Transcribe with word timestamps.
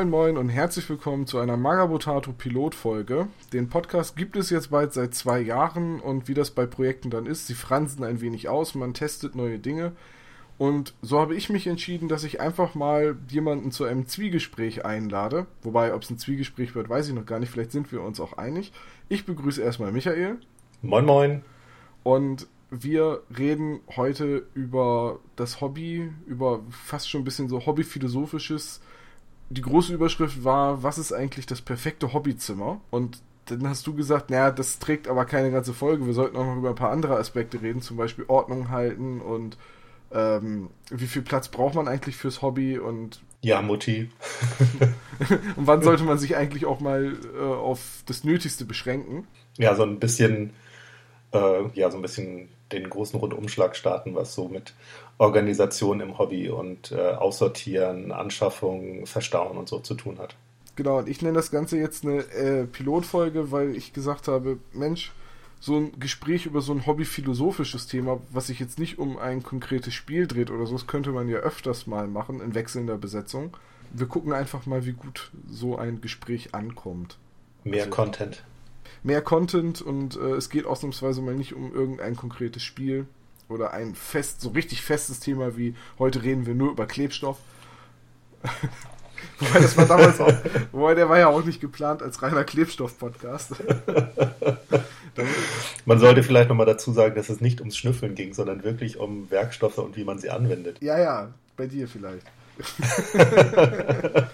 Moin 0.00 0.08
Moin 0.08 0.38
und 0.38 0.48
herzlich 0.48 0.88
willkommen 0.88 1.26
zu 1.26 1.36
einer 1.36 1.58
Magabotato 1.58 2.32
Pilotfolge. 2.32 3.28
Den 3.52 3.68
Podcast 3.68 4.16
gibt 4.16 4.34
es 4.34 4.48
jetzt 4.48 4.70
bald 4.70 4.94
seit 4.94 5.14
zwei 5.14 5.40
Jahren 5.40 6.00
und 6.00 6.26
wie 6.26 6.32
das 6.32 6.52
bei 6.52 6.64
Projekten 6.64 7.10
dann 7.10 7.26
ist, 7.26 7.48
sie 7.48 7.52
fransen 7.52 8.02
ein 8.02 8.22
wenig 8.22 8.48
aus, 8.48 8.74
man 8.74 8.94
testet 8.94 9.34
neue 9.34 9.58
Dinge. 9.58 9.92
Und 10.56 10.94
so 11.02 11.20
habe 11.20 11.34
ich 11.34 11.50
mich 11.50 11.66
entschieden, 11.66 12.08
dass 12.08 12.24
ich 12.24 12.40
einfach 12.40 12.74
mal 12.74 13.18
jemanden 13.28 13.72
zu 13.72 13.84
einem 13.84 14.06
Zwiegespräch 14.06 14.86
einlade. 14.86 15.44
Wobei, 15.60 15.92
ob 15.92 16.02
es 16.02 16.08
ein 16.08 16.16
Zwiegespräch 16.16 16.74
wird, 16.74 16.88
weiß 16.88 17.08
ich 17.08 17.14
noch 17.14 17.26
gar 17.26 17.38
nicht. 17.38 17.50
Vielleicht 17.50 17.72
sind 17.72 17.92
wir 17.92 18.00
uns 18.00 18.20
auch 18.20 18.38
einig. 18.38 18.72
Ich 19.10 19.26
begrüße 19.26 19.60
erstmal 19.60 19.92
Michael. 19.92 20.38
Moin 20.80 21.04
Moin. 21.04 21.42
Und 22.04 22.46
wir 22.70 23.20
reden 23.36 23.80
heute 23.96 24.46
über 24.54 25.20
das 25.36 25.60
Hobby, 25.60 26.10
über 26.26 26.62
fast 26.70 27.10
schon 27.10 27.20
ein 27.20 27.24
bisschen 27.24 27.50
so 27.50 27.66
hobbyphilosophisches. 27.66 28.80
Die 29.50 29.62
große 29.62 29.92
Überschrift 29.92 30.44
war, 30.44 30.82
was 30.82 30.96
ist 30.96 31.12
eigentlich 31.12 31.44
das 31.44 31.60
perfekte 31.60 32.12
Hobbyzimmer? 32.12 32.80
Und 32.90 33.20
dann 33.46 33.68
hast 33.68 33.86
du 33.86 33.94
gesagt, 33.94 34.30
naja, 34.30 34.50
das 34.50 34.78
trägt 34.78 35.08
aber 35.08 35.24
keine 35.24 35.50
ganze 35.50 35.74
Folge. 35.74 36.06
Wir 36.06 36.12
sollten 36.12 36.36
auch 36.36 36.46
noch 36.46 36.56
über 36.56 36.68
ein 36.70 36.76
paar 36.76 36.92
andere 36.92 37.16
Aspekte 37.16 37.60
reden, 37.60 37.82
zum 37.82 37.96
Beispiel 37.96 38.24
Ordnung 38.28 38.70
halten 38.70 39.20
und 39.20 39.56
ähm, 40.12 40.70
wie 40.90 41.06
viel 41.06 41.22
Platz 41.22 41.48
braucht 41.48 41.74
man 41.74 41.88
eigentlich 41.88 42.16
fürs 42.16 42.42
Hobby 42.42 42.78
und 42.78 43.20
ja, 43.42 43.62
Mutti. 43.62 44.10
und 45.56 45.66
wann 45.66 45.82
sollte 45.82 46.04
man 46.04 46.18
sich 46.18 46.36
eigentlich 46.36 46.66
auch 46.66 46.80
mal 46.80 47.16
äh, 47.34 47.40
auf 47.40 48.02
das 48.06 48.22
Nötigste 48.22 48.64
beschränken? 48.64 49.26
Ja, 49.56 49.74
so 49.74 49.82
ein 49.82 49.98
bisschen, 49.98 50.52
äh, 51.32 51.68
ja, 51.74 51.90
so 51.90 51.96
ein 51.96 52.02
bisschen 52.02 52.50
den 52.70 52.88
großen 52.88 53.18
Rundumschlag 53.18 53.76
starten, 53.76 54.14
was 54.14 54.34
so 54.34 54.48
mit 54.48 54.74
Organisation 55.20 56.00
im 56.00 56.18
Hobby 56.18 56.48
und 56.48 56.92
äh, 56.92 57.12
Aussortieren, 57.12 58.10
Anschaffung, 58.10 59.04
Verstauen 59.04 59.58
und 59.58 59.68
so 59.68 59.78
zu 59.78 59.92
tun 59.94 60.18
hat. 60.18 60.34
Genau, 60.76 60.98
und 60.98 61.10
ich 61.10 61.20
nenne 61.20 61.34
das 61.34 61.50
Ganze 61.50 61.76
jetzt 61.76 62.06
eine 62.06 62.20
äh, 62.32 62.64
Pilotfolge, 62.64 63.52
weil 63.52 63.76
ich 63.76 63.92
gesagt 63.92 64.28
habe, 64.28 64.58
Mensch, 64.72 65.12
so 65.60 65.76
ein 65.76 66.00
Gespräch 66.00 66.46
über 66.46 66.62
so 66.62 66.72
ein 66.72 66.86
hobbyphilosophisches 66.86 67.86
Thema, 67.86 68.18
was 68.30 68.46
sich 68.46 68.58
jetzt 68.60 68.78
nicht 68.78 68.98
um 68.98 69.18
ein 69.18 69.42
konkretes 69.42 69.92
Spiel 69.92 70.26
dreht 70.26 70.50
oder 70.50 70.64
so, 70.64 70.72
das 70.72 70.86
könnte 70.86 71.10
man 71.10 71.28
ja 71.28 71.40
öfters 71.40 71.86
mal 71.86 72.08
machen 72.08 72.40
in 72.40 72.54
wechselnder 72.54 72.96
Besetzung. 72.96 73.54
Wir 73.92 74.06
gucken 74.06 74.32
einfach 74.32 74.64
mal, 74.64 74.86
wie 74.86 74.92
gut 74.92 75.32
so 75.50 75.76
ein 75.76 76.00
Gespräch 76.00 76.54
ankommt. 76.54 77.18
Mehr 77.62 77.84
also, 77.84 77.94
Content 77.94 78.42
mehr 79.02 79.22
Content 79.22 79.80
und 79.80 80.16
äh, 80.16 80.32
es 80.32 80.50
geht 80.50 80.66
ausnahmsweise 80.66 81.22
mal 81.22 81.34
nicht 81.34 81.54
um 81.54 81.72
irgendein 81.72 82.16
konkretes 82.16 82.62
Spiel 82.62 83.06
oder 83.50 83.72
ein 83.72 83.94
fest, 83.94 84.40
so 84.40 84.50
richtig 84.50 84.82
festes 84.82 85.20
Thema 85.20 85.56
wie 85.56 85.74
heute 85.98 86.22
reden 86.22 86.46
wir 86.46 86.54
nur 86.54 86.70
über 86.70 86.86
Klebstoff. 86.86 87.38
wobei 89.38 89.60
das 89.60 89.76
war 89.76 89.86
damals 89.86 90.20
auch, 90.20 90.32
wobei 90.72 90.94
der 90.94 91.08
war 91.08 91.18
ja 91.18 91.28
auch 91.28 91.44
nicht 91.44 91.60
geplant 91.60 92.02
als 92.02 92.22
reiner 92.22 92.44
Klebstoff-Podcast. 92.44 93.56
man 95.84 95.98
sollte 95.98 96.22
vielleicht 96.22 96.48
nochmal 96.48 96.66
dazu 96.66 96.92
sagen, 96.92 97.14
dass 97.14 97.28
es 97.28 97.40
nicht 97.40 97.60
ums 97.60 97.76
Schnüffeln 97.76 98.14
ging, 98.14 98.32
sondern 98.32 98.64
wirklich 98.64 98.98
um 98.98 99.30
Werkstoffe 99.30 99.78
und 99.78 99.96
wie 99.96 100.04
man 100.04 100.18
sie 100.18 100.30
anwendet. 100.30 100.78
Ja, 100.80 100.98
ja, 100.98 101.34
bei 101.56 101.66
dir 101.66 101.88
vielleicht. 101.88 102.26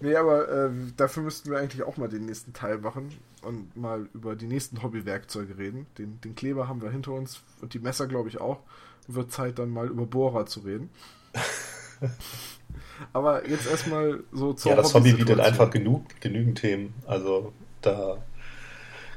nee, 0.00 0.14
aber 0.14 0.48
äh, 0.48 0.70
dafür 0.96 1.22
müssten 1.22 1.50
wir 1.50 1.58
eigentlich 1.58 1.82
auch 1.82 1.96
mal 1.96 2.08
den 2.08 2.26
nächsten 2.26 2.52
Teil 2.52 2.78
machen 2.78 3.10
und 3.42 3.76
mal 3.76 4.08
über 4.14 4.36
die 4.36 4.46
nächsten 4.46 4.82
Hobbywerkzeuge 4.82 5.58
reden. 5.58 5.86
Den, 5.98 6.20
den 6.20 6.34
Kleber 6.34 6.68
haben 6.68 6.82
wir 6.82 6.90
hinter 6.90 7.12
uns 7.12 7.40
und 7.60 7.74
die 7.74 7.78
Messer, 7.78 8.06
glaube 8.06 8.28
ich, 8.28 8.40
auch. 8.40 8.60
Wird 9.06 9.32
Zeit, 9.32 9.58
dann 9.58 9.70
mal 9.70 9.88
über 9.88 10.06
Bohrer 10.06 10.46
zu 10.46 10.60
reden. 10.60 10.90
aber 13.12 13.48
jetzt 13.48 13.70
erstmal 13.70 14.20
so 14.32 14.52
zur 14.52 14.72
Ja, 14.72 14.76
das 14.76 14.94
Hobby 14.94 15.12
bietet 15.12 15.40
einfach 15.40 15.70
genug, 15.70 16.04
genügend 16.20 16.58
Themen. 16.58 16.94
Also 17.06 17.52
da, 17.80 18.18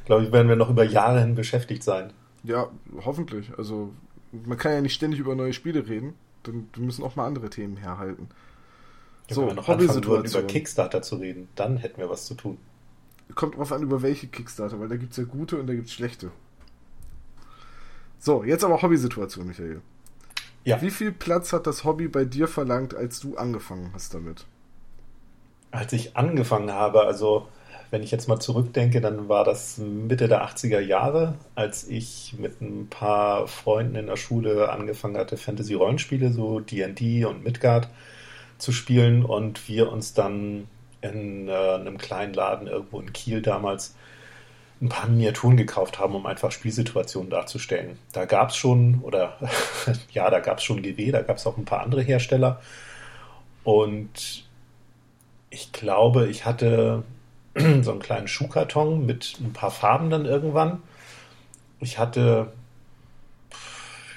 glaube 0.06 0.24
ich, 0.24 0.32
werden 0.32 0.48
wir 0.48 0.56
noch 0.56 0.70
über 0.70 0.84
Jahre 0.84 1.20
hin 1.20 1.36
beschäftigt 1.36 1.84
sein. 1.84 2.14
Ja, 2.44 2.70
hoffentlich. 3.04 3.52
Also 3.58 3.92
man 4.32 4.58
kann 4.58 4.72
ja 4.72 4.82
nicht 4.82 4.94
ständig 4.94 5.20
über 5.20 5.36
neue 5.36 5.54
Spiele 5.54 5.88
reden. 5.88 6.14
Dann 6.44 6.68
müssen 6.78 7.04
auch 7.04 7.16
mal 7.16 7.26
andere 7.26 7.50
Themen 7.50 7.78
herhalten. 7.78 8.30
Ja, 9.30 9.36
so, 9.36 9.54
noch 9.54 9.68
anfangen 9.70 10.24
über 10.24 10.44
Kickstarter 10.44 11.02
zu 11.02 11.16
reden, 11.16 11.48
dann 11.56 11.78
hätten 11.78 12.00
wir 12.00 12.10
was 12.10 12.26
zu 12.26 12.36
tun. 12.36 12.58
Kommt 13.36 13.56
drauf 13.56 13.72
an, 13.72 13.82
über 13.82 14.02
welche 14.02 14.28
Kickstarter, 14.28 14.80
weil 14.80 14.90
da 14.90 14.98
gibt 14.98 15.12
es 15.12 15.18
ja 15.18 15.24
gute 15.24 15.58
und 15.58 15.68
da 15.68 15.74
gibt 15.74 15.88
es 15.88 15.94
schlechte. 15.94 16.32
So, 18.20 18.44
jetzt 18.44 18.64
aber 18.64 18.82
Hobbysituation, 18.82 19.48
Michael. 19.48 19.82
Ja. 20.64 20.82
Wie 20.82 20.92
viel 20.92 21.12
Platz 21.12 21.54
hat 21.54 21.66
das 21.66 21.84
Hobby 21.84 22.08
bei 22.08 22.26
dir 22.26 22.48
verlangt, 22.48 22.94
als 22.94 23.20
du 23.20 23.36
angefangen 23.36 23.92
hast 23.94 24.14
damit? 24.14 24.46
Als 25.72 25.94
ich 25.94 26.18
angefangen 26.18 26.72
habe, 26.72 27.02
also 27.02 27.48
wenn 27.92 28.04
ich 28.04 28.12
jetzt 28.12 28.30
mal 28.30 28.40
zurückdenke, 28.40 29.02
dann 29.02 29.28
war 29.28 29.44
das 29.44 29.78
Mitte 29.78 30.30
der 30.30 30.46
80er 30.46 30.80
Jahre, 30.80 31.36
als 31.56 31.88
ich 31.88 32.34
mit 32.40 32.62
ein 32.62 32.88
paar 32.90 33.48
Freunden 33.48 33.96
in 33.96 34.08
der 34.08 34.16
Schule 34.16 34.72
angefangen 34.72 35.18
hatte, 35.18 35.36
Fantasy-Rollenspiele, 35.36 36.32
so 36.32 36.62
D&D 36.62 37.26
und 37.26 37.44
Midgard 37.44 37.90
zu 38.58 38.72
spielen 38.72 39.26
und 39.26 39.68
wir 39.68 39.92
uns 39.92 40.14
dann 40.14 40.70
in 41.02 41.50
äh, 41.50 41.52
einem 41.52 41.98
kleinen 41.98 42.34
Laden 42.34 42.68
irgendwo 42.68 43.00
in 43.02 43.12
Kiel 43.12 43.42
damals 43.42 43.96
ein 44.82 44.88
paar 44.88 45.10
Miniaturen 45.10 45.58
gekauft 45.58 46.00
haben, 46.00 46.16
um 46.16 46.26
einfach 46.26 46.52
Spielsituationen 46.52 47.30
darzustellen. 47.30 48.00
Da 48.14 48.26
gab 48.26 48.50
es 48.52 48.56
schon, 48.56 49.02
oder 49.02 49.38
ja, 50.12 50.30
da 50.30 50.40
gab 50.40 50.60
es 50.60 50.64
schon 50.64 50.82
GW, 50.82 51.12
da 51.12 51.24
gab 51.24 51.38
es 51.38 51.46
auch 51.46 51.58
ein 51.58 51.66
paar 51.66 51.82
andere 51.82 52.02
Hersteller. 52.02 52.62
Und 53.64 54.46
ich 55.50 55.72
glaube, 55.74 56.28
ich 56.28 56.46
hatte 56.46 57.04
so 57.82 57.92
einen 57.92 58.00
kleinen 58.00 58.28
Schuhkarton 58.28 59.06
mit 59.06 59.38
ein 59.40 59.54
paar 59.54 59.72
Farben 59.72 60.10
dann 60.10 60.26
irgendwann. 60.26 60.82
Ich 61.80 61.98
hatte 61.98 62.54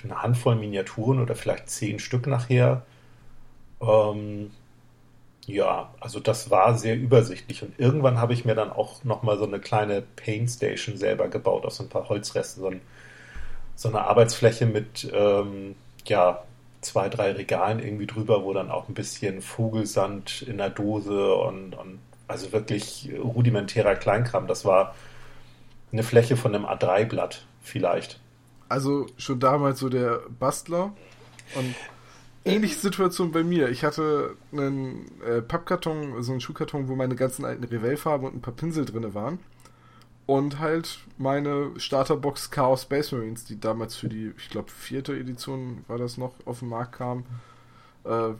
eine 0.05 0.22
Handvoll 0.22 0.56
Miniaturen 0.56 1.21
oder 1.21 1.34
vielleicht 1.34 1.71
zehn 1.71 1.99
Stück 1.99 2.27
nachher. 2.27 2.83
Ähm, 3.81 4.50
ja, 5.47 5.93
also 6.00 6.21
das 6.21 6.50
war 6.50 6.77
sehr 6.77 6.97
übersichtlich. 6.97 7.62
Und 7.62 7.78
irgendwann 7.78 8.19
habe 8.19 8.33
ich 8.33 8.44
mir 8.44 8.55
dann 8.55 8.71
auch 8.71 9.05
nochmal 9.05 9.39
so 9.39 9.44
eine 9.47 9.61
kleine 9.61 10.03
Paint 10.03 10.50
Station 10.50 10.97
selber 10.97 11.28
gebaut 11.28 11.67
aus 11.67 11.81
ein 11.81 11.89
paar 11.89 12.09
Holzresten. 12.09 12.62
So, 12.62 12.69
ein, 12.69 12.81
so 13.75 13.89
eine 13.89 14.03
Arbeitsfläche 14.03 14.67
mit 14.67 15.11
ähm, 15.12 15.75
ja, 16.06 16.44
zwei, 16.81 17.09
drei 17.09 17.33
Regalen 17.33 17.81
irgendwie 17.81 18.06
drüber, 18.06 18.44
wo 18.44 18.53
dann 18.53 18.71
auch 18.71 18.89
ein 18.89 18.94
bisschen 18.94 19.43
Vogelsand 19.43 20.43
in 20.43 20.59
der 20.59 20.71
Dose 20.71 21.34
und, 21.34 21.75
und 21.75 21.99
also 22.29 22.53
wirklich 22.53 23.11
rudimentärer 23.23 23.95
Kleinkram. 23.95 24.47
Das 24.47 24.65
war 24.65 24.95
eine 25.93 26.03
Fläche 26.03 26.37
von 26.37 26.55
einem 26.55 26.67
A3-Blatt 26.67 27.47
vielleicht. 27.62 28.21
Also 28.69 29.07
schon 29.17 29.41
damals 29.41 29.79
so 29.79 29.89
der 29.89 30.23
Bastler 30.39 30.93
und 31.55 31.75
ähnliche 32.45 32.77
Situation 32.77 33.33
bei 33.33 33.43
mir. 33.43 33.69
Ich 33.69 33.85
hatte 33.85 34.37
einen 34.53 35.07
äh, 35.23 35.43
Pappkarton, 35.43 36.23
so 36.23 36.33
einen 36.33 36.41
Schuhkarton, 36.41 36.89
wo 36.89 36.95
meine 36.95 37.15
ganzen 37.15 37.45
alten 37.45 37.65
Revell-Farben 37.65 38.27
und 38.27 38.37
ein 38.37 38.43
paar 38.43 38.55
Pinsel 38.55 38.85
drin 38.85 39.15
waren. 39.15 39.39
Und 40.27 40.59
halt 40.59 41.01
meine 41.19 41.73
Starterbox 41.77 42.51
Chaos 42.51 42.83
Space 42.83 43.12
Marines, 43.12 43.45
die 43.45 43.61
damals 43.61 43.95
für 43.97 44.09
die, 44.09 44.33
ich 44.39 44.49
glaube, 44.49 44.71
vierte 44.71 45.15
Edition 45.15 45.85
war 45.87 45.99
das 45.99 46.17
noch, 46.17 46.33
auf 46.47 46.61
den 46.61 46.69
Markt 46.69 46.93
kam. 46.93 47.25
Äh, 48.05 48.31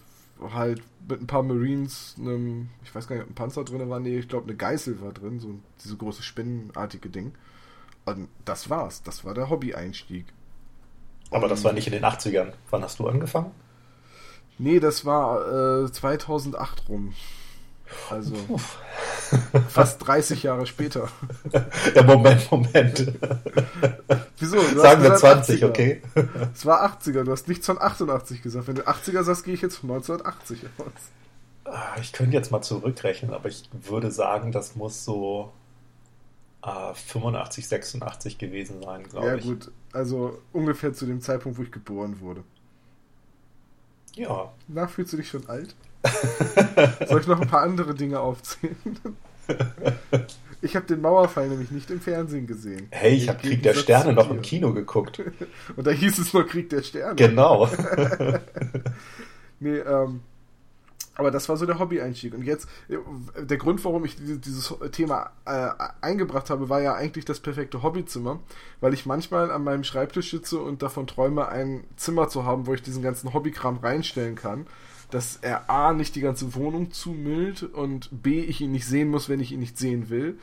halt 0.53 0.82
mit 1.09 1.21
ein 1.21 1.27
paar 1.27 1.43
Marines, 1.43 2.16
einem, 2.19 2.68
ich 2.83 2.95
weiß 2.95 3.07
gar 3.07 3.16
nicht, 3.16 3.24
ob 3.24 3.30
ein 3.30 3.34
Panzer 3.34 3.65
drin 3.65 3.89
war, 3.89 4.01
nee, 4.01 4.18
ich 4.18 4.28
glaube, 4.28 4.47
eine 4.47 4.57
Geißel 4.57 5.01
war 5.01 5.13
drin, 5.13 5.41
so 5.41 5.54
diese 5.83 5.97
große 5.97 6.22
spinnenartige 6.22 7.09
Ding. 7.09 7.33
Und 8.04 8.28
das 8.45 8.68
war's. 8.68 9.03
Das 9.03 9.24
war 9.24 9.34
der 9.34 9.48
Hobby-Einstieg. 9.48 10.27
Aber 11.30 11.48
das 11.48 11.65
war 11.65 11.72
nicht 11.72 11.86
in 11.86 11.92
den 11.92 12.04
80ern. 12.04 12.53
Wann 12.71 12.83
hast 12.83 12.98
du 12.98 13.09
angefangen? 13.09 13.53
Nee, 14.59 14.78
das 14.78 15.04
war 15.04 15.84
äh, 15.84 15.91
2008 15.91 16.89
rum. 16.89 17.15
Also 18.10 18.34
fast 19.68 20.06
30 20.06 20.42
Jahre 20.42 20.66
später. 20.66 21.09
Ja, 21.94 22.03
Moment, 22.03 22.50
Moment. 22.50 23.12
Wieso? 24.38 24.60
Sagen 24.60 25.03
wir 25.03 25.15
20, 25.15 25.62
80er. 25.62 25.68
okay? 25.68 26.03
Es 26.53 26.66
war 26.66 26.84
80er, 26.84 27.24
du 27.24 27.32
hast 27.32 27.48
nichts 27.48 27.66
von 27.66 27.80
88 27.80 28.42
gesagt. 28.42 28.68
Wenn 28.68 28.76
du 28.76 28.82
80er 28.82 29.22
sagst, 29.22 29.44
gehe 29.44 29.54
ich 29.54 29.62
jetzt 29.62 29.76
von 29.76 29.91
1980 29.91 30.60
aus. 30.78 30.86
Ah, 31.65 31.97
ich 32.00 32.12
könnte 32.12 32.36
jetzt 32.36 32.50
mal 32.50 32.62
zurückrechnen, 32.62 33.32
aber 33.32 33.48
ich 33.48 33.68
würde 33.72 34.10
sagen, 34.10 34.53
das 34.53 34.76
muss 34.76 35.04
so 35.04 35.53
äh, 36.62 36.94
85, 36.94 37.68
86 37.68 38.38
gewesen 38.38 38.82
sein, 38.82 39.04
glaube 39.04 39.27
ja, 39.27 39.34
ich. 39.36 39.44
Ja, 39.44 39.53
gut. 39.53 39.70
Also 39.92 40.38
ungefähr 40.53 40.92
zu 40.92 41.06
dem 41.06 41.20
Zeitpunkt, 41.20 41.59
wo 41.59 41.62
ich 41.62 41.72
geboren 41.72 42.20
wurde. 42.20 42.42
Ja. 44.15 44.53
Na, 44.68 44.86
fühlst 44.86 45.12
du 45.12 45.16
dich 45.16 45.28
schon 45.28 45.48
alt? 45.48 45.74
Soll 47.09 47.21
ich 47.21 47.27
noch 47.27 47.41
ein 47.41 47.48
paar 47.48 47.62
andere 47.62 47.95
Dinge 47.95 48.21
aufzählen? 48.21 48.77
Ich 50.65 50.74
habe 50.77 50.86
den 50.86 51.03
Mauerfall 51.03 51.48
nämlich 51.48 51.71
nicht 51.71 51.91
im 51.91 52.01
Fernsehen 52.01 52.47
gesehen. 52.47 52.89
Hey, 52.91 53.15
ich 53.15 53.28
habe 53.28 53.39
Krieg 53.39 53.62
der 53.62 53.74
Sterne 53.74 54.15
noch 54.15 54.30
im 54.30 54.41
Kino 54.41 54.72
geguckt. 54.72 55.21
Und 55.77 55.86
da 55.86 55.91
hieß 55.91 56.18
es 56.18 56.33
nur 56.33 56.47
Krieg 56.47 56.71
der 56.71 56.83
Sterne. 56.83 57.16
Genau. 57.16 57.68
nee, 59.60 59.77
ähm, 59.77 60.22
Aber 61.16 61.30
das 61.30 61.48
war 61.48 61.59
so 61.59 61.66
der 61.66 61.78
Hobby-Einstieg. 61.78 62.33
Und 62.34 62.45
jetzt, 62.45 62.66
äh, 62.89 62.97
der 63.45 63.59
Grund, 63.59 63.84
warum 63.84 64.06
ich 64.06 64.16
dieses 64.16 64.74
Thema 64.92 65.33
äh, 65.45 65.68
eingebracht 66.01 66.48
habe, 66.48 66.71
war 66.71 66.80
ja 66.80 66.95
eigentlich 66.95 67.27
das 67.27 67.41
perfekte 67.41 67.83
Hobbyzimmer, 67.83 68.41
weil 68.80 68.95
ich 68.95 69.04
manchmal 69.04 69.51
an 69.51 69.65
meinem 69.65 69.84
Schreibtisch 69.84 70.30
sitze 70.30 70.59
und 70.59 70.83
davon 70.83 71.06
träume, 71.06 71.48
ein 71.48 71.84
Zimmer 71.97 72.28
zu 72.28 72.45
haben, 72.45 72.66
wo 72.66 72.72
ich 72.74 72.83
diesen 72.83 73.03
ganzen 73.03 73.34
Hobbykram 73.34 73.78
reinstellen 73.78 74.34
kann, 74.34 74.66
dass 75.10 75.39
er 75.42 75.71
A, 75.71 75.92
nicht 75.92 76.15
die 76.15 76.21
ganze 76.21 76.54
Wohnung 76.54 76.91
zumüllt 76.92 77.62
und 77.62 78.09
B, 78.22 78.41
ich 78.41 78.60
ihn 78.60 78.72
nicht 78.72 78.86
sehen 78.86 79.09
muss, 79.09 79.28
wenn 79.28 79.41
ich 79.41 79.53
ihn 79.53 79.60
nicht 79.60 79.78
sehen 79.78 80.10
will. 80.10 80.39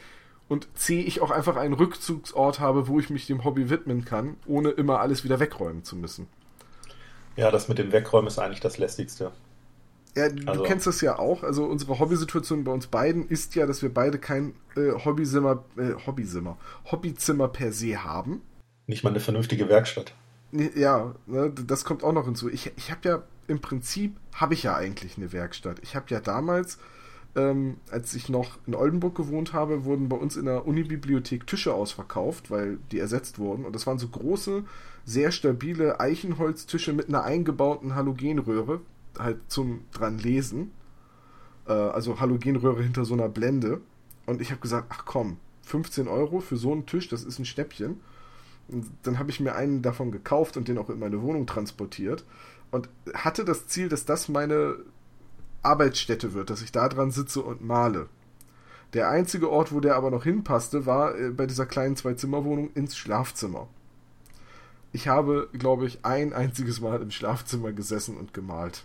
Und 0.48 0.68
C, 0.76 1.00
ich 1.00 1.22
auch 1.22 1.32
einfach 1.32 1.56
einen 1.56 1.74
Rückzugsort 1.74 2.60
habe, 2.60 2.88
wo 2.88 3.00
ich 3.00 3.10
mich 3.10 3.26
dem 3.26 3.44
Hobby 3.46 3.70
widmen 3.70 4.04
kann, 4.04 4.36
ohne 4.46 4.72
immer 4.72 5.00
alles 5.00 5.24
wieder 5.24 5.40
wegräumen 5.40 5.84
zu 5.84 5.96
müssen. 5.96 6.28
Ja, 7.38 7.52
das 7.52 7.70
mit 7.70 7.78
dem 7.78 7.92
Wegräumen 7.92 8.28
ist 8.28 8.38
eigentlich 8.38 8.60
das 8.60 8.78
Lästigste. 8.78 9.32
Ja, 10.16 10.28
du 10.28 10.48
also. 10.48 10.64
kennst 10.64 10.88
das 10.88 11.00
ja 11.02 11.18
auch. 11.18 11.44
Also 11.44 11.64
unsere 11.64 12.00
Hobbysituation 12.00 12.64
bei 12.64 12.72
uns 12.72 12.88
beiden 12.88 13.28
ist 13.30 13.56
ja, 13.56 13.66
dass 13.66 13.82
wir 13.82 13.94
beide 13.94 14.20
kein 14.20 14.54
äh, 14.76 14.92
Hobbyzimmer, 14.92 15.64
äh, 15.78 15.94
Hobbyzimmer, 16.06 16.58
Hobbyzimmer 16.92 17.48
per 17.48 17.72
se 17.72 18.04
haben. 18.04 18.42
Nicht 18.88 19.04
mal 19.04 19.12
eine 19.12 19.22
vernünftige 19.22 19.70
Werkstatt. 19.70 20.14
Ja, 20.52 21.16
ne, 21.28 21.50
das 21.66 21.86
kommt 21.86 22.04
auch 22.04 22.12
noch 22.12 22.26
hinzu. 22.26 22.50
Ich, 22.50 22.72
ich 22.76 22.92
habe 22.92 23.08
ja 23.08 23.24
im 23.48 23.60
Prinzip 23.60 24.16
habe 24.34 24.54
ich 24.54 24.64
ja 24.64 24.76
eigentlich 24.76 25.18
eine 25.18 25.32
Werkstatt. 25.34 25.80
Ich 25.84 25.96
habe 25.96 26.06
ja 26.10 26.20
damals, 26.20 26.78
ähm, 27.36 27.78
als 27.90 28.14
ich 28.14 28.30
noch 28.30 28.60
in 28.66 28.76
Oldenburg 28.76 29.16
gewohnt 29.16 29.54
habe, 29.54 29.86
wurden 29.86 30.10
bei 30.10 30.18
uns 30.18 30.38
in 30.38 30.46
der 30.46 30.66
Unibibliothek 30.66 31.48
Tische 31.48 31.74
ausverkauft, 31.74 32.52
weil 32.52 32.78
die 32.92 33.00
ersetzt 33.00 33.40
wurden. 33.40 33.66
Und 33.66 33.74
das 33.74 33.88
waren 33.88 34.00
so 34.00 34.08
große, 34.08 34.64
sehr 35.06 35.32
stabile 35.32 36.00
Eichenholztische 36.00 36.94
mit 36.94 37.10
einer 37.10 37.24
eingebauten 37.24 37.96
Halogenröhre, 37.96 38.82
halt 39.18 39.40
zum 39.48 39.82
dran 39.92 40.18
lesen. 40.18 40.72
Äh, 41.68 41.74
also 41.74 42.20
Halogenröhre 42.20 42.84
hinter 42.84 43.06
so 43.06 43.14
einer 43.14 43.30
Blende. 43.30 43.82
Und 44.26 44.42
ich 44.42 44.52
habe 44.52 44.62
gesagt, 44.62 44.88
ach 44.90 45.06
komm, 45.06 45.38
15 45.64 46.08
Euro 46.08 46.40
für 46.40 46.58
so 46.58 46.72
einen 46.72 46.86
Tisch, 46.86 47.08
das 47.08 47.24
ist 47.24 47.40
ein 47.40 47.46
Schnäppchen. 47.46 48.02
Und 48.68 48.86
dann 49.04 49.20
habe 49.20 49.32
ich 49.32 49.40
mir 49.40 49.56
einen 49.56 49.82
davon 49.82 50.12
gekauft 50.12 50.58
und 50.58 50.68
den 50.68 50.78
auch 50.78 50.90
in 50.90 51.00
meine 51.00 51.22
Wohnung 51.22 51.46
transportiert. 51.46 52.24
Und 52.72 52.90
hatte 53.14 53.46
das 53.46 53.68
Ziel, 53.68 53.90
dass 53.90 54.06
das 54.06 54.30
meine 54.30 54.78
Arbeitsstätte 55.62 56.34
wird, 56.34 56.50
dass 56.50 56.62
ich 56.62 56.72
da 56.72 56.90
dran 56.90 57.12
sitze 57.12 57.42
und 57.42 57.62
male. 57.62 58.08
Der 58.94 59.10
einzige 59.10 59.50
Ort, 59.50 59.72
wo 59.72 59.80
der 59.80 59.96
aber 59.96 60.10
noch 60.10 60.24
hinpasste, 60.24 60.86
war 60.86 61.18
äh, 61.18 61.30
bei 61.30 61.46
dieser 61.46 61.66
kleinen 61.66 61.96
Zwei-Zimmer-Wohnung 61.96 62.72
ins 62.74 62.98
Schlafzimmer 62.98 63.68
ich 64.94 65.08
habe, 65.08 65.50
glaube 65.54 65.86
ich, 65.86 66.04
ein 66.04 66.34
einziges 66.34 66.82
Mal 66.82 67.02
im 67.02 67.12
Schlafzimmer 67.12 67.72
gesessen 67.72 68.18
und 68.18 68.34
gemalt. 68.34 68.84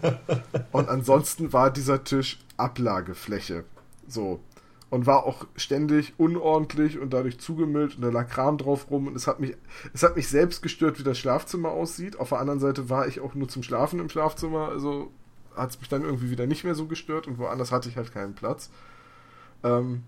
und 0.72 0.88
ansonsten 0.88 1.52
war 1.52 1.70
dieser 1.70 2.04
Tisch 2.04 2.38
Ablagefläche. 2.56 3.64
So. 4.08 4.40
Und 4.96 5.04
war 5.04 5.26
auch 5.26 5.46
ständig 5.56 6.14
unordentlich 6.16 6.98
und 6.98 7.12
dadurch 7.12 7.38
zugemüllt 7.38 7.96
und 7.96 8.00
da 8.00 8.08
lag 8.08 8.30
Kram 8.30 8.56
drauf 8.56 8.90
rum 8.90 9.08
und 9.08 9.14
es 9.14 9.26
hat 9.26 9.40
mich, 9.40 9.54
es 9.92 10.02
hat 10.02 10.16
mich 10.16 10.26
selbst 10.26 10.62
gestört, 10.62 10.98
wie 10.98 11.02
das 11.02 11.18
Schlafzimmer 11.18 11.68
aussieht. 11.68 12.18
Auf 12.18 12.30
der 12.30 12.38
anderen 12.38 12.60
Seite 12.60 12.88
war 12.88 13.06
ich 13.06 13.20
auch 13.20 13.34
nur 13.34 13.46
zum 13.46 13.62
Schlafen 13.62 14.00
im 14.00 14.08
Schlafzimmer, 14.08 14.70
also 14.70 15.10
hat 15.54 15.68
es 15.68 15.80
mich 15.80 15.90
dann 15.90 16.00
irgendwie 16.00 16.30
wieder 16.30 16.46
nicht 16.46 16.64
mehr 16.64 16.74
so 16.74 16.86
gestört 16.86 17.26
und 17.26 17.36
woanders 17.36 17.72
hatte 17.72 17.90
ich 17.90 17.98
halt 17.98 18.10
keinen 18.10 18.34
Platz. 18.34 18.70
Ähm, 19.62 20.04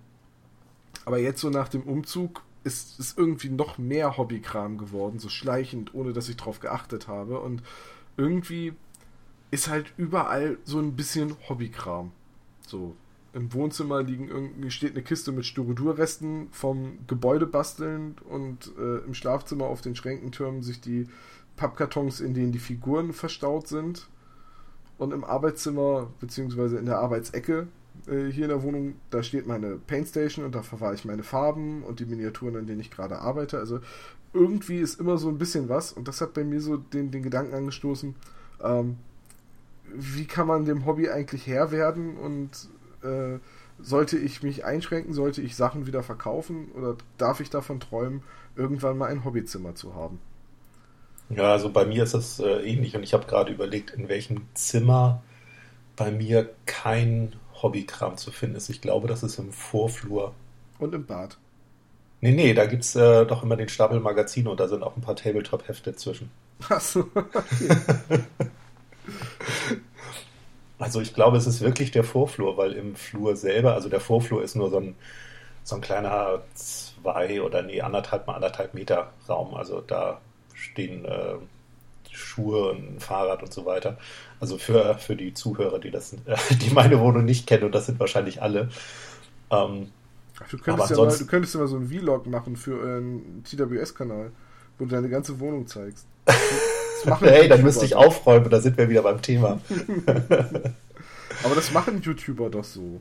aber 1.05 1.19
jetzt 1.19 1.43
so 1.43 1.51
nach 1.51 1.69
dem 1.69 1.83
Umzug 1.83 2.41
ist 2.65 2.99
es 2.99 3.15
irgendwie 3.15 3.51
noch 3.51 3.77
mehr 3.77 4.17
Hobbykram 4.17 4.79
geworden, 4.79 5.19
so 5.19 5.29
schleichend, 5.29 5.93
ohne 5.93 6.15
dass 6.15 6.31
ich 6.31 6.39
drauf 6.39 6.61
geachtet 6.61 7.09
habe. 7.09 7.41
Und 7.41 7.63
irgendwie 8.17 8.73
ist 9.51 9.69
halt 9.69 9.93
überall 9.99 10.57
so 10.65 10.79
ein 10.79 10.97
bisschen 10.97 11.37
Hobbykram. 11.47 12.11
So, 12.67 12.97
im 13.33 13.53
Wohnzimmer 13.53 14.03
liegen 14.03 14.71
steht 14.71 14.93
eine 14.93 15.03
Kiste 15.03 15.33
mit 15.33 15.45
Styrodurresten 15.45 16.49
vom 16.51 16.99
Gebäude 17.07 17.47
basteln 17.47 18.17
und 18.29 18.73
äh, 18.79 19.05
im 19.05 19.15
Schlafzimmer 19.15 19.67
auf 19.67 19.81
den 19.81 19.95
Schränken 19.95 20.33
türmen 20.33 20.63
sich 20.63 20.81
die 20.81 21.07
Pappkartons, 21.57 22.21
in 22.21 22.35
denen 22.35 22.53
die 22.53 22.59
Figuren 22.59 23.13
verstaut 23.13 23.69
sind. 23.69 24.09
Und 24.97 25.13
im 25.13 25.25
Arbeitszimmer, 25.25 26.09
beziehungsweise 26.21 26.79
in 26.79 26.87
der 26.87 26.99
Arbeitsecke, 26.99 27.69
äh, 28.07 28.27
hier 28.27 28.45
in 28.45 28.51
der 28.51 28.63
Wohnung, 28.63 28.95
da 29.11 29.23
steht 29.23 29.47
meine 29.47 29.77
Paintstation 29.77 30.45
und 30.45 30.55
da 30.55 30.63
verwahre 30.63 30.95
ich 30.95 31.05
meine 31.05 31.23
Farben 31.23 31.83
und 31.83 32.01
die 32.01 32.07
Miniaturen, 32.07 32.57
an 32.57 32.67
denen 32.67 32.81
ich 32.81 32.91
gerade 32.91 33.19
arbeite. 33.19 33.59
Also 33.59 33.81
irgendwie 34.33 34.79
ist 34.79 35.01
immer 35.01 35.19
so 35.19 35.29
ein 35.29 35.39
bisschen 35.39 35.69
was 35.69 35.93
und 35.93 36.09
das 36.09 36.21
hat 36.21 36.35
bei 36.35 36.45
mir 36.45 36.61
so 36.61 36.77
den, 36.77 37.11
den 37.11 37.23
Gedanken 37.23 37.55
angestoßen, 37.55 38.15
ähm, 38.63 38.97
wie 39.95 40.27
kann 40.27 40.47
man 40.47 40.65
dem 40.65 40.85
Hobby 40.85 41.09
eigentlich 41.09 41.47
Herr 41.47 41.71
werden 41.71 42.17
und 42.17 42.69
äh, 43.03 43.39
sollte 43.81 44.19
ich 44.19 44.43
mich 44.43 44.65
einschränken, 44.65 45.15
sollte 45.15 45.41
ich 45.41 45.57
Sachen 45.57 45.87
wieder 45.87 46.03
verkaufen 46.03 46.71
oder 46.73 46.97
darf 47.17 47.41
ich 47.41 47.51
davon 47.51 47.81
träumen, 47.81 48.23
irgendwann 48.57 48.99
mal 48.99 49.07
ein 49.07 49.25
Hobbyzimmer 49.25 49.75
zu 49.75 49.95
haben? 49.95 50.21
Ja, 51.31 51.53
also 51.53 51.71
bei 51.71 51.85
mir 51.85 52.05
ist 52.05 52.15
das 52.15 52.41
äh, 52.41 52.63
ähnlich 52.63 52.97
und 52.97 53.03
ich 53.03 53.15
habe 53.15 53.27
gerade 53.27 53.53
überlegt, 53.53 53.91
in 53.91 54.09
welchem 54.09 54.43
Zimmer 54.55 55.23
bei 55.95 56.11
mir 56.11 56.51
kein 56.67 57.35
Hobbykram 57.63 58.17
zu 58.17 58.31
finden 58.31 58.57
ist. 58.57 58.71
Ich 58.71 58.81
glaube, 58.81 59.09
das 59.09 59.23
ist 59.23 59.39
im 59.39 59.53
Vorflur. 59.53 60.35
Und 60.79 60.95
im 60.95 61.05
Bad. 61.05 61.37
Nee, 62.21 62.33
nee, 62.33 62.55
da 62.55 62.67
gibt 62.67 62.85
es 62.85 62.97
äh, 62.97 63.27
doch 63.27 63.43
immer 63.43 63.57
den 63.57 63.69
Stapel 63.69 64.01
Magazine 64.01 64.51
und 64.51 64.59
da 64.59 64.69
sind 64.69 64.83
auch 64.83 64.97
ein 64.97 65.03
paar 65.03 65.17
Tabletop-Hefte 65.17 65.95
zwischen. 65.95 66.31
Achso, 66.69 67.09
okay. 67.15 67.79
also 70.79 71.01
ich 71.01 71.15
glaube, 71.15 71.37
es 71.37 71.47
ist 71.47 71.61
wirklich 71.61 71.91
der 71.91 72.05
Vorflur, 72.05 72.57
weil 72.57 72.73
im 72.73 72.95
Flur 72.95 73.37
selber, 73.37 73.75
also 73.75 73.89
der 73.89 74.01
Vorflur 74.01 74.43
ist 74.43 74.55
nur 74.55 74.71
so 74.71 74.79
ein, 74.79 74.95
so 75.65 75.77
ein 75.77 75.81
kleiner 75.81 76.43
zwei 76.55 77.43
oder 77.43 77.63
nee, 77.63 77.81
anderthalb 77.81 78.27
mal 78.27 78.35
anderthalb 78.35 78.75
Meter 78.75 79.13
Raum. 79.29 79.55
Also 79.55 79.81
da 79.81 80.21
stehen 80.55 81.05
äh, 81.05 81.35
Schuhe 82.11 82.71
und 82.71 82.97
ein 82.97 83.01
Fahrrad 83.01 83.43
und 83.43 83.53
so 83.53 83.67
weiter. 83.67 83.99
Also 84.41 84.57
für, 84.57 84.97
für 84.99 85.17
die 85.17 85.35
Zuhörer, 85.35 85.79
die 85.79 85.91
das, 85.91 86.15
die 86.51 86.71
meine 86.71 87.01
Wohnung 87.01 87.25
nicht 87.25 87.47
kennen, 87.47 87.65
und 87.65 87.75
das 87.75 87.87
sind 87.87 87.99
wahrscheinlich 87.99 88.41
alle. 88.41 88.69
Ähm, 89.51 89.91
du, 90.51 90.59
könntest 90.59 90.91
ja 90.91 90.97
mal, 90.97 91.17
du 91.17 91.27
könntest 91.27 91.55
ja 91.55 91.61
mal 91.61 91.67
so 91.67 91.77
einen 91.77 91.89
Vlog 91.89 92.27
machen 92.27 92.57
für 92.57 92.81
einen 92.81 93.43
TWS-Kanal, 93.45 94.31
wo 94.79 94.85
du 94.85 94.91
deine 94.91 95.09
ganze 95.09 95.41
Wohnung 95.41 95.67
zeigst. 95.67 96.07
hey, 97.21 97.49
dann 97.49 97.63
müsste 97.63 97.85
ich 97.85 97.95
aufräumen, 97.95 98.51
da 98.51 98.61
sind 98.61 98.77
wir 98.77 98.89
wieder 98.89 99.03
beim 99.03 99.23
Thema. 99.23 99.61
Aber 101.45 101.55
das 101.55 101.73
machen 101.73 102.03
YouTuber 102.03 102.51
doch 102.51 102.65
so. 102.65 103.01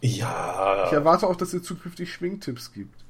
Ja. 0.00 0.84
Ich 0.86 0.92
erwarte 0.92 1.26
auch, 1.26 1.36
dass 1.36 1.54
ihr 1.54 1.62
zukünftig 1.62 2.12
Schwingtipps 2.12 2.72
gibt. 2.72 3.04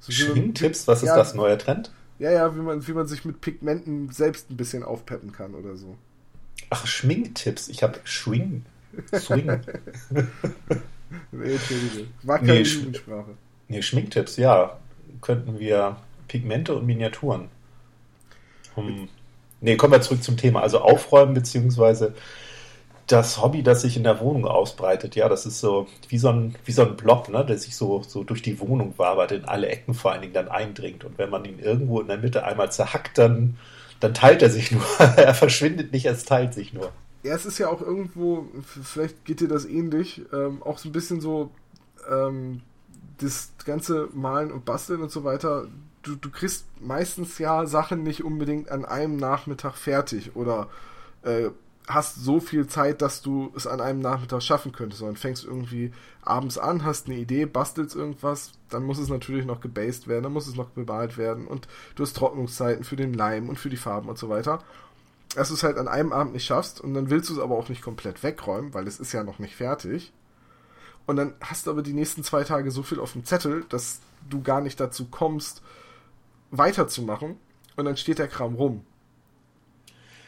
So 0.00 0.12
Schwingtipps? 0.12 0.88
Was 0.88 1.02
ist 1.02 1.08
ja, 1.08 1.16
das, 1.16 1.34
neuer 1.34 1.58
Trend? 1.58 1.92
Ja, 2.18 2.30
ja, 2.30 2.56
wie 2.56 2.60
man, 2.60 2.86
wie 2.86 2.92
man 2.92 3.06
sich 3.06 3.24
mit 3.24 3.40
Pigmenten 3.40 4.10
selbst 4.10 4.50
ein 4.50 4.56
bisschen 4.56 4.82
aufpeppen 4.82 5.32
kann 5.32 5.54
oder 5.54 5.76
so. 5.76 5.96
Ach, 6.70 6.86
Schminktipps. 6.86 7.68
Ich 7.68 7.82
habe 7.82 7.98
Schwing. 8.04 8.64
Swing. 9.14 9.46
nee, 11.32 11.52
Entschuldige. 11.52 12.06
War 12.22 12.38
keine 12.38 12.54
nee, 12.54 12.62
Jugendsprache. 12.62 13.34
Nee, 13.68 13.82
Schminktipps, 13.82 14.36
ja. 14.36 14.78
Könnten 15.20 15.58
wir 15.58 15.96
Pigmente 16.28 16.74
und 16.74 16.86
Miniaturen. 16.86 17.48
Um, 18.76 19.08
nee, 19.60 19.76
kommen 19.76 19.92
wir 19.92 20.00
zurück 20.00 20.22
zum 20.22 20.36
Thema. 20.36 20.60
Also 20.62 20.80
aufräumen 20.80 21.34
beziehungsweise 21.34 22.14
das 23.06 23.42
Hobby, 23.42 23.62
das 23.62 23.82
sich 23.82 23.96
in 23.96 24.04
der 24.04 24.20
Wohnung 24.20 24.46
ausbreitet, 24.46 25.16
ja, 25.16 25.28
das 25.28 25.44
ist 25.44 25.60
so 25.60 25.88
wie 26.08 26.18
so 26.18 26.28
ein, 26.28 26.54
wie 26.64 26.72
so 26.72 26.82
ein 26.82 26.96
Blob, 26.96 27.28
ne, 27.28 27.44
der 27.44 27.58
sich 27.58 27.74
so, 27.74 28.02
so 28.02 28.22
durch 28.22 28.42
die 28.42 28.60
Wohnung 28.60 28.94
wabert, 28.98 29.32
in 29.32 29.44
alle 29.44 29.66
Ecken 29.68 29.94
vor 29.94 30.12
allen 30.12 30.22
Dingen 30.22 30.34
dann 30.34 30.48
eindringt. 30.48 31.04
Und 31.04 31.18
wenn 31.18 31.30
man 31.30 31.44
ihn 31.44 31.58
irgendwo 31.58 32.00
in 32.00 32.06
der 32.06 32.18
Mitte 32.18 32.44
einmal 32.44 32.70
zerhackt, 32.70 33.18
dann, 33.18 33.56
dann 33.98 34.14
teilt 34.14 34.42
er 34.42 34.50
sich 34.50 34.70
nur. 34.70 34.82
er 34.98 35.34
verschwindet 35.34 35.92
nicht, 35.92 36.06
es 36.06 36.24
teilt 36.24 36.54
sich 36.54 36.72
nur. 36.72 36.92
Ja, 37.22 37.34
es 37.34 37.46
ist 37.46 37.58
ja 37.58 37.68
auch 37.68 37.82
irgendwo, 37.82 38.46
vielleicht 38.62 39.24
geht 39.24 39.40
dir 39.40 39.48
das 39.48 39.66
ähnlich, 39.66 40.22
ähm, 40.32 40.62
auch 40.62 40.78
so 40.78 40.88
ein 40.88 40.92
bisschen 40.92 41.20
so 41.20 41.50
ähm, 42.08 42.62
das 43.18 43.52
ganze 43.64 44.08
Malen 44.14 44.52
und 44.52 44.64
Basteln 44.64 45.02
und 45.02 45.10
so 45.10 45.24
weiter. 45.24 45.66
Du, 46.02 46.16
du 46.16 46.30
kriegst 46.30 46.66
meistens 46.80 47.38
ja 47.38 47.66
Sachen 47.66 48.02
nicht 48.02 48.24
unbedingt 48.24 48.70
an 48.70 48.84
einem 48.84 49.16
Nachmittag 49.16 49.74
fertig 49.74 50.34
oder 50.34 50.68
äh, 51.22 51.50
hast 51.92 52.16
so 52.16 52.40
viel 52.40 52.66
Zeit, 52.66 53.02
dass 53.02 53.22
du 53.22 53.52
es 53.56 53.66
an 53.66 53.80
einem 53.80 54.00
Nachmittag 54.00 54.42
schaffen 54.42 54.72
könntest, 54.72 55.00
sondern 55.00 55.16
fängst 55.16 55.44
irgendwie 55.44 55.92
abends 56.22 56.58
an, 56.58 56.84
hast 56.84 57.06
eine 57.06 57.16
Idee, 57.16 57.46
bastelst 57.46 57.96
irgendwas, 57.96 58.52
dann 58.68 58.84
muss 58.84 58.98
es 58.98 59.08
natürlich 59.08 59.44
noch 59.44 59.60
gebased 59.60 60.08
werden, 60.08 60.22
dann 60.22 60.32
muss 60.32 60.46
es 60.46 60.56
noch 60.56 60.70
bemalt 60.70 61.18
werden 61.18 61.46
und 61.46 61.68
du 61.96 62.02
hast 62.02 62.16
Trocknungszeiten 62.16 62.84
für 62.84 62.96
den 62.96 63.14
Leim 63.14 63.48
und 63.48 63.58
für 63.58 63.70
die 63.70 63.76
Farben 63.76 64.08
und 64.08 64.18
so 64.18 64.28
weiter. 64.28 64.62
Dass 65.34 65.48
du 65.48 65.54
es 65.54 65.62
halt 65.62 65.78
an 65.78 65.88
einem 65.88 66.12
Abend 66.12 66.32
nicht 66.32 66.44
schaffst 66.44 66.80
und 66.80 66.94
dann 66.94 67.10
willst 67.10 67.30
du 67.30 67.34
es 67.34 67.40
aber 67.40 67.56
auch 67.56 67.68
nicht 67.68 67.82
komplett 67.82 68.22
wegräumen, 68.22 68.74
weil 68.74 68.86
es 68.86 68.98
ist 68.98 69.12
ja 69.12 69.22
noch 69.22 69.38
nicht 69.38 69.56
fertig. 69.56 70.12
Und 71.06 71.16
dann 71.16 71.34
hast 71.40 71.66
du 71.66 71.70
aber 71.70 71.82
die 71.82 71.92
nächsten 71.92 72.24
zwei 72.24 72.44
Tage 72.44 72.70
so 72.70 72.82
viel 72.82 73.00
auf 73.00 73.12
dem 73.12 73.24
Zettel, 73.24 73.64
dass 73.68 74.00
du 74.28 74.42
gar 74.42 74.60
nicht 74.60 74.78
dazu 74.80 75.06
kommst, 75.06 75.62
weiterzumachen 76.50 77.36
und 77.76 77.84
dann 77.84 77.96
steht 77.96 78.18
der 78.18 78.28
Kram 78.28 78.54
rum. 78.54 78.84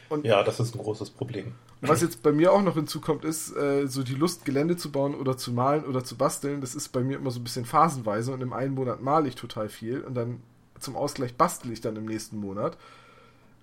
Und, 0.09 0.25
ja, 0.25 0.43
das 0.43 0.59
ist 0.59 0.75
ein 0.75 0.79
großes 0.79 1.09
Problem. 1.11 1.53
was 1.81 2.01
jetzt 2.03 2.21
bei 2.21 2.31
mir 2.31 2.53
auch 2.53 2.61
noch 2.61 2.75
hinzukommt, 2.75 3.25
ist 3.25 3.55
äh, 3.55 3.87
so 3.87 4.03
die 4.03 4.15
Lust, 4.15 4.45
Gelände 4.45 4.77
zu 4.77 4.91
bauen 4.91 5.15
oder 5.15 5.37
zu 5.37 5.51
malen 5.51 5.85
oder 5.85 6.03
zu 6.03 6.15
basteln. 6.17 6.61
Das 6.61 6.75
ist 6.75 6.89
bei 6.89 7.01
mir 7.01 7.17
immer 7.17 7.31
so 7.31 7.39
ein 7.39 7.43
bisschen 7.43 7.65
phasenweise 7.65 8.31
und 8.31 8.41
im 8.41 8.53
einen 8.53 8.75
Monat 8.75 9.01
male 9.01 9.27
ich 9.27 9.35
total 9.35 9.69
viel 9.69 10.01
und 10.01 10.13
dann 10.13 10.41
zum 10.79 10.95
Ausgleich 10.95 11.35
bastel 11.35 11.71
ich 11.71 11.81
dann 11.81 11.95
im 11.95 12.05
nächsten 12.05 12.37
Monat. 12.37 12.77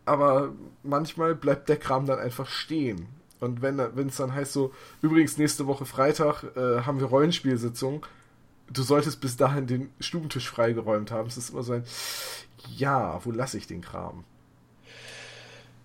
Aber 0.06 0.52
manchmal 0.82 1.34
bleibt 1.34 1.68
der 1.68 1.76
Kram 1.76 2.06
dann 2.06 2.18
einfach 2.18 2.48
stehen. 2.48 3.06
Und 3.38 3.62
wenn 3.62 3.78
es 3.78 4.16
dann 4.16 4.34
heißt 4.34 4.52
so, 4.52 4.72
übrigens 5.00 5.38
nächste 5.38 5.66
Woche 5.66 5.86
Freitag 5.86 6.44
äh, 6.56 6.82
haben 6.82 7.00
wir 7.00 7.06
Rollenspielsitzung, 7.06 8.04
du 8.70 8.82
solltest 8.82 9.20
bis 9.20 9.36
dahin 9.36 9.66
den 9.66 9.90
Stubentisch 9.98 10.48
freigeräumt 10.48 11.10
haben. 11.10 11.28
Es 11.28 11.36
ist 11.36 11.50
immer 11.50 11.62
so 11.62 11.72
ein, 11.72 11.84
ja, 12.76 13.20
wo 13.24 13.30
lasse 13.30 13.58
ich 13.58 13.66
den 13.66 13.80
Kram? 13.80 14.24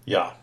Ja. 0.05 0.35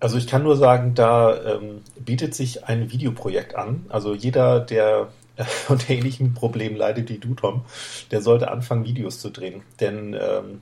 Also 0.00 0.18
ich 0.18 0.26
kann 0.26 0.42
nur 0.42 0.56
sagen, 0.56 0.94
da 0.94 1.54
ähm, 1.54 1.82
bietet 1.98 2.34
sich 2.34 2.64
ein 2.64 2.90
Videoprojekt 2.90 3.54
an. 3.54 3.86
Also 3.88 4.14
jeder, 4.14 4.58
der 4.60 5.08
unter 5.68 5.90
ähnlichen 5.90 6.34
Problemen 6.34 6.76
leidet 6.76 7.08
wie 7.08 7.18
du, 7.18 7.34
Tom, 7.34 7.64
der 8.10 8.20
sollte 8.22 8.50
anfangen, 8.50 8.84
Videos 8.84 9.20
zu 9.20 9.30
drehen. 9.30 9.62
Denn 9.80 10.14
ähm, 10.14 10.60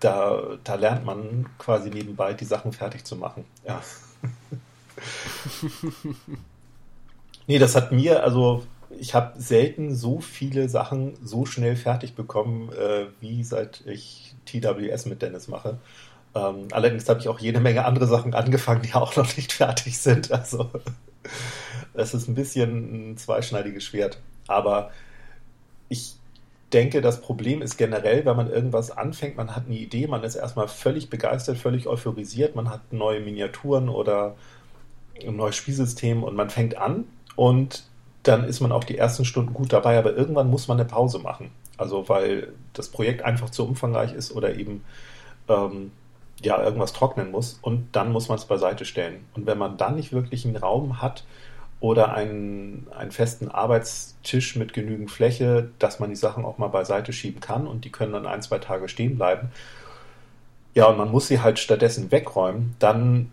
da, 0.00 0.58
da 0.64 0.74
lernt 0.74 1.04
man 1.04 1.46
quasi 1.58 1.90
nebenbei 1.90 2.34
die 2.34 2.44
Sachen 2.44 2.72
fertig 2.72 3.04
zu 3.04 3.16
machen. 3.16 3.44
Ja. 3.66 3.80
nee, 7.46 7.58
das 7.58 7.76
hat 7.76 7.92
mir, 7.92 8.22
also 8.22 8.64
ich 8.98 9.14
habe 9.14 9.40
selten 9.40 9.94
so 9.94 10.20
viele 10.20 10.68
Sachen 10.68 11.14
so 11.22 11.46
schnell 11.46 11.76
fertig 11.76 12.14
bekommen, 12.14 12.70
äh, 12.72 13.06
wie 13.20 13.44
seit 13.44 13.82
ich 13.86 14.34
TWS 14.44 15.06
mit 15.06 15.22
Dennis 15.22 15.48
mache. 15.48 15.78
Ähm, 16.34 16.68
allerdings 16.72 17.08
habe 17.08 17.20
ich 17.20 17.28
auch 17.28 17.38
jede 17.38 17.60
Menge 17.60 17.84
andere 17.84 18.06
Sachen 18.06 18.34
angefangen, 18.34 18.82
die 18.82 18.92
auch 18.94 19.16
noch 19.16 19.36
nicht 19.36 19.52
fertig 19.52 19.98
sind. 19.98 20.30
Also 20.32 20.70
es 21.94 22.14
ist 22.14 22.28
ein 22.28 22.34
bisschen 22.34 23.12
ein 23.12 23.16
zweischneidiges 23.16 23.84
Schwert. 23.84 24.18
Aber 24.46 24.90
ich 25.88 26.14
denke, 26.72 27.00
das 27.00 27.20
Problem 27.20 27.62
ist 27.62 27.76
generell, 27.78 28.24
wenn 28.24 28.36
man 28.36 28.50
irgendwas 28.50 28.90
anfängt, 28.90 29.36
man 29.36 29.56
hat 29.56 29.66
eine 29.66 29.76
Idee, 29.76 30.06
man 30.06 30.22
ist 30.22 30.34
erstmal 30.34 30.68
völlig 30.68 31.08
begeistert, 31.08 31.56
völlig 31.56 31.86
euphorisiert, 31.86 32.54
man 32.54 32.68
hat 32.70 32.92
neue 32.92 33.20
Miniaturen 33.20 33.88
oder 33.88 34.36
ein 35.26 35.36
neues 35.36 35.56
Spielsystem 35.56 36.22
und 36.22 36.36
man 36.36 36.50
fängt 36.50 36.76
an 36.76 37.04
und 37.36 37.87
dann 38.28 38.44
ist 38.44 38.60
man 38.60 38.72
auch 38.72 38.84
die 38.84 38.98
ersten 38.98 39.24
Stunden 39.24 39.54
gut 39.54 39.72
dabei, 39.72 39.98
aber 39.98 40.14
irgendwann 40.14 40.50
muss 40.50 40.68
man 40.68 40.78
eine 40.78 40.88
Pause 40.88 41.18
machen. 41.18 41.50
Also 41.76 42.08
weil 42.08 42.52
das 42.74 42.88
Projekt 42.88 43.22
einfach 43.22 43.50
zu 43.50 43.66
umfangreich 43.66 44.12
ist 44.12 44.32
oder 44.32 44.56
eben 44.56 44.84
ähm, 45.48 45.92
ja 46.42 46.62
irgendwas 46.62 46.92
trocknen 46.92 47.30
muss 47.30 47.58
und 47.62 47.88
dann 47.92 48.12
muss 48.12 48.28
man 48.28 48.38
es 48.38 48.44
beiseite 48.44 48.84
stellen. 48.84 49.24
Und 49.34 49.46
wenn 49.46 49.58
man 49.58 49.76
dann 49.76 49.96
nicht 49.96 50.12
wirklich 50.12 50.44
einen 50.44 50.56
Raum 50.56 51.00
hat 51.00 51.24
oder 51.80 52.12
einen, 52.12 52.86
einen 52.96 53.12
festen 53.12 53.50
Arbeitstisch 53.50 54.56
mit 54.56 54.72
genügend 54.72 55.10
Fläche, 55.10 55.70
dass 55.78 56.00
man 56.00 56.10
die 56.10 56.16
Sachen 56.16 56.44
auch 56.44 56.58
mal 56.58 56.68
beiseite 56.68 57.12
schieben 57.12 57.40
kann 57.40 57.66
und 57.66 57.84
die 57.84 57.92
können 57.92 58.12
dann 58.12 58.26
ein, 58.26 58.42
zwei 58.42 58.58
Tage 58.58 58.88
stehen 58.88 59.16
bleiben. 59.16 59.50
Ja, 60.74 60.86
und 60.86 60.98
man 60.98 61.10
muss 61.10 61.28
sie 61.28 61.40
halt 61.40 61.58
stattdessen 61.58 62.10
wegräumen, 62.12 62.76
dann, 62.78 63.32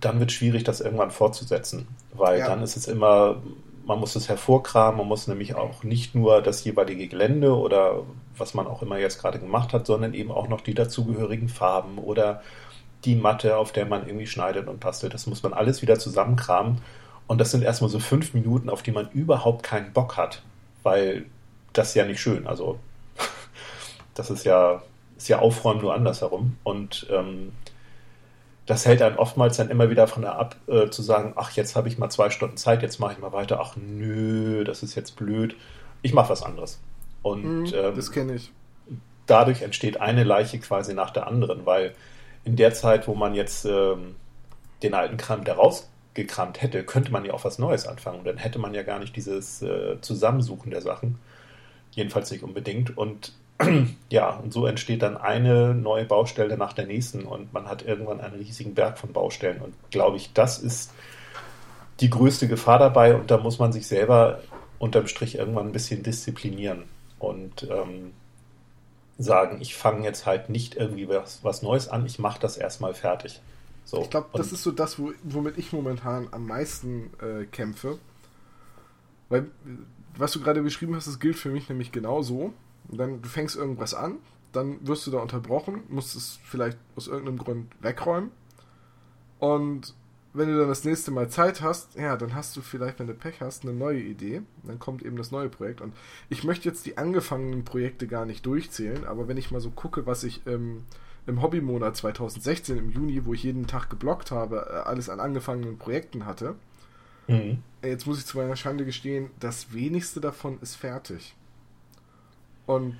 dann 0.00 0.18
wird 0.18 0.30
es 0.30 0.36
schwierig, 0.36 0.64
das 0.64 0.80
irgendwann 0.80 1.10
fortzusetzen. 1.10 1.86
Weil 2.14 2.38
ja. 2.40 2.48
dann 2.48 2.62
ist 2.62 2.76
es 2.76 2.88
immer, 2.88 3.36
man 3.84 3.98
muss 3.98 4.16
es 4.16 4.28
hervorkramen, 4.28 4.98
man 4.98 5.08
muss 5.08 5.26
nämlich 5.26 5.54
auch 5.54 5.82
nicht 5.82 6.14
nur 6.14 6.42
das 6.42 6.64
jeweilige 6.64 7.08
Gelände 7.08 7.56
oder 7.56 8.02
was 8.36 8.54
man 8.54 8.66
auch 8.66 8.82
immer 8.82 8.98
jetzt 8.98 9.20
gerade 9.20 9.38
gemacht 9.38 9.72
hat, 9.72 9.86
sondern 9.86 10.14
eben 10.14 10.30
auch 10.30 10.48
noch 10.48 10.60
die 10.60 10.74
dazugehörigen 10.74 11.48
Farben 11.48 11.98
oder 11.98 12.42
die 13.04 13.16
Matte, 13.16 13.56
auf 13.56 13.72
der 13.72 13.86
man 13.86 14.06
irgendwie 14.06 14.26
schneidet 14.26 14.68
und 14.68 14.80
bastelt. 14.80 15.14
Das 15.14 15.26
muss 15.26 15.42
man 15.42 15.52
alles 15.52 15.82
wieder 15.82 15.98
zusammenkramen. 15.98 16.80
Und 17.26 17.40
das 17.40 17.50
sind 17.50 17.62
erstmal 17.62 17.90
so 17.90 17.98
fünf 17.98 18.34
Minuten, 18.34 18.68
auf 18.68 18.82
die 18.82 18.92
man 18.92 19.08
überhaupt 19.10 19.62
keinen 19.62 19.92
Bock 19.92 20.16
hat, 20.16 20.42
weil 20.82 21.26
das 21.72 21.90
ist 21.90 21.94
ja 21.94 22.04
nicht 22.04 22.20
schön. 22.20 22.46
Also 22.46 22.78
das 24.14 24.30
ist 24.30 24.44
ja, 24.44 24.82
ist 25.16 25.28
ja 25.28 25.38
Aufräumen 25.38 25.80
nur 25.80 25.94
andersherum. 25.94 26.56
Und 26.64 27.06
ähm, 27.10 27.52
das 28.70 28.86
hält 28.86 29.02
einen 29.02 29.16
oftmals 29.16 29.56
dann 29.56 29.68
immer 29.68 29.90
wieder 29.90 30.06
von 30.06 30.24
ab, 30.24 30.54
äh, 30.68 30.88
zu 30.90 31.02
sagen, 31.02 31.32
ach, 31.34 31.50
jetzt 31.52 31.74
habe 31.74 31.88
ich 31.88 31.98
mal 31.98 32.08
zwei 32.08 32.30
Stunden 32.30 32.56
Zeit, 32.56 32.82
jetzt 32.82 33.00
mache 33.00 33.14
ich 33.14 33.18
mal 33.18 33.32
weiter. 33.32 33.58
Ach 33.60 33.74
nö, 33.74 34.62
das 34.62 34.84
ist 34.84 34.94
jetzt 34.94 35.16
blöd. 35.16 35.56
Ich 36.02 36.14
mache 36.14 36.30
was 36.30 36.44
anderes. 36.44 36.78
Und 37.22 37.42
mhm, 37.42 37.74
ähm, 37.74 37.96
das 37.96 38.12
kenne 38.12 38.34
ich. 38.36 38.52
Dadurch 39.26 39.62
entsteht 39.62 40.00
eine 40.00 40.22
Leiche 40.22 40.60
quasi 40.60 40.94
nach 40.94 41.10
der 41.10 41.26
anderen, 41.26 41.66
weil 41.66 41.96
in 42.44 42.54
der 42.54 42.72
Zeit, 42.72 43.08
wo 43.08 43.16
man 43.16 43.34
jetzt 43.34 43.64
ähm, 43.64 44.14
den 44.84 44.94
alten 44.94 45.16
Kram 45.16 45.42
da 45.42 45.54
rausgekramt 45.54 46.62
hätte, 46.62 46.84
könnte 46.84 47.10
man 47.10 47.24
ja 47.24 47.34
auch 47.34 47.42
was 47.42 47.58
Neues 47.58 47.88
anfangen. 47.88 48.20
Und 48.20 48.24
dann 48.26 48.36
hätte 48.36 48.60
man 48.60 48.72
ja 48.72 48.84
gar 48.84 49.00
nicht 49.00 49.16
dieses 49.16 49.62
äh, 49.62 50.00
Zusammensuchen 50.00 50.70
der 50.70 50.80
Sachen. 50.80 51.18
Jedenfalls 51.90 52.30
nicht 52.30 52.44
unbedingt. 52.44 52.96
Und 52.96 53.32
ja, 54.10 54.30
und 54.30 54.52
so 54.52 54.66
entsteht 54.66 55.02
dann 55.02 55.16
eine 55.16 55.74
neue 55.74 56.04
Baustelle 56.04 56.56
nach 56.56 56.72
der 56.72 56.86
nächsten 56.86 57.24
und 57.24 57.52
man 57.52 57.66
hat 57.66 57.82
irgendwann 57.82 58.20
einen 58.20 58.36
riesigen 58.36 58.74
Berg 58.74 58.98
von 58.98 59.12
Baustellen. 59.12 59.60
Und 59.60 59.74
glaube 59.90 60.16
ich, 60.16 60.32
das 60.32 60.58
ist 60.58 60.92
die 62.00 62.10
größte 62.10 62.48
Gefahr 62.48 62.78
dabei 62.78 63.14
und 63.14 63.30
da 63.30 63.38
muss 63.38 63.58
man 63.58 63.72
sich 63.72 63.86
selber 63.86 64.40
unterm 64.78 65.06
Strich 65.06 65.36
irgendwann 65.36 65.66
ein 65.66 65.72
bisschen 65.72 66.02
disziplinieren 66.02 66.84
und 67.18 67.64
ähm, 67.70 68.12
sagen, 69.18 69.60
ich 69.60 69.74
fange 69.74 70.04
jetzt 70.04 70.24
halt 70.24 70.48
nicht 70.48 70.76
irgendwie 70.76 71.08
was, 71.08 71.44
was 71.44 71.62
Neues 71.62 71.88
an, 71.88 72.06
ich 72.06 72.18
mache 72.18 72.40
das 72.40 72.56
erstmal 72.56 72.94
fertig. 72.94 73.42
So. 73.84 74.02
Ich 74.02 74.10
glaube, 74.10 74.28
das 74.32 74.52
ist 74.52 74.62
so 74.62 74.70
das, 74.70 74.98
wo, 74.98 75.12
womit 75.24 75.58
ich 75.58 75.72
momentan 75.72 76.28
am 76.30 76.46
meisten 76.46 77.10
äh, 77.20 77.44
kämpfe. 77.44 77.98
Weil, 79.28 79.50
was 80.16 80.32
du 80.32 80.40
gerade 80.40 80.62
beschrieben 80.62 80.96
hast, 80.96 81.06
das 81.06 81.18
gilt 81.18 81.36
für 81.36 81.50
mich 81.50 81.68
nämlich 81.68 81.92
genauso. 81.92 82.54
Und 82.88 82.98
dann 82.98 83.22
du 83.22 83.28
fängst 83.28 83.56
irgendwas 83.56 83.94
an, 83.94 84.18
dann 84.52 84.86
wirst 84.86 85.06
du 85.06 85.10
da 85.10 85.18
unterbrochen, 85.18 85.82
musst 85.88 86.16
es 86.16 86.38
vielleicht 86.44 86.78
aus 86.96 87.06
irgendeinem 87.06 87.38
Grund 87.38 87.72
wegräumen. 87.80 88.30
Und 89.38 89.94
wenn 90.32 90.48
du 90.48 90.58
dann 90.58 90.68
das 90.68 90.84
nächste 90.84 91.10
Mal 91.10 91.28
Zeit 91.28 91.60
hast, 91.60 91.96
ja, 91.96 92.16
dann 92.16 92.34
hast 92.34 92.56
du 92.56 92.60
vielleicht, 92.60 93.00
wenn 93.00 93.06
du 93.06 93.14
Pech 93.14 93.40
hast, 93.40 93.64
eine 93.64 93.72
neue 93.72 94.00
Idee. 94.00 94.42
Dann 94.62 94.78
kommt 94.78 95.02
eben 95.02 95.16
das 95.16 95.32
neue 95.32 95.48
Projekt. 95.48 95.80
Und 95.80 95.94
ich 96.28 96.44
möchte 96.44 96.68
jetzt 96.68 96.86
die 96.86 96.98
angefangenen 96.98 97.64
Projekte 97.64 98.06
gar 98.06 98.26
nicht 98.26 98.46
durchzählen, 98.46 99.04
aber 99.04 99.28
wenn 99.28 99.36
ich 99.36 99.50
mal 99.50 99.60
so 99.60 99.70
gucke, 99.70 100.06
was 100.06 100.22
ich 100.22 100.46
ähm, 100.46 100.84
im 101.26 101.42
Hobbymonat 101.42 101.96
2016 101.96 102.78
im 102.78 102.90
Juni, 102.90 103.24
wo 103.24 103.34
ich 103.34 103.42
jeden 103.42 103.66
Tag 103.66 103.90
geblockt 103.90 104.30
habe, 104.30 104.66
äh, 104.70 104.88
alles 104.88 105.08
an 105.08 105.20
angefangenen 105.20 105.78
Projekten 105.78 106.26
hatte, 106.26 106.54
mhm. 107.26 107.62
jetzt 107.82 108.06
muss 108.06 108.18
ich 108.18 108.26
zu 108.26 108.38
meiner 108.38 108.56
Schande 108.56 108.84
gestehen, 108.84 109.30
das 109.40 109.72
wenigste 109.72 110.20
davon 110.20 110.58
ist 110.60 110.76
fertig. 110.76 111.34
Und 112.70 112.96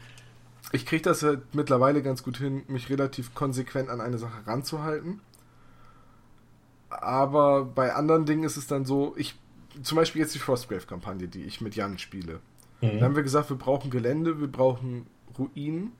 ich 0.72 0.84
kriege 0.86 1.02
das 1.02 1.22
halt 1.22 1.54
mittlerweile 1.54 2.02
ganz 2.02 2.22
gut 2.22 2.36
hin, 2.36 2.62
mich 2.68 2.90
relativ 2.90 3.34
konsequent 3.34 3.88
an 3.88 4.00
eine 4.00 4.18
Sache 4.18 4.46
ranzuhalten. 4.46 5.20
Aber 6.88 7.64
bei 7.64 7.94
anderen 7.94 8.26
Dingen 8.26 8.44
ist 8.44 8.56
es 8.56 8.66
dann 8.66 8.84
so, 8.84 9.14
ich, 9.16 9.38
zum 9.82 9.96
Beispiel 9.96 10.22
jetzt 10.22 10.34
die 10.34 10.40
Frostgrave-Kampagne, 10.40 11.28
die 11.28 11.44
ich 11.44 11.60
mit 11.60 11.76
Jan 11.76 11.98
spiele. 11.98 12.40
Mhm. 12.80 12.98
Da 12.98 13.04
haben 13.06 13.16
wir 13.16 13.22
gesagt, 13.22 13.50
wir 13.50 13.56
brauchen 13.56 13.90
Gelände, 13.90 14.40
wir 14.40 14.48
brauchen 14.48 15.06
Ruinen. 15.38 15.92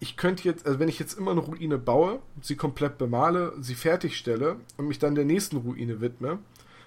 Ich 0.00 0.16
könnte 0.16 0.42
jetzt, 0.44 0.66
also 0.66 0.80
wenn 0.80 0.88
ich 0.88 0.98
jetzt 0.98 1.16
immer 1.16 1.30
eine 1.30 1.40
Ruine 1.40 1.78
baue, 1.78 2.18
sie 2.42 2.56
komplett 2.56 2.98
bemale, 2.98 3.52
sie 3.60 3.74
fertigstelle 3.74 4.56
und 4.76 4.88
mich 4.88 4.98
dann 4.98 5.14
der 5.14 5.24
nächsten 5.24 5.58
Ruine 5.58 6.00
widme, 6.00 6.40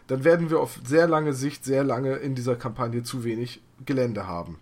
dann 0.07 0.23
werden 0.23 0.49
wir 0.49 0.59
auf 0.59 0.79
sehr 0.85 1.07
lange 1.07 1.33
Sicht, 1.33 1.65
sehr 1.65 1.83
lange 1.83 2.15
in 2.15 2.35
dieser 2.35 2.55
Kampagne 2.55 3.03
zu 3.03 3.23
wenig 3.23 3.61
Gelände 3.85 4.27
haben. 4.27 4.59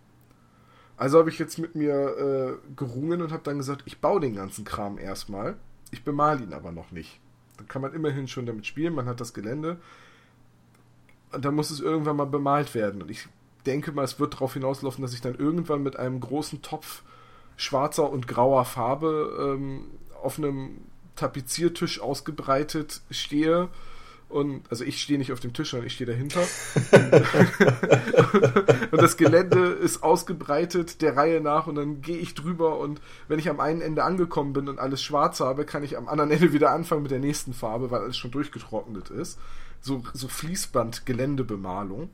Also 0.97 1.19
habe 1.19 1.29
ich 1.29 1.39
jetzt 1.39 1.57
mit 1.57 1.75
mir 1.75 1.93
äh, 1.93 2.73
gerungen 2.75 3.21
und 3.21 3.31
habe 3.31 3.43
dann 3.43 3.57
gesagt, 3.57 3.83
ich 3.85 3.99
baue 3.99 4.21
den 4.21 4.35
ganzen 4.35 4.63
Kram 4.63 4.97
erstmal. 4.97 5.57
Ich 5.91 6.03
bemal 6.03 6.41
ihn 6.41 6.53
aber 6.53 6.71
noch 6.71 6.91
nicht. 6.91 7.19
Dann 7.57 7.67
kann 7.67 7.81
man 7.81 7.93
immerhin 7.93 8.27
schon 8.27 8.45
damit 8.45 8.65
spielen, 8.65 8.95
man 8.95 9.07
hat 9.07 9.19
das 9.19 9.33
Gelände. 9.33 9.77
Und 11.31 11.43
dann 11.43 11.55
muss 11.55 11.69
es 11.69 11.79
irgendwann 11.79 12.15
mal 12.15 12.25
bemalt 12.25 12.73
werden. 12.75 13.01
Und 13.01 13.11
ich 13.11 13.27
denke 13.65 13.91
mal, 13.91 14.03
es 14.03 14.19
wird 14.19 14.35
darauf 14.35 14.53
hinauslaufen, 14.53 15.01
dass 15.01 15.13
ich 15.13 15.21
dann 15.21 15.35
irgendwann 15.35 15.83
mit 15.83 15.97
einem 15.97 16.19
großen 16.19 16.61
Topf 16.61 17.03
schwarzer 17.57 18.09
und 18.09 18.27
grauer 18.27 18.65
Farbe 18.65 19.55
ähm, 19.57 19.85
auf 20.21 20.37
einem 20.37 20.81
Tapeziertisch 21.15 22.01
ausgebreitet 22.01 23.01
stehe 23.09 23.69
und 24.27 24.63
also 24.69 24.83
ich 24.83 25.01
stehe 25.01 25.19
nicht 25.19 25.31
auf 25.31 25.39
dem 25.39 25.53
Tisch, 25.53 25.71
sondern 25.71 25.87
ich 25.87 25.93
stehe 25.93 26.09
dahinter. 26.09 26.41
und 28.91 29.01
das 29.01 29.17
Gelände 29.17 29.67
ist 29.67 30.03
ausgebreitet 30.03 31.01
der 31.01 31.15
Reihe 31.15 31.41
nach 31.41 31.67
und 31.67 31.75
dann 31.75 32.01
gehe 32.01 32.17
ich 32.17 32.33
drüber 32.33 32.79
und 32.79 33.01
wenn 33.27 33.39
ich 33.39 33.49
am 33.49 33.59
einen 33.59 33.81
Ende 33.81 34.03
angekommen 34.03 34.53
bin 34.53 34.67
und 34.67 34.79
alles 34.79 35.03
schwarz 35.03 35.39
habe, 35.39 35.65
kann 35.65 35.83
ich 35.83 35.97
am 35.97 36.07
anderen 36.07 36.31
Ende 36.31 36.53
wieder 36.53 36.71
anfangen 36.71 37.03
mit 37.03 37.11
der 37.11 37.19
nächsten 37.19 37.53
Farbe, 37.53 37.91
weil 37.91 38.01
alles 38.01 38.17
schon 38.17 38.31
durchgetrocknet 38.31 39.09
ist. 39.09 39.39
So, 39.79 40.03
so 40.13 40.27
Fließband-Geländebemalung. 40.27 42.09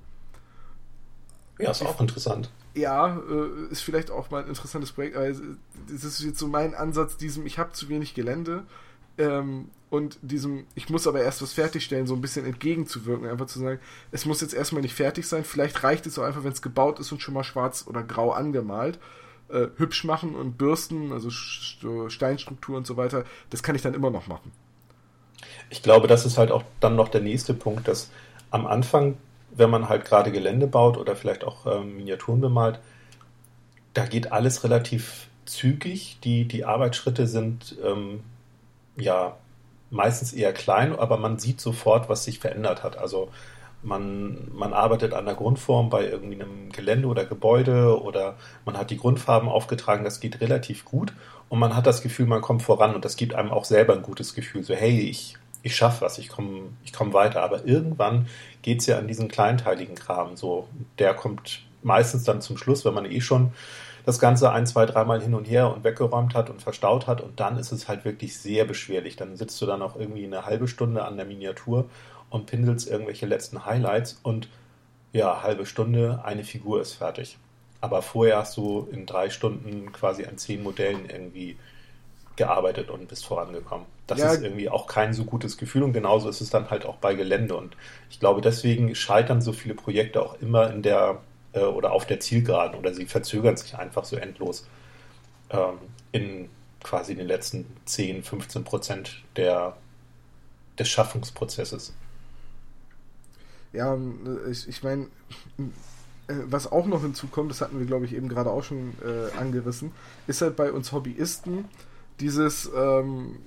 Ja, 1.59 1.71
ist 1.71 1.85
auch 1.85 2.01
interessant. 2.01 2.49
Ja, 2.73 3.17
äh, 3.17 3.71
ist 3.71 3.81
vielleicht 3.81 4.11
auch 4.11 4.31
mal 4.31 4.43
ein 4.43 4.49
interessantes 4.49 4.91
Projekt. 4.91 5.15
Also, 5.15 5.43
das 5.87 6.03
ist 6.03 6.23
jetzt 6.23 6.39
so 6.39 6.47
mein 6.47 6.73
Ansatz, 6.73 7.17
diesem, 7.17 7.45
ich 7.45 7.59
habe 7.59 7.71
zu 7.71 7.89
wenig 7.89 8.13
Gelände 8.13 8.63
ähm, 9.21 9.69
und 9.89 10.17
diesem, 10.21 10.65
ich 10.73 10.89
muss 10.89 11.05
aber 11.05 11.21
erst 11.21 11.41
was 11.41 11.53
fertigstellen, 11.53 12.07
so 12.07 12.15
ein 12.15 12.21
bisschen 12.21 12.45
entgegenzuwirken. 12.45 13.27
Einfach 13.27 13.47
zu 13.47 13.59
sagen, 13.59 13.79
es 14.11 14.25
muss 14.25 14.39
jetzt 14.39 14.53
erstmal 14.53 14.81
nicht 14.81 14.95
fertig 14.95 15.27
sein. 15.27 15.43
Vielleicht 15.43 15.83
reicht 15.83 16.07
es 16.07 16.17
auch 16.17 16.23
einfach, 16.23 16.45
wenn 16.45 16.53
es 16.53 16.61
gebaut 16.61 16.99
ist 16.99 17.11
und 17.11 17.21
schon 17.21 17.33
mal 17.33 17.43
schwarz 17.43 17.85
oder 17.87 18.01
grau 18.01 18.31
angemalt. 18.31 18.99
Äh, 19.49 19.67
hübsch 19.75 20.05
machen 20.05 20.33
und 20.33 20.57
bürsten, 20.57 21.11
also 21.11 21.29
Steinstruktur 21.29 22.77
und 22.77 22.87
so 22.87 22.95
weiter, 22.95 23.25
das 23.49 23.63
kann 23.63 23.75
ich 23.75 23.81
dann 23.81 23.93
immer 23.93 24.09
noch 24.09 24.27
machen. 24.27 24.49
Ich 25.69 25.83
glaube, 25.83 26.07
das 26.07 26.25
ist 26.25 26.37
halt 26.37 26.51
auch 26.51 26.63
dann 26.79 26.95
noch 26.95 27.09
der 27.09 27.19
nächste 27.19 27.53
Punkt, 27.53 27.89
dass 27.89 28.11
am 28.49 28.65
Anfang, 28.65 29.17
wenn 29.53 29.69
man 29.69 29.89
halt 29.89 30.05
gerade 30.05 30.31
Gelände 30.31 30.67
baut 30.67 30.97
oder 30.97 31.17
vielleicht 31.17 31.43
auch 31.43 31.65
ähm, 31.65 31.97
Miniaturen 31.97 32.39
bemalt, 32.39 32.79
da 33.93 34.05
geht 34.05 34.31
alles 34.31 34.63
relativ 34.63 35.27
zügig. 35.43 36.17
Die, 36.23 36.45
die 36.45 36.63
Arbeitsschritte 36.63 37.27
sind 37.27 37.75
ähm, 37.83 38.21
ja 38.97 39.37
meistens 39.89 40.33
eher 40.33 40.53
klein, 40.53 40.97
aber 40.97 41.17
man 41.17 41.37
sieht 41.37 41.59
sofort, 41.59 42.09
was 42.09 42.23
sich 42.23 42.39
verändert 42.39 42.83
hat. 42.83 42.97
Also 42.97 43.29
man, 43.83 44.47
man 44.53 44.73
arbeitet 44.73 45.13
an 45.13 45.25
der 45.25 45.35
Grundform 45.35 45.89
bei 45.89 46.05
irgendwie 46.05 46.41
einem 46.41 46.71
Gelände 46.71 47.07
oder 47.07 47.25
Gebäude 47.25 48.01
oder 48.01 48.37
man 48.65 48.77
hat 48.77 48.91
die 48.91 48.97
Grundfarben 48.97 49.49
aufgetragen, 49.49 50.03
das 50.03 50.19
geht 50.19 50.39
relativ 50.39 50.85
gut 50.85 51.13
und 51.49 51.59
man 51.59 51.75
hat 51.75 51.87
das 51.87 52.01
Gefühl, 52.01 52.27
man 52.27 52.41
kommt 52.41 52.61
voran 52.61 52.95
und 52.95 53.03
das 53.03 53.17
gibt 53.17 53.33
einem 53.33 53.51
auch 53.51 53.65
selber 53.65 53.93
ein 53.93 54.03
gutes 54.03 54.33
Gefühl. 54.33 54.63
So, 54.63 54.73
hey, 54.73 55.01
ich, 55.01 55.37
ich 55.63 55.75
schaffe 55.75 56.05
was, 56.05 56.17
ich 56.17 56.29
komme 56.29 56.69
ich 56.85 56.93
komm 56.93 57.13
weiter. 57.13 57.41
Aber 57.43 57.65
irgendwann 57.65 58.27
geht 58.61 58.79
es 58.79 58.85
ja 58.85 58.97
an 58.97 59.07
diesen 59.07 59.27
kleinteiligen 59.27 59.95
Kram. 59.95 60.37
So, 60.37 60.67
der 60.97 61.13
kommt 61.13 61.63
meistens 61.83 62.23
dann 62.23 62.41
zum 62.41 62.57
Schluss, 62.57 62.85
wenn 62.85 62.93
man 62.93 63.05
eh 63.05 63.19
schon 63.19 63.51
das 64.05 64.19
Ganze 64.19 64.51
ein, 64.51 64.65
zwei, 64.65 64.85
dreimal 64.85 65.21
hin 65.21 65.33
und 65.33 65.45
her 65.45 65.73
und 65.73 65.83
weggeräumt 65.83 66.33
hat 66.33 66.49
und 66.49 66.61
verstaut 66.61 67.07
hat 67.07 67.21
und 67.21 67.39
dann 67.39 67.57
ist 67.57 67.71
es 67.71 67.87
halt 67.87 68.05
wirklich 68.05 68.37
sehr 68.37 68.65
beschwerlich. 68.65 69.15
Dann 69.15 69.35
sitzt 69.35 69.61
du 69.61 69.65
dann 69.65 69.81
auch 69.81 69.95
irgendwie 69.95 70.25
eine 70.25 70.45
halbe 70.45 70.67
Stunde 70.67 71.05
an 71.05 71.17
der 71.17 71.25
Miniatur 71.25 71.89
und 72.29 72.45
pinselst 72.45 72.89
irgendwelche 72.89 73.25
letzten 73.25 73.65
Highlights 73.65 74.19
und 74.23 74.49
ja, 75.13 75.43
halbe 75.43 75.65
Stunde, 75.65 76.21
eine 76.23 76.43
Figur 76.43 76.81
ist 76.81 76.93
fertig. 76.93 77.37
Aber 77.81 78.01
vorher 78.01 78.37
hast 78.37 78.55
du 78.57 78.87
in 78.91 79.05
drei 79.05 79.29
Stunden 79.29 79.91
quasi 79.91 80.25
an 80.25 80.37
zehn 80.37 80.63
Modellen 80.63 81.09
irgendwie 81.09 81.57
gearbeitet 82.35 82.89
und 82.89 83.07
bist 83.07 83.25
vorangekommen. 83.25 83.85
Das 84.07 84.19
ja. 84.19 84.31
ist 84.31 84.43
irgendwie 84.43 84.69
auch 84.69 84.87
kein 84.87 85.13
so 85.13 85.25
gutes 85.25 85.57
Gefühl 85.57 85.83
und 85.83 85.93
genauso 85.93 86.29
ist 86.29 86.41
es 86.41 86.49
dann 86.49 86.69
halt 86.69 86.85
auch 86.85 86.97
bei 86.97 87.13
Gelände. 87.15 87.55
Und 87.55 87.75
ich 88.09 88.19
glaube, 88.19 88.41
deswegen 88.41 88.95
scheitern 88.95 89.41
so 89.41 89.51
viele 89.51 89.75
Projekte 89.75 90.21
auch 90.21 90.39
immer 90.41 90.71
in 90.71 90.81
der 90.81 91.19
äh, 91.53 91.59
oder 91.59 91.91
auf 91.91 92.05
der 92.05 92.19
Zielgeraden 92.19 92.77
oder 92.77 92.93
sie 92.93 93.05
verzögern 93.05 93.57
sich 93.57 93.75
einfach 93.77 94.05
so 94.05 94.15
endlos 94.15 94.67
ähm, 95.49 95.77
in 96.11 96.49
quasi 96.83 97.15
den 97.15 97.27
letzten 97.27 97.65
10, 97.85 98.23
15 98.23 98.63
Prozent 98.63 99.23
der, 99.35 99.77
des 100.79 100.89
Schaffungsprozesses. 100.89 101.93
Ja, 103.73 103.97
ich, 104.49 104.67
ich 104.67 104.83
meine, 104.83 105.07
äh, 106.27 106.33
was 106.45 106.71
auch 106.71 106.87
noch 106.87 107.01
hinzukommt, 107.01 107.51
das 107.51 107.61
hatten 107.61 107.79
wir, 107.79 107.85
glaube 107.85 108.05
ich, 108.05 108.13
eben 108.13 108.29
gerade 108.29 108.49
auch 108.49 108.63
schon 108.63 108.93
äh, 109.03 109.37
angerissen, 109.37 109.91
ist 110.27 110.41
halt 110.41 110.55
bei 110.55 110.71
uns 110.71 110.91
Hobbyisten 110.91 111.65
dieses, 112.19 112.69
ähm, 112.75 113.37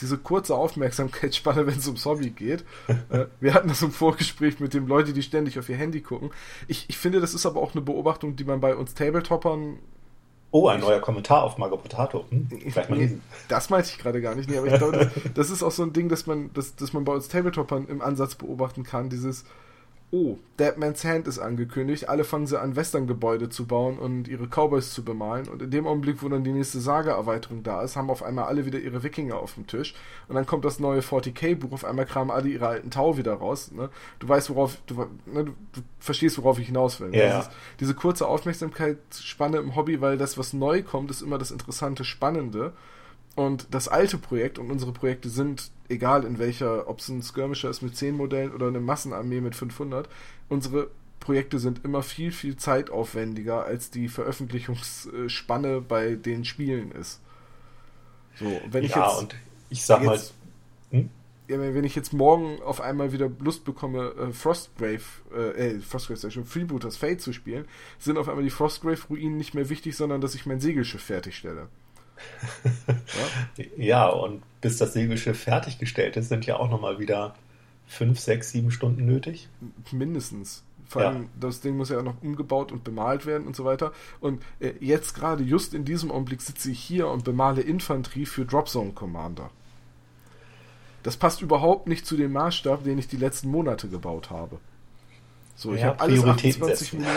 diese 0.00 0.18
kurze 0.18 0.54
Aufmerksamkeitsspanne, 0.54 1.66
wenn 1.66 1.78
es 1.78 1.86
ums 1.86 2.04
Hobby 2.04 2.30
geht. 2.30 2.64
äh, 3.10 3.26
wir 3.40 3.54
hatten 3.54 3.68
das 3.68 3.82
im 3.82 3.92
Vorgespräch 3.92 4.60
mit 4.60 4.74
den 4.74 4.86
Leuten, 4.86 5.14
die 5.14 5.22
ständig 5.22 5.58
auf 5.58 5.68
ihr 5.68 5.76
Handy 5.76 6.00
gucken. 6.00 6.30
Ich, 6.68 6.86
ich 6.88 6.98
finde, 6.98 7.20
das 7.20 7.34
ist 7.34 7.46
aber 7.46 7.60
auch 7.60 7.72
eine 7.72 7.82
Beobachtung, 7.82 8.36
die 8.36 8.44
man 8.44 8.60
bei 8.60 8.74
uns 8.74 8.94
Tabletoppern 8.94 9.78
Oh, 10.50 10.68
ein 10.68 10.78
neuer 10.78 11.00
Kommentar 11.00 11.42
auf 11.42 11.58
Margot 11.58 11.82
Potato. 11.82 12.26
Hm? 12.30 12.46
Vielleicht 12.70 12.88
mal 12.88 12.96
lesen. 12.96 13.20
Das 13.48 13.70
meinte 13.70 13.88
ich 13.90 13.98
gerade 13.98 14.22
gar 14.22 14.36
nicht. 14.36 14.48
Nee, 14.48 14.58
aber 14.58 14.68
ich 14.68 14.76
glaube, 14.76 15.10
das 15.34 15.50
ist 15.50 15.64
auch 15.64 15.72
so 15.72 15.82
ein 15.82 15.92
Ding, 15.92 16.08
dass 16.08 16.26
man, 16.28 16.52
dass, 16.52 16.76
dass 16.76 16.92
man 16.92 17.04
bei 17.04 17.12
uns 17.12 17.26
Tabletoppern 17.26 17.88
im 17.88 18.00
Ansatz 18.00 18.36
beobachten 18.36 18.84
kann. 18.84 19.10
Dieses, 19.10 19.44
oh, 20.14 20.38
Deadman's 20.60 21.04
Hand 21.04 21.26
ist 21.26 21.40
angekündigt, 21.40 22.08
alle 22.08 22.22
fangen 22.22 22.46
sie 22.46 22.60
an, 22.60 22.76
Western-Gebäude 22.76 23.48
zu 23.48 23.66
bauen 23.66 23.98
und 23.98 24.28
ihre 24.28 24.46
Cowboys 24.46 24.94
zu 24.94 25.04
bemalen. 25.04 25.48
Und 25.48 25.60
in 25.60 25.72
dem 25.72 25.88
Augenblick, 25.88 26.22
wo 26.22 26.28
dann 26.28 26.44
die 26.44 26.52
nächste 26.52 26.78
Saga-Erweiterung 26.78 27.64
da 27.64 27.82
ist, 27.82 27.96
haben 27.96 28.10
auf 28.10 28.22
einmal 28.22 28.44
alle 28.44 28.64
wieder 28.64 28.78
ihre 28.78 29.02
Wikinger 29.02 29.36
auf 29.36 29.54
dem 29.54 29.66
Tisch. 29.66 29.94
Und 30.28 30.36
dann 30.36 30.46
kommt 30.46 30.64
das 30.64 30.78
neue 30.78 31.00
40k-Buch, 31.00 31.72
auf 31.72 31.84
einmal 31.84 32.06
kramen 32.06 32.30
alle 32.30 32.48
ihre 32.48 32.68
alten 32.68 32.92
Tau 32.92 33.16
wieder 33.16 33.34
raus. 33.34 33.72
Ne? 33.72 33.90
Du 34.20 34.28
weißt, 34.28 34.50
worauf, 34.50 34.76
du, 34.86 35.06
ne, 35.26 35.46
du, 35.46 35.80
verstehst, 35.98 36.38
worauf 36.38 36.60
ich 36.60 36.68
hinaus 36.68 37.00
will. 37.00 37.10
Ne? 37.10 37.18
Ja. 37.18 37.40
Ist, 37.40 37.50
diese 37.80 37.94
kurze 37.94 38.28
Aufmerksamkeitsspanne 38.28 39.58
im 39.58 39.74
Hobby, 39.74 40.00
weil 40.00 40.16
das, 40.16 40.38
was 40.38 40.52
neu 40.52 40.84
kommt, 40.84 41.10
ist 41.10 41.22
immer 41.22 41.38
das 41.38 41.50
Interessante, 41.50 42.04
Spannende. 42.04 42.72
Und 43.34 43.66
das 43.72 43.88
alte 43.88 44.16
Projekt 44.16 44.58
und 44.58 44.70
unsere 44.70 44.92
Projekte 44.92 45.28
sind, 45.28 45.70
egal 45.88 46.24
in 46.24 46.38
welcher, 46.38 46.88
ob 46.88 47.00
es 47.00 47.08
ein 47.08 47.22
Skirmisher 47.22 47.68
ist 47.68 47.82
mit 47.82 47.96
10 47.96 48.16
Modellen 48.16 48.52
oder 48.52 48.68
eine 48.68 48.80
Massenarmee 48.80 49.40
mit 49.40 49.56
500, 49.56 50.08
unsere 50.48 50.88
Projekte 51.18 51.58
sind 51.58 51.84
immer 51.84 52.02
viel, 52.02 52.30
viel 52.30 52.56
zeitaufwendiger, 52.56 53.64
als 53.64 53.90
die 53.90 54.08
Veröffentlichungsspanne 54.08 55.80
bei 55.80 56.14
den 56.14 56.44
Spielen 56.44 56.92
ist. 56.92 57.20
So, 58.38 58.60
wenn 58.70 58.84
ich 58.84 58.94
ja, 58.94 59.08
jetzt, 59.08 59.18
und 59.20 59.34
ich 59.70 59.84
sag 59.84 60.04
mal, 60.04 60.20
hm? 60.90 61.10
ja, 61.48 61.58
wenn 61.58 61.84
ich 61.84 61.96
jetzt 61.96 62.12
morgen 62.12 62.62
auf 62.62 62.80
einmal 62.80 63.12
wieder 63.12 63.30
Lust 63.40 63.64
bekomme, 63.64 64.12
äh, 64.20 64.32
Frostgrave, 64.32 65.02
äh, 65.34 65.76
äh 65.76 65.80
Frostgrave 65.80 66.14
ist 66.14 66.24
ja 66.24 66.30
schon 66.30 66.44
Freebooters 66.44 66.96
Fate 66.96 67.20
zu 67.20 67.32
spielen, 67.32 67.64
sind 67.98 68.18
auf 68.18 68.28
einmal 68.28 68.44
die 68.44 68.50
Frostgrave-Ruinen 68.50 69.36
nicht 69.36 69.54
mehr 69.54 69.70
wichtig, 69.70 69.96
sondern 69.96 70.20
dass 70.20 70.34
ich 70.34 70.46
mein 70.46 70.60
Segelschiff 70.60 71.02
fertigstelle 71.02 71.68
ja? 73.56 73.64
ja, 73.76 74.08
und 74.08 74.42
bis 74.60 74.78
das 74.78 74.92
Segelschiff 74.92 75.40
fertiggestellt 75.40 76.16
ist, 76.16 76.28
sind 76.28 76.46
ja 76.46 76.56
auch 76.56 76.70
nochmal 76.70 76.98
wieder 76.98 77.34
fünf, 77.86 78.18
sechs, 78.18 78.50
sieben 78.50 78.70
Stunden 78.70 79.04
nötig. 79.04 79.48
Mindestens. 79.92 80.62
Vor 80.86 81.02
allem, 81.02 81.22
ja. 81.22 81.28
das 81.40 81.60
Ding 81.60 81.76
muss 81.76 81.88
ja 81.88 81.98
auch 81.98 82.04
noch 82.04 82.22
umgebaut 82.22 82.70
und 82.70 82.84
bemalt 82.84 83.26
werden 83.26 83.46
und 83.46 83.56
so 83.56 83.64
weiter. 83.64 83.92
Und 84.20 84.42
äh, 84.60 84.72
jetzt 84.80 85.14
gerade, 85.14 85.42
just 85.42 85.74
in 85.74 85.84
diesem 85.84 86.10
Augenblick, 86.10 86.40
sitze 86.40 86.70
ich 86.70 86.80
hier 86.80 87.08
und 87.08 87.24
bemale 87.24 87.62
Infanterie 87.62 88.26
für 88.26 88.44
Dropzone 88.44 88.92
Commander. 88.92 89.50
Das 91.02 91.16
passt 91.16 91.42
überhaupt 91.42 91.86
nicht 91.86 92.06
zu 92.06 92.16
dem 92.16 92.32
Maßstab, 92.32 92.84
den 92.84 92.98
ich 92.98 93.08
die 93.08 93.16
letzten 93.16 93.50
Monate 93.50 93.88
gebaut 93.88 94.30
habe. 94.30 94.58
So, 95.56 95.72
ich 95.72 95.80
ja, 95.80 95.88
habe 95.88 96.00
alles 96.00 96.24
28 96.24 96.94
Minuten. 96.94 97.12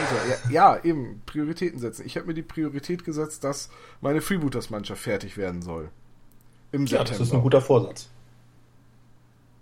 Ja, 0.50 0.76
ja, 0.76 0.84
eben, 0.84 1.22
Prioritäten 1.26 1.80
setzen. 1.80 2.06
Ich 2.06 2.18
habe 2.18 2.28
mir 2.28 2.34
die 2.34 2.44
Priorität 2.44 3.04
gesetzt, 3.04 3.44
dass 3.44 3.70
meine 4.00 4.22
Freebooters-Mannschaft 4.22 5.02
fertig 5.02 5.38
werden 5.38 5.62
soll. 5.62 5.90
Im 6.72 6.82
ja, 6.82 7.00
September. 7.00 7.18
das 7.18 7.28
ist 7.28 7.34
ein 7.34 7.42
guter 7.42 7.62
Vorsatz. 7.62 8.10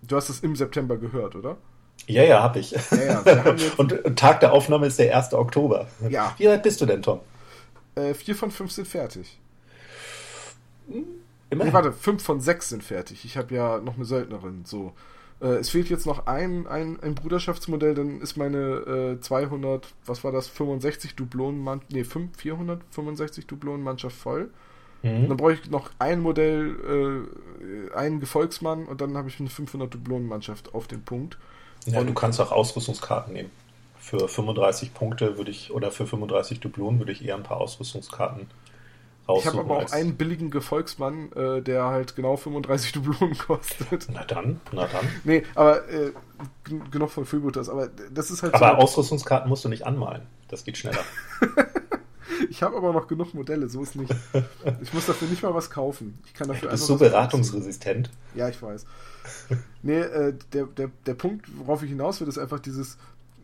Du 0.01 0.15
hast 0.15 0.29
es 0.29 0.41
im 0.41 0.55
September 0.55 0.97
gehört, 0.97 1.35
oder? 1.35 1.57
Ja, 2.07 2.23
ja, 2.23 2.43
habe 2.43 2.59
ich. 2.59 2.71
Ja, 2.71 3.23
ja, 3.25 3.55
und 3.77 4.17
Tag 4.17 4.41
der 4.41 4.51
Aufnahme 4.51 4.87
ist 4.87 4.99
der 4.99 5.15
1. 5.15 5.33
Oktober. 5.33 5.87
Ja. 6.09 6.35
Wie 6.37 6.47
weit 6.47 6.61
bist 6.61 6.81
du 6.81 6.85
denn, 6.85 7.01
Tom? 7.01 7.21
Äh, 7.95 8.13
vier 8.13 8.35
von 8.35 8.51
fünf 8.51 8.71
sind 8.71 8.87
fertig. 8.87 9.39
Hm, 10.87 11.05
immerhin. 11.49 11.71
Nee, 11.71 11.73
warte, 11.73 11.93
fünf 11.93 12.21
von 12.23 12.41
sechs 12.41 12.69
sind 12.69 12.83
fertig. 12.83 13.23
Ich 13.25 13.37
habe 13.37 13.55
ja 13.55 13.79
noch 13.79 13.95
eine 13.95 14.05
Söldnerin, 14.05 14.63
so. 14.65 14.93
Äh, 15.41 15.55
es 15.55 15.69
fehlt 15.69 15.89
jetzt 15.89 16.05
noch 16.05 16.27
ein, 16.27 16.67
ein, 16.67 16.99
ein 17.01 17.15
Bruderschaftsmodell, 17.15 17.95
dann 17.95 18.21
ist 18.21 18.37
meine 18.37 19.17
äh, 19.17 19.19
200, 19.19 19.87
was 20.05 20.23
war 20.23 20.31
das, 20.31 20.47
65 20.47 21.15
Dublonenmannschaft, 21.15 21.91
nee, 21.91 22.03
5, 22.03 22.37
465 22.37 23.47
Dublonenmannschaft 23.47 24.15
voll. 24.15 24.49
Mhm. 25.03 25.27
Dann 25.27 25.37
brauche 25.37 25.53
ich 25.53 25.69
noch 25.69 25.91
ein 25.99 26.21
Modell, 26.21 27.27
äh, 27.91 27.95
einen 27.95 28.19
Gefolgsmann 28.19 28.85
und 28.85 29.01
dann 29.01 29.17
habe 29.17 29.29
ich 29.29 29.39
eine 29.39 29.49
500 29.49 29.93
Dublonenmannschaft 29.93 30.73
auf 30.73 30.87
den 30.87 31.03
Punkt. 31.03 31.37
Ja, 31.85 31.99
und 31.99 32.07
du 32.07 32.13
kannst 32.13 32.41
auch 32.41 32.51
Ausrüstungskarten 32.51 33.33
nehmen. 33.33 33.51
Für 33.99 34.27
35 34.27 34.93
Punkte 34.93 35.37
würde 35.37 35.51
ich, 35.51 35.71
oder 35.71 35.91
für 35.91 36.07
35 36.07 36.59
Dublonen 36.59 36.99
würde 36.99 37.11
ich 37.11 37.25
eher 37.25 37.35
ein 37.35 37.43
paar 37.43 37.57
Ausrüstungskarten 37.57 38.47
ich 39.27 39.45
habe 39.47 39.59
aber 39.59 39.77
auch 39.77 39.91
einen 39.91 40.15
billigen 40.15 40.51
Gefolgsmann, 40.51 41.31
äh, 41.33 41.61
der 41.61 41.85
halt 41.85 42.15
genau 42.15 42.37
35 42.37 42.91
Dublonen 42.91 43.37
kostet. 43.37 44.07
Na 44.11 44.23
dann, 44.23 44.61
na 44.71 44.87
dann. 44.87 45.07
nee, 45.23 45.43
aber 45.55 45.87
äh, 45.89 46.11
genug 46.91 47.09
von 47.09 47.25
Freebooters, 47.25 47.69
aber 47.69 47.89
das 48.11 48.29
ist 48.29 48.43
halt 48.43 48.53
Aber 48.53 48.67
so 48.67 48.83
Ausrüstungskarten 48.83 49.49
musst 49.49 49.65
du 49.65 49.69
nicht 49.69 49.85
anmalen. 49.85 50.23
Das 50.47 50.63
geht 50.63 50.77
schneller. 50.77 50.99
ich 52.49 52.61
habe 52.61 52.77
aber 52.77 52.93
noch 52.93 53.07
genug 53.07 53.33
Modelle, 53.33 53.67
so 53.67 53.81
ist 53.81 53.95
nicht. 53.95 54.13
Ich 54.81 54.93
muss 54.93 55.07
dafür 55.07 55.27
nicht 55.27 55.41
mal 55.41 55.55
was 55.55 55.71
kaufen. 55.71 56.19
Ich 56.27 56.33
kann 56.35 56.47
dafür 56.47 56.69
du 56.69 56.73
bist 56.73 56.85
so 56.85 56.97
beratungsresistent. 56.97 58.11
Ja, 58.35 58.47
ich 58.47 58.61
weiß. 58.61 58.85
nee, 59.81 59.99
äh, 59.99 60.35
der, 60.53 60.65
der, 60.65 60.91
der 61.05 61.13
Punkt, 61.15 61.47
worauf 61.57 61.81
ich 61.81 61.89
hinaus 61.89 62.21
will, 62.21 62.27
ist 62.27 62.37
einfach 62.37 62.59
dieses 62.59 62.97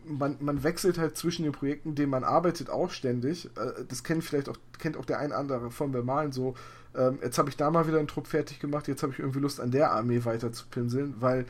man, 0.06 0.36
man 0.40 0.62
wechselt 0.62 0.98
halt 0.98 1.16
zwischen 1.16 1.44
den 1.44 1.52
Projekten, 1.52 1.94
denen 1.94 2.10
man 2.10 2.24
arbeitet, 2.24 2.70
auch 2.70 2.90
ständig. 2.90 3.46
Äh, 3.56 3.84
das 3.88 4.04
kennt 4.04 4.24
vielleicht 4.24 4.48
auch, 4.48 4.56
kennt 4.78 4.96
auch 4.96 5.04
der 5.04 5.18
ein 5.18 5.28
oder 5.28 5.38
andere 5.38 5.70
von 5.70 5.92
Bemalen 5.92 6.32
so. 6.32 6.54
Ähm, 6.94 7.18
jetzt 7.22 7.38
habe 7.38 7.48
ich 7.48 7.56
da 7.56 7.70
mal 7.70 7.86
wieder 7.86 7.98
einen 7.98 8.08
Trupp 8.08 8.26
fertig 8.26 8.60
gemacht, 8.60 8.88
jetzt 8.88 9.02
habe 9.02 9.12
ich 9.12 9.18
irgendwie 9.18 9.40
Lust, 9.40 9.60
an 9.60 9.70
der 9.70 9.92
Armee 9.92 10.24
weiter 10.24 10.52
zu 10.52 10.66
pinseln, 10.66 11.14
weil 11.20 11.46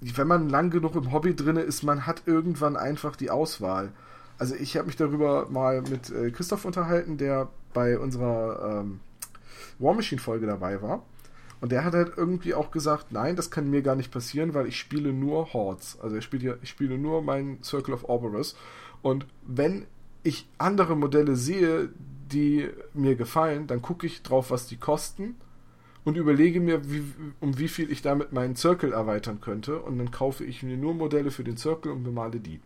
wenn 0.00 0.28
man 0.28 0.48
lang 0.48 0.70
genug 0.70 0.94
im 0.94 1.12
Hobby 1.12 1.34
drin 1.34 1.56
ist, 1.56 1.82
man 1.82 2.06
hat 2.06 2.22
irgendwann 2.26 2.76
einfach 2.76 3.16
die 3.16 3.30
Auswahl. 3.30 3.92
Also 4.38 4.54
ich 4.54 4.76
habe 4.76 4.86
mich 4.86 4.96
darüber 4.96 5.48
mal 5.50 5.82
mit 5.82 6.10
äh, 6.10 6.30
Christoph 6.30 6.64
unterhalten, 6.64 7.18
der 7.18 7.48
bei 7.74 7.98
unserer 7.98 8.80
ähm, 8.80 9.00
War 9.78 9.94
Machine 9.94 10.20
Folge 10.20 10.46
dabei 10.46 10.80
war. 10.80 11.02
Und 11.60 11.72
der 11.72 11.84
hat 11.84 11.94
halt 11.94 12.12
irgendwie 12.16 12.54
auch 12.54 12.70
gesagt, 12.70 13.10
nein, 13.10 13.36
das 13.36 13.50
kann 13.50 13.70
mir 13.70 13.82
gar 13.82 13.96
nicht 13.96 14.12
passieren, 14.12 14.54
weil 14.54 14.66
ich 14.66 14.78
spiele 14.78 15.12
nur 15.12 15.52
Hordes. 15.52 15.98
Also 16.00 16.16
ich 16.16 16.24
spiele, 16.24 16.58
ich 16.62 16.68
spiele 16.68 16.98
nur 16.98 17.22
meinen 17.22 17.62
Circle 17.62 17.94
of 17.94 18.08
Oberus. 18.08 18.56
Und 19.02 19.26
wenn 19.46 19.86
ich 20.22 20.48
andere 20.58 20.96
Modelle 20.96 21.36
sehe, 21.36 21.88
die 22.30 22.68
mir 22.94 23.16
gefallen, 23.16 23.66
dann 23.66 23.82
gucke 23.82 24.06
ich 24.06 24.22
drauf, 24.22 24.50
was 24.50 24.66
die 24.66 24.76
kosten 24.76 25.36
und 26.04 26.16
überlege 26.16 26.60
mir, 26.60 26.90
wie, 26.90 27.04
um 27.40 27.58
wie 27.58 27.68
viel 27.68 27.90
ich 27.90 28.02
damit 28.02 28.32
meinen 28.32 28.56
Circle 28.56 28.92
erweitern 28.92 29.40
könnte. 29.40 29.80
Und 29.80 29.98
dann 29.98 30.10
kaufe 30.10 30.44
ich 30.44 30.62
mir 30.62 30.76
nur 30.76 30.94
Modelle 30.94 31.30
für 31.30 31.44
den 31.44 31.56
Circle 31.56 31.92
und 31.92 32.04
bemale 32.04 32.40
die. 32.40 32.60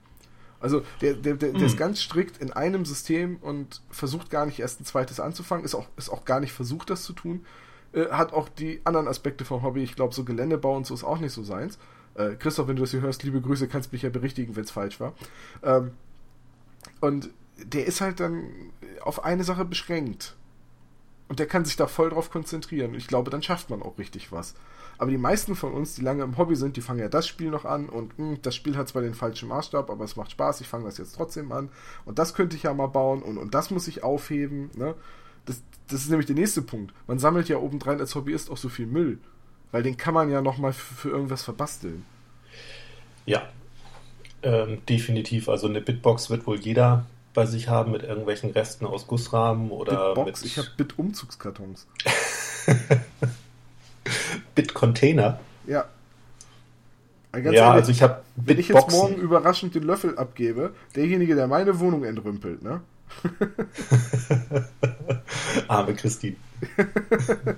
Also 0.61 0.83
der, 1.01 1.15
der, 1.15 1.35
der, 1.35 1.53
der 1.53 1.67
ist 1.67 1.73
hm. 1.73 1.79
ganz 1.79 2.01
strikt 2.01 2.39
in 2.39 2.53
einem 2.53 2.85
System 2.85 3.37
und 3.41 3.83
versucht 3.91 4.31
gar 4.31 4.47
nicht 4.47 4.61
erst 4.61 4.81
ein 4.81 4.85
zweites 4.85 5.19
anzufangen, 5.19 5.65
ist 5.65 5.75
auch, 5.75 5.89
ist 5.97 6.09
auch 6.09 6.25
gar 6.25 6.39
nicht 6.39 6.53
versucht, 6.53 6.91
das 6.91 7.03
zu 7.03 7.13
tun. 7.13 7.45
Äh, 7.93 8.09
hat 8.11 8.33
auch 8.33 8.49
die 8.49 8.81
anderen 8.85 9.09
Aspekte 9.09 9.45
vom 9.45 9.63
Hobby, 9.63 9.83
ich 9.83 9.97
glaube, 9.97 10.15
so 10.15 10.25
Geländebau 10.25 10.77
und 10.77 10.87
so 10.87 10.95
ist 10.95 11.05
auch 11.05 11.19
nicht 11.19 11.33
so 11.33 11.43
seins. 11.43 11.79
Äh, 12.15 12.35
Christoph, 12.37 12.69
wenn 12.69 12.77
du 12.77 12.83
das 12.83 12.91
hier 12.91 13.01
hörst, 13.01 13.23
liebe 13.23 13.41
Grüße, 13.41 13.69
kannst 13.69 13.93
mich 13.93 14.03
ja 14.03 14.11
berichtigen, 14.11 14.57
wenn 14.57 14.65
es 14.65 14.71
falsch 14.71 15.01
war. 15.01 15.15
Ähm, 15.63 15.93
und 17.01 17.31
der 17.57 17.87
ist 17.87 18.01
halt 18.01 18.21
dann 18.21 18.45
auf 19.03 19.25
eine 19.25 19.45
Sache 19.45 19.65
beschränkt. 19.65 20.37
Und 21.29 21.39
der 21.39 21.47
kann 21.47 21.65
sich 21.65 21.77
da 21.77 21.87
voll 21.87 22.11
drauf 22.11 22.31
konzentrieren. 22.31 22.95
Ich 22.95 23.07
glaube, 23.07 23.31
dann 23.31 23.43
schafft 23.43 23.71
man 23.71 23.83
auch 23.83 23.99
richtig 23.99 24.33
was. 24.33 24.55
Aber 24.99 25.11
die 25.11 25.19
meisten 25.19 25.57
von 25.57 25.73
uns, 25.73 25.95
die 25.95 26.03
lange 26.03 26.23
im 26.23 26.37
Hobby 26.37 26.57
sind, 26.57 26.77
die 26.77 26.83
fangen 26.83 27.01
ja 27.01 27.09
das 27.09 27.27
Spiel 27.27 27.51
noch 27.51 27.65
an 27.65 27.89
und 27.89 28.19
mh, 28.19 28.29
hm, 28.29 28.43
das 28.43 28.55
Spiel 28.55 28.77
hat 28.77 28.89
zwar 28.89 29.03
den 29.03 29.15
falschen 29.15 29.49
Maßstab, 29.49 29.91
aber 29.91 30.05
es 30.05 30.17
macht 30.17 30.31
Spaß, 30.31 30.61
ich 30.61 30.69
fange 30.69 30.85
das 30.85 30.99
jetzt 30.99 31.17
trotzdem 31.17 31.51
an 31.53 31.71
und 32.05 32.19
das 32.19 32.35
könnte 32.35 32.57
ich 32.57 32.65
ja 32.65 32.75
mal 32.75 32.89
bauen 32.89 33.23
und, 33.23 33.39
und 33.39 33.55
das 33.55 33.71
muss 33.71 33.89
ich 33.89 34.05
aufheben. 34.05 34.71
Ne? 34.77 34.95
Das, 35.47 35.63
das 35.89 36.03
ist 36.03 36.11
nämlich 36.11 36.27
der 36.27 36.37
nächste 36.37 36.63
Punkt. 36.63 36.95
Man 37.07 37.19
sammelt 37.19 37.49
ja 37.49 37.57
obendrein 37.57 38.01
als 38.01 38.15
Hobbyist 38.15 38.51
auch 38.51 38.57
so 38.57 38.69
viel 38.69 38.87
Müll, 38.87 39.19
weil 39.71 39.83
den 39.83 39.97
kann 39.97 40.15
man 40.15 40.31
ja 40.31 40.41
nochmal 40.41 40.73
für, 40.73 40.95
für 40.95 41.09
irgendwas 41.11 41.43
verbasteln. 41.43 42.05
Ja, 43.27 43.43
ähm, 44.43 44.85
definitiv. 44.89 45.49
Also 45.49 45.69
eine 45.69 45.81
Bitbox 45.81 46.31
wird 46.31 46.47
wohl 46.47 46.59
jeder 46.59 47.07
bei 47.35 47.47
sich 47.47 47.69
haben 47.69 47.93
mit 47.93 48.03
irgendwelchen 48.03 48.51
Resten 48.51 48.87
aus 48.87 49.07
Gussrahmen 49.07 49.71
oder 49.71 50.15
Bitbox? 50.15 50.43
mit. 50.43 50.51
Ich 50.51 50.59
habe 50.59 50.69
Bit-Umzugskartons. 50.77 51.87
Bit-Container. 54.55 55.41
Ja. 55.67 55.87
Ganz 57.33 57.47
ja, 57.47 57.51
ehrlich, 57.51 57.65
also 57.65 57.93
ich 57.93 58.03
habe 58.03 58.23
Wenn 58.37 58.59
ich 58.59 58.69
jetzt 58.69 58.91
morgen 58.91 59.15
überraschend 59.15 59.75
den 59.75 59.85
Löffel 59.85 60.19
abgebe, 60.19 60.75
derjenige, 60.95 61.35
der 61.35 61.47
meine 61.47 61.81
Wohnung 61.81 62.05
entrümpelt, 62.05 62.63
ne? 62.63 62.83
Arme 65.69 65.95
Christine. 65.95 66.37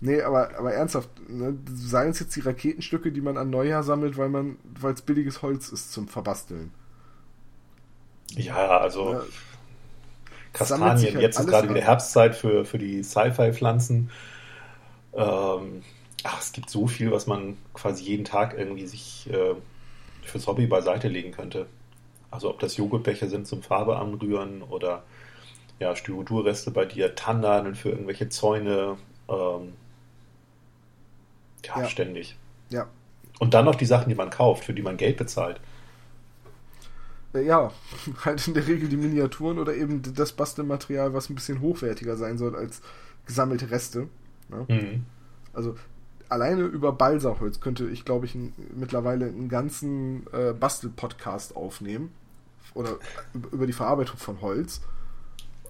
nee, 0.00 0.22
aber, 0.22 0.58
aber 0.58 0.72
ernsthaft, 0.72 1.08
ne? 1.28 1.56
seien 1.72 2.10
es 2.10 2.20
jetzt 2.20 2.36
die 2.36 2.40
Raketenstücke, 2.40 3.12
die 3.12 3.20
man 3.20 3.36
an 3.36 3.50
Neujahr 3.50 3.82
sammelt, 3.82 4.16
weil 4.16 4.28
man, 4.28 4.56
weil 4.80 4.94
es 4.94 5.02
billiges 5.02 5.42
Holz 5.42 5.70
ist 5.70 5.92
zum 5.92 6.08
Verbasteln. 6.08 6.72
Ja, 8.30 8.78
also 8.78 9.14
ja. 9.14 9.22
Kastanien, 10.52 11.14
halt 11.14 11.20
jetzt 11.20 11.38
ist 11.38 11.46
gerade 11.46 11.68
wieder 11.68 11.80
Herbstzeit 11.80 12.34
für, 12.34 12.64
für 12.64 12.78
die 12.78 13.02
Sci-Fi-Pflanzen. 13.02 14.10
Ähm, 15.14 15.82
ach, 16.24 16.40
es 16.40 16.52
gibt 16.52 16.70
so 16.70 16.86
viel, 16.86 17.10
was 17.10 17.26
man 17.26 17.56
quasi 17.74 18.04
jeden 18.04 18.24
Tag 18.24 18.56
irgendwie 18.56 18.86
sich 18.86 19.28
äh, 19.30 19.54
fürs 20.22 20.46
Hobby 20.46 20.66
beiseite 20.66 21.08
legen 21.08 21.32
könnte. 21.32 21.66
Also 22.30 22.50
ob 22.50 22.58
das 22.60 22.76
Joghurtbecher 22.76 23.28
sind 23.28 23.46
zum 23.46 23.62
Farbe 23.62 23.96
anrühren 23.96 24.62
oder 24.62 25.04
ja, 25.78 25.94
Styrodurreste 25.94 26.70
bei 26.70 26.84
dir, 26.84 27.14
Tandanen 27.14 27.74
für 27.74 27.90
irgendwelche 27.90 28.28
Zäune. 28.28 28.96
Ähm, 29.28 29.72
ja, 31.64 31.80
ja, 31.80 31.88
ständig. 31.88 32.36
Ja. 32.70 32.88
Und 33.38 33.54
dann 33.54 33.64
noch 33.64 33.76
die 33.76 33.86
Sachen, 33.86 34.08
die 34.08 34.14
man 34.14 34.30
kauft, 34.30 34.64
für 34.64 34.74
die 34.74 34.82
man 34.82 34.96
Geld 34.96 35.16
bezahlt. 35.16 35.60
Äh, 37.34 37.44
ja, 37.44 37.72
halt 38.24 38.46
in 38.46 38.54
der 38.54 38.66
Regel 38.66 38.88
die 38.88 38.96
Miniaturen 38.96 39.58
oder 39.58 39.74
eben 39.74 40.02
das 40.14 40.32
Bastelmaterial, 40.32 41.14
was 41.14 41.30
ein 41.30 41.34
bisschen 41.34 41.60
hochwertiger 41.60 42.16
sein 42.16 42.38
soll 42.38 42.56
als 42.56 42.82
gesammelte 43.26 43.70
Reste. 43.70 44.08
Ne? 44.48 44.66
Mhm. 44.68 45.06
Also 45.52 45.76
alleine 46.28 46.62
über 46.62 46.92
Balsaholz 46.92 47.60
könnte 47.60 47.88
ich, 47.88 48.04
glaube 48.04 48.26
ich, 48.26 48.34
ein, 48.34 48.52
mittlerweile 48.76 49.26
einen 49.26 49.48
ganzen 49.48 50.26
äh, 50.32 50.52
Bastel-Podcast 50.52 51.56
aufnehmen. 51.56 52.12
Oder 52.74 52.98
über 53.50 53.66
die 53.66 53.72
Verarbeitung 53.72 54.18
von 54.18 54.40
Holz. 54.40 54.82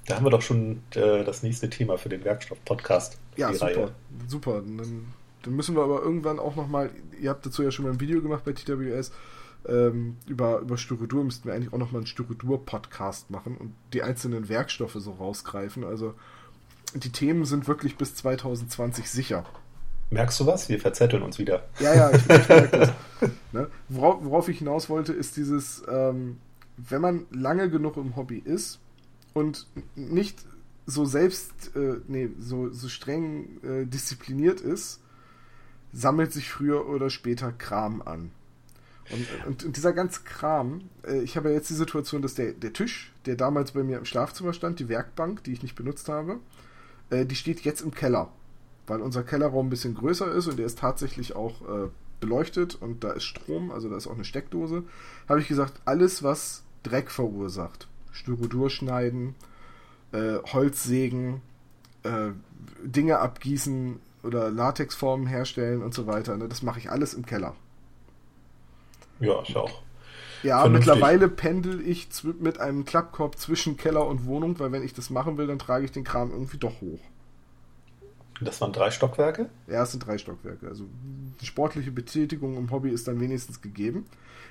Da 0.06 0.16
haben 0.16 0.26
wir 0.26 0.30
doch 0.30 0.42
schon 0.42 0.82
äh, 0.94 1.24
das 1.24 1.42
nächste 1.42 1.70
Thema 1.70 1.96
für 1.96 2.08
den 2.08 2.24
Werkstoff-Podcast. 2.24 3.18
Ja, 3.36 3.52
super. 3.52 3.66
Reihe. 3.66 3.94
Super. 4.26 4.62
Dann, 4.62 5.06
dann, 5.42 5.56
müssen 5.56 5.76
wir 5.76 5.82
aber 5.82 6.02
irgendwann 6.02 6.38
auch 6.38 6.56
nochmal, 6.56 6.90
ihr 7.20 7.30
habt 7.30 7.46
dazu 7.46 7.62
ja 7.62 7.70
schon 7.70 7.84
mal 7.84 7.92
ein 7.92 8.00
Video 8.00 8.20
gemacht 8.20 8.44
bei 8.44 8.52
TWS, 8.52 9.12
ähm, 9.66 10.16
über, 10.26 10.60
über 10.60 10.76
Styrodur 10.76 11.24
müssten 11.24 11.46
wir 11.46 11.54
eigentlich 11.54 11.72
auch 11.72 11.78
nochmal 11.78 12.00
einen 12.00 12.06
Styrodur-Podcast 12.06 13.30
machen 13.30 13.56
und 13.56 13.74
die 13.92 14.02
einzelnen 14.02 14.48
Werkstoffe 14.48 14.96
so 14.96 15.12
rausgreifen. 15.12 15.84
Also 15.84 16.14
die 16.94 17.12
Themen 17.12 17.44
sind 17.44 17.68
wirklich 17.68 17.96
bis 17.96 18.14
2020 18.14 19.10
sicher. 19.10 19.44
Merkst 20.10 20.40
du 20.40 20.46
was? 20.46 20.68
Wir 20.68 20.80
verzetteln 20.80 21.22
uns 21.22 21.38
wieder. 21.38 21.64
Ja, 21.80 21.94
ja, 21.94 22.10
ich, 22.10 22.22
ich 22.28 22.48
merke 22.48 22.78
das. 22.78 22.92
Ne? 23.52 23.68
Worauf, 23.88 24.24
worauf, 24.24 24.48
ich 24.48 24.58
hinaus 24.58 24.88
wollte, 24.88 25.12
ist 25.12 25.36
dieses, 25.36 25.82
ähm, 25.88 26.38
wenn 26.76 27.00
man 27.00 27.26
lange 27.30 27.68
genug 27.68 27.96
im 27.96 28.14
Hobby 28.14 28.38
ist 28.38 28.78
und 29.34 29.66
nicht 29.96 30.38
so 30.86 31.04
selbst, 31.04 31.74
äh, 31.76 31.96
nee, 32.06 32.30
so, 32.38 32.70
so 32.70 32.88
streng 32.88 33.60
äh, 33.62 33.86
diszipliniert 33.86 34.60
ist, 34.60 35.00
sammelt 35.92 36.32
sich 36.32 36.48
früher 36.48 36.88
oder 36.88 37.10
später 37.10 37.52
Kram 37.52 38.02
an. 38.02 38.30
Und, 39.10 39.46
und, 39.46 39.64
und, 39.64 39.76
dieser 39.76 39.92
ganze 39.92 40.20
Kram, 40.22 40.82
äh, 41.06 41.20
ich 41.22 41.36
habe 41.36 41.48
ja 41.48 41.54
jetzt 41.54 41.70
die 41.70 41.74
Situation, 41.74 42.22
dass 42.22 42.34
der, 42.34 42.52
der 42.52 42.72
Tisch, 42.72 43.12
der 43.26 43.36
damals 43.36 43.72
bei 43.72 43.82
mir 43.82 43.98
im 43.98 44.04
Schlafzimmer 44.04 44.52
stand, 44.52 44.78
die 44.80 44.88
Werkbank, 44.88 45.44
die 45.44 45.52
ich 45.52 45.62
nicht 45.62 45.74
benutzt 45.74 46.08
habe, 46.08 46.38
äh, 47.10 47.24
die 47.24 47.36
steht 47.36 47.60
jetzt 47.60 47.80
im 47.80 47.94
Keller, 47.94 48.30
weil 48.88 49.00
unser 49.00 49.22
Kellerraum 49.22 49.66
ein 49.66 49.70
bisschen 49.70 49.94
größer 49.94 50.30
ist 50.32 50.46
und 50.46 50.58
der 50.58 50.66
ist 50.66 50.78
tatsächlich 50.78 51.34
auch 51.36 51.62
äh, 51.62 51.88
beleuchtet 52.20 52.76
und 52.80 53.04
da 53.04 53.12
ist 53.12 53.24
Strom, 53.24 53.70
also 53.70 53.88
da 53.88 53.96
ist 53.96 54.06
auch 54.06 54.14
eine 54.14 54.24
Steckdose. 54.24 54.84
Habe 55.28 55.40
ich 55.40 55.48
gesagt, 55.48 55.80
alles, 55.84 56.22
was 56.22 56.62
Dreck 56.82 57.10
verursacht, 57.10 57.88
Styrodur 58.12 58.70
schneiden, 58.70 59.34
äh, 60.12 60.38
Holz 60.52 60.84
sägen, 60.84 61.42
äh, 62.02 62.30
Dinge 62.82 63.18
abgießen 63.18 64.00
oder 64.22 64.50
Latexformen 64.50 65.26
herstellen 65.26 65.82
und 65.82 65.94
so 65.94 66.06
weiter, 66.06 66.36
ne, 66.36 66.48
das 66.48 66.62
mache 66.62 66.78
ich 66.78 66.90
alles 66.90 67.14
im 67.14 67.26
Keller. 67.26 67.54
Ja, 69.20 69.42
ich 69.42 69.56
auch. 69.56 69.82
Ja, 70.42 70.60
Vernünftig. 70.60 70.86
mittlerweile 70.86 71.28
pendel 71.28 71.80
ich 71.86 72.08
mit 72.40 72.60
einem 72.60 72.84
Klappkorb 72.84 73.38
zwischen 73.38 73.76
Keller 73.76 74.06
und 74.06 74.24
Wohnung, 74.24 74.58
weil 74.60 74.70
wenn 74.70 74.84
ich 74.84 74.94
das 74.94 75.10
machen 75.10 75.36
will, 75.36 75.48
dann 75.48 75.58
trage 75.58 75.84
ich 75.84 75.90
den 75.90 76.04
Kram 76.04 76.30
irgendwie 76.30 76.58
doch 76.58 76.80
hoch. 76.80 77.00
Das 78.40 78.60
waren 78.60 78.72
drei 78.72 78.90
Stockwerke? 78.90 79.48
Ja, 79.66 79.82
es 79.82 79.90
sind 79.90 80.06
drei 80.06 80.18
Stockwerke. 80.18 80.68
Also 80.68 80.84
die 81.40 81.46
sportliche 81.46 81.90
Betätigung 81.90 82.56
im 82.56 82.70
Hobby 82.70 82.90
ist 82.90 83.08
dann 83.08 83.20
wenigstens 83.20 83.60
gegeben. 83.60 84.06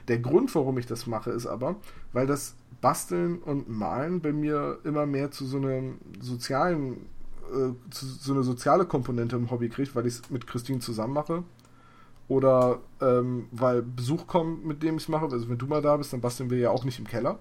Der 0.08 0.20
Grund, 0.20 0.54
warum 0.56 0.78
ich 0.78 0.86
das 0.86 1.08
mache, 1.08 1.32
ist 1.32 1.48
aber, 1.48 1.76
weil 2.14 2.28
das 2.28 2.56
Basteln 2.82 3.40
und 3.40 3.70
Malen 3.70 4.22
bei 4.22 4.32
mir 4.32 4.80
immer 4.84 5.06
mehr 5.06 5.32
zu 5.32 5.46
so 5.46 5.58
einem 5.58 6.00
sozialen, 6.20 7.08
äh, 7.52 7.72
zu, 7.92 8.06
so 8.06 8.34
eine 8.34 8.44
soziale 8.44 8.86
Komponente 8.86 9.36
im 9.36 9.52
Hobby 9.52 9.70
kriegt, 9.70 9.96
weil 9.96 10.06
ich 10.06 10.16
es 10.16 10.30
mit 10.30 10.48
Christine 10.48 10.80
zusammen 10.80 11.14
mache 11.14 11.44
oder 12.28 12.80
ähm, 13.02 13.48
weil 13.52 13.82
Besuch 13.82 14.28
kommt, 14.28 14.66
mit 14.66 14.84
dem 14.84 14.98
ich 14.98 15.04
es 15.04 15.10
mache. 15.10 15.26
Also 15.26 15.50
wenn 15.50 15.58
du 15.58 15.66
mal 15.66 15.82
da 15.82 15.96
bist, 15.98 16.14
dann 16.14 16.22
basteln 16.22 16.50
wir 16.50 16.58
ja 16.58 16.70
auch 16.72 16.84
nicht 16.84 17.00
im 17.00 17.08
Keller. 17.08 17.40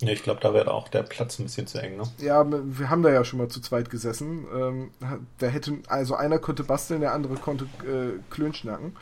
Ja, 0.00 0.12
ich 0.12 0.22
glaube, 0.22 0.40
da 0.40 0.54
wäre 0.54 0.72
auch 0.72 0.88
der 0.88 1.02
Platz 1.02 1.38
ein 1.38 1.44
bisschen 1.44 1.66
zu 1.66 1.82
eng, 1.82 1.96
ne? 1.96 2.04
Ja, 2.18 2.46
wir 2.48 2.88
haben 2.88 3.02
da 3.02 3.10
ja 3.10 3.24
schon 3.24 3.38
mal 3.38 3.48
zu 3.48 3.60
zweit 3.60 3.90
gesessen. 3.90 4.46
Ähm, 4.54 4.90
da 5.38 5.48
hätte, 5.48 5.78
also 5.88 6.14
einer 6.14 6.38
konnte 6.38 6.62
basteln, 6.62 7.00
der 7.00 7.14
andere 7.14 7.34
konnte 7.34 7.64
äh, 7.84 8.20
Klön 8.30 8.54
schnacken. 8.54 8.96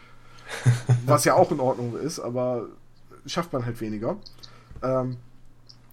was 1.07 1.25
ja 1.25 1.35
auch 1.35 1.51
in 1.51 1.61
Ordnung 1.61 1.97
ist, 1.97 2.21
aber 2.21 2.67
schafft 3.27 3.53
man 3.53 3.67
halt 3.67 3.81
weniger. 3.81 4.17
Ähm, 4.83 5.17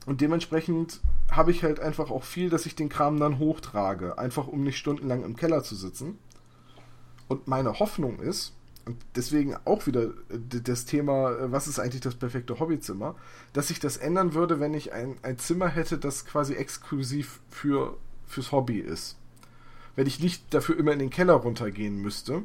und 0.05 0.21
dementsprechend 0.21 0.99
habe 1.31 1.51
ich 1.51 1.63
halt 1.63 1.79
einfach 1.79 2.11
auch 2.11 2.23
viel, 2.23 2.49
dass 2.49 2.65
ich 2.65 2.75
den 2.75 2.89
Kram 2.89 3.19
dann 3.19 3.39
hochtrage, 3.39 4.17
einfach 4.17 4.47
um 4.47 4.63
nicht 4.63 4.77
stundenlang 4.77 5.23
im 5.23 5.35
Keller 5.35 5.63
zu 5.63 5.75
sitzen. 5.75 6.17
Und 7.27 7.47
meine 7.47 7.79
Hoffnung 7.79 8.19
ist, 8.19 8.53
und 8.85 8.97
deswegen 9.15 9.55
auch 9.65 9.87
wieder 9.87 10.03
äh, 10.03 10.61
das 10.63 10.85
Thema, 10.85 11.31
äh, 11.31 11.51
was 11.51 11.67
ist 11.67 11.79
eigentlich 11.79 12.01
das 12.01 12.15
perfekte 12.15 12.59
Hobbyzimmer, 12.59 13.15
dass 13.53 13.69
sich 13.69 13.79
das 13.79 13.97
ändern 13.97 14.33
würde, 14.33 14.59
wenn 14.59 14.73
ich 14.73 14.91
ein, 14.93 15.15
ein 15.21 15.37
Zimmer 15.37 15.69
hätte, 15.69 15.97
das 15.97 16.25
quasi 16.25 16.53
exklusiv 16.53 17.39
für, 17.49 17.97
fürs 18.25 18.51
Hobby 18.51 18.79
ist. 18.79 19.17
Wenn 19.95 20.07
ich 20.07 20.19
nicht 20.19 20.53
dafür 20.53 20.77
immer 20.77 20.91
in 20.91 20.99
den 20.99 21.11
Keller 21.11 21.33
runtergehen 21.33 22.01
müsste, 22.01 22.41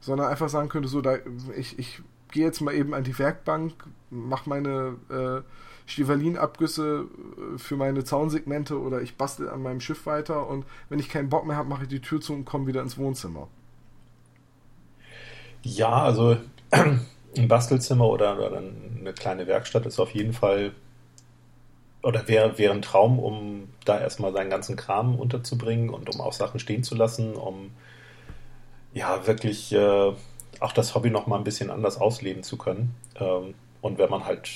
sondern 0.00 0.28
einfach 0.28 0.48
sagen 0.48 0.68
könnte, 0.68 0.88
so, 0.88 1.00
da, 1.00 1.18
ich, 1.56 1.78
ich 1.78 2.02
gehe 2.30 2.44
jetzt 2.44 2.60
mal 2.60 2.74
eben 2.74 2.94
an 2.94 3.04
die 3.04 3.18
Werkbank, 3.18 3.72
mache 4.10 4.48
meine 4.48 4.96
äh, 5.10 5.42
Stivalin-Abgüsse 5.86 7.06
äh, 7.54 7.58
für 7.58 7.76
meine 7.76 8.04
Zaunsegmente 8.04 8.80
oder 8.80 9.00
ich 9.00 9.16
bastel 9.16 9.48
an 9.48 9.62
meinem 9.62 9.80
Schiff 9.80 10.06
weiter 10.06 10.48
und 10.48 10.64
wenn 10.88 10.98
ich 10.98 11.08
keinen 11.08 11.28
Bock 11.28 11.46
mehr 11.46 11.56
habe, 11.56 11.68
mache 11.68 11.84
ich 11.84 11.88
die 11.88 12.00
Tür 12.00 12.20
zu 12.20 12.32
und 12.32 12.44
komme 12.44 12.66
wieder 12.66 12.82
ins 12.82 12.98
Wohnzimmer. 12.98 13.48
Ja, 15.62 16.02
also 16.02 16.36
ein 16.72 17.48
Bastelzimmer 17.48 18.08
oder, 18.08 18.38
oder 18.38 18.58
eine 18.58 19.12
kleine 19.12 19.46
Werkstatt 19.46 19.86
ist 19.86 19.98
auf 19.98 20.12
jeden 20.12 20.32
Fall 20.32 20.72
oder 22.02 22.28
wäre, 22.28 22.58
wäre 22.58 22.72
ein 22.74 22.82
Traum, 22.82 23.18
um 23.18 23.68
da 23.84 24.00
erstmal 24.00 24.32
seinen 24.32 24.50
ganzen 24.50 24.76
Kram 24.76 25.16
unterzubringen 25.18 25.90
und 25.90 26.14
um 26.14 26.20
auch 26.20 26.32
Sachen 26.32 26.60
stehen 26.60 26.84
zu 26.84 26.94
lassen, 26.94 27.34
um 27.34 27.70
ja 28.94 29.26
wirklich 29.26 29.72
äh, 29.72 30.12
auch 30.60 30.72
das 30.72 30.94
Hobby 30.94 31.10
noch 31.10 31.26
mal 31.26 31.36
ein 31.36 31.44
bisschen 31.44 31.70
anders 31.70 32.00
ausleben 32.00 32.42
zu 32.42 32.56
können. 32.56 32.94
Ähm, 33.16 33.54
und 33.80 33.98
wenn 33.98 34.10
man 34.10 34.24
halt 34.24 34.48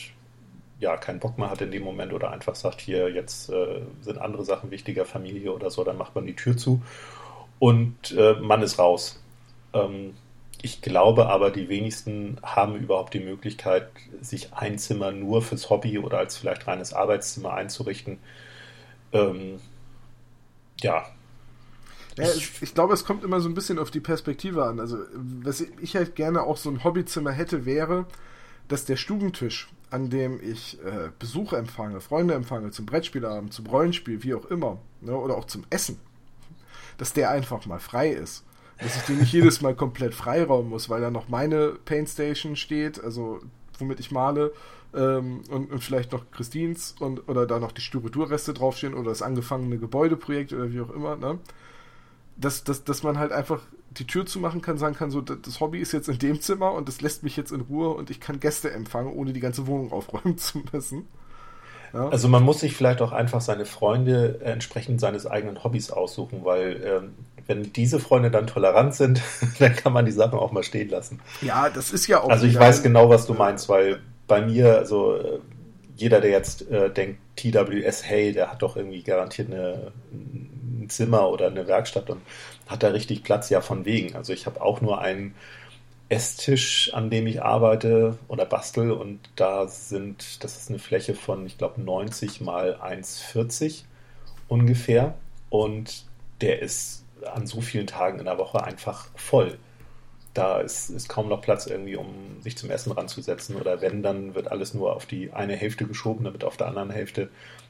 ja 0.81 0.97
keinen 0.97 1.21
Bock 1.21 1.39
mehr 1.39 1.51
hat 1.51 1.61
in 1.61 1.71
dem 1.71 1.83
Moment 1.85 2.13
oder 2.13 2.31
einfach 2.31 2.55
sagt, 2.55 2.81
hier 2.81 3.11
jetzt 3.11 3.51
äh, 3.51 3.83
sind 4.01 4.19
andere 4.19 4.45
Sachen 4.45 4.71
wichtiger, 4.71 5.05
Familie 5.05 5.53
oder 5.53 5.71
so, 5.71 5.85
dann 5.85 5.99
macht 5.99 6.15
man 6.15 6.27
die 6.27 6.37
Tür 6.37 6.57
zu 6.57 6.83
und 7.59 8.13
äh, 8.13 8.35
man 8.35 8.63
ist 8.63 8.79
raus. 8.79 9.21
Ähm, 9.75 10.15
ich 10.63 10.81
glaube 10.81 11.27
aber, 11.27 11.51
die 11.51 11.69
wenigsten 11.69 12.39
haben 12.43 12.77
überhaupt 12.77 13.15
die 13.15 13.21
Möglichkeit, 13.21 13.89
sich 14.21 14.53
ein 14.55 14.79
Zimmer 14.79 15.11
nur 15.11 15.43
fürs 15.43 15.69
Hobby 15.71 15.99
oder 15.99 16.19
als 16.19 16.37
vielleicht 16.37 16.69
reines 16.69 16.95
Arbeitszimmer 16.95 17.53
einzurichten. 17.53 18.19
Ähm, 19.13 19.59
ja. 20.81 21.05
ja 22.17 22.33
ich, 22.33 22.63
ich, 22.63 22.75
glaube, 22.75 22.95
es 22.95 23.05
kommt 23.05 23.25
immer 23.25 23.41
so 23.41 23.49
ein 23.49 23.55
bisschen 23.55 23.81
auf 23.81 23.91
die 23.91 23.99
Perspektive 23.99 24.65
an. 24.65 24.79
Also, 24.79 24.99
was 25.13 25.61
ich 25.61 25.97
halt 25.97 26.15
gerne 26.15 26.45
auch 26.45 26.57
so 26.57 26.71
ein 26.71 26.85
Hobbyzimmer 26.85 27.33
hätte, 27.33 27.67
wäre, 27.67 28.07
dass 28.69 28.85
der 28.85 28.97
Stubentisch, 28.97 29.69
an 29.91 30.11
dem 30.11 30.41
ich 30.41 30.79
äh, 30.85 31.11
Besuch 31.19 31.55
empfange, 31.55 32.01
Freunde 32.01 32.35
empfange, 32.35 32.71
zum 32.71 32.87
Brettspielabend, 32.87 33.53
zum 33.53 33.67
Rollenspiel, 33.67 34.23
wie 34.23 34.35
auch 34.35 34.45
immer, 34.45 34.79
ne, 35.01 35.17
oder 35.17 35.37
auch 35.37 35.47
zum 35.47 35.65
Essen, 35.71 35.99
dass 36.99 37.13
der 37.13 37.31
einfach 37.31 37.67
mal 37.67 37.81
frei 37.81 38.11
ist 38.11 38.45
dass 38.83 38.97
ich 38.97 39.03
den 39.03 39.19
nicht 39.19 39.33
jedes 39.33 39.61
Mal 39.61 39.75
komplett 39.75 40.15
freiräumen 40.15 40.71
muss, 40.71 40.91
weil 40.91 41.01
da 41.01 41.11
noch 41.11 41.29
meine 41.29 41.77
Paintstation 41.85 42.57
steht, 42.57 43.03
also 43.03 43.41
womit 43.79 44.01
ich 44.01 44.11
male, 44.11 44.53
ähm, 44.95 45.43
und, 45.51 45.71
und, 45.71 45.83
vielleicht 45.83 46.13
noch 46.13 46.31
Christins 46.31 46.95
und 46.99 47.29
oder 47.29 47.47
da 47.47 47.59
noch 47.59 47.73
die 47.73 47.81
Styrodur-Reste 47.81 48.53
draufstehen 48.53 48.95
oder 48.95 49.11
das 49.11 49.23
angefangene 49.23 49.79
Gebäudeprojekt 49.79 50.53
oder 50.53 50.71
wie 50.71 50.81
auch 50.81 50.91
immer, 50.91 51.17
ne? 51.17 51.39
Dass, 52.37 52.65
dass, 52.65 52.85
dass 52.85 53.03
man 53.03 53.19
halt 53.19 53.33
einfach 53.33 53.61
die 53.91 54.07
Tür 54.07 54.27
zumachen 54.27 54.63
kann, 54.63 54.79
sagen 54.79 54.95
kann, 54.95 55.11
so, 55.11 55.21
das 55.21 55.61
Hobby 55.61 55.79
ist 55.79 55.93
jetzt 55.93 56.09
in 56.09 56.19
dem 56.19 56.41
Zimmer 56.41 56.73
und 56.73 56.89
das 56.89 57.01
lässt 57.01 57.23
mich 57.23 57.37
jetzt 57.37 57.53
in 57.53 57.61
Ruhe 57.61 57.91
und 57.91 58.11
ich 58.11 58.21
kann 58.21 58.41
Gäste 58.41 58.71
empfangen, 58.71 59.13
ohne 59.13 59.33
die 59.33 59.41
ganze 59.41 59.67
Wohnung 59.67 59.93
aufräumen 59.93 60.39
zu 60.39 60.63
müssen. 60.73 61.07
Ja. 61.93 62.09
Also 62.09 62.29
man 62.29 62.43
muss 62.43 62.61
sich 62.61 62.75
vielleicht 62.75 63.03
auch 63.03 63.13
einfach 63.13 63.43
seine 63.43 63.67
Freunde 63.67 64.41
entsprechend 64.41 65.01
seines 65.01 65.27
eigenen 65.27 65.63
Hobbys 65.63 65.91
aussuchen, 65.91 66.43
weil 66.43 66.83
ähm, 66.85 67.15
wenn 67.47 67.73
diese 67.73 67.99
Freunde 67.99 68.31
dann 68.31 68.47
tolerant 68.47 68.95
sind, 68.95 69.21
dann 69.59 69.75
kann 69.75 69.93
man 69.93 70.05
die 70.05 70.13
Sachen 70.13 70.39
auch 70.39 70.53
mal 70.53 70.63
stehen 70.63 70.89
lassen. 70.89 71.21
Ja, 71.41 71.71
das 71.71 71.93
ist 71.93 72.07
ja 72.07 72.21
auch. 72.21 72.29
Also 72.29 72.47
ich 72.47 72.59
weiß 72.59 72.83
genau, 72.83 73.09
was 73.09 73.27
du 73.27 73.35
meinst, 73.35 73.69
weil 73.69 74.01
bei 74.27 74.41
mir, 74.41 74.79
also 74.79 75.17
äh, 75.17 75.39
jeder, 75.97 76.21
der 76.21 76.31
jetzt 76.31 76.71
äh, 76.71 76.91
denkt, 76.91 77.19
TWS, 77.37 78.05
hey, 78.05 78.33
der 78.33 78.51
hat 78.51 78.63
doch 78.63 78.77
irgendwie 78.77 79.03
garantiert 79.03 79.51
eine, 79.51 79.93
ein 80.13 80.87
Zimmer 80.89 81.29
oder 81.29 81.49
eine 81.49 81.67
Werkstatt 81.67 82.11
und 82.11 82.21
hat 82.67 82.83
da 82.83 82.89
richtig 82.89 83.23
Platz, 83.23 83.51
ja 83.51 83.61
von 83.61 83.85
wegen. 83.85 84.17
Also 84.17 84.33
ich 84.33 84.47
habe 84.47 84.61
auch 84.61 84.81
nur 84.81 85.01
einen 85.01 85.35
Esstisch, 86.09 86.93
an 86.93 87.09
dem 87.09 87.27
ich 87.27 87.43
arbeite 87.43 88.19
oder 88.29 88.45
bastel 88.45 88.93
und 88.93 89.19
da 89.37 89.67
sind, 89.67 90.45
das 90.45 90.59
ist 90.59 90.69
eine 90.69 90.79
Fläche 90.79 91.15
von, 91.15 91.47
ich 91.47 91.57
glaube, 91.57 91.81
90 91.81 92.43
mal 92.43 92.77
1,40 92.83 93.85
ungefähr 94.49 95.15
und 95.49 96.05
der 96.43 96.61
ist 96.61 97.02
an 97.27 97.47
so 97.47 97.61
vielen 97.61 97.87
Tagen 97.87 98.19
in 98.19 98.25
der 98.25 98.39
Woche 98.39 98.63
einfach 98.65 99.09
voll. 99.15 99.59
Da 100.35 100.61
ist, 100.61 100.89
ist 100.91 101.09
kaum 101.09 101.29
noch 101.29 101.43
Platz 101.43 101.67
irgendwie, 101.67 101.97
um 101.97 102.41
sich 102.41 102.57
zum 102.57 102.71
Essen 102.71 102.93
ranzusetzen 102.93 103.57
oder 103.57 103.81
wenn, 103.83 104.03
dann 104.03 104.35
wird 104.35 104.51
alles 104.51 104.73
nur 104.73 104.97
auf 104.97 105.05
die 105.07 105.33
eine 105.33 105.55
Hälfte 105.55 105.87
geschoben, 105.87 106.25
damit 106.25 106.45
auf 106.45 106.57
der 106.57 106.69
anderen 106.69 106.91
Hälfte 106.91 107.29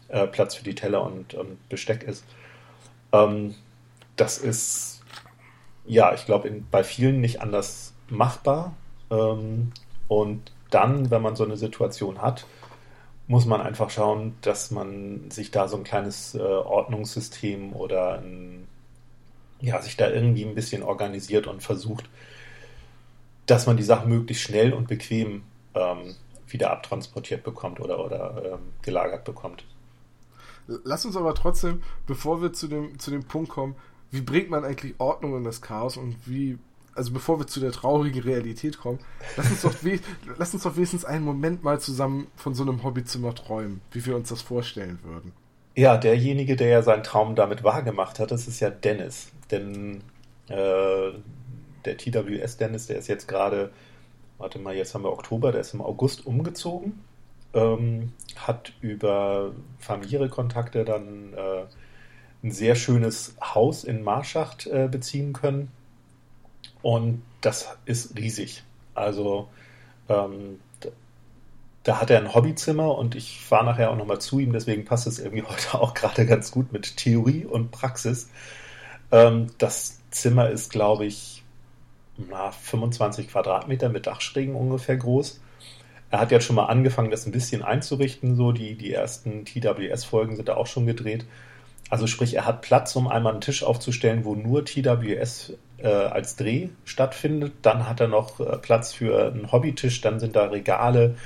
äh, 0.08 0.26
Platz 0.26 0.54
für 0.54 0.64
die 0.64 0.74
Teller 0.74 1.02
und, 1.02 1.34
und 1.34 1.68
Besteck 1.68 2.04
ist. 2.04 2.24
Ähm, 3.12 3.54
das 4.16 4.38
ist, 4.38 5.02
ja, 5.86 6.14
ich 6.14 6.24
glaube, 6.24 6.50
bei 6.70 6.84
vielen 6.84 7.20
nicht 7.20 7.40
anders 7.40 7.94
machbar. 8.08 8.74
Ähm, 9.10 9.72
und 10.08 10.52
dann, 10.70 11.10
wenn 11.10 11.22
man 11.22 11.36
so 11.36 11.44
eine 11.44 11.56
Situation 11.56 12.22
hat, 12.22 12.46
muss 13.26 13.46
man 13.46 13.60
einfach 13.60 13.90
schauen, 13.90 14.34
dass 14.42 14.70
man 14.70 15.30
sich 15.30 15.50
da 15.50 15.68
so 15.68 15.76
ein 15.76 15.84
kleines 15.84 16.34
äh, 16.34 16.40
Ordnungssystem 16.40 17.72
oder 17.72 18.18
ein, 18.18 18.61
ja, 19.62 19.80
sich 19.80 19.96
da 19.96 20.10
irgendwie 20.10 20.44
ein 20.44 20.54
bisschen 20.54 20.82
organisiert 20.82 21.46
und 21.46 21.62
versucht, 21.62 22.08
dass 23.46 23.66
man 23.66 23.76
die 23.76 23.82
Sachen 23.82 24.10
möglichst 24.10 24.44
schnell 24.44 24.72
und 24.72 24.88
bequem 24.88 25.42
ähm, 25.74 26.14
wieder 26.48 26.70
abtransportiert 26.70 27.42
bekommt 27.42 27.80
oder, 27.80 28.04
oder 28.04 28.54
ähm, 28.54 28.72
gelagert 28.82 29.24
bekommt. 29.24 29.64
Lass 30.66 31.04
uns 31.04 31.16
aber 31.16 31.34
trotzdem, 31.34 31.82
bevor 32.06 32.42
wir 32.42 32.52
zu 32.52 32.68
dem, 32.68 32.98
zu 32.98 33.10
dem 33.10 33.24
Punkt 33.24 33.50
kommen, 33.50 33.74
wie 34.10 34.20
bringt 34.20 34.50
man 34.50 34.64
eigentlich 34.64 34.94
Ordnung 34.98 35.36
in 35.38 35.44
das 35.44 35.62
Chaos 35.62 35.96
und 35.96 36.16
wie 36.26 36.58
also 36.94 37.12
bevor 37.12 37.38
wir 37.38 37.46
zu 37.46 37.58
der 37.58 37.72
traurigen 37.72 38.22
Realität 38.22 38.78
kommen, 38.78 38.98
lass 39.38 39.50
uns 39.50 39.62
doch, 39.62 39.74
lass 40.38 40.52
uns 40.52 40.62
doch 40.62 40.76
wenigstens 40.76 41.06
einen 41.06 41.24
Moment 41.24 41.64
mal 41.64 41.80
zusammen 41.80 42.26
von 42.36 42.54
so 42.54 42.62
einem 42.62 42.82
Hobbyzimmer 42.82 43.34
träumen, 43.34 43.80
wie 43.92 44.04
wir 44.04 44.14
uns 44.14 44.28
das 44.28 44.42
vorstellen 44.42 44.98
würden. 45.02 45.32
Ja, 45.74 45.96
derjenige, 45.96 46.54
der 46.54 46.68
ja 46.68 46.82
seinen 46.82 47.02
Traum 47.02 47.34
damit 47.34 47.64
wahrgemacht 47.64 48.18
hat, 48.18 48.30
das 48.30 48.46
ist 48.46 48.60
ja 48.60 48.68
Dennis. 48.68 49.32
Denn 49.52 50.02
äh, 50.48 51.12
der 51.84 51.96
TWS 51.96 52.56
Dennis, 52.56 52.86
der 52.86 52.98
ist 52.98 53.08
jetzt 53.08 53.28
gerade, 53.28 53.70
warte 54.38 54.58
mal, 54.58 54.74
jetzt 54.74 54.94
haben 54.94 55.04
wir 55.04 55.12
Oktober, 55.12 55.52
der 55.52 55.60
ist 55.60 55.74
im 55.74 55.82
August 55.82 56.26
umgezogen, 56.26 57.00
ähm, 57.54 58.12
hat 58.36 58.72
über 58.80 59.52
familiäre 59.78 60.28
Kontakte 60.28 60.84
dann 60.84 61.34
äh, 61.34 61.64
ein 62.42 62.50
sehr 62.50 62.74
schönes 62.74 63.36
Haus 63.40 63.84
in 63.84 64.02
Marschacht 64.02 64.66
äh, 64.66 64.88
beziehen 64.90 65.32
können 65.32 65.70
und 66.82 67.22
das 67.40 67.68
ist 67.84 68.16
riesig. 68.16 68.64
Also 68.94 69.48
ähm, 70.08 70.58
da 71.84 72.00
hat 72.00 72.10
er 72.10 72.18
ein 72.18 72.34
Hobbyzimmer 72.34 72.96
und 72.96 73.14
ich 73.14 73.40
fahre 73.40 73.64
nachher 73.64 73.90
auch 73.90 73.96
nochmal 73.96 74.20
zu 74.20 74.38
ihm, 74.38 74.52
deswegen 74.52 74.84
passt 74.84 75.06
es 75.06 75.18
irgendwie 75.18 75.42
heute 75.48 75.74
auch 75.74 75.94
gerade 75.94 76.26
ganz 76.26 76.50
gut 76.50 76.72
mit 76.72 76.96
Theorie 76.96 77.44
und 77.44 77.70
Praxis. 77.70 78.28
Ähm, 79.12 79.48
das 79.58 80.00
Zimmer 80.10 80.50
ist, 80.50 80.72
glaube 80.72 81.04
ich, 81.06 81.44
na, 82.16 82.50
25 82.50 83.28
Quadratmeter 83.28 83.88
mit 83.88 84.06
Dachschrägen 84.06 84.54
ungefähr 84.54 84.96
groß. 84.96 85.40
Er 86.10 86.20
hat 86.20 86.30
jetzt 86.30 86.44
schon 86.44 86.56
mal 86.56 86.66
angefangen, 86.66 87.10
das 87.10 87.26
ein 87.26 87.32
bisschen 87.32 87.62
einzurichten, 87.62 88.36
so 88.36 88.52
die, 88.52 88.74
die 88.74 88.92
ersten 88.92 89.44
TWS-Folgen 89.44 90.36
sind 90.36 90.48
da 90.48 90.56
auch 90.56 90.66
schon 90.66 90.86
gedreht. 90.86 91.24
Also 91.88 92.06
sprich, 92.06 92.34
er 92.34 92.46
hat 92.46 92.62
Platz, 92.62 92.96
um 92.96 93.08
einmal 93.08 93.32
einen 93.32 93.40
Tisch 93.40 93.62
aufzustellen, 93.62 94.24
wo 94.24 94.34
nur 94.34 94.64
TWS 94.64 95.54
äh, 95.78 95.88
als 95.88 96.36
Dreh 96.36 96.68
stattfindet. 96.84 97.52
Dann 97.62 97.88
hat 97.88 98.00
er 98.00 98.08
noch 98.08 98.40
äh, 98.40 98.58
Platz 98.58 98.92
für 98.92 99.26
einen 99.26 99.52
Hobbytisch, 99.52 100.00
dann 100.00 100.20
sind 100.20 100.36
da 100.36 100.46
Regale. 100.46 101.16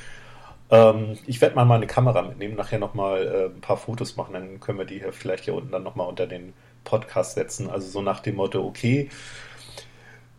Ähm, 0.70 1.18
ich 1.26 1.40
werde 1.40 1.56
mal 1.56 1.64
meine 1.64 1.86
Kamera 1.86 2.22
mitnehmen, 2.22 2.56
nachher 2.56 2.78
nochmal 2.78 3.26
äh, 3.26 3.56
ein 3.56 3.60
paar 3.60 3.76
Fotos 3.76 4.16
machen, 4.16 4.32
dann 4.34 4.60
können 4.60 4.78
wir 4.78 4.84
die 4.84 4.98
hier 4.98 5.12
vielleicht 5.12 5.44
hier 5.44 5.54
unten 5.54 5.70
dann 5.70 5.84
nochmal 5.84 6.08
unter 6.08 6.26
den 6.26 6.52
Podcast 6.86 7.34
setzen. 7.34 7.68
Also 7.68 7.88
so 7.88 8.00
nach 8.00 8.20
dem 8.20 8.36
Motto, 8.36 8.64
okay, 8.64 9.10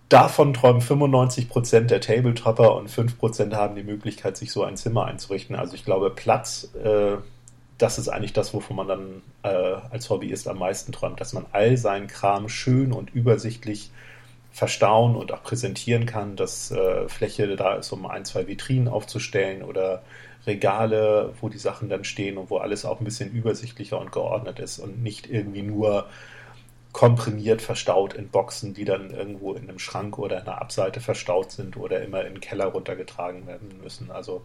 davon 0.10 0.55
träumen 0.55 0.81
95% 0.81 1.81
der 1.81 2.01
Tabletopper 2.01 2.75
und 2.75 2.89
5% 2.89 3.53
haben 3.53 3.75
die 3.75 3.83
Möglichkeit, 3.83 4.36
sich 4.36 4.51
so 4.51 4.63
ein 4.63 4.77
Zimmer 4.77 5.05
einzurichten. 5.05 5.55
Also 5.55 5.75
ich 5.75 5.86
glaube, 5.86 6.10
Platz, 6.10 6.69
äh, 6.83 7.17
das 7.77 7.99
ist 7.99 8.10
eigentlich 8.10 8.33
das, 8.33 8.53
wovon 8.55 8.77
man 8.77 8.88
dann 8.88 9.21
äh, 9.43 9.75
als 9.91 10.10
Hobbyist 10.10 10.47
am 10.47 10.57
meisten 10.57 10.91
träumt, 10.91 11.21
dass 11.21 11.33
man 11.33 11.45
all 11.51 11.77
seinen 11.77 12.07
Kram 12.07 12.49
schön 12.49 12.91
und 12.91 13.13
übersichtlich 13.13 13.91
verstauen 14.51 15.15
und 15.15 15.31
auch 15.31 15.43
präsentieren 15.43 16.07
kann, 16.07 16.36
dass 16.36 16.71
äh, 16.71 17.07
Fläche 17.07 17.55
da 17.55 17.75
ist, 17.75 17.91
um 17.91 18.07
ein, 18.07 18.25
zwei 18.25 18.47
Vitrinen 18.47 18.88
aufzustellen 18.88 19.62
oder 19.62 20.01
Regale, 20.47 21.33
wo 21.41 21.49
die 21.49 21.60
Sachen 21.60 21.89
dann 21.89 22.03
stehen 22.03 22.38
und 22.38 22.49
wo 22.49 22.57
alles 22.57 22.83
auch 22.83 22.99
ein 22.99 23.05
bisschen 23.05 23.31
übersichtlicher 23.31 23.99
und 23.99 24.12
geordnet 24.12 24.57
ist 24.60 24.79
und 24.79 25.03
nicht 25.03 25.29
irgendwie 25.29 25.62
nur 25.62 26.07
komprimiert 26.93 27.62
verstaut 27.62 28.13
in 28.13 28.30
Boxen, 28.30 28.73
die 28.73 28.86
dann 28.86 29.12
irgendwo 29.12 29.54
in 29.54 29.63
einem 29.63 29.80
Schrank 29.80 30.17
oder 30.17 30.41
in 30.41 30.47
einer 30.47 30.62
Abseite 30.62 31.00
verstaut 31.00 31.52
sind 31.52 31.78
oder 31.78 32.02
immer 32.02 32.26
in 32.26 32.36
den 32.36 32.41
Keller 32.41 32.65
runtergetragen 32.67 33.45
werden 33.45 33.80
müssen. 33.84 34.10
Also 34.10 34.43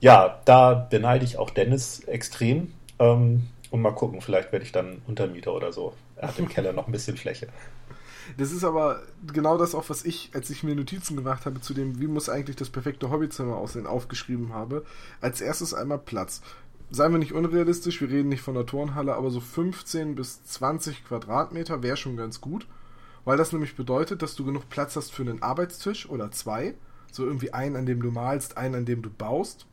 ja, 0.00 0.40
da 0.44 0.74
beneide 0.74 1.24
ich 1.24 1.38
auch 1.38 1.50
Dennis 1.50 2.00
extrem. 2.00 2.72
Ähm, 2.98 3.48
und 3.70 3.82
mal 3.82 3.92
gucken, 3.92 4.20
vielleicht 4.20 4.52
werde 4.52 4.64
ich 4.64 4.72
dann 4.72 5.02
Untermieter 5.06 5.52
oder 5.52 5.72
so. 5.72 5.94
Er 6.16 6.28
hat 6.28 6.38
im 6.38 6.48
Keller 6.48 6.72
noch 6.72 6.86
ein 6.86 6.92
bisschen 6.92 7.16
Fläche. 7.16 7.48
Das 8.36 8.52
ist 8.52 8.64
aber 8.64 9.02
genau 9.26 9.56
das 9.56 9.74
auch, 9.74 9.88
was 9.88 10.04
ich, 10.04 10.30
als 10.34 10.50
ich 10.50 10.62
mir 10.62 10.74
Notizen 10.74 11.16
gemacht 11.16 11.46
habe 11.46 11.60
zu 11.60 11.72
dem, 11.72 11.98
wie 11.98 12.06
muss 12.06 12.28
eigentlich 12.28 12.56
das 12.56 12.68
perfekte 12.68 13.10
Hobbyzimmer 13.10 13.56
aussehen, 13.56 13.86
aufgeschrieben 13.86 14.52
habe. 14.52 14.84
Als 15.20 15.40
erstes 15.40 15.72
einmal 15.72 15.98
Platz. 15.98 16.42
Seien 16.90 17.12
wir 17.12 17.18
nicht 17.18 17.34
unrealistisch, 17.34 18.00
wir 18.00 18.08
reden 18.08 18.30
nicht 18.30 18.40
von 18.40 18.54
der 18.54 18.64
Turnhalle, 18.64 19.14
aber 19.14 19.30
so 19.30 19.40
15 19.40 20.14
bis 20.14 20.44
20 20.44 21.04
Quadratmeter 21.04 21.82
wäre 21.82 21.96
schon 21.96 22.16
ganz 22.16 22.40
gut. 22.40 22.66
Weil 23.24 23.36
das 23.36 23.52
nämlich 23.52 23.76
bedeutet, 23.76 24.22
dass 24.22 24.34
du 24.36 24.44
genug 24.44 24.70
Platz 24.70 24.96
hast 24.96 25.12
für 25.12 25.22
einen 25.22 25.42
Arbeitstisch 25.42 26.08
oder 26.08 26.30
zwei. 26.30 26.74
So 27.12 27.26
irgendwie 27.26 27.52
einen, 27.52 27.76
an 27.76 27.84
dem 27.84 28.00
du 28.00 28.10
malst, 28.10 28.56
einen, 28.56 28.74
an 28.74 28.84
dem 28.86 29.02
du 29.02 29.10
baust. 29.10 29.66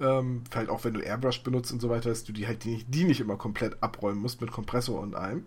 Ähm, 0.00 0.44
halt 0.54 0.70
auch 0.70 0.82
wenn 0.84 0.94
du 0.94 1.00
Airbrush 1.00 1.42
benutzt 1.42 1.72
und 1.72 1.80
so 1.80 1.90
weiter, 1.90 2.08
dass 2.08 2.24
du 2.24 2.32
die 2.32 2.46
halt 2.46 2.64
die, 2.64 2.84
die 2.84 3.04
nicht 3.04 3.20
immer 3.20 3.36
komplett 3.36 3.82
abräumen 3.82 4.22
musst 4.22 4.40
mit 4.40 4.50
Kompressor 4.50 4.98
und 4.98 5.14
allem. 5.14 5.44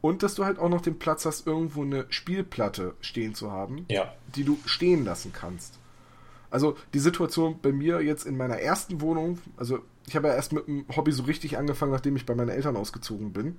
Und 0.00 0.22
dass 0.22 0.34
du 0.34 0.46
halt 0.46 0.58
auch 0.58 0.70
noch 0.70 0.80
den 0.80 0.98
Platz 0.98 1.26
hast, 1.26 1.46
irgendwo 1.46 1.82
eine 1.82 2.06
Spielplatte 2.08 2.94
stehen 3.02 3.34
zu 3.34 3.52
haben, 3.52 3.84
ja. 3.90 4.10
die 4.34 4.44
du 4.44 4.58
stehen 4.64 5.04
lassen 5.04 5.32
kannst. 5.34 5.78
Also 6.50 6.76
die 6.94 6.98
Situation 6.98 7.58
bei 7.60 7.70
mir 7.70 8.00
jetzt 8.00 8.24
in 8.24 8.36
meiner 8.36 8.58
ersten 8.58 9.00
Wohnung, 9.00 9.38
also 9.56 9.80
ich 10.06 10.16
habe 10.16 10.28
ja 10.28 10.34
erst 10.34 10.52
mit 10.52 10.66
dem 10.66 10.84
Hobby 10.94 11.12
so 11.12 11.24
richtig 11.24 11.58
angefangen, 11.58 11.92
nachdem 11.92 12.16
ich 12.16 12.26
bei 12.26 12.34
meinen 12.34 12.48
Eltern 12.48 12.76
ausgezogen 12.76 13.32
bin. 13.32 13.56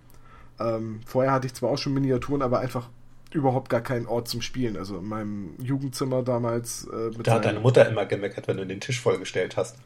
Ähm, 0.59 1.01
vorher 1.05 1.31
hatte 1.31 1.47
ich 1.47 1.53
zwar 1.53 1.69
auch 1.69 1.77
schon 1.77 1.93
Miniaturen, 1.93 2.41
aber 2.41 2.59
einfach 2.59 2.89
überhaupt 3.31 3.69
gar 3.69 3.81
keinen 3.81 4.05
Ort 4.05 4.27
zum 4.27 4.41
Spielen. 4.41 4.77
Also 4.77 4.97
in 4.97 5.05
meinem 5.05 5.55
Jugendzimmer 5.59 6.23
damals. 6.23 6.87
Äh, 6.87 7.11
da 7.23 7.35
hat 7.35 7.45
deine 7.45 7.59
Mutter 7.59 7.87
immer 7.87 8.05
gemeckert, 8.05 8.47
wenn 8.47 8.57
du 8.57 8.65
den 8.65 8.81
Tisch 8.81 8.99
vollgestellt 8.99 9.57
hast. 9.57 9.77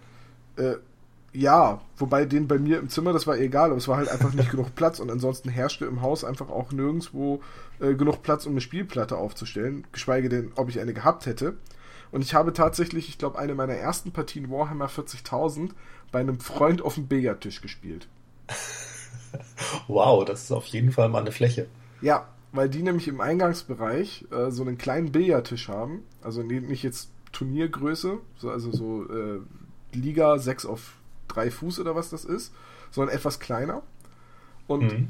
Äh, 0.57 0.75
ja, 1.33 1.81
wobei 1.97 2.25
den 2.25 2.47
bei 2.47 2.57
mir 2.57 2.79
im 2.79 2.87
Zimmer, 2.89 3.11
das 3.11 3.27
war 3.27 3.37
egal, 3.37 3.69
aber 3.69 3.77
es 3.77 3.87
war 3.87 3.97
halt 3.97 4.09
einfach 4.09 4.33
nicht 4.33 4.49
genug 4.51 4.73
Platz 4.73 4.99
und 4.99 5.11
ansonsten 5.11 5.49
herrschte 5.49 5.85
im 5.85 6.01
Haus 6.01 6.23
einfach 6.23 6.49
auch 6.49 6.71
nirgendwo 6.71 7.41
äh, 7.79 7.93
genug 7.93 8.23
Platz, 8.23 8.45
um 8.45 8.53
eine 8.53 8.61
Spielplatte 8.61 9.17
aufzustellen, 9.17 9.85
geschweige 9.91 10.29
denn, 10.29 10.53
ob 10.55 10.69
ich 10.69 10.79
eine 10.79 10.93
gehabt 10.93 11.25
hätte. 11.25 11.55
Und 12.11 12.21
ich 12.21 12.33
habe 12.33 12.53
tatsächlich, 12.53 13.09
ich 13.09 13.17
glaube, 13.17 13.37
eine 13.37 13.55
meiner 13.55 13.73
ersten 13.73 14.11
Partien 14.11 14.49
Warhammer 14.49 14.87
40.000 14.87 15.71
bei 16.11 16.19
einem 16.19 16.39
Freund 16.39 16.81
auf 16.81 16.95
dem 16.95 17.07
Billardtisch 17.07 17.61
gespielt. 17.61 18.07
wow, 19.87 20.23
das 20.25 20.43
ist 20.43 20.51
auf 20.51 20.65
jeden 20.67 20.91
Fall 20.91 21.09
mal 21.09 21.21
eine 21.21 21.31
Fläche. 21.31 21.67
Ja, 22.01 22.27
weil 22.51 22.69
die 22.69 22.83
nämlich 22.83 23.07
im 23.07 23.21
Eingangsbereich 23.21 24.25
äh, 24.31 24.51
so 24.51 24.63
einen 24.63 24.77
kleinen 24.77 25.11
Billardtisch 25.11 25.67
haben, 25.67 26.03
also 26.21 26.41
nicht 26.41 26.83
jetzt 26.83 27.09
Turniergröße, 27.31 28.19
so, 28.37 28.49
also 28.49 28.71
so 28.71 29.03
äh, 29.09 29.39
Liga 29.91 30.37
6 30.37 30.65
auf 30.65 30.93
3 31.27 31.51
Fuß 31.51 31.79
oder 31.79 31.95
was 31.95 32.09
das 32.09 32.23
ist, 32.23 32.53
sondern 32.91 33.15
etwas 33.15 33.39
kleiner. 33.39 33.83
Und 34.67 34.83
mhm. 34.83 35.09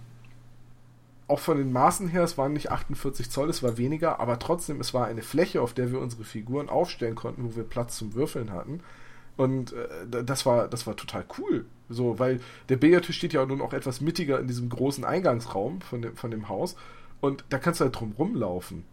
auch 1.27 1.39
von 1.39 1.58
den 1.58 1.71
Maßen 1.71 2.08
her, 2.08 2.23
es 2.23 2.38
waren 2.38 2.53
nicht 2.53 2.71
48 2.71 3.29
Zoll, 3.29 3.49
es 3.49 3.62
war 3.62 3.77
weniger, 3.77 4.19
aber 4.19 4.39
trotzdem, 4.39 4.81
es 4.81 4.93
war 4.93 5.05
eine 5.05 5.21
Fläche, 5.21 5.62
auf 5.62 5.73
der 5.73 5.91
wir 5.91 5.99
unsere 5.99 6.23
Figuren 6.23 6.67
aufstellen 6.67 7.15
konnten, 7.15 7.43
wo 7.43 7.55
wir 7.55 7.63
Platz 7.63 7.97
zum 7.97 8.15
Würfeln 8.15 8.51
hatten. 8.51 8.81
Und 9.37 9.73
äh, 9.73 10.23
das 10.23 10.45
war, 10.45 10.67
das 10.67 10.87
war 10.87 10.95
total 10.95 11.25
cool. 11.37 11.65
So, 11.89 12.19
weil 12.19 12.39
der 12.69 12.77
Billardtisch 12.77 13.17
steht 13.17 13.33
ja 13.33 13.45
nun 13.45 13.61
auch 13.61 13.73
etwas 13.73 14.01
mittiger 14.01 14.39
in 14.39 14.47
diesem 14.47 14.69
großen 14.69 15.03
Eingangsraum 15.03 15.81
von 15.81 16.01
dem, 16.01 16.15
von 16.15 16.31
dem 16.31 16.49
Haus. 16.49 16.75
Und 17.21 17.43
da 17.49 17.59
kannst 17.59 17.79
du 17.79 17.85
halt 17.85 17.99
drum 17.99 18.13
rumlaufen. 18.17 18.83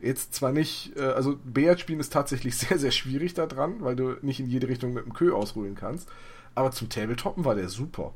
Jetzt 0.00 0.34
zwar 0.34 0.52
nicht, 0.52 0.96
äh, 0.96 1.02
also 1.02 1.36
Billard 1.44 1.80
spielen 1.80 2.00
ist 2.00 2.12
tatsächlich 2.12 2.56
sehr, 2.58 2.78
sehr 2.78 2.90
schwierig 2.90 3.34
da 3.34 3.46
dran, 3.46 3.76
weil 3.80 3.96
du 3.96 4.16
nicht 4.22 4.40
in 4.40 4.48
jede 4.48 4.68
Richtung 4.68 4.92
mit 4.92 5.04
dem 5.04 5.14
Kö 5.14 5.32
ausholen 5.32 5.74
kannst. 5.74 6.08
Aber 6.54 6.70
zum 6.70 6.88
Tabletoppen 6.88 7.44
war 7.44 7.54
der 7.54 7.68
super. 7.68 8.12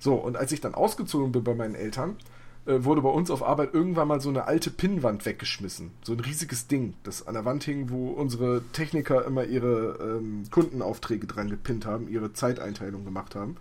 So, 0.00 0.14
und 0.14 0.36
als 0.36 0.50
ich 0.50 0.60
dann 0.60 0.74
ausgezogen 0.74 1.30
bin 1.30 1.44
bei 1.44 1.54
meinen 1.54 1.76
Eltern, 1.76 2.16
wurde 2.66 3.02
bei 3.02 3.08
uns 3.08 3.30
auf 3.30 3.42
Arbeit 3.42 3.74
irgendwann 3.74 4.08
mal 4.08 4.20
so 4.20 4.28
eine 4.28 4.44
alte 4.44 4.70
Pinnwand 4.70 5.26
weggeschmissen. 5.26 5.90
So 6.02 6.12
ein 6.12 6.20
riesiges 6.20 6.68
Ding, 6.68 6.94
das 7.02 7.26
an 7.26 7.34
der 7.34 7.44
Wand 7.44 7.64
hing, 7.64 7.90
wo 7.90 8.10
unsere 8.10 8.62
Techniker 8.72 9.24
immer 9.24 9.44
ihre 9.44 9.98
ähm, 10.00 10.44
Kundenaufträge 10.50 11.26
dran 11.26 11.50
gepinnt 11.50 11.86
haben, 11.86 12.08
ihre 12.08 12.32
Zeiteinteilung 12.32 13.04
gemacht 13.04 13.34
haben. 13.34 13.56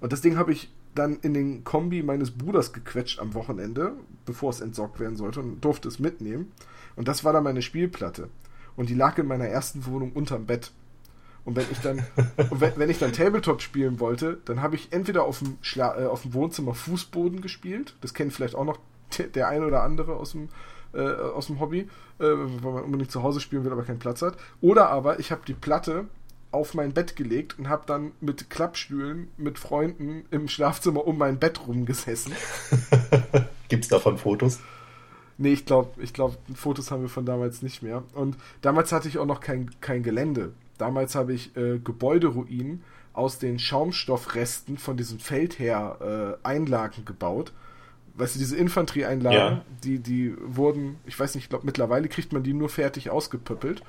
Und 0.00 0.12
das 0.12 0.22
Ding 0.22 0.36
habe 0.36 0.52
ich 0.52 0.70
dann 0.94 1.18
in 1.20 1.34
den 1.34 1.64
Kombi 1.64 2.02
meines 2.02 2.30
Bruders 2.30 2.72
gequetscht 2.72 3.20
am 3.20 3.34
Wochenende, 3.34 3.92
bevor 4.24 4.50
es 4.50 4.60
entsorgt 4.60 4.98
werden 5.00 5.16
sollte 5.16 5.40
und 5.40 5.60
durfte 5.64 5.88
es 5.88 5.98
mitnehmen. 5.98 6.52
Und 6.96 7.08
das 7.08 7.24
war 7.24 7.32
dann 7.32 7.44
meine 7.44 7.62
Spielplatte. 7.62 8.28
Und 8.76 8.88
die 8.88 8.94
lag 8.94 9.18
in 9.18 9.26
meiner 9.26 9.46
ersten 9.46 9.84
Wohnung 9.86 10.12
unterm 10.12 10.46
Bett. 10.46 10.72
Und 11.44 11.56
wenn 11.56 11.66
ich 11.70 11.78
dann, 11.80 12.04
wenn, 12.50 12.72
wenn, 12.76 12.90
ich 12.90 12.98
dann 12.98 13.12
Tabletop 13.12 13.62
spielen 13.62 14.00
wollte, 14.00 14.38
dann 14.44 14.62
habe 14.62 14.76
ich 14.76 14.92
entweder 14.92 15.24
auf 15.24 15.38
dem, 15.38 15.58
Schla 15.60 15.98
äh, 15.98 16.06
auf 16.06 16.22
dem 16.22 16.34
Wohnzimmer 16.34 16.74
Fußboden 16.74 17.40
gespielt. 17.40 17.94
Das 18.00 18.14
kennt 18.14 18.32
vielleicht 18.32 18.54
auch 18.54 18.64
noch 18.64 18.78
der 19.34 19.48
eine 19.48 19.66
oder 19.66 19.82
andere 19.82 20.16
aus 20.16 20.32
dem, 20.32 20.48
äh, 20.92 21.00
aus 21.00 21.46
dem 21.46 21.60
Hobby, 21.60 21.80
äh, 21.80 21.88
weil 22.18 22.72
man 22.72 22.84
unbedingt 22.84 23.10
zu 23.10 23.22
Hause 23.22 23.40
spielen 23.40 23.64
will, 23.64 23.72
aber 23.72 23.82
keinen 23.82 23.98
Platz 23.98 24.22
hat. 24.22 24.36
Oder 24.60 24.90
aber 24.90 25.18
ich 25.18 25.32
habe 25.32 25.42
die 25.46 25.54
Platte 25.54 26.06
auf 26.52 26.74
mein 26.74 26.92
Bett 26.92 27.16
gelegt 27.16 27.58
und 27.58 27.68
habe 27.68 27.84
dann 27.86 28.12
mit 28.20 28.50
Klappstühlen 28.50 29.28
mit 29.36 29.58
Freunden 29.58 30.24
im 30.30 30.48
Schlafzimmer 30.48 31.06
um 31.06 31.16
mein 31.16 31.38
Bett 31.38 31.66
rumgesessen. 31.66 32.32
Gibt 33.68 33.84
es 33.84 33.88
davon 33.88 34.18
Fotos? 34.18 34.58
Nee, 35.38 35.52
ich 35.52 35.64
glaube, 35.64 35.90
ich 36.02 36.12
glaub, 36.12 36.36
Fotos 36.54 36.90
haben 36.90 37.02
wir 37.02 37.08
von 37.08 37.24
damals 37.24 37.62
nicht 37.62 37.82
mehr. 37.82 38.02
Und 38.14 38.36
damals 38.60 38.92
hatte 38.92 39.08
ich 39.08 39.18
auch 39.18 39.26
noch 39.26 39.40
kein, 39.40 39.70
kein 39.80 40.02
Gelände. 40.02 40.52
Damals 40.80 41.14
habe 41.14 41.34
ich 41.34 41.54
äh, 41.56 41.78
Gebäuderuinen 41.78 42.82
aus 43.12 43.38
den 43.38 43.58
Schaumstoffresten 43.58 44.78
von 44.78 44.96
diesem 44.96 45.18
Feldherr 45.18 46.38
äh, 46.42 46.46
Einlagen 46.46 47.04
gebaut. 47.04 47.52
Weißt 48.14 48.34
du, 48.34 48.38
diese 48.38 48.56
Infanterieeinlagen, 48.56 49.38
ja. 49.38 49.64
die, 49.84 49.98
die 49.98 50.34
wurden, 50.40 50.96
ich 51.04 51.20
weiß 51.20 51.34
nicht, 51.34 51.44
ich 51.44 51.50
glaube, 51.50 51.66
mittlerweile 51.66 52.08
kriegt 52.08 52.32
man 52.32 52.42
die 52.42 52.54
nur 52.54 52.70
fertig 52.70 53.10
ausgepöppelt. 53.10 53.82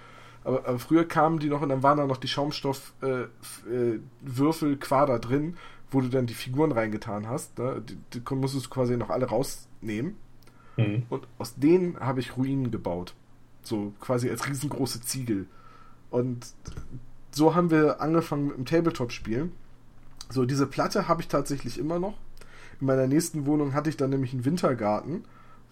Aber, 0.44 0.68
aber, 0.68 0.80
früher 0.80 1.08
kamen 1.08 1.40
die 1.40 1.48
noch 1.48 1.62
und 1.62 1.70
dann 1.70 1.82
waren 1.84 1.98
da 1.98 2.08
noch 2.08 2.18
die 2.18 2.28
Schaumstoffwürfel 2.28 3.30
äh, 3.72 4.74
äh, 4.74 4.76
Quader 4.76 5.20
drin, 5.20 5.56
wo 5.92 6.02
du 6.02 6.10
dann 6.10 6.26
die 6.26 6.34
Figuren 6.34 6.74
reingetan 6.74 7.30
hast. 7.30 7.58
Ne? 7.58 7.82
Die, 7.88 8.20
die 8.20 8.36
musstest 8.36 8.66
du 8.66 8.70
quasi 8.70 8.98
noch 8.98 9.10
alle 9.10 9.28
rausnehmen. 9.28 10.16
Mhm. 10.76 11.04
Und 11.10 11.28
aus 11.38 11.56
denen 11.56 12.00
habe 12.00 12.20
ich 12.20 12.36
Ruinen 12.36 12.70
gebaut. 12.70 13.14
So 13.64 13.94
quasi 14.02 14.30
als 14.30 14.48
riesengroße 14.48 15.02
Ziegel. 15.02 15.46
Und 16.12 16.54
so 17.32 17.56
haben 17.56 17.72
wir 17.72 18.02
angefangen 18.02 18.48
mit 18.48 18.58
dem 18.58 18.66
Tabletop-Spielen. 18.66 19.52
So, 20.30 20.46
diese 20.46 20.68
Platte 20.68 21.08
habe 21.08 21.22
ich 21.22 21.28
tatsächlich 21.28 21.80
immer 21.80 21.98
noch. 21.98 22.18
In 22.80 22.88
meiner 22.88 23.08
nächsten 23.08 23.46
Wohnung 23.48 23.74
hatte 23.74 23.90
ich 23.90 23.98
dann 23.98 24.12
nämlich 24.12 24.34
einen 24.34 24.46
Wintergarten 24.46 25.24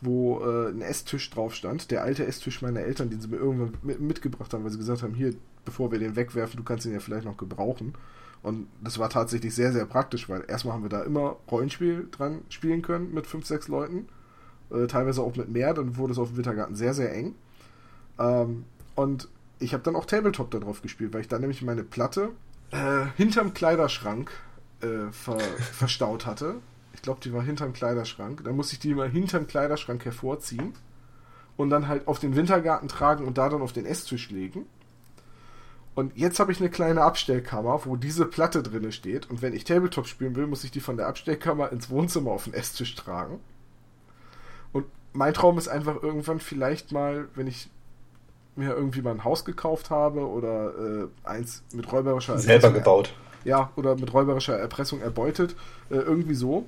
wo 0.01 0.39
äh, 0.39 0.69
ein 0.69 0.81
Esstisch 0.81 1.29
drauf 1.29 1.53
stand. 1.53 1.91
Der 1.91 2.03
alte 2.03 2.25
Esstisch 2.25 2.61
meiner 2.61 2.81
Eltern, 2.81 3.09
den 3.09 3.19
sie 3.19 3.27
mir 3.27 3.37
irgendwann 3.37 3.73
mit, 3.81 3.99
mitgebracht 3.99 4.53
haben, 4.53 4.63
weil 4.63 4.71
sie 4.71 4.77
gesagt 4.77 5.03
haben, 5.03 5.13
hier, 5.13 5.33
bevor 5.65 5.91
wir 5.91 5.99
den 5.99 6.15
wegwerfen, 6.15 6.57
du 6.57 6.63
kannst 6.63 6.85
ihn 6.85 6.93
ja 6.93 6.99
vielleicht 6.99 7.25
noch 7.25 7.37
gebrauchen. 7.37 7.93
Und 8.41 8.67
das 8.81 8.99
war 8.99 9.09
tatsächlich 9.09 9.53
sehr, 9.53 9.73
sehr 9.73 9.85
praktisch, 9.85 10.29
weil 10.29 10.45
erstmal 10.47 10.73
haben 10.73 10.83
wir 10.83 10.89
da 10.89 11.03
immer 11.03 11.35
Rollenspiel 11.51 12.07
dran 12.09 12.41
spielen 12.47 12.81
können 12.81 13.13
mit 13.13 13.27
fünf, 13.27 13.45
sechs 13.45 13.67
Leuten. 13.67 14.07
Äh, 14.71 14.87
teilweise 14.87 15.21
auch 15.21 15.35
mit 15.35 15.49
mehr, 15.49 15.73
dann 15.73 15.97
wurde 15.97 16.13
es 16.13 16.19
auf 16.19 16.29
dem 16.29 16.37
Wintergarten 16.37 16.75
sehr, 16.75 16.93
sehr 16.93 17.13
eng. 17.13 17.35
Ähm, 18.17 18.63
und 18.95 19.27
ich 19.59 19.73
habe 19.73 19.83
dann 19.83 19.95
auch 19.95 20.05
Tabletop 20.05 20.51
da 20.51 20.59
drauf 20.59 20.81
gespielt, 20.81 21.13
weil 21.13 21.21
ich 21.21 21.27
da 21.27 21.37
nämlich 21.39 21.61
meine 21.61 21.83
Platte 21.83 22.31
äh, 22.71 23.05
hinterm 23.17 23.53
Kleiderschrank 23.53 24.31
äh, 24.81 25.11
ver 25.11 25.39
verstaut 25.73 26.25
hatte 26.25 26.55
ich 26.99 27.03
glaube, 27.03 27.21
die 27.23 27.31
war 27.31 27.41
hinterm 27.41 27.71
Kleiderschrank. 27.71 28.43
Dann 28.43 28.57
musste 28.57 28.73
ich 28.73 28.79
die 28.79 28.91
immer 28.91 29.05
hinterm 29.05 29.47
Kleiderschrank 29.47 30.03
hervorziehen 30.03 30.73
und 31.55 31.69
dann 31.69 31.87
halt 31.87 32.09
auf 32.09 32.19
den 32.19 32.35
Wintergarten 32.35 32.89
tragen 32.89 33.25
und 33.25 33.37
da 33.37 33.47
dann 33.47 33.61
auf 33.61 33.71
den 33.71 33.85
Esstisch 33.85 34.29
legen. 34.29 34.65
Und 35.95 36.17
jetzt 36.17 36.41
habe 36.41 36.51
ich 36.51 36.59
eine 36.59 36.69
kleine 36.69 37.03
Abstellkammer, 37.03 37.85
wo 37.85 37.95
diese 37.95 38.25
Platte 38.25 38.63
drin 38.63 38.91
steht. 38.91 39.29
Und 39.29 39.41
wenn 39.41 39.53
ich 39.53 39.63
Tabletop 39.63 40.07
spielen 40.07 40.35
will, 40.35 40.45
muss 40.45 40.65
ich 40.65 40.71
die 40.71 40.81
von 40.81 40.97
der 40.97 41.07
Abstellkammer 41.07 41.71
ins 41.71 41.89
Wohnzimmer 41.89 42.31
auf 42.31 42.43
den 42.43 42.53
Esstisch 42.53 42.95
tragen. 42.95 43.39
Und 44.73 44.85
mein 45.13 45.33
Traum 45.33 45.57
ist 45.57 45.69
einfach 45.69 46.03
irgendwann 46.03 46.41
vielleicht 46.41 46.91
mal, 46.91 47.29
wenn 47.33 47.47
ich 47.47 47.69
mir 48.59 48.73
irgendwie 48.73 49.01
mal 49.01 49.11
ein 49.11 49.23
Haus 49.23 49.45
gekauft 49.45 49.89
habe 49.89 50.27
oder 50.27 50.73
äh, 50.77 51.07
eins 51.23 51.63
mit 51.73 51.91
räuberischer 51.91 52.33
Erpressung. 52.33 52.61
Selber 52.61 52.71
gebaut. 52.71 53.13
Ja, 53.45 53.71
oder 53.75 53.95
mit 53.95 54.13
räuberischer 54.13 54.57
Erpressung 54.57 55.01
erbeutet. 55.01 55.55
Äh, 55.89 55.95
irgendwie 55.95 56.35
so 56.35 56.67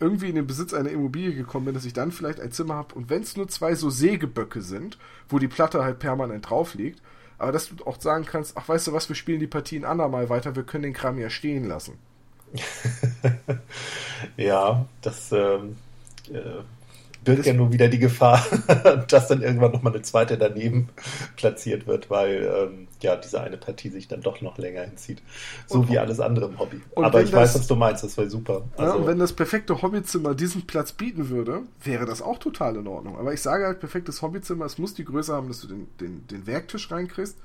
irgendwie 0.00 0.30
in 0.30 0.34
den 0.34 0.46
Besitz 0.46 0.72
einer 0.72 0.90
Immobilie 0.90 1.34
gekommen 1.34 1.66
bin, 1.66 1.74
dass 1.74 1.84
ich 1.84 1.92
dann 1.92 2.10
vielleicht 2.10 2.40
ein 2.40 2.50
Zimmer 2.50 2.74
habe 2.74 2.94
und 2.94 3.10
wenn 3.10 3.22
es 3.22 3.36
nur 3.36 3.48
zwei 3.48 3.74
so 3.74 3.90
Sägeböcke 3.90 4.62
sind, 4.62 4.98
wo 5.28 5.38
die 5.38 5.46
Platte 5.46 5.84
halt 5.84 5.98
permanent 5.98 6.48
drauf 6.48 6.74
liegt, 6.74 7.02
aber 7.38 7.52
dass 7.52 7.68
du 7.68 7.84
auch 7.84 8.00
sagen 8.00 8.24
kannst, 8.24 8.56
ach 8.56 8.68
weißt 8.68 8.88
du 8.88 8.92
was, 8.92 9.08
wir 9.08 9.16
spielen 9.16 9.40
die 9.40 9.46
Partien 9.46 9.84
andermal 9.84 10.30
weiter, 10.30 10.56
wir 10.56 10.62
können 10.62 10.84
den 10.84 10.94
Kram 10.94 11.18
ja 11.18 11.28
stehen 11.28 11.68
lassen. 11.68 11.98
ja, 14.36 14.86
das 15.02 15.30
ähm, 15.32 15.76
äh, 16.32 16.62
birgt 17.24 17.46
ja 17.46 17.52
nur 17.52 17.72
wieder 17.72 17.88
die 17.88 17.98
Gefahr, 17.98 18.44
dass 19.08 19.28
dann 19.28 19.42
irgendwann 19.42 19.72
nochmal 19.72 19.92
eine 19.92 20.02
zweite 20.02 20.38
daneben 20.38 20.88
platziert 21.36 21.86
wird, 21.86 22.10
weil 22.10 22.50
ähm, 22.54 22.88
ja 23.00 23.16
diese 23.16 23.40
eine 23.40 23.56
Partie 23.56 23.90
sich 23.90 24.08
dann 24.08 24.20
doch 24.20 24.40
noch 24.40 24.58
länger 24.58 24.82
hinzieht. 24.82 25.22
So 25.66 25.80
und, 25.80 25.90
wie 25.90 25.98
alles 25.98 26.20
andere 26.20 26.46
im 26.46 26.58
Hobby. 26.58 26.80
Aber 26.96 27.22
ich 27.22 27.30
das, 27.30 27.40
weiß, 27.40 27.54
was 27.56 27.66
du 27.66 27.76
meinst, 27.76 28.04
das 28.04 28.16
wäre 28.16 28.30
super. 28.30 28.62
Also, 28.76 28.92
ja, 28.92 28.98
und 28.98 29.06
wenn 29.06 29.18
das 29.18 29.32
perfekte 29.32 29.80
Hobbyzimmer 29.80 30.34
diesen 30.34 30.66
Platz 30.66 30.92
bieten 30.92 31.28
würde, 31.28 31.62
wäre 31.82 32.06
das 32.06 32.22
auch 32.22 32.38
total 32.38 32.76
in 32.76 32.86
Ordnung. 32.86 33.18
Aber 33.18 33.32
ich 33.32 33.42
sage 33.42 33.66
halt, 33.66 33.80
perfektes 33.80 34.22
Hobbyzimmer, 34.22 34.64
es 34.64 34.78
muss 34.78 34.94
die 34.94 35.04
Größe 35.04 35.34
haben, 35.34 35.48
dass 35.48 35.60
du 35.60 35.68
den, 35.68 35.88
den, 36.00 36.26
den 36.26 36.46
Werktisch 36.46 36.90
reinkriegst 36.90 37.36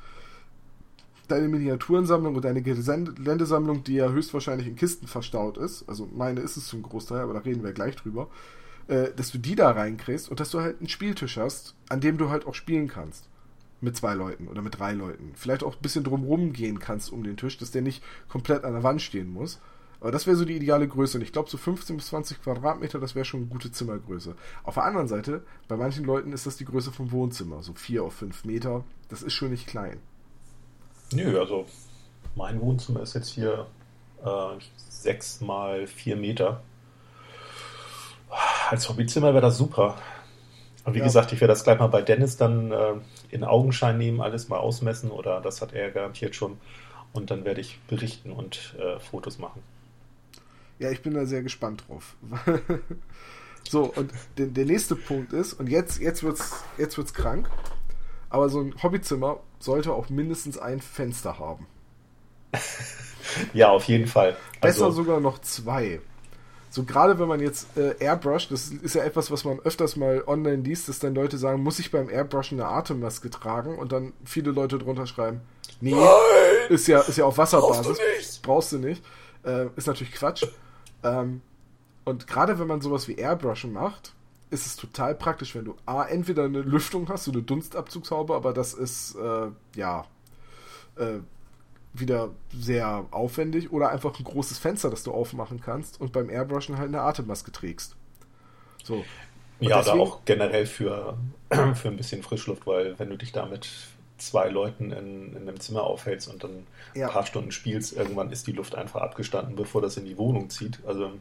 deine 1.28 1.48
Miniaturensammlung 1.48 2.36
und 2.36 2.46
deine 2.46 2.62
Geländesammlung, 2.62 3.84
die 3.84 3.96
ja 3.96 4.10
höchstwahrscheinlich 4.10 4.68
in 4.68 4.76
Kisten 4.76 5.08
verstaut 5.08 5.58
ist, 5.58 5.88
also 5.90 6.08
meine 6.16 6.42
ist 6.42 6.58
es 6.58 6.68
zum 6.68 6.84
Großteil, 6.84 7.20
aber 7.20 7.34
da 7.34 7.40
reden 7.40 7.64
wir 7.64 7.74
gleich 7.74 7.96
drüber, 7.96 8.28
äh, 8.88 9.12
dass 9.16 9.32
du 9.32 9.38
die 9.38 9.56
da 9.56 9.72
reinkriegst 9.72 10.30
und 10.30 10.40
dass 10.40 10.52
du 10.52 10.62
halt 10.62 10.80
einen 10.80 10.90
Spieltisch 10.90 11.38
hast, 11.38 11.76
an 11.90 12.02
dem 12.02 12.18
du 12.18 12.30
halt 12.30 12.46
auch 12.46 12.54
spielen 12.54 12.88
kannst. 12.88 13.30
Mit 13.82 13.98
zwei 13.98 14.14
Leuten 14.14 14.48
oder 14.48 14.62
mit 14.62 14.80
drei 14.80 14.94
Leuten. 14.94 15.34
Vielleicht 15.36 15.64
auch 15.64 15.76
ein 15.76 15.82
bisschen 15.82 16.04
drumrum 16.04 16.54
gehen 16.54 16.80
kannst 16.80 17.12
um 17.12 17.24
den 17.24 17.38
Tisch, 17.38 17.58
dass 17.58 17.72
der 17.72 17.82
nicht 17.82 18.04
komplett 18.30 18.64
an 18.64 18.74
der 18.74 18.84
Wand 18.84 19.02
stehen 19.02 19.32
muss. 19.32 19.60
Aber 20.00 20.12
das 20.12 20.28
wäre 20.28 20.38
so 20.38 20.46
die 20.46 20.56
ideale 20.56 20.88
Größe. 20.88 21.18
Und 21.18 21.24
ich 21.24 21.32
glaube, 21.32 21.50
so 21.50 21.58
15 21.58 21.98
bis 21.98 22.08
20 22.08 22.42
Quadratmeter, 22.42 23.00
das 23.00 23.16
wäre 23.16 23.26
schon 23.26 23.42
eine 23.42 23.50
gute 23.50 23.72
Zimmergröße. 23.72 24.36
Auf 24.64 24.76
der 24.76 24.84
anderen 24.84 25.08
Seite, 25.08 25.44
bei 25.68 25.78
manchen 25.78 26.06
Leuten 26.06 26.32
ist 26.32 26.46
das 26.46 26.58
die 26.58 26.66
Größe 26.66 26.92
vom 26.92 27.12
Wohnzimmer. 27.12 27.64
So 27.64 27.74
4 27.74 28.04
auf 28.04 28.14
5 28.14 28.46
Meter. 28.46 28.84
Das 29.10 29.24
ist 29.24 29.34
schon 29.34 29.52
nicht 29.52 29.68
klein. 29.68 30.00
Nö, 31.12 31.40
also 31.40 31.66
mein 32.36 32.60
Wohnzimmer 32.62 33.02
ist 33.02 33.14
jetzt 33.14 33.30
hier 33.30 33.68
äh, 34.24 34.60
6 34.90 35.42
mal 35.42 35.88
4 35.88 36.16
Meter. 36.16 36.62
Als 38.70 38.90
Hobbyzimmer 38.90 39.34
wäre 39.34 39.42
das 39.42 39.58
super. 39.58 39.98
Und 40.86 40.94
wie 40.94 41.00
ja. 41.00 41.06
gesagt, 41.06 41.32
ich 41.32 41.42
werde 41.42 41.54
das 41.54 41.64
gleich 41.64 41.80
mal 41.80 41.88
bei 41.88 42.02
Dennis 42.02 42.38
dann 42.38 42.72
äh, 42.72 42.94
in 43.30 43.44
Augenschein 43.44 43.98
nehmen, 43.98 44.22
alles 44.22 44.50
mal 44.50 44.58
ausmessen 44.58 45.10
oder 45.10 45.42
das 45.42 45.62
hat 45.62 45.74
er 45.74 45.92
garantiert 45.92 46.36
schon. 46.36 46.58
Und 47.12 47.32
dann 47.32 47.44
werde 47.44 47.62
ich 47.62 47.80
berichten 47.88 48.32
und 48.32 48.76
äh, 48.80 49.00
Fotos 49.00 49.40
machen. 49.40 49.64
Ja, 50.78 50.92
ich 50.92 51.02
bin 51.02 51.14
da 51.14 51.26
sehr 51.26 51.42
gespannt 51.42 51.86
drauf. 51.88 52.16
so, 53.70 53.86
und 53.96 54.12
der, 54.38 54.48
der, 54.48 54.66
nächste 54.66 54.96
Punkt 54.96 55.34
ist, 55.34 55.54
und 55.54 55.70
jetzt, 55.70 56.00
jetzt 56.02 56.24
wird 56.24 56.38
es 56.40 56.64
jetzt 56.78 56.98
wird's 56.98 57.14
krank, 57.14 57.50
aber 58.30 58.50
so 58.50 58.60
ein 58.60 58.76
Hobbyzimmer 58.84 59.40
sollte 59.60 59.94
auch 59.94 60.10
mindestens 60.10 60.58
ein 60.58 60.82
Fenster 60.82 61.40
haben. 61.40 61.66
ja, 63.54 63.70
auf 63.72 63.86
jeden 63.86 64.08
Fall. 64.08 64.36
Besser 64.62 64.86
also, 64.86 65.04
sogar 65.04 65.20
noch 65.20 65.40
zwei. 65.40 66.02
So 66.76 66.84
gerade 66.84 67.18
wenn 67.20 67.30
man 67.30 67.40
jetzt 67.40 67.78
äh, 67.78 67.96
Airbrush, 68.00 68.50
das 68.50 68.68
ist 68.68 68.96
ja 68.96 69.04
etwas, 69.06 69.32
was 69.32 69.46
man 69.46 69.60
öfters 69.60 69.96
mal 69.96 70.22
online 70.28 70.62
liest, 70.62 70.90
dass 70.90 71.00
dann 71.00 71.16
Leute 71.16 71.38
sagen, 71.38 71.64
muss 71.64 71.80
ich 71.80 71.90
beim 71.90 72.10
Airbrushen 72.10 72.60
eine 72.60 72.70
Atemmaske 72.70 73.30
tragen 73.30 73.78
und 73.78 73.94
dann 73.94 74.12
viele 74.26 74.52
Leute 74.52 74.78
drunter 74.78 75.08
schreiben, 75.08 75.40
nee, 75.80 75.92
Nein, 75.92 76.04
ist 76.68 76.88
ja 76.88 77.00
ist 77.00 77.18
ja 77.18 77.24
auf 77.24 77.38
Wasserbasis, 77.38 77.86
brauchst 77.86 78.02
du 78.02 78.04
nicht, 78.18 78.42
brauchst 78.42 78.72
du 78.74 78.78
nicht. 78.80 79.06
Äh, 79.46 79.68
ist 79.78 79.88
natürlich 79.88 80.12
Quatsch. 80.12 80.46
Ähm, 81.02 81.40
und 82.04 82.28
gerade 82.28 82.60
wenn 82.60 82.68
man 82.68 82.82
sowas 82.82 83.08
wie 83.08 83.16
Airbrushen 83.16 83.72
macht, 83.72 84.12
ist 84.50 84.66
es 84.66 84.76
total 84.76 85.16
praktisch, 85.16 85.56
wenn 85.56 85.64
du 85.64 85.78
A, 85.86 86.04
entweder 86.04 86.44
eine 86.44 86.60
Lüftung 86.60 87.08
hast, 87.08 87.24
so 87.24 87.32
eine 87.32 87.42
Dunstabzugshaube, 87.42 88.36
aber 88.36 88.52
das 88.52 88.74
ist 88.74 89.16
äh, 89.16 89.48
ja 89.78 90.04
äh, 90.98 91.20
wieder 92.00 92.30
sehr 92.58 93.06
aufwendig 93.12 93.72
oder 93.72 93.90
einfach 93.90 94.18
ein 94.20 94.24
großes 94.24 94.58
Fenster, 94.58 94.90
das 94.90 95.04
du 95.04 95.12
aufmachen 95.12 95.62
kannst 95.62 96.00
und 96.00 96.12
beim 96.12 96.30
Airbrushen 96.30 96.78
halt 96.78 96.90
eine 96.90 97.02
Atemmaske 97.02 97.52
trägst. 97.52 97.96
So. 98.84 99.04
Und 99.60 99.70
ja, 99.70 99.78
deswegen, 99.78 99.98
da 99.98 100.04
auch 100.04 100.26
generell 100.26 100.66
für, 100.66 101.18
für 101.76 101.88
ein 101.88 101.98
bisschen 101.98 102.24
Frischluft, 102.24 102.68
weil 102.68 102.98
wenn 103.00 103.10
du 103.10 103.18
dich 103.18 103.32
da 103.32 103.46
mit 103.46 103.70
zwei 104.18 104.50
Leuten 104.50 104.92
in, 104.92 105.36
in 105.36 105.42
einem 105.48 105.60
Zimmer 105.60 105.84
aufhältst 105.84 106.30
und 106.30 106.44
dann 106.44 106.68
ja. 106.94 107.08
ein 107.08 107.14
paar 107.14 107.26
Stunden 107.26 107.52
spielst, 107.52 107.96
irgendwann 107.96 108.32
ist 108.32 108.48
die 108.48 108.52
Luft 108.52 108.76
einfach 108.76 109.02
abgestanden, 109.02 109.56
bevor 109.56 109.82
das 109.82 109.98
in 109.98 110.06
die 110.06 110.18
Wohnung 110.18 110.50
zieht. 110.50 110.80
Also 110.86 111.12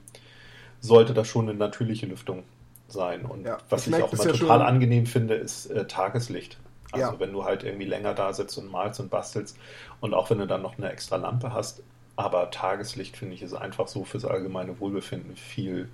sollte 0.81 1.15
das 1.15 1.29
schon 1.29 1.49
eine 1.49 1.59
natürliche 1.59 2.07
Lüftung 2.07 2.45
sein. 2.89 3.25
Und 3.25 3.47
ja, 3.47 3.59
was 3.69 3.87
ich, 3.87 3.95
ich 3.95 4.03
auch 4.03 4.13
immer 4.13 4.25
total 4.25 4.61
ja 4.61 4.67
angenehm 4.67 5.07
finde, 5.07 5.35
ist 5.35 5.67
äh, 5.67 5.87
Tageslicht. 5.87 6.59
Also 6.95 7.13
ja. 7.13 7.21
wenn 7.21 7.33
du 7.33 7.45
halt 7.45 7.63
irgendwie 7.63 7.87
länger 7.87 8.15
da 8.15 8.33
sitzt 8.33 8.57
und 8.59 8.71
malst 8.71 9.01
und 9.01 9.11
bastelst 9.11 9.57
und 10.01 10.15
auch 10.15 10.31
wenn 10.31 10.39
du 10.39 10.47
dann 10.47 10.63
noch 10.63 10.79
eine 10.79 10.91
extra 10.91 11.17
Lampe 11.17 11.53
hast, 11.53 11.83
aber 12.17 12.51
Tageslicht 12.51 13.17
finde 13.17 13.35
ich 13.35 13.43
ist 13.43 13.55
einfach 13.55 13.89
so 13.89 14.05
fürs 14.05 14.25
allgemeine 14.25 14.79
Wohlbefinden 14.81 15.37
viel 15.37 15.89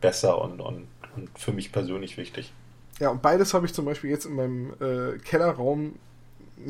besser 0.00 0.40
und, 0.40 0.60
und, 0.60 0.86
und 1.16 1.38
für 1.38 1.52
mich 1.52 1.72
persönlich 1.72 2.16
wichtig. 2.16 2.52
Ja, 3.00 3.10
und 3.10 3.22
beides 3.22 3.54
habe 3.54 3.66
ich 3.66 3.72
zum 3.72 3.84
Beispiel 3.84 4.10
jetzt 4.10 4.26
in 4.26 4.34
meinem 4.34 4.74
äh, 4.80 5.18
Kellerraum 5.18 5.94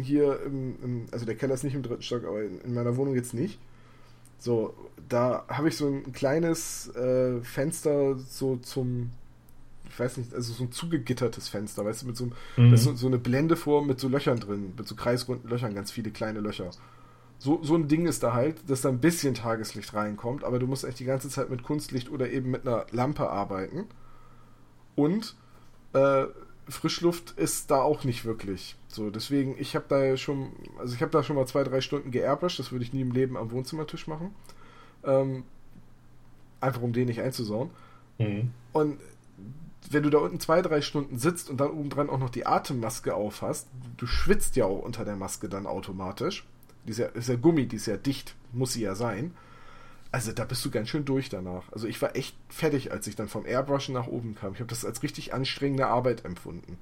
hier, 0.01 0.41
im, 0.45 0.77
im, 0.83 1.07
also 1.13 1.27
der 1.27 1.37
Keller 1.37 1.55
ist 1.55 1.65
nicht 1.65 1.75
im 1.75 1.83
dritten 1.83 2.03
Stock, 2.03 2.25
aber 2.25 2.43
in, 2.43 2.61
in 2.61 2.75
meiner 2.75 2.97
Wohnung 2.97 3.15
jetzt 3.15 3.35
nicht. 3.35 3.59
So, 4.39 4.75
da 5.09 5.45
habe 5.49 5.69
ich 5.69 5.77
so 5.77 5.89
ein 5.89 6.13
kleines 6.13 6.95
äh, 6.95 7.41
Fenster 7.43 8.17
so 8.19 8.57
zum 8.57 9.11
ich 9.95 10.01
weiß 10.01 10.17
nicht, 10.17 10.35
also 10.35 10.53
so 10.53 10.65
ein 10.65 10.73
zugegittertes 10.73 11.49
Fenster, 11.49 11.85
weißt 11.85 12.03
du, 12.03 12.07
mit 12.09 12.17
so, 12.17 12.31
mhm. 12.57 12.77
so, 12.77 12.95
so 12.95 13.07
eine 13.07 13.19
Blende 13.19 13.55
vor 13.55 13.85
mit 13.85 14.01
so 14.01 14.09
Löchern 14.09 14.41
drin, 14.41 14.73
mit 14.77 14.89
so 14.89 14.97
kreisrunden 14.97 15.49
Löchern, 15.49 15.73
ganz 15.73 15.93
viele 15.93 16.11
kleine 16.11 16.41
Löcher. 16.41 16.71
So, 17.39 17.63
so 17.63 17.77
ein 17.77 17.87
Ding 17.87 18.07
ist 18.07 18.25
da 18.25 18.33
halt, 18.33 18.69
dass 18.69 18.81
da 18.81 18.89
ein 18.89 18.99
bisschen 18.99 19.35
Tageslicht 19.35 19.95
reinkommt, 19.95 20.43
aber 20.43 20.59
du 20.59 20.67
musst 20.67 20.83
echt 20.83 20.99
die 20.99 21.05
ganze 21.05 21.29
Zeit 21.29 21.49
mit 21.49 21.63
Kunstlicht 21.63 22.11
oder 22.11 22.29
eben 22.29 22.51
mit 22.51 22.67
einer 22.67 22.87
Lampe 22.91 23.31
arbeiten. 23.31 23.85
Und 24.97 25.37
äh, 25.93 26.25
Frischluft 26.69 27.33
ist 27.39 27.71
da 27.71 27.81
auch 27.81 28.03
nicht 28.03 28.25
wirklich. 28.25 28.75
So, 28.89 29.11
deswegen, 29.11 29.55
ich 29.59 29.77
habe 29.77 29.85
da 29.89 30.17
schon, 30.17 30.55
also 30.77 30.97
ich 30.97 31.03
habe 31.03 31.13
da 31.13 31.23
schon 31.23 31.37
mal 31.37 31.47
zwei, 31.47 31.63
drei 31.63 31.81
Stunden 31.81 32.11
geairbrushed, 32.11 32.59
das 32.59 32.73
würde 32.73 32.85
ich 32.85 32.93
nie 32.93 33.03
im 33.03 33.13
Leben 33.13 33.37
am 33.37 33.53
Wohnzimmertisch 33.53 34.09
machen. 34.09 34.35
Ähm, 35.05 35.45
einfach 36.61 36.83
um 36.83 36.93
den 36.93 37.07
nicht 37.07 37.21
einzusauen. 37.21 37.71
Mhm. 38.19 38.51
Und 38.73 38.99
wenn 39.91 40.03
du 40.03 40.11
da 40.11 40.19
unten 40.19 40.41
zwei, 40.41 40.63
drei 40.63 40.81
Stunden 40.81 41.19
sitzt 41.19 41.51
und 41.51 41.59
dann 41.59 41.71
obendran 41.71 42.11
auch 42.11 42.19
noch 42.19 42.31
die 42.31 42.47
Atemmaske 42.47 43.15
auf 43.15 43.43
hast, 43.43 43.69
du 43.97 44.07
schwitzt 44.07 44.57
ja 44.57 44.65
auch 44.65 44.81
unter 44.81 45.05
der 45.05 45.17
Maske 45.17 45.49
dann 45.49 45.67
automatisch. 45.67 46.47
Die 46.87 46.93
ist 46.93 47.29
ja, 47.29 47.37
Gummi, 47.37 47.67
die 47.67 47.77
ist 47.77 47.87
ja 47.87 47.97
dicht, 47.97 48.35
muss 48.53 48.75
sie 48.75 48.83
ja 48.83 48.95
sein. 48.95 49.35
Also 50.13 50.33
da 50.33 50.45
bist 50.45 50.65
du 50.65 50.71
ganz 50.71 50.89
schön 50.89 51.05
durch 51.05 51.29
danach. 51.29 51.65
Also 51.73 51.89
ich 51.89 52.01
war 52.01 52.15
echt 52.15 52.37
fertig, 52.49 52.93
als 52.93 53.07
ich 53.07 53.17
dann 53.17 53.29
vom 53.29 53.47
Airbrushen 53.47 53.95
nach 53.95 54.07
oben 54.07 54.35
kam. 54.35 54.53
Ich 54.53 54.61
habe 54.61 54.69
das 54.69 54.85
als 54.85 55.03
richtig 55.03 55.35
anstrengende 55.35 55.87
Arbeit 55.87 56.25
empfunden. 56.25 56.79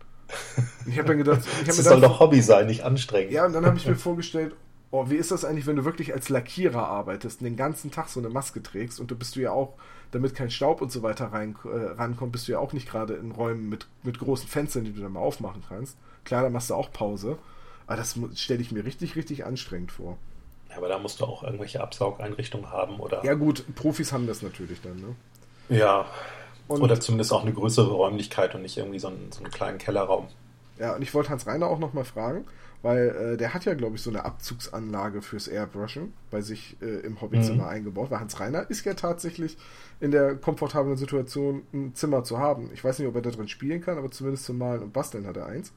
Ich 0.87 0.99
habe 0.99 1.09
dann 1.09 1.19
gedacht, 1.19 1.41
ich 1.45 1.61
hab 1.61 1.67
das 1.77 1.77
soll 1.77 2.01
doch 2.01 2.21
Hobby 2.21 2.43
sein, 2.43 2.67
nicht 2.67 2.85
anstrengend. 2.85 3.33
Ja, 3.33 3.47
und 3.47 3.53
dann 3.53 3.65
habe 3.65 3.77
ich 3.77 3.87
mir 3.87 3.97
vorgestellt, 3.97 4.55
oh, 4.93 5.09
wie 5.09 5.17
ist 5.17 5.33
das 5.33 5.45
eigentlich, 5.45 5.67
wenn 5.67 5.77
du 5.77 5.85
wirklich 5.85 6.13
als 6.15 6.29
Lackierer 6.29 6.87
arbeitest 6.87 7.41
und 7.41 7.47
den 7.47 7.57
ganzen 7.57 7.91
Tag 7.91 8.09
so 8.09 8.21
eine 8.21 8.29
Maske 8.29 8.63
trägst 8.63 9.01
und 9.01 9.11
du 9.11 9.17
bist 9.17 9.35
du 9.35 9.41
ja 9.41 9.51
auch 9.51 9.75
damit 10.13 10.35
kein 10.35 10.51
Staub 10.51 10.83
und 10.83 10.93
so 10.93 11.03
weiter 11.03 11.33
rein, 11.33 11.57
äh, 11.65 11.93
rankommt, 11.99 12.33
bist 12.33 12.47
du 12.47 12.53
ja 12.53 12.59
auch 12.59 12.75
nicht 12.75 12.89
gerade 12.89 13.15
in 13.15 13.33
Räumen 13.33 13.71
mit, 13.71 13.87
mit 14.03 14.19
großen 14.19 14.47
Fenstern, 14.47 14.85
die 14.85 14.93
du 14.93 15.01
dann 15.01 15.13
mal 15.13 15.21
aufmachen 15.21 15.65
kannst. 15.67 15.97
Klar, 16.25 16.43
da 16.43 16.51
machst 16.51 16.69
du 16.69 16.75
auch 16.75 16.93
Pause. 16.93 17.39
Aber 17.87 17.97
das 17.97 18.17
stelle 18.35 18.61
ich 18.61 18.71
mir 18.71 18.85
richtig, 18.85 19.17
richtig 19.17 19.47
anstrengend 19.47 19.91
vor. 19.91 20.19
Ja, 20.71 20.77
aber 20.77 20.89
da 20.89 20.99
musst 20.99 21.21
du 21.21 21.25
auch 21.25 21.43
irgendwelche 21.43 21.81
Absaugeinrichtungen 21.81 22.71
haben, 22.71 23.01
oder? 23.01 23.25
Ja, 23.25 23.35
gut, 23.35 23.65
Profis 23.75 24.13
haben 24.13 24.27
das 24.27 24.43
natürlich 24.43 24.81
dann, 24.83 25.01
ne? 25.01 25.17
Ja. 25.69 26.07
Und 26.69 26.83
oder 26.83 27.01
zumindest 27.01 27.33
auch 27.33 27.43
eine 27.43 27.53
größere 27.53 27.91
Räumlichkeit 27.91 28.55
und 28.55 28.63
nicht 28.63 28.77
irgendwie 28.77 28.99
so 28.99 29.09
einen, 29.09 29.33
so 29.33 29.43
einen 29.43 29.51
kleinen 29.51 29.79
Kellerraum. 29.79 30.29
Ja, 30.79 30.95
und 30.95 31.03
ich 31.03 31.13
wollte 31.15 31.31
Hans 31.31 31.47
Reiner 31.47 31.67
auch 31.67 31.79
nochmal 31.79 32.05
fragen, 32.05 32.45
weil 32.83 33.09
äh, 33.09 33.37
der 33.37 33.55
hat 33.55 33.65
ja, 33.65 33.75
glaube 33.75 33.97
ich, 33.97 34.03
so 34.03 34.11
eine 34.11 34.25
Abzugsanlage 34.25 35.23
fürs 35.23 35.47
Airbrushen 35.47 36.13
bei 36.31 36.41
sich 36.41 36.77
äh, 36.83 36.87
im 36.87 37.21
Hobbyzimmer 37.21 37.65
mhm. 37.65 37.69
eingebaut, 37.69 38.11
weil 38.11 38.21
Hans 38.21 38.41
Reiner 38.41 38.69
ist 38.69 38.85
ja 38.85 38.95
tatsächlich 38.95 39.57
in 40.01 40.11
der 40.11 40.35
komfortablen 40.35 40.97
Situation, 40.97 41.63
ein 41.73 41.95
Zimmer 41.95 42.25
zu 42.25 42.39
haben. 42.39 42.71
Ich 42.75 42.83
weiß 42.83 42.99
nicht, 42.99 43.09
ob 43.09 43.15
er 43.15 43.23
da 43.23 43.31
drin 43.31 43.49
spielen 43.49 43.81
kann, 43.81 43.99
aber 43.99 44.11
zumindest 44.11 44.45
zum 44.45 44.59
Malen 44.59 44.83
und 44.83 44.93
Basteln 44.93 45.27
hat 45.27 45.37
er 45.37 45.47
eins. 45.47 45.73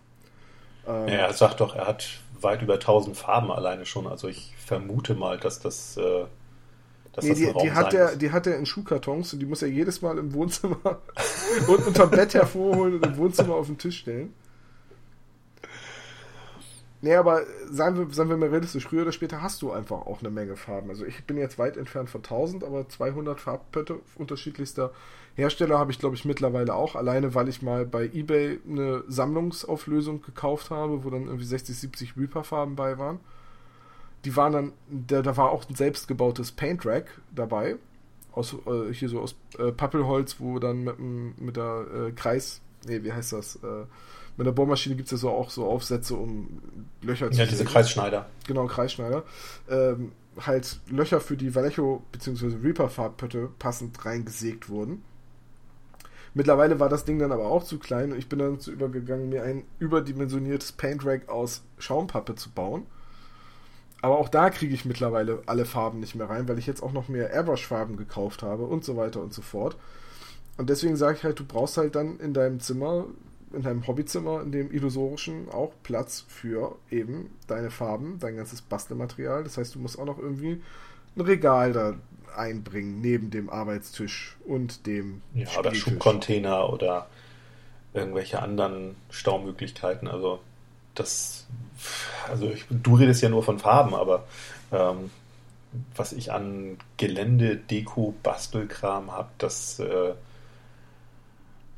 Ähm, 0.87 1.07
ja, 1.07 1.15
er 1.27 1.33
sagt 1.33 1.61
doch, 1.61 1.75
er 1.75 1.85
hat 1.87 2.07
weit 2.41 2.63
über 2.63 2.75
1000 2.75 3.15
Farben 3.15 3.51
alleine 3.51 3.85
schon, 3.85 4.07
also 4.07 4.27
ich 4.27 4.53
vermute 4.57 5.13
mal, 5.13 5.37
dass 5.37 5.59
das. 5.59 5.97
Äh, 5.97 6.25
nee, 7.21 7.33
die, 7.35 7.53
die, 7.61 7.71
hat 7.71 7.93
er, 7.93 8.15
die 8.15 8.31
hat 8.31 8.47
er 8.47 8.57
in 8.57 8.65
Schuhkartons 8.65 9.33
und 9.33 9.39
die 9.39 9.45
muss 9.45 9.61
er 9.61 9.69
jedes 9.69 10.01
Mal 10.01 10.17
im 10.17 10.33
Wohnzimmer 10.33 10.77
und 11.67 11.85
unterm 11.85 12.09
Bett 12.09 12.33
hervorholen 12.33 12.95
und 12.95 13.05
im 13.05 13.17
Wohnzimmer 13.17 13.53
auf 13.53 13.67
den 13.67 13.77
Tisch 13.77 13.99
stellen. 13.99 14.33
Nee, 17.05 17.17
aber 17.17 17.43
seien 17.69 17.95
wir, 17.95 18.07
seien 18.11 18.29
wir 18.29 18.37
mal 18.37 18.49
realistisch, 18.49 18.87
früher 18.87 19.03
oder 19.03 19.11
später 19.11 19.43
hast 19.43 19.61
du 19.61 19.71
einfach 19.71 20.07
auch 20.07 20.21
eine 20.21 20.31
Menge 20.31 20.55
Farben. 20.55 20.89
Also 20.89 21.05
ich 21.05 21.23
bin 21.25 21.37
jetzt 21.37 21.59
weit 21.59 21.77
entfernt 21.77 22.09
von 22.09 22.21
1000, 22.23 22.63
aber 22.63 22.89
200 22.89 23.39
Farbpötte 23.39 23.99
unterschiedlichster 24.15 24.91
Hersteller 25.35 25.77
habe 25.77 25.91
ich, 25.91 25.99
glaube 25.99 26.15
ich, 26.15 26.25
mittlerweile 26.25 26.73
auch. 26.73 26.95
Alleine, 26.95 27.35
weil 27.35 27.47
ich 27.47 27.61
mal 27.61 27.85
bei 27.85 28.05
eBay 28.05 28.59
eine 28.67 29.03
Sammlungsauflösung 29.07 30.23
gekauft 30.23 30.71
habe, 30.71 31.03
wo 31.03 31.11
dann 31.11 31.27
irgendwie 31.27 31.45
60, 31.45 31.77
70 31.77 32.17
Reaper-Farben 32.17 32.75
bei 32.75 32.97
waren. 32.97 33.19
Die 34.23 34.35
waren 34.35 34.53
dann, 34.53 34.73
da, 34.89 35.21
da 35.21 35.37
war 35.37 35.51
auch 35.51 35.69
ein 35.69 35.75
selbstgebautes 35.75 36.53
Paint 36.53 36.87
Rack 36.87 37.21
dabei. 37.35 37.75
aus 38.31 38.55
äh, 38.65 38.91
hier 38.91 39.09
so 39.09 39.19
aus 39.19 39.35
äh, 39.59 39.71
Pappelholz, 39.71 40.37
wo 40.39 40.57
dann 40.57 40.83
mit, 40.83 40.99
mit 40.99 41.55
der 41.55 41.85
äh, 42.07 42.11
Kreis, 42.13 42.61
nee, 42.87 43.03
wie 43.03 43.13
heißt 43.13 43.33
das? 43.33 43.57
Äh, 43.57 43.85
mit 44.37 44.45
der 44.45 44.51
Bohrmaschine 44.51 44.95
gibt 44.95 45.07
es 45.07 45.11
ja 45.11 45.17
so 45.17 45.29
auch 45.29 45.49
so 45.49 45.65
Aufsätze, 45.65 46.15
um 46.15 46.61
Löcher 47.01 47.31
zu 47.31 47.39
Ja, 47.39 47.45
diese 47.45 47.65
Kreisschneider. 47.65 48.27
Genau, 48.47 48.67
Kreisschneider. 48.67 49.23
Ähm, 49.69 50.11
halt 50.45 50.79
Löcher 50.89 51.21
für 51.21 51.37
die 51.37 51.55
Vallejo 51.55 52.03
bzw. 52.11 52.57
Reaper 52.61 52.89
Farbpötte 52.89 53.49
passend 53.59 54.05
reingesägt 54.05 54.69
wurden. 54.69 55.03
Mittlerweile 56.33 56.81
war 56.81 56.89
das 56.89 57.05
Ding 57.05 57.17
dann 57.17 57.31
aber 57.31 57.45
auch 57.45 57.63
zu 57.63 57.79
klein 57.79 58.11
und 58.11 58.17
ich 58.17 58.27
bin 58.27 58.39
dann 58.39 58.55
dazu 58.55 58.71
übergegangen, 58.71 59.29
mir 59.29 59.43
ein 59.43 59.63
überdimensioniertes 59.79 60.73
Paint 60.73 61.05
Rack 61.05 61.29
aus 61.29 61.63
Schaumpappe 61.79 62.35
zu 62.35 62.49
bauen. 62.49 62.85
Aber 64.01 64.19
auch 64.19 64.27
da 64.27 64.49
kriege 64.49 64.73
ich 64.73 64.83
mittlerweile 64.83 65.41
alle 65.45 65.65
Farben 65.65 66.01
nicht 66.01 66.13
mehr 66.13 66.29
rein, 66.29 66.49
weil 66.49 66.59
ich 66.59 66.67
jetzt 66.67 66.83
auch 66.83 66.91
noch 66.91 67.07
mehr 67.07 67.31
Airbrush-Farben 67.31 67.95
gekauft 67.95 68.43
habe 68.43 68.65
und 68.65 68.83
so 68.83 68.97
weiter 68.97 69.21
und 69.21 69.33
so 69.33 69.41
fort. 69.41 69.77
Und 70.57 70.69
deswegen 70.69 70.97
sage 70.97 71.17
ich 71.17 71.23
halt, 71.23 71.39
du 71.39 71.45
brauchst 71.45 71.77
halt 71.77 71.95
dann 71.95 72.19
in 72.19 72.33
deinem 72.33 72.59
Zimmer, 72.59 73.05
in 73.55 73.63
deinem 73.63 73.87
Hobbyzimmer, 73.87 74.41
in 74.41 74.51
dem 74.51 74.71
illusorischen 74.71 75.49
auch 75.49 75.71
Platz 75.83 76.25
für 76.27 76.75
eben 76.91 77.31
deine 77.47 77.71
Farben, 77.71 78.19
dein 78.19 78.35
ganzes 78.37 78.61
Bastelmaterial. 78.61 79.43
Das 79.43 79.57
heißt, 79.57 79.75
du 79.75 79.79
musst 79.79 79.97
auch 79.97 80.05
noch 80.05 80.19
irgendwie 80.19 80.61
ein 81.15 81.21
Regal 81.21 81.73
da 81.73 81.95
einbringen, 82.35 83.01
neben 83.01 83.31
dem 83.31 83.49
Arbeitstisch 83.49 84.35
und 84.45 84.85
dem 84.85 85.21
Ja, 85.33 85.47
oder 85.57 85.73
Schubcontainer 85.73 86.71
oder 86.71 87.07
irgendwelche 87.93 88.41
anderen 88.41 88.95
Staumöglichkeiten. 89.09 90.07
Also 90.07 90.39
das, 90.95 91.47
also 92.29 92.49
ich, 92.49 92.65
du 92.69 92.95
redest 92.95 93.21
ja 93.21 93.29
nur 93.29 93.43
von 93.43 93.59
Farben, 93.59 93.95
aber 93.95 94.25
ähm, 94.71 95.09
was 95.95 96.13
ich 96.13 96.31
an 96.31 96.77
Gelände, 96.97 97.57
Deko, 97.57 98.13
Bastelkram 98.23 99.11
habe, 99.11 99.29
das 99.37 99.79
äh, 99.79 100.13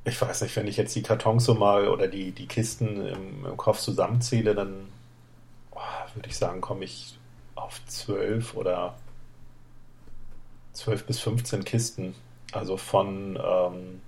ich 0.08 0.22
weiß 0.22 0.42
nicht, 0.42 0.56
wenn 0.56 0.68
ich 0.68 0.78
jetzt 0.78 0.96
die 0.96 1.04
Kartons 1.04 1.46
so 1.46 1.54
mal 1.54 1.88
oder 1.88 2.08
die, 2.08 2.32
die 2.32 2.48
Kisten 2.48 3.06
im, 3.06 3.46
im 3.46 3.58
Kopf 3.58 3.80
zusammenzähle, 3.80 4.56
dann 4.56 4.88
oh, 5.72 5.80
würde 6.16 6.30
ich 6.30 6.38
sagen, 6.38 6.62
komme 6.62 6.86
ich 6.86 7.18
auf 7.56 7.82
zwölf 7.88 8.56
oder 8.56 8.96
12 10.74 11.06
bis 11.06 11.20
15 11.20 11.64
Kisten. 11.64 12.16
Also 12.54 12.78
von, 12.78 13.36
ähm, 13.36 14.02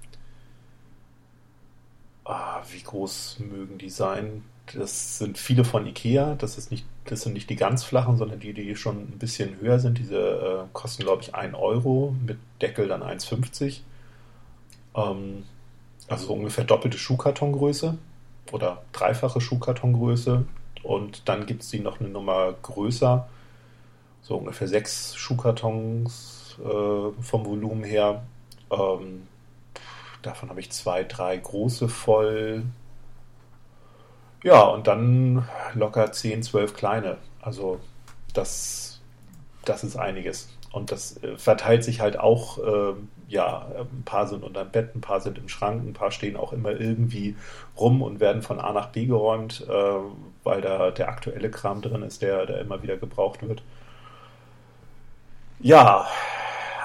ah, 2.24 2.62
wie 2.72 2.82
groß 2.82 3.40
mögen 3.40 3.78
die 3.78 3.90
sein? 3.90 4.44
Das 4.74 5.18
sind 5.18 5.38
viele 5.38 5.66
von 5.66 5.86
Ikea. 5.88 6.36
Das, 6.36 6.58
ist 6.58 6.72
nicht, 6.72 6.86
das 7.06 7.22
sind 7.22 7.34
nicht 7.34 7.50
die 7.50 7.56
ganz 7.56 7.84
flachen, 7.84 8.18
sondern 8.18 8.40
die, 8.40 8.54
die 8.54 8.76
schon 8.76 9.00
ein 9.00 9.20
bisschen 9.20 9.60
höher 9.60 9.80
sind. 9.80 9.98
Diese 9.98 10.20
äh, 10.20 10.68
kosten, 10.74 11.04
glaube 11.04 11.24
ich, 11.24 11.36
1 11.36 11.56
Euro, 11.56 12.16
mit 12.26 12.38
Deckel 12.62 12.88
dann 12.88 13.02
1,50. 13.02 13.82
Ähm, 14.96 15.44
also 16.10 16.28
so 16.28 16.34
ungefähr 16.34 16.64
doppelte 16.64 16.98
Schuhkartongröße 16.98 17.98
oder 18.52 18.82
dreifache 18.92 19.40
Schuhkartongröße. 19.40 20.46
Und 20.84 21.28
dann 21.30 21.46
gibt 21.46 21.62
es 21.62 21.70
die 21.70 21.80
noch 21.80 22.00
eine 22.00 22.10
Nummer 22.10 22.54
größer, 22.62 23.28
so 24.22 24.36
ungefähr 24.38 24.68
sechs 24.68 25.16
Schuhkartons 25.16 26.58
äh, 26.60 27.22
vom 27.22 27.46
Volumen 27.46 27.84
her. 27.84 28.24
Ähm, 28.72 29.28
davon 30.22 30.50
habe 30.50 30.60
ich 30.60 30.72
zwei, 30.72 31.04
drei 31.04 31.38
große 31.38 31.90
voll. 31.90 32.64
Ja, 34.44 34.64
und 34.64 34.88
dann 34.88 35.48
locker 35.74 36.12
10, 36.12 36.44
12 36.44 36.74
kleine. 36.74 37.18
Also 37.42 37.80
das, 38.34 39.02
das 39.66 39.84
ist 39.84 39.98
einiges. 39.98 40.50
Und 40.72 40.92
das 40.92 41.22
äh, 41.24 41.38
verteilt 41.38 41.84
sich 41.84 42.00
halt 42.00 42.20
auch, 42.20 42.60
äh, 42.60 42.94
ja, 43.28 43.68
ein 43.80 44.04
paar 44.04 44.28
sind 44.28 44.44
unter 44.44 44.64
dem 44.64 44.72
Bett, 44.72 44.96
ein 44.96 45.02
paar 45.02 45.20
sind 45.22 45.38
im 45.38 45.50
Schrank, 45.50 45.84
ein 45.84 45.94
paar 45.94 46.12
stehen 46.12 46.36
auch 46.36 46.54
immer 46.54 46.72
irgendwie 46.72 47.36
rum 47.78 48.02
und 48.02 48.20
werden 48.20 48.42
von 48.42 48.60
A 48.60 48.72
nach 48.72 48.90
B 48.90 49.06
geräumt, 49.06 49.66
äh, 49.68 49.94
weil 50.44 50.62
da 50.62 50.92
der 50.92 51.10
aktuelle 51.10 51.50
Kram 51.50 51.82
drin 51.82 52.04
ist, 52.04 52.22
der, 52.22 52.46
der 52.46 52.62
immer 52.62 52.84
wieder 52.84 52.98
gebraucht 52.98 53.48
wird. 53.48 53.64
Ja, 55.60 56.08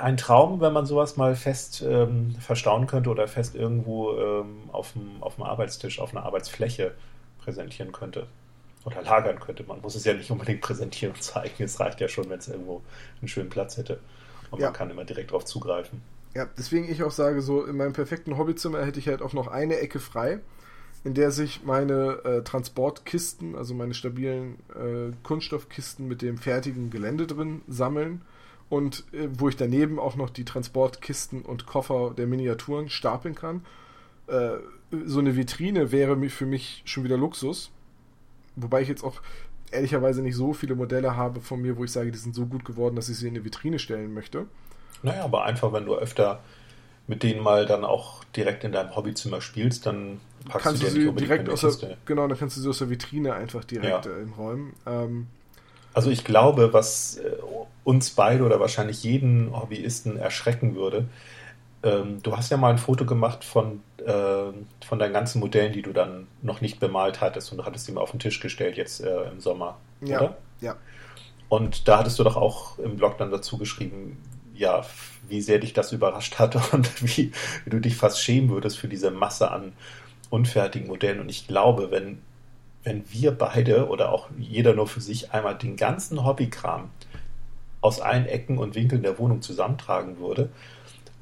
ein 0.01 0.17
Traum, 0.17 0.61
wenn 0.61 0.73
man 0.73 0.87
sowas 0.87 1.17
mal 1.17 1.37
fest 1.37 1.83
ähm, 1.87 2.35
verstauen 2.41 2.87
könnte 2.87 3.11
oder 3.11 3.29
fest 3.29 3.55
irgendwo 3.55 4.13
ähm, 4.17 4.71
auf 4.73 4.93
dem 4.93 5.43
Arbeitstisch, 5.43 6.01
auf 6.01 6.15
einer 6.15 6.25
Arbeitsfläche 6.25 6.93
präsentieren 7.39 7.93
könnte 7.93 8.27
oder 8.85 9.03
lagern 9.03 9.39
könnte. 9.41 9.65
Man 9.65 9.81
muss 9.81 9.95
es 9.95 10.05
ja 10.05 10.15
nicht 10.15 10.31
unbedingt 10.31 10.61
präsentieren 10.61 11.15
und 11.15 11.23
zeigen. 11.23 11.65
Es 11.65 11.81
reicht 11.81 12.01
ja 12.01 12.09
schon, 12.09 12.29
wenn 12.29 12.39
es 12.39 12.49
irgendwo 12.49 12.83
einen 13.21 13.29
schönen 13.29 13.51
Platz 13.51 13.77
hätte. 13.77 14.01
Und 14.51 14.61
ja. 14.61 14.67
man 14.67 14.75
kann 14.75 14.91
immer 14.91 15.05
direkt 15.05 15.31
darauf 15.31 15.45
zugreifen. 15.45 16.03
Ja, 16.35 16.49
deswegen 16.59 16.91
ich 16.91 17.03
auch 17.03 17.13
sage, 17.13 17.43
so 17.43 17.65
in 17.65 17.77
meinem 17.77 17.93
perfekten 17.93 18.37
Hobbyzimmer 18.37 18.85
hätte 18.85 18.99
ich 18.99 19.09
halt 19.09 19.23
auch 19.23 19.33
noch 19.33 19.47
eine 19.47 19.79
Ecke 19.79 20.01
frei, 20.01 20.41
in 21.05 21.15
der 21.15 21.31
sich 21.31 21.63
meine 21.65 22.25
äh, 22.25 22.43
Transportkisten, 22.43 23.55
also 23.55 23.75
meine 23.75 23.95
stabilen 23.95 24.59
äh, 24.75 25.13
Kunststoffkisten 25.23 26.09
mit 26.09 26.23
dem 26.23 26.39
fertigen 26.39 26.91
Gelände 26.91 27.27
drin 27.27 27.63
sammeln 27.69 28.23
und 28.69 29.05
äh, 29.13 29.29
wo 29.33 29.49
ich 29.49 29.57
daneben 29.57 29.99
auch 30.01 30.17
noch 30.17 30.31
die 30.31 30.45
Transportkisten 30.45 31.43
und 31.43 31.67
Koffer 31.67 32.13
der 32.17 32.27
Miniaturen 32.27 32.89
stapeln 32.89 33.37
kann. 33.37 33.65
Äh, 34.27 34.57
so 35.05 35.21
eine 35.21 35.37
Vitrine 35.37 35.93
wäre 35.93 36.17
für 36.29 36.47
mich 36.47 36.83
schon 36.85 37.05
wieder 37.05 37.17
Luxus. 37.17 37.71
Wobei 38.57 38.83
ich 38.83 38.89
jetzt 38.89 39.05
auch 39.05 39.21
ehrlicherweise 39.71 40.23
nicht 40.23 40.37
so 40.37 40.53
viele 40.53 40.75
Modelle 40.75 41.17
habe 41.17 41.41
von 41.41 41.61
mir, 41.61 41.77
wo 41.77 41.85
ich 41.85 41.93
sage, 41.93 42.11
die 42.11 42.19
sind 42.19 42.35
so 42.35 42.47
gut 42.47 42.65
geworden, 42.65 42.97
dass 42.97 43.09
ich 43.09 43.17
sie 43.17 43.29
in 43.29 43.35
eine 43.35 43.45
Vitrine 43.45 43.79
stellen 43.79 44.15
möchte. 44.15 44.47
Naja, 45.03 45.25
aber 45.25 45.45
einfach, 45.45 45.73
wenn 45.73 45.85
du 45.85 45.97
öfter 45.97 46.41
mit 47.07 47.23
denen 47.23 47.43
mal 47.43 47.67
dann 47.67 47.85
auch 47.85 48.25
direkt 48.37 48.65
in 48.65 48.73
deinem 48.73 48.97
Hobbyzimmer 48.97 49.41
spielst, 49.41 49.85
dann 49.85 50.21
packst 50.49 50.65
kannst 50.65 50.83
du, 50.83 50.91
sie 50.91 51.13
direkt 51.13 51.49
aus 51.49 51.79
der, 51.79 51.99
Genau, 52.07 52.27
dann 52.27 52.39
kannst 52.39 52.57
du 52.57 52.63
sie 52.63 52.69
aus 52.69 52.79
der 52.79 52.89
Vitrine 52.89 53.35
einfach 53.35 53.65
direkt 53.65 54.07
ja. 54.07 54.13
äh, 54.13 54.27
räumen. 54.39 54.73
Ähm, 54.87 55.27
also 55.93 56.11
ich 56.11 56.25
glaube, 56.25 56.73
was 56.73 57.19
äh, 57.19 57.37
uns 57.85 58.11
beide 58.11 58.45
oder 58.45 58.59
wahrscheinlich 58.59 59.05
jeden 59.05 59.55
Hobbyisten 59.55 60.17
erschrecken 60.17 60.75
würde, 60.75 61.07
ähm, 61.85 62.23
du 62.23 62.37
hast 62.37 62.51
ja 62.51 62.57
mal 62.57 62.71
ein 62.71 62.79
Foto 62.79 63.05
gemacht 63.05 63.45
von, 63.45 63.83
äh, 64.05 64.53
von 64.85 64.99
deinen 64.99 65.13
ganzen 65.13 65.41
Modellen, 65.41 65.73
die 65.73 65.83
du 65.83 65.93
dann 65.93 66.27
noch 66.43 66.61
nicht 66.61 66.81
bemalt 66.81 67.21
hattest 67.21 67.53
und 67.53 67.59
du 67.59 67.65
hattest 67.65 67.87
die 67.87 67.93
mal 67.93 68.01
auf 68.01 68.11
den 68.11 68.21
Tisch 68.21 68.41
gestellt 68.41 68.77
jetzt 68.77 69.01
äh, 69.01 69.29
im 69.31 69.41
Sommer, 69.41 69.77
ja, 70.01 70.21
oder? 70.21 70.37
Ja. 70.61 70.77
Und 71.49 71.87
da 71.87 71.99
hattest 71.99 72.19
du 72.19 72.25
doch 72.25 72.37
auch 72.37 72.79
im 72.79 72.97
Blog 72.97 73.19
dann 73.19 73.31
dazu 73.31 73.59
geschrieben, 73.59 74.21
ja, 74.55 74.85
wie 75.29 75.41
sehr 75.41 75.59
dich 75.59 75.73
das 75.73 75.93
überrascht 75.93 76.39
hat 76.39 76.57
und 76.73 77.03
wie, 77.03 77.33
wie 77.65 77.71
du 77.71 77.81
dich 77.81 77.97
fast 77.97 78.21
schämen 78.21 78.51
würdest 78.51 78.79
für 78.79 78.89
diese 78.89 79.11
Masse 79.11 79.51
an 79.51 79.75
unfertigen 80.31 80.89
Modellen. 80.89 81.21
Und 81.21 81.29
ich 81.29 81.47
glaube, 81.47 81.91
wenn 81.91 82.19
wenn 82.85 83.03
wir 83.11 83.33
beide 83.33 83.89
oder 83.89 84.13
auch 84.13 84.29
jeder 84.39 84.75
nur 84.75 84.87
für 84.87 85.01
sich 85.01 85.33
einmal 85.33 85.57
den 85.57 85.77
ganzen 85.77 86.25
Hobbykram 86.25 86.91
aus 87.81 88.01
allen 88.01 88.27
Ecken 88.27 88.59
und 88.59 88.75
Winkeln 88.75 89.03
der 89.03 89.19
Wohnung 89.19 89.43
zusammentragen 89.43 90.19
würde, 90.19 90.51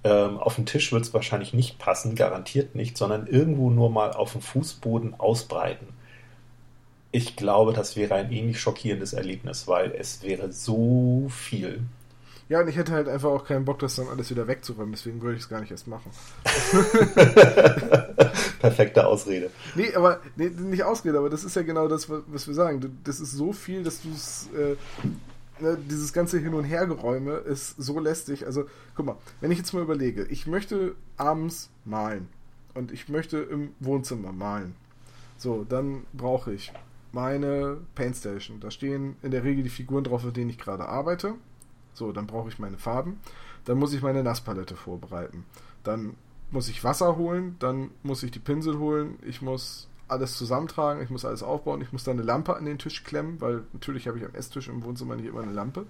ähm, 0.04 0.38
auf 0.38 0.56
den 0.56 0.66
Tisch 0.66 0.92
wird 0.92 1.04
es 1.04 1.14
wahrscheinlich 1.14 1.54
nicht 1.54 1.78
passen, 1.78 2.14
garantiert 2.14 2.74
nicht, 2.74 2.96
sondern 2.96 3.26
irgendwo 3.26 3.70
nur 3.70 3.90
mal 3.90 4.12
auf 4.12 4.32
dem 4.32 4.42
Fußboden 4.42 5.18
ausbreiten. 5.18 5.86
Ich 7.12 7.36
glaube, 7.36 7.72
das 7.72 7.96
wäre 7.96 8.14
ein 8.14 8.32
ähnlich 8.32 8.60
schockierendes 8.60 9.12
Erlebnis, 9.12 9.68
weil 9.68 9.92
es 9.92 10.22
wäre 10.22 10.50
so 10.50 11.26
viel. 11.28 11.82
Ja, 12.48 12.60
und 12.60 12.68
ich 12.68 12.76
hätte 12.76 12.92
halt 12.92 13.08
einfach 13.08 13.30
auch 13.30 13.44
keinen 13.44 13.64
Bock, 13.64 13.78
das 13.78 13.96
dann 13.96 14.08
alles 14.08 14.30
wieder 14.30 14.46
wegzuräumen, 14.46 14.92
deswegen 14.92 15.22
würde 15.22 15.36
ich 15.36 15.42
es 15.42 15.48
gar 15.48 15.60
nicht 15.60 15.70
erst 15.70 15.86
machen. 15.86 16.10
Perfekte 18.60 19.06
Ausrede. 19.06 19.50
Nee, 19.74 19.94
aber 19.94 20.20
nee, 20.36 20.48
nicht 20.48 20.82
Ausrede, 20.82 21.18
aber 21.18 21.30
das 21.30 21.44
ist 21.44 21.56
ja 21.56 21.62
genau 21.62 21.88
das, 21.88 22.10
was 22.10 22.46
wir 22.46 22.54
sagen. 22.54 23.00
Das 23.04 23.20
ist 23.20 23.32
so 23.32 23.52
viel, 23.52 23.82
dass 23.84 24.02
du 24.02 24.10
es. 24.10 24.48
Äh, 24.54 24.76
ne, 25.62 25.78
dieses 25.88 26.12
ganze 26.12 26.38
Hin- 26.38 26.54
und 26.54 26.64
Hergeräume 26.64 27.32
ist 27.32 27.76
so 27.78 27.98
lästig. 27.98 28.46
Also, 28.46 28.64
guck 28.94 29.06
mal, 29.06 29.16
wenn 29.40 29.50
ich 29.50 29.58
jetzt 29.58 29.72
mal 29.72 29.82
überlege, 29.82 30.24
ich 30.26 30.46
möchte 30.46 30.94
abends 31.16 31.70
malen 31.84 32.28
und 32.74 32.92
ich 32.92 33.08
möchte 33.08 33.38
im 33.38 33.70
Wohnzimmer 33.80 34.32
malen. 34.32 34.74
So, 35.38 35.64
dann 35.64 36.04
brauche 36.12 36.52
ich 36.52 36.72
meine 37.12 37.78
Paintstation. 37.94 38.60
Da 38.60 38.70
stehen 38.70 39.16
in 39.22 39.30
der 39.30 39.44
Regel 39.44 39.62
die 39.64 39.70
Figuren 39.70 40.04
drauf, 40.04 40.24
mit 40.24 40.36
denen 40.36 40.50
ich 40.50 40.58
gerade 40.58 40.86
arbeite. 40.86 41.34
So, 41.94 42.12
dann 42.12 42.26
brauche 42.26 42.48
ich 42.48 42.58
meine 42.58 42.78
Farben. 42.78 43.20
Dann 43.64 43.78
muss 43.78 43.92
ich 43.92 44.02
meine 44.02 44.22
Nasspalette 44.22 44.76
vorbereiten. 44.76 45.44
Dann 45.82 46.14
muss 46.50 46.68
ich 46.68 46.84
Wasser 46.84 47.16
holen, 47.16 47.56
dann 47.58 47.90
muss 48.02 48.22
ich 48.22 48.30
die 48.30 48.38
Pinsel 48.38 48.78
holen, 48.78 49.18
ich 49.26 49.42
muss 49.42 49.88
alles 50.08 50.36
zusammentragen, 50.36 51.02
ich 51.02 51.10
muss 51.10 51.24
alles 51.24 51.42
aufbauen, 51.42 51.80
ich 51.80 51.92
muss 51.92 52.04
dann 52.04 52.18
eine 52.18 52.22
Lampe 52.22 52.56
an 52.56 52.64
den 52.64 52.78
Tisch 52.78 53.04
klemmen, 53.04 53.40
weil 53.40 53.62
natürlich 53.72 54.08
habe 54.08 54.18
ich 54.18 54.24
am 54.24 54.34
Esstisch 54.34 54.68
im 54.68 54.84
Wohnzimmer 54.84 55.16
nicht 55.16 55.26
immer 55.26 55.42
eine 55.42 55.52
Lampe. 55.52 55.86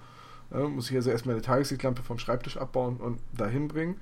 Ja, 0.50 0.68
muss 0.68 0.90
ich 0.90 0.96
also 0.96 1.10
erstmal 1.10 1.34
eine 1.34 1.42
Tageslichtlampe 1.42 2.02
vom 2.02 2.18
Schreibtisch 2.18 2.56
abbauen 2.56 2.98
und 2.98 3.18
dahin 3.36 3.68
bringen. 3.68 3.96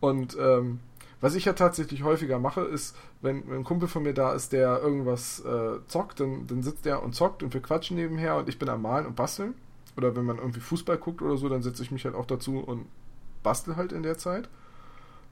Und 0.00 0.36
ähm, 0.38 0.80
was 1.20 1.34
ich 1.34 1.46
ja 1.46 1.54
tatsächlich 1.54 2.02
häufiger 2.02 2.38
mache, 2.38 2.60
ist, 2.60 2.94
wenn, 3.22 3.48
wenn, 3.48 3.58
ein 3.58 3.64
Kumpel 3.64 3.88
von 3.88 4.02
mir 4.02 4.12
da 4.12 4.34
ist, 4.34 4.52
der 4.52 4.80
irgendwas 4.82 5.40
äh, 5.40 5.78
zockt, 5.88 6.20
dann, 6.20 6.46
dann 6.46 6.62
sitzt 6.62 6.84
der 6.84 7.02
und 7.02 7.14
zockt 7.14 7.42
und 7.42 7.54
wir 7.54 7.62
quatschen 7.62 7.96
nebenher 7.96 8.36
und 8.36 8.48
ich 8.48 8.58
bin 8.58 8.68
am 8.68 8.82
Malen 8.82 9.06
und 9.06 9.16
Basteln. 9.16 9.54
Oder 9.96 10.14
wenn 10.14 10.26
man 10.26 10.36
irgendwie 10.36 10.60
Fußball 10.60 10.98
guckt 10.98 11.22
oder 11.22 11.38
so, 11.38 11.48
dann 11.48 11.62
setze 11.62 11.82
ich 11.82 11.90
mich 11.90 12.04
halt 12.04 12.14
auch 12.14 12.26
dazu 12.26 12.58
und 12.58 12.86
bastel 13.42 13.76
halt 13.76 13.92
in 13.92 14.02
der 14.02 14.18
Zeit. 14.18 14.48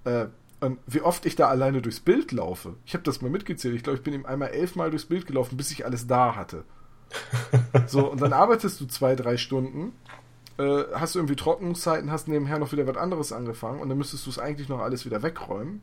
Äh, 0.05 0.27
und 0.61 0.79
wie 0.87 1.01
oft 1.01 1.27
ich 1.27 1.37
da 1.37 1.49
alleine 1.49 1.83
durchs 1.83 2.01
Bild 2.01 2.33
laufe. 2.33 2.75
Ich 2.87 2.95
habe 2.95 3.05
das 3.05 3.21
mal 3.21 3.31
mitgezählt. 3.31 3.75
Ich 3.75 3.83
glaube, 3.83 3.99
ich 3.99 4.05
bin 4.05 4.15
ihm 4.15 4.27
einmal 4.27 4.51
elfmal 4.51 4.91
durchs 4.91 5.07
Bild 5.07 5.27
gelaufen, 5.27 5.57
bis 5.57 5.71
ich 5.71 5.85
alles 5.85 6.07
da 6.07 6.37
hatte. 6.37 6.65
so, 7.87 8.11
und 8.11 8.21
dann 8.21 8.33
arbeitest 8.33 8.81
du 8.81 8.87
zwei, 8.87 9.15
drei 9.15 9.37
Stunden, 9.37 9.93
äh, 10.59 10.85
hast 10.95 11.15
du 11.15 11.19
irgendwie 11.19 11.37
Trocknungszeiten, 11.37 12.11
hast 12.11 12.29
nebenher 12.29 12.59
noch 12.59 12.73
wieder 12.73 12.87
was 12.87 12.97
anderes 12.97 13.33
angefangen 13.33 13.81
und 13.81 13.89
dann 13.89 13.99
müsstest 13.99 14.27
du 14.27 14.31
es 14.31 14.39
eigentlich 14.39 14.69
noch 14.69 14.81
alles 14.81 15.05
wieder 15.05 15.23
wegräumen. 15.23 15.83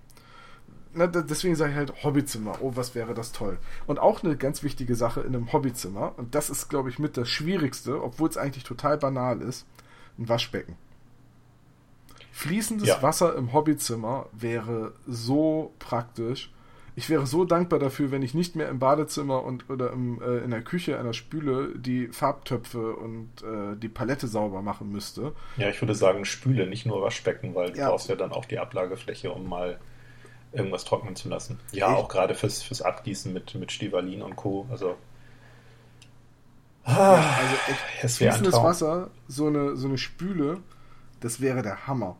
Na, 0.93 1.07
deswegen 1.07 1.55
sage 1.55 1.71
ich 1.71 1.77
halt 1.77 2.03
Hobbyzimmer. 2.03 2.57
Oh, 2.61 2.73
was 2.75 2.95
wäre 2.95 3.13
das 3.13 3.31
toll. 3.31 3.57
Und 3.87 3.99
auch 3.99 4.23
eine 4.23 4.35
ganz 4.35 4.61
wichtige 4.61 4.95
Sache 4.95 5.21
in 5.21 5.35
einem 5.35 5.53
Hobbyzimmer, 5.53 6.13
und 6.17 6.35
das 6.35 6.49
ist, 6.49 6.67
glaube 6.67 6.89
ich, 6.89 6.99
mit 6.99 7.15
das 7.15 7.29
Schwierigste, 7.29 8.03
obwohl 8.03 8.27
es 8.27 8.37
eigentlich 8.37 8.65
total 8.65 8.97
banal 8.97 9.41
ist, 9.41 9.65
ein 10.17 10.27
Waschbecken. 10.27 10.75
Fließendes 12.31 12.87
ja. 12.87 13.01
Wasser 13.01 13.35
im 13.35 13.53
Hobbyzimmer 13.53 14.27
wäre 14.31 14.93
so 15.07 15.73
praktisch. 15.79 16.51
Ich 16.95 17.09
wäre 17.09 17.25
so 17.25 17.45
dankbar 17.45 17.79
dafür, 17.79 18.11
wenn 18.11 18.21
ich 18.21 18.33
nicht 18.33 18.55
mehr 18.55 18.67
im 18.67 18.79
Badezimmer 18.79 19.43
und 19.43 19.69
oder 19.69 19.91
im, 19.91 20.21
äh, 20.21 20.39
in 20.39 20.51
der 20.51 20.61
Küche 20.61 20.99
einer 20.99 21.13
Spüle 21.13 21.73
die 21.75 22.07
Farbtöpfe 22.07 22.95
und 22.95 23.29
äh, 23.43 23.77
die 23.77 23.87
Palette 23.89 24.27
sauber 24.27 24.61
machen 24.61 24.91
müsste. 24.91 25.33
Ja, 25.57 25.69
ich 25.69 25.81
würde 25.81 25.95
sagen 25.95 26.25
Spüle, 26.25 26.67
nicht 26.67 26.85
nur 26.85 27.01
Waschbecken, 27.01 27.55
weil 27.55 27.71
du 27.71 27.79
ja. 27.79 27.89
brauchst 27.89 28.09
ja 28.09 28.15
dann 28.15 28.31
auch 28.31 28.45
die 28.45 28.59
Ablagefläche, 28.59 29.31
um 29.31 29.47
mal 29.47 29.79
irgendwas 30.51 30.83
trocknen 30.83 31.15
zu 31.15 31.29
lassen. 31.29 31.59
Ja, 31.71 31.91
ich, 31.91 31.97
auch 31.97 32.09
gerade 32.09 32.35
fürs, 32.35 32.61
fürs 32.61 32.81
Abgießen 32.81 33.31
mit, 33.31 33.55
mit 33.55 33.71
Stivalin 33.71 34.21
und 34.21 34.35
Co. 34.35 34.67
Also, 34.69 34.95
ah, 36.83 36.93
ja, 36.93 37.37
also 37.39 37.55
echt, 38.01 38.15
fließendes 38.17 38.53
Wasser, 38.55 39.11
so 39.27 39.47
eine, 39.47 39.75
so 39.77 39.87
eine 39.87 39.97
Spüle, 39.97 40.59
das 41.21 41.39
wäre 41.39 41.61
der 41.61 41.87
Hammer. 41.87 42.17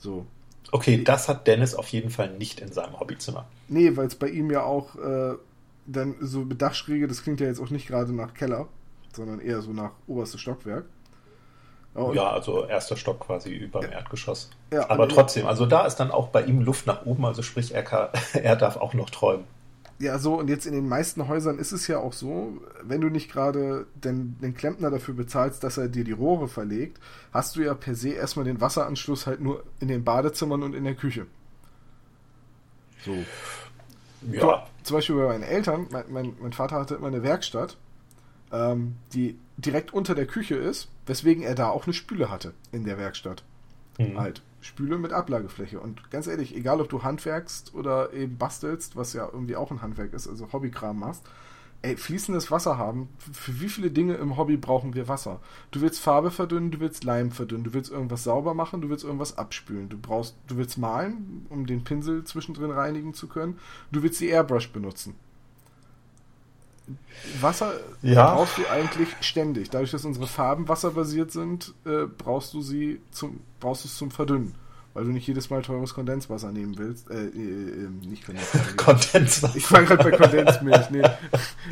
So. 0.00 0.26
Okay, 0.72 1.02
das 1.04 1.28
hat 1.28 1.46
Dennis 1.46 1.74
auf 1.74 1.88
jeden 1.88 2.10
Fall 2.10 2.30
nicht 2.36 2.60
in 2.60 2.72
seinem 2.72 2.98
Hobbyzimmer. 2.98 3.46
Nee, 3.68 3.96
weil 3.96 4.06
es 4.06 4.14
bei 4.14 4.28
ihm 4.28 4.50
ja 4.50 4.62
auch 4.62 4.96
äh, 4.96 5.34
dann 5.86 6.14
so 6.20 6.40
mit 6.40 6.60
Dachschräge, 6.60 7.06
das 7.06 7.22
klingt 7.22 7.40
ja 7.40 7.46
jetzt 7.46 7.60
auch 7.60 7.70
nicht 7.70 7.86
gerade 7.86 8.12
nach 8.12 8.34
Keller, 8.34 8.68
sondern 9.14 9.40
eher 9.40 9.62
so 9.62 9.72
nach 9.72 9.92
oberstes 10.06 10.40
Stockwerk. 10.40 10.84
Und 11.94 12.14
ja, 12.14 12.30
also 12.30 12.66
erster 12.66 12.96
Stock 12.96 13.20
quasi 13.20 13.50
über 13.50 13.80
dem 13.80 13.90
ja. 13.90 13.98
Erdgeschoss. 13.98 14.50
Ja, 14.72 14.88
Aber 14.88 15.08
trotzdem, 15.08 15.46
also 15.46 15.66
da 15.66 15.86
ist 15.86 15.96
dann 15.96 16.12
auch 16.12 16.28
bei 16.28 16.42
ihm 16.42 16.60
Luft 16.60 16.86
nach 16.86 17.04
oben, 17.04 17.24
also 17.24 17.42
sprich, 17.42 17.74
er, 17.74 17.82
kann, 17.82 18.08
er 18.32 18.56
darf 18.56 18.76
auch 18.76 18.94
noch 18.94 19.10
träumen. 19.10 19.44
Ja, 20.00 20.18
so, 20.18 20.38
und 20.38 20.48
jetzt 20.48 20.64
in 20.64 20.72
den 20.72 20.88
meisten 20.88 21.28
Häusern 21.28 21.58
ist 21.58 21.72
es 21.72 21.86
ja 21.86 21.98
auch 21.98 22.14
so, 22.14 22.58
wenn 22.82 23.02
du 23.02 23.10
nicht 23.10 23.30
gerade 23.30 23.86
den, 23.94 24.38
den 24.40 24.54
Klempner 24.54 24.90
dafür 24.90 25.12
bezahlst, 25.12 25.62
dass 25.62 25.76
er 25.76 25.88
dir 25.88 26.04
die 26.04 26.12
Rohre 26.12 26.48
verlegt, 26.48 26.98
hast 27.34 27.56
du 27.56 27.60
ja 27.60 27.74
per 27.74 27.94
se 27.94 28.08
erstmal 28.08 28.46
den 28.46 28.62
Wasseranschluss 28.62 29.26
halt 29.26 29.42
nur 29.42 29.62
in 29.78 29.88
den 29.88 30.02
Badezimmern 30.02 30.62
und 30.62 30.74
in 30.74 30.84
der 30.84 30.94
Küche. 30.94 31.26
So. 33.04 33.14
Ja. 34.32 34.66
Zum 34.84 34.96
Beispiel 34.96 35.16
bei 35.16 35.28
meinen 35.28 35.42
Eltern, 35.42 35.86
mein, 35.90 36.04
mein, 36.08 36.32
mein 36.40 36.52
Vater 36.54 36.76
hatte 36.76 36.94
immer 36.94 37.08
eine 37.08 37.22
Werkstatt, 37.22 37.76
ähm, 38.52 38.96
die 39.12 39.38
direkt 39.58 39.92
unter 39.92 40.14
der 40.14 40.26
Küche 40.26 40.54
ist, 40.54 40.88
weswegen 41.04 41.42
er 41.42 41.54
da 41.54 41.68
auch 41.68 41.84
eine 41.84 41.92
Spüle 41.92 42.30
hatte 42.30 42.54
in 42.72 42.84
der 42.84 42.96
Werkstatt. 42.96 43.44
Mhm. 43.98 44.18
Halt. 44.18 44.40
Spüle 44.60 44.98
mit 44.98 45.12
Ablagefläche. 45.12 45.80
Und 45.80 46.10
ganz 46.10 46.26
ehrlich, 46.26 46.54
egal 46.54 46.80
ob 46.80 46.88
du 46.88 47.02
handwerkst 47.02 47.74
oder 47.74 48.12
eben 48.12 48.36
bastelst, 48.36 48.96
was 48.96 49.12
ja 49.12 49.28
irgendwie 49.32 49.56
auch 49.56 49.70
ein 49.70 49.82
Handwerk 49.82 50.12
ist, 50.12 50.28
also 50.28 50.52
Hobbykram 50.52 50.98
machst, 50.98 51.24
ey, 51.82 51.96
fließendes 51.96 52.50
Wasser 52.50 52.76
haben, 52.76 53.08
für 53.32 53.60
wie 53.60 53.68
viele 53.68 53.90
Dinge 53.90 54.14
im 54.14 54.36
Hobby 54.36 54.56
brauchen 54.56 54.94
wir 54.94 55.08
Wasser? 55.08 55.40
Du 55.70 55.80
willst 55.80 56.00
Farbe 56.00 56.30
verdünnen, 56.30 56.70
du 56.70 56.80
willst 56.80 57.04
Leim 57.04 57.30
verdünnen, 57.30 57.64
du 57.64 57.72
willst 57.72 57.90
irgendwas 57.90 58.24
sauber 58.24 58.54
machen, 58.54 58.82
du 58.82 58.90
willst 58.90 59.04
irgendwas 59.04 59.38
abspülen, 59.38 59.88
du 59.88 59.98
brauchst, 59.98 60.36
du 60.46 60.56
willst 60.56 60.76
malen, 60.76 61.46
um 61.48 61.66
den 61.66 61.84
Pinsel 61.84 62.24
zwischendrin 62.24 62.70
reinigen 62.70 63.14
zu 63.14 63.28
können, 63.28 63.58
du 63.92 64.02
willst 64.02 64.20
die 64.20 64.28
Airbrush 64.28 64.72
benutzen. 64.72 65.14
Wasser 67.40 67.72
ja. 68.02 68.34
brauchst 68.34 68.58
du 68.58 68.68
eigentlich 68.70 69.08
ständig. 69.20 69.70
Dadurch, 69.70 69.90
dass 69.90 70.04
unsere 70.04 70.26
Farben 70.26 70.68
wasserbasiert 70.68 71.32
sind, 71.32 71.74
äh, 71.84 72.06
brauchst 72.06 72.54
du 72.54 72.62
sie 72.62 73.00
zum, 73.10 73.40
brauchst 73.60 73.84
es 73.84 73.96
zum 73.96 74.10
Verdünnen. 74.10 74.54
Weil 74.92 75.04
du 75.04 75.10
nicht 75.10 75.26
jedes 75.28 75.50
Mal 75.50 75.62
teures 75.62 75.94
Kondenswasser 75.94 76.50
nehmen 76.50 76.76
willst. 76.76 77.08
Äh, 77.10 77.26
äh, 77.26 77.28
ähm, 77.28 78.00
nicht 78.00 78.26
Kondenswasser. 78.26 78.72
Kondenswasser. 78.76 79.56
Ich 79.56 79.66
fange 79.66 79.86
gerade 79.86 80.10
bei 80.10 80.16
Kondensmilch. 80.16 80.90
Nee, 80.90 81.02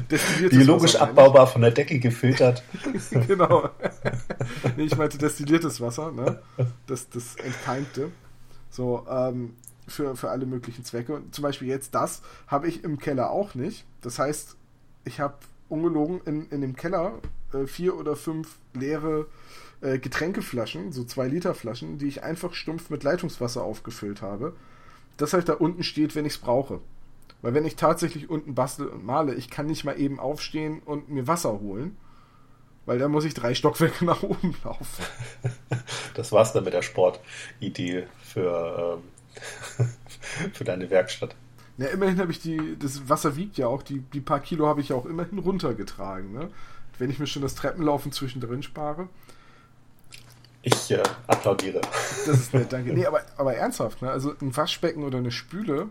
Biologisch 0.48 0.94
Wasser, 0.94 1.04
abbaubar 1.04 1.48
von 1.48 1.62
der 1.62 1.72
Decke 1.72 1.98
gefiltert. 1.98 2.62
genau. 3.26 3.70
nee, 4.76 4.84
ich 4.84 4.96
meinte 4.96 5.18
destilliertes 5.18 5.80
Wasser, 5.80 6.12
ne? 6.12 6.40
Das, 6.86 7.08
das 7.10 7.34
Entkeimte. 7.36 8.12
So, 8.70 9.04
ähm, 9.10 9.54
für, 9.88 10.16
für 10.16 10.30
alle 10.30 10.46
möglichen 10.46 10.84
Zwecke. 10.84 11.14
Und 11.14 11.34
zum 11.34 11.42
Beispiel 11.42 11.68
jetzt 11.68 11.94
das 11.94 12.22
habe 12.46 12.68
ich 12.68 12.84
im 12.84 12.98
Keller 12.98 13.30
auch 13.30 13.54
nicht. 13.54 13.84
Das 14.02 14.18
heißt, 14.18 14.56
ich 15.08 15.20
habe 15.20 15.34
ungelogen 15.68 16.20
in, 16.24 16.48
in 16.50 16.60
dem 16.60 16.76
Keller 16.76 17.14
äh, 17.52 17.66
vier 17.66 17.96
oder 17.96 18.14
fünf 18.14 18.58
leere 18.74 19.26
äh, 19.80 19.98
Getränkeflaschen, 19.98 20.92
so 20.92 21.04
zwei 21.04 21.26
Liter 21.26 21.54
Flaschen, 21.54 21.98
die 21.98 22.06
ich 22.06 22.22
einfach 22.22 22.54
stumpf 22.54 22.90
mit 22.90 23.02
Leitungswasser 23.02 23.62
aufgefüllt 23.62 24.22
habe. 24.22 24.54
Das 25.16 25.32
halt 25.32 25.48
da 25.48 25.54
unten 25.54 25.82
steht, 25.82 26.14
wenn 26.14 26.26
ich 26.26 26.34
es 26.34 26.38
brauche. 26.38 26.80
Weil 27.42 27.54
wenn 27.54 27.64
ich 27.64 27.76
tatsächlich 27.76 28.30
unten 28.30 28.54
bastel 28.54 28.86
und 28.88 29.04
male, 29.04 29.34
ich 29.34 29.50
kann 29.50 29.66
nicht 29.66 29.84
mal 29.84 29.98
eben 29.98 30.20
aufstehen 30.20 30.80
und 30.84 31.08
mir 31.08 31.26
Wasser 31.26 31.60
holen, 31.60 31.96
weil 32.86 32.98
da 32.98 33.08
muss 33.08 33.24
ich 33.24 33.34
drei 33.34 33.54
Stockwerke 33.54 34.04
nach 34.04 34.22
oben 34.22 34.54
laufen. 34.64 35.04
Das 36.14 36.32
war's 36.32 36.52
dann 36.52 36.64
mit 36.64 36.74
der 36.74 36.82
Sportidee 36.82 38.08
für, 38.24 38.98
ähm, 39.78 39.86
für 40.52 40.64
deine 40.64 40.90
Werkstatt. 40.90 41.36
Ja, 41.78 41.86
immerhin 41.86 42.18
habe 42.18 42.32
ich 42.32 42.40
die, 42.40 42.76
das 42.78 43.08
Wasser 43.08 43.36
wiegt 43.36 43.56
ja 43.56 43.68
auch, 43.68 43.82
die, 43.82 44.00
die 44.00 44.20
paar 44.20 44.40
Kilo 44.40 44.66
habe 44.66 44.80
ich 44.80 44.90
ja 44.90 44.96
auch 44.96 45.06
immerhin 45.06 45.38
runtergetragen. 45.38 46.32
Ne? 46.32 46.50
Wenn 46.98 47.08
ich 47.08 47.20
mir 47.20 47.28
schon 47.28 47.42
das 47.42 47.54
Treppenlaufen 47.54 48.10
zwischendrin 48.10 48.64
spare. 48.64 49.08
Ich 50.62 50.90
äh, 50.90 51.02
applaudiere. 51.28 51.80
Das 52.26 52.36
ist 52.36 52.52
nett, 52.52 52.72
danke. 52.72 52.92
Nee, 52.94 53.06
aber, 53.06 53.22
aber 53.36 53.54
ernsthaft, 53.54 54.02
ne? 54.02 54.10
also 54.10 54.34
ein 54.40 54.56
Waschbecken 54.56 55.04
oder 55.04 55.18
eine 55.18 55.30
Spüle, 55.30 55.88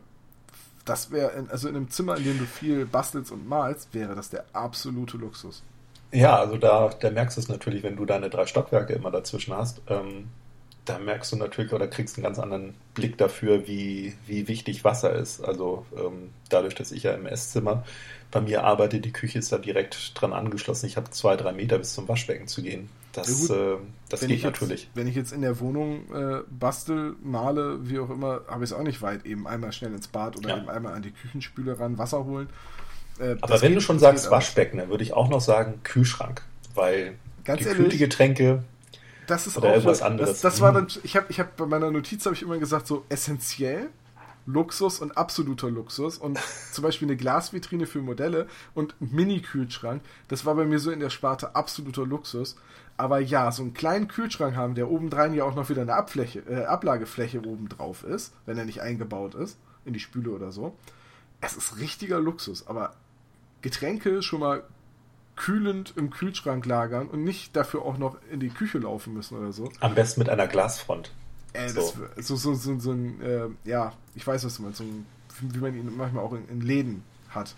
das 0.83 1.11
wäre, 1.11 1.47
also 1.49 1.69
in 1.69 1.77
einem 1.77 1.89
Zimmer, 1.89 2.17
in 2.17 2.25
dem 2.25 2.37
du 2.37 2.45
viel 2.45 2.85
bastelst 2.85 3.31
und 3.31 3.47
malst, 3.47 3.93
wäre 3.93 4.13
das 4.13 4.29
der 4.29 4.45
absolute 4.51 5.17
Luxus. 5.17 5.63
Ja, 6.11 6.37
also 6.37 6.57
da, 6.57 6.89
da 6.89 7.09
merkst 7.09 7.37
du 7.37 7.41
es 7.41 7.47
natürlich, 7.47 7.83
wenn 7.83 7.95
du 7.95 8.05
deine 8.05 8.29
drei 8.29 8.45
Stockwerke 8.45 8.93
immer 8.93 9.11
dazwischen 9.11 9.55
hast. 9.55 9.81
Ähm, 9.87 10.27
da 10.87 10.97
merkst 10.99 11.31
du 11.31 11.35
natürlich 11.35 11.73
oder 11.73 11.87
kriegst 11.87 12.17
einen 12.17 12.23
ganz 12.23 12.39
anderen 12.39 12.73
Blick 12.93 13.17
dafür, 13.17 13.67
wie, 13.67 14.13
wie 14.25 14.47
wichtig 14.47 14.83
Wasser 14.83 15.13
ist. 15.13 15.43
Also 15.43 15.85
ähm, 15.95 16.29
dadurch, 16.49 16.75
dass 16.75 16.91
ich 16.91 17.03
ja 17.03 17.13
im 17.13 17.25
Esszimmer 17.25 17.83
bei 18.31 18.41
mir 18.41 18.63
arbeite, 18.63 18.99
die 18.99 19.11
Küche 19.11 19.39
ist 19.39 19.51
da 19.51 19.57
direkt 19.57 20.19
dran 20.19 20.33
angeschlossen. 20.33 20.85
Ich 20.85 20.97
habe 20.97 21.09
zwei, 21.11 21.35
drei 21.35 21.51
Meter 21.51 21.77
bis 21.77 21.93
zum 21.93 22.07
Waschbecken 22.07 22.47
zu 22.47 22.61
gehen. 22.61 22.89
Das, 23.11 23.49
ja 23.49 23.73
äh, 23.73 23.77
das 24.09 24.21
geht 24.21 24.43
natürlich. 24.43 24.83
Jetzt, 24.83 24.95
wenn 24.95 25.07
ich 25.07 25.15
jetzt 25.15 25.33
in 25.33 25.41
der 25.41 25.59
Wohnung 25.59 26.03
äh, 26.13 26.41
bastel, 26.49 27.15
male, 27.21 27.89
wie 27.89 27.99
auch 27.99 28.09
immer, 28.09 28.41
habe 28.47 28.63
ich 28.63 28.71
es 28.71 28.73
auch 28.73 28.83
nicht 28.83 29.01
weit. 29.01 29.25
Eben 29.25 29.47
einmal 29.47 29.71
schnell 29.73 29.93
ins 29.93 30.07
Bad 30.07 30.37
oder 30.37 30.49
ja. 30.49 30.57
eben 30.57 30.69
einmal 30.69 30.93
an 30.93 31.01
die 31.01 31.11
Küchenspüle 31.11 31.79
ran, 31.79 31.97
Wasser 31.97 32.23
holen. 32.25 32.47
Äh, 33.19 33.35
Aber 33.41 33.61
wenn 33.61 33.69
geht, 33.69 33.77
du 33.77 33.81
schon 33.81 33.99
sagst 33.99 34.31
Waschbecken, 34.31 34.77
dann 34.77 34.89
würde 34.89 35.03
ich 35.03 35.13
auch 35.13 35.29
noch 35.29 35.41
sagen 35.41 35.81
Kühlschrank. 35.83 36.43
Weil 36.75 37.15
Ganz 37.43 37.59
gekühlte 37.59 37.83
ehrlich, 37.83 37.99
Getränke 37.99 38.63
das 39.27 39.47
ist 39.47 39.57
Oder 39.57 39.69
auch 39.69 39.73
irgendwas 39.73 40.01
anderes. 40.01 40.29
Das, 40.29 40.41
das 40.41 40.61
war 40.61 40.73
dann, 40.73 40.87
ich 41.03 41.15
habe 41.15 41.27
ich 41.29 41.39
hab, 41.39 41.55
bei 41.57 41.65
meiner 41.65 41.91
Notiz 41.91 42.25
habe 42.25 42.35
ich 42.35 42.41
immer 42.41 42.57
gesagt, 42.57 42.87
so 42.87 43.05
essentiell, 43.09 43.89
Luxus 44.47 44.99
und 44.99 45.17
absoluter 45.17 45.69
Luxus. 45.69 46.17
Und 46.17 46.39
zum 46.71 46.83
Beispiel 46.83 47.07
eine 47.07 47.17
Glasvitrine 47.17 47.85
für 47.85 48.01
Modelle 48.01 48.47
und 48.73 48.95
ein 49.01 49.09
Mini-Kühlschrank, 49.11 50.01
das 50.29 50.45
war 50.45 50.55
bei 50.55 50.65
mir 50.65 50.79
so 50.79 50.89
in 50.89 50.99
der 50.99 51.09
Sparte 51.09 51.55
absoluter 51.55 52.05
Luxus. 52.05 52.55
Aber 52.95 53.19
ja, 53.19 53.51
so 53.51 53.61
einen 53.61 53.75
kleinen 53.75 54.07
Kühlschrank 54.07 54.55
haben, 54.55 54.73
der 54.73 54.89
obendrein 54.89 55.33
ja 55.33 55.43
auch 55.43 55.53
noch 55.53 55.69
wieder 55.69 55.83
eine 55.83 55.93
Abfläche, 55.93 56.39
äh, 56.49 56.65
Ablagefläche 56.65 57.45
oben 57.45 57.69
drauf 57.69 58.03
ist, 58.03 58.33
wenn 58.47 58.57
er 58.57 58.65
nicht 58.65 58.81
eingebaut 58.81 59.35
ist, 59.35 59.59
in 59.85 59.93
die 59.93 59.99
Spüle 59.99 60.31
oder 60.31 60.51
so. 60.51 60.75
Es 61.41 61.55
ist 61.55 61.77
richtiger 61.77 62.19
Luxus, 62.19 62.65
aber 62.65 62.93
Getränke 63.61 64.23
schon 64.23 64.39
mal 64.39 64.63
kühlend 65.37 65.93
im 65.95 66.09
Kühlschrank 66.09 66.65
lagern 66.65 67.07
und 67.07 67.23
nicht 67.23 67.55
dafür 67.55 67.83
auch 67.83 67.97
noch 67.97 68.17
in 68.31 68.41
die 68.41 68.49
Küche 68.49 68.79
laufen 68.79 69.13
müssen 69.13 69.37
oder 69.37 69.53
so. 69.53 69.71
Am 69.79 69.95
besten 69.95 70.19
mit 70.19 70.29
einer 70.29 70.47
Glasfront. 70.47 71.11
Äh, 71.53 71.69
so. 71.69 71.93
Das, 72.15 72.27
so, 72.27 72.35
so, 72.35 72.53
so, 72.55 72.79
so 72.79 72.91
ein, 72.91 73.21
äh, 73.21 73.47
ja, 73.63 73.93
ich 74.15 74.27
weiß, 74.27 74.43
was 74.43 74.57
du 74.57 74.63
meinst, 74.63 74.79
so 74.79 74.83
ein, 74.83 75.05
wie 75.39 75.59
man 75.59 75.77
ihn 75.77 75.95
manchmal 75.95 76.23
auch 76.23 76.33
in, 76.33 76.47
in 76.49 76.61
Läden 76.61 77.03
hat. 77.29 77.55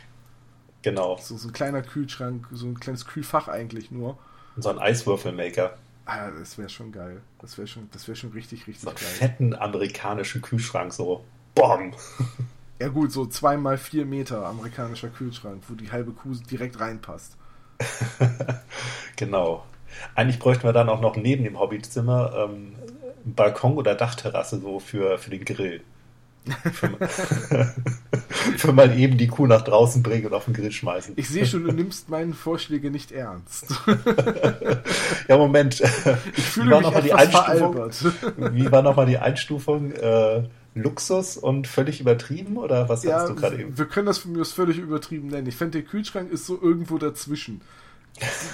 Genau. 0.82 1.18
So, 1.22 1.38
so 1.38 1.48
ein 1.48 1.54
kleiner 1.54 1.82
Kühlschrank, 1.82 2.48
so 2.52 2.68
ein 2.68 2.80
kleines 2.80 3.06
Kühlfach 3.06 3.48
eigentlich 3.48 3.92
nur. 3.92 4.18
Und 4.56 4.62
so 4.62 4.70
ein 4.70 4.80
Eiswürfelmaker. 4.80 5.78
Ah, 6.06 6.32
das 6.32 6.58
wäre 6.58 6.70
schon 6.70 6.92
geil. 6.92 7.22
Das 7.40 7.58
wäre 7.58 7.68
schon, 7.68 7.90
das 7.92 8.06
schon 8.18 8.32
richtig, 8.32 8.68
richtig 8.68 8.82
so 8.82 8.88
geil. 8.88 8.98
fetten 8.98 9.56
amerikanischen 9.56 10.42
Kühlschrank, 10.42 10.94
so. 10.94 11.24
Bom! 11.56 11.94
Ja 12.82 12.88
gut, 12.88 13.12
so 13.12 13.26
zweimal 13.26 13.78
vier 13.78 14.06
Meter 14.06 14.46
amerikanischer 14.46 15.10
Kühlschrank, 15.10 15.62
wo 15.68 15.76
die 15.76 15.92
halbe 15.92 16.14
Kuh 16.14 16.34
direkt 16.50 16.80
reinpasst. 16.80 17.36
genau. 19.16 19.64
Eigentlich 20.16 20.40
bräuchten 20.40 20.64
wir 20.64 20.74
dann 20.74 20.90
auch 20.90 21.02
noch 21.02 21.16
neben 21.16 21.44
dem 21.44 21.60
Hobbyzimmer 21.60 22.50
ähm, 22.50 22.76
Balkon 23.26 23.78
oder 23.78 23.96
Dachterrasse 23.96 24.60
so 24.60 24.80
für, 24.80 25.18
für 25.18 25.30
den 25.30 25.46
Grill. 25.46 25.82
Für, 26.74 26.98
für 28.58 28.72
mal 28.72 28.98
eben 28.98 29.18
die 29.18 29.28
Kuh 29.28 29.46
nach 29.46 29.62
draußen 29.62 30.02
bringen 30.02 30.28
und 30.28 30.34
auf 30.34 30.46
den 30.46 30.54
Grill 30.54 30.72
schmeißen. 30.72 31.14
Ich 31.18 31.30
sehe 31.30 31.46
schon, 31.46 31.64
du 31.64 31.72
nimmst 31.72 32.10
meine 32.10 32.34
Vorschläge 32.34 32.90
nicht 32.90 33.12
ernst. 33.12 33.68
ja, 35.28 35.38
Moment. 35.38 35.82
Ich 36.36 36.44
fühle 36.44 36.78
mich 36.78 36.88
etwas 36.88 37.04
die 37.04 37.14
Einstufung, 37.14 37.92
Wie 38.54 38.72
war 38.72 38.82
nochmal 38.82 39.06
die 39.06 39.18
Einstufung? 39.18 39.92
Äh, 39.92 40.44
Luxus 40.76 41.38
und 41.38 41.68
völlig 41.68 42.00
übertrieben? 42.02 42.58
Oder 42.58 42.90
was 42.90 43.04
ja, 43.04 43.20
hast 43.20 43.30
du 43.30 43.36
gerade 43.36 43.60
eben? 43.60 43.78
Wir 43.78 43.86
können 43.86 44.08
das 44.08 44.20
von 44.20 44.32
mir 44.32 44.42
aus 44.42 44.54
völlig 44.54 44.78
übertrieben 44.78 45.28
nennen. 45.28 45.48
Ich 45.48 45.56
finde, 45.56 45.82
der 45.82 45.90
Kühlschrank 45.90 46.32
ist 46.32 46.46
so 46.46 46.60
irgendwo 46.62 46.98
dazwischen 46.98 47.62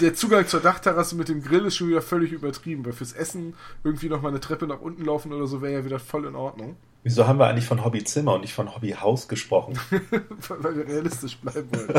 der 0.01 0.13
Zugang 0.13 0.47
zur 0.47 0.59
Dachterrasse 0.59 1.15
mit 1.15 1.29
dem 1.29 1.41
Grill 1.41 1.65
ist 1.65 1.75
schon 1.75 1.89
wieder 1.89 2.01
völlig 2.01 2.31
übertrieben, 2.31 2.85
weil 2.85 2.93
fürs 2.93 3.13
Essen 3.13 3.55
irgendwie 3.83 4.09
nochmal 4.09 4.31
eine 4.31 4.39
Treppe 4.39 4.67
nach 4.67 4.81
unten 4.81 5.03
laufen 5.03 5.33
oder 5.33 5.47
so 5.47 5.61
wäre 5.61 5.73
ja 5.73 5.85
wieder 5.85 5.99
voll 5.99 6.25
in 6.25 6.35
Ordnung. 6.35 6.75
Wieso 7.03 7.27
haben 7.27 7.37
wir 7.37 7.47
eigentlich 7.47 7.67
von 7.67 7.83
Hobbyzimmer 7.85 8.33
und 8.33 8.41
nicht 8.41 8.53
von 8.53 8.73
Hobbyhaus 8.73 9.27
gesprochen? 9.27 9.79
weil 10.47 10.75
wir 10.75 10.87
realistisch 10.87 11.37
bleiben 11.37 11.69
wollten. 11.71 11.93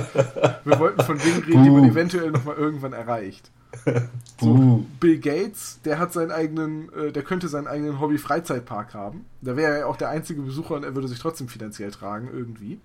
wir 0.65 0.79
wollten 0.79 1.03
von 1.03 1.19
Dingen 1.19 1.45
reden, 1.45 1.65
die 1.65 1.71
man 1.71 1.85
eventuell 1.85 2.31
nochmal 2.31 2.57
irgendwann 2.57 2.93
erreicht. 2.93 3.51
So, 4.39 4.85
Bill 5.01 5.19
Gates, 5.19 5.81
der 5.87 5.99
hat 5.99 6.13
seinen 6.13 6.31
eigenen, 6.31 6.93
äh, 6.93 7.11
der 7.11 7.23
könnte 7.23 7.49
seinen 7.49 7.67
eigenen 7.67 8.01
Hobby-Freizeitpark 8.01 8.93
haben. 8.93 9.25
Da 9.41 9.57
wäre 9.57 9.73
er 9.73 9.79
ja 9.79 9.87
auch 9.87 9.97
der 9.97 10.11
einzige 10.11 10.43
Besucher 10.43 10.75
und 10.75 10.85
er 10.85 10.95
würde 10.95 11.09
sich 11.09 11.19
trotzdem 11.19 11.49
finanziell 11.49 11.91
tragen, 11.91 12.29
irgendwie. 12.31 12.79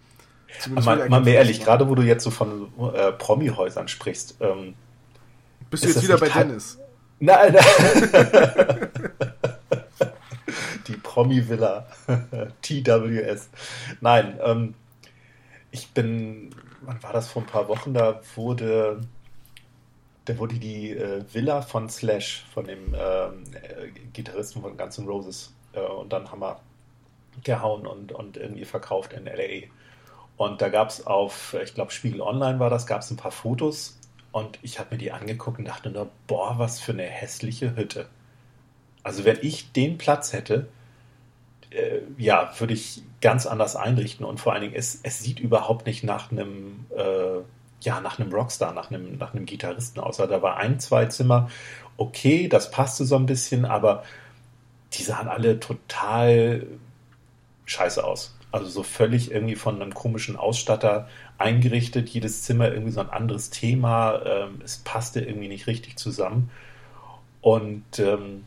Mal, 0.69 1.09
mal 1.09 1.21
mehr 1.21 1.35
ehrlich, 1.35 1.61
gerade 1.61 1.89
wo 1.89 1.95
du 1.95 2.03
jetzt 2.03 2.23
so 2.23 2.31
von 2.31 2.71
äh, 2.93 3.11
Promi-Häusern 3.11 3.89
sprichst. 3.89 4.35
Ähm, 4.39 4.75
Bist 5.69 5.83
du 5.83 5.89
jetzt 5.89 6.03
wieder 6.03 6.17
bei 6.17 6.29
Dennis? 6.29 6.79
Nein, 7.19 7.53
nein. 7.53 8.89
Die 10.87 10.93
Promi-Villa. 10.93 11.87
TWS. 12.61 13.49
Nein, 14.01 14.39
ähm, 14.43 14.73
ich 15.71 15.89
bin, 15.91 16.53
wann 16.81 17.01
war 17.03 17.13
das 17.13 17.27
vor 17.29 17.41
ein 17.43 17.47
paar 17.47 17.67
Wochen? 17.67 17.93
Da 17.93 18.21
wurde, 18.35 19.01
da 20.25 20.37
wurde 20.37 20.55
die 20.55 20.91
äh, 20.91 21.23
Villa 21.31 21.61
von 21.61 21.89
Slash, 21.89 22.45
von 22.53 22.65
dem 22.65 22.93
ähm, 22.93 23.43
äh, 23.53 23.89
Gitarristen 24.13 24.61
von 24.61 24.77
Guns 24.77 24.97
N' 24.97 25.07
Roses, 25.07 25.53
äh, 25.73 25.79
und 25.79 26.13
dann 26.13 26.27
wir 26.39 26.59
gehauen 27.43 27.87
und, 27.87 28.11
und 28.11 28.37
irgendwie 28.37 28.65
verkauft 28.65 29.13
in 29.13 29.25
LA. 29.25 29.67
Und 30.37 30.61
da 30.61 30.69
gab 30.69 30.89
es 30.89 31.05
auf, 31.05 31.55
ich 31.63 31.73
glaube, 31.73 31.91
Spiegel 31.91 32.21
Online 32.21 32.59
war 32.59 32.69
das, 32.69 32.87
gab 32.87 33.01
es 33.01 33.11
ein 33.11 33.17
paar 33.17 33.31
Fotos. 33.31 33.99
Und 34.31 34.59
ich 34.61 34.79
habe 34.79 34.95
mir 34.95 34.97
die 34.97 35.11
angeguckt 35.11 35.59
und 35.59 35.65
dachte 35.65 35.89
nur, 35.89 36.09
boah, 36.27 36.57
was 36.57 36.79
für 36.79 36.93
eine 36.93 37.03
hässliche 37.03 37.75
Hütte. 37.75 38.07
Also 39.03 39.25
wenn 39.25 39.37
ich 39.41 39.71
den 39.71 39.97
Platz 39.97 40.33
hätte, 40.33 40.67
äh, 41.69 41.99
ja, 42.17 42.53
würde 42.59 42.73
ich 42.73 43.03
ganz 43.21 43.45
anders 43.45 43.75
einrichten. 43.75 44.25
Und 44.25 44.39
vor 44.39 44.53
allen 44.53 44.61
Dingen, 44.61 44.75
es, 44.75 44.99
es 45.03 45.19
sieht 45.19 45.39
überhaupt 45.39 45.85
nicht 45.85 46.03
nach 46.03 46.31
einem, 46.31 46.85
äh, 46.95 47.41
ja, 47.81 47.99
nach 48.01 48.19
einem 48.19 48.31
Rockstar, 48.31 48.73
nach 48.73 48.91
einem, 48.91 49.17
nach 49.17 49.33
einem 49.33 49.45
Gitarristen 49.45 49.99
aus. 49.99 50.17
Da 50.17 50.41
war 50.41 50.57
ein, 50.57 50.79
zwei 50.79 51.05
Zimmer, 51.05 51.49
okay, 51.97 52.47
das 52.47 52.71
passte 52.71 53.05
so 53.05 53.15
ein 53.15 53.25
bisschen, 53.25 53.65
aber 53.65 54.03
die 54.93 55.03
sahen 55.03 55.27
alle 55.27 55.59
total 55.59 56.67
scheiße 57.65 58.03
aus. 58.03 58.35
Also 58.51 58.67
so 58.67 58.83
völlig 58.83 59.31
irgendwie 59.31 59.55
von 59.55 59.81
einem 59.81 59.93
komischen 59.93 60.35
Ausstatter 60.35 61.07
eingerichtet, 61.37 62.09
jedes 62.09 62.43
Zimmer 62.43 62.69
irgendwie 62.69 62.91
so 62.91 62.99
ein 62.99 63.09
anderes 63.09 63.49
Thema. 63.49 64.21
Ähm, 64.25 64.61
es 64.63 64.77
passte 64.79 65.21
irgendwie 65.21 65.47
nicht 65.47 65.67
richtig 65.67 65.97
zusammen. 65.97 66.51
Und 67.39 67.99
ähm, 67.99 68.43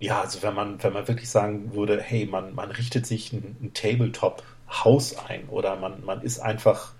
ja, 0.00 0.20
also 0.20 0.42
wenn 0.42 0.54
man, 0.54 0.82
wenn 0.82 0.92
man 0.92 1.06
wirklich 1.06 1.30
sagen 1.30 1.72
würde, 1.74 2.00
hey, 2.02 2.26
man, 2.26 2.54
man 2.54 2.72
richtet 2.72 3.06
sich 3.06 3.32
ein, 3.32 3.56
ein 3.62 3.74
Tabletop-Haus 3.74 5.16
ein 5.28 5.48
oder 5.48 5.76
man, 5.76 6.04
man 6.04 6.22
ist 6.22 6.40
einfach, 6.40 6.92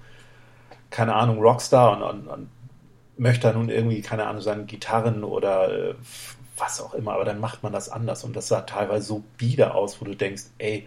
keine 0.93 1.15
Ahnung, 1.15 1.41
Rockstar 1.41 1.97
und, 1.97 2.03
und, 2.03 2.29
und 2.29 2.49
möchte 3.17 3.49
da 3.49 3.55
nun 3.55 3.69
irgendwie, 3.69 4.03
keine 4.03 4.27
Ahnung, 4.27 4.43
seine 4.43 4.65
Gitarren 4.65 5.25
oder 5.25 5.91
äh, 5.91 5.95
was 6.57 6.81
auch 6.81 6.95
immer, 6.95 7.15
aber 7.15 7.25
dann 7.25 7.41
macht 7.41 7.63
man 7.63 7.73
das 7.73 7.89
anders 7.89 8.23
und 8.25 8.37
das 8.37 8.49
sah 8.49 8.61
teilweise 8.61 9.07
so 9.07 9.25
bieder 9.39 9.75
aus, 9.75 10.01
wo 10.01 10.05
du 10.05 10.15
denkst, 10.15 10.45
ey, 10.59 10.87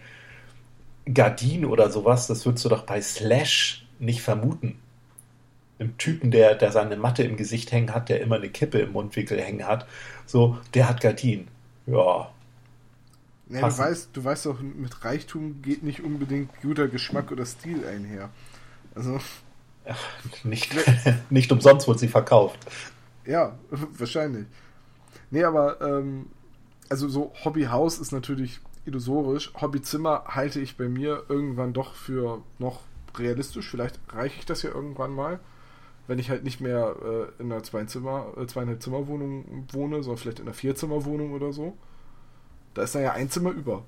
Gardin 1.12 1.64
oder 1.64 1.90
sowas, 1.90 2.26
das 2.26 2.46
würdest 2.46 2.64
du 2.64 2.68
doch 2.68 2.82
bei 2.82 3.00
Slash 3.00 3.86
nicht 3.98 4.22
vermuten. 4.22 4.78
Ein 5.78 5.96
Typen, 5.98 6.30
der, 6.30 6.54
der 6.54 6.72
seine 6.72 6.96
Matte 6.96 7.22
im 7.22 7.36
Gesicht 7.36 7.70
hängen 7.70 7.92
hat, 7.92 8.08
der 8.08 8.20
immer 8.20 8.36
eine 8.36 8.48
Kippe 8.48 8.78
im 8.78 8.92
Mundwinkel 8.92 9.40
hängen 9.40 9.66
hat, 9.66 9.86
so, 10.24 10.58
der 10.74 10.88
hat 10.88 11.00
Gardin. 11.00 11.48
Ja. 11.86 12.30
ja 13.50 13.68
du, 13.68 13.78
weißt, 13.78 14.10
du 14.12 14.24
weißt 14.24 14.46
doch, 14.46 14.60
mit 14.60 15.04
Reichtum 15.04 15.62
geht 15.62 15.82
nicht 15.82 16.02
unbedingt 16.02 16.50
guter 16.62 16.88
Geschmack 16.88 17.30
oder 17.30 17.44
Stil 17.44 17.86
einher. 17.86 18.30
Also. 18.94 19.20
Nicht, 20.44 20.74
nicht 21.30 21.52
umsonst 21.52 21.86
wurde 21.86 21.98
sie 21.98 22.08
verkauft. 22.08 22.58
Ja, 23.24 23.58
wahrscheinlich. 23.98 24.46
Nee, 25.30 25.44
aber 25.44 25.80
ähm, 25.80 26.26
also 26.88 27.08
so 27.08 27.32
Hobbyhaus 27.44 27.98
ist 27.98 28.12
natürlich 28.12 28.60
illusorisch. 28.84 29.52
Hobbyzimmer 29.60 30.24
halte 30.28 30.60
ich 30.60 30.76
bei 30.76 30.88
mir 30.88 31.24
irgendwann 31.28 31.72
doch 31.72 31.94
für 31.94 32.42
noch 32.58 32.80
realistisch. 33.18 33.68
Vielleicht 33.68 33.98
reiche 34.10 34.38
ich 34.38 34.46
das 34.46 34.62
ja 34.62 34.70
irgendwann 34.70 35.12
mal, 35.12 35.40
wenn 36.06 36.18
ich 36.18 36.30
halt 36.30 36.44
nicht 36.44 36.60
mehr 36.60 36.94
äh, 37.02 37.42
in 37.42 37.50
einer 37.50 37.62
Zweizimmer, 37.62 38.32
äh, 38.36 38.46
zweieinhalb 38.46 38.82
Zimmerwohnung 38.82 39.66
wohne, 39.72 40.02
sondern 40.02 40.18
vielleicht 40.18 40.38
in 40.38 40.46
einer 40.46 40.54
Vierzimmerwohnung 40.54 41.32
oder 41.32 41.52
so. 41.52 41.76
Da 42.74 42.82
ist 42.82 42.94
dann 42.94 43.02
ja 43.02 43.12
ein 43.12 43.30
Zimmer 43.30 43.50
über. 43.50 43.84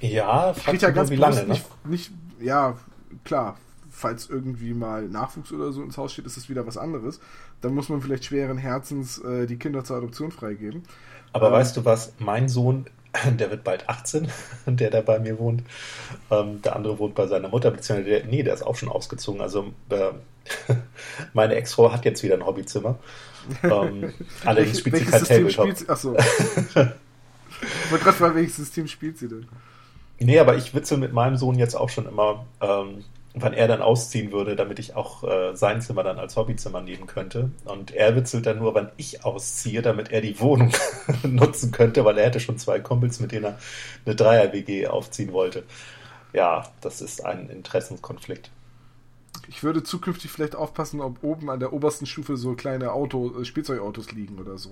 Ja, 0.00 0.52
fragt 0.54 0.82
ja 0.82 0.90
ganz 0.90 1.10
wie 1.10 1.16
lange, 1.16 1.42
ne? 1.42 1.48
nicht, 1.48 1.86
nicht, 1.86 2.10
ja, 2.40 2.76
klar, 3.24 3.56
falls 3.96 4.28
irgendwie 4.28 4.74
mal 4.74 5.08
Nachwuchs 5.08 5.52
oder 5.52 5.72
so 5.72 5.82
ins 5.82 5.96
Haus 5.96 6.12
steht, 6.12 6.26
ist 6.26 6.36
es 6.36 6.50
wieder 6.50 6.66
was 6.66 6.76
anderes. 6.76 7.18
Dann 7.62 7.74
muss 7.74 7.88
man 7.88 8.02
vielleicht 8.02 8.26
schweren 8.26 8.58
Herzens 8.58 9.18
äh, 9.18 9.46
die 9.46 9.56
Kinder 9.56 9.84
zur 9.84 9.96
Adoption 9.96 10.30
freigeben. 10.30 10.82
Aber 11.32 11.46
ähm, 11.46 11.54
weißt 11.54 11.76
du 11.78 11.84
was, 11.84 12.12
mein 12.18 12.48
Sohn 12.48 12.86
der 13.38 13.50
wird 13.50 13.64
bald 13.64 13.88
18, 13.88 14.28
der 14.66 14.90
da 14.90 15.00
bei 15.00 15.18
mir 15.18 15.38
wohnt. 15.38 15.62
Ähm, 16.30 16.60
der 16.60 16.76
andere 16.76 16.98
wohnt 16.98 17.14
bei 17.14 17.26
seiner 17.26 17.48
Mutter, 17.48 17.70
beziehungsweise 17.70 18.10
der, 18.10 18.26
nee, 18.26 18.42
der 18.42 18.52
ist 18.52 18.62
auch 18.62 18.76
schon 18.76 18.90
ausgezogen. 18.90 19.40
Also 19.40 19.72
äh, 19.88 20.10
meine 21.32 21.54
Ex-Frau 21.54 21.90
hat 21.90 22.04
jetzt 22.04 22.22
wieder 22.22 22.34
ein 22.34 22.44
Hobbyzimmer. 22.44 22.98
Ähm, 23.62 24.12
allerdings 24.44 24.80
spielt 24.80 24.96
sie 24.96 25.04
kein 25.06 25.24
Tabletop. 25.24 25.68
Achso. 25.88 26.16
ich 26.16 27.90
wollte 27.90 28.04
gerade 28.04 28.16
fragen, 28.16 28.34
welches 28.34 28.56
System 28.56 28.88
spielt 28.88 29.18
sie 29.18 29.28
denn? 29.28 29.46
Nee, 30.18 30.38
aber 30.38 30.56
ich 30.56 30.74
witze 30.74 30.96
mit 30.96 31.12
meinem 31.12 31.36
Sohn 31.36 31.56
jetzt 31.56 31.74
auch 31.74 31.88
schon 31.88 32.06
immer, 32.06 32.46
ähm, 32.60 33.04
wann 33.38 33.52
er 33.52 33.68
dann 33.68 33.82
ausziehen 33.82 34.32
würde, 34.32 34.56
damit 34.56 34.78
ich 34.78 34.96
auch 34.96 35.22
äh, 35.22 35.54
sein 35.54 35.82
Zimmer 35.82 36.02
dann 36.02 36.18
als 36.18 36.36
Hobbyzimmer 36.36 36.80
nehmen 36.80 37.06
könnte. 37.06 37.50
Und 37.66 37.90
er 37.90 38.16
witzelt 38.16 38.46
dann 38.46 38.58
nur, 38.58 38.74
wann 38.74 38.90
ich 38.96 39.24
ausziehe, 39.24 39.82
damit 39.82 40.10
er 40.10 40.22
die 40.22 40.40
Wohnung 40.40 40.72
nutzen 41.22 41.70
könnte, 41.70 42.04
weil 42.04 42.16
er 42.16 42.26
hätte 42.26 42.40
schon 42.40 42.58
zwei 42.58 42.80
Kumpels, 42.80 43.20
mit 43.20 43.32
denen 43.32 43.44
er 43.44 43.58
eine 44.06 44.16
Dreier-WG 44.16 44.86
aufziehen 44.86 45.32
wollte. 45.32 45.64
Ja, 46.32 46.66
das 46.80 47.02
ist 47.02 47.24
ein 47.24 47.50
Interessenskonflikt. 47.50 48.50
Ich 49.48 49.62
würde 49.62 49.82
zukünftig 49.82 50.30
vielleicht 50.30 50.56
aufpassen, 50.56 51.02
ob 51.02 51.22
oben 51.22 51.50
an 51.50 51.60
der 51.60 51.74
obersten 51.74 52.06
Stufe 52.06 52.38
so 52.38 52.54
kleine 52.54 52.92
Auto, 52.92 53.38
äh, 53.38 53.44
Spielzeugautos 53.44 54.12
liegen 54.12 54.38
oder 54.38 54.56
so. 54.56 54.70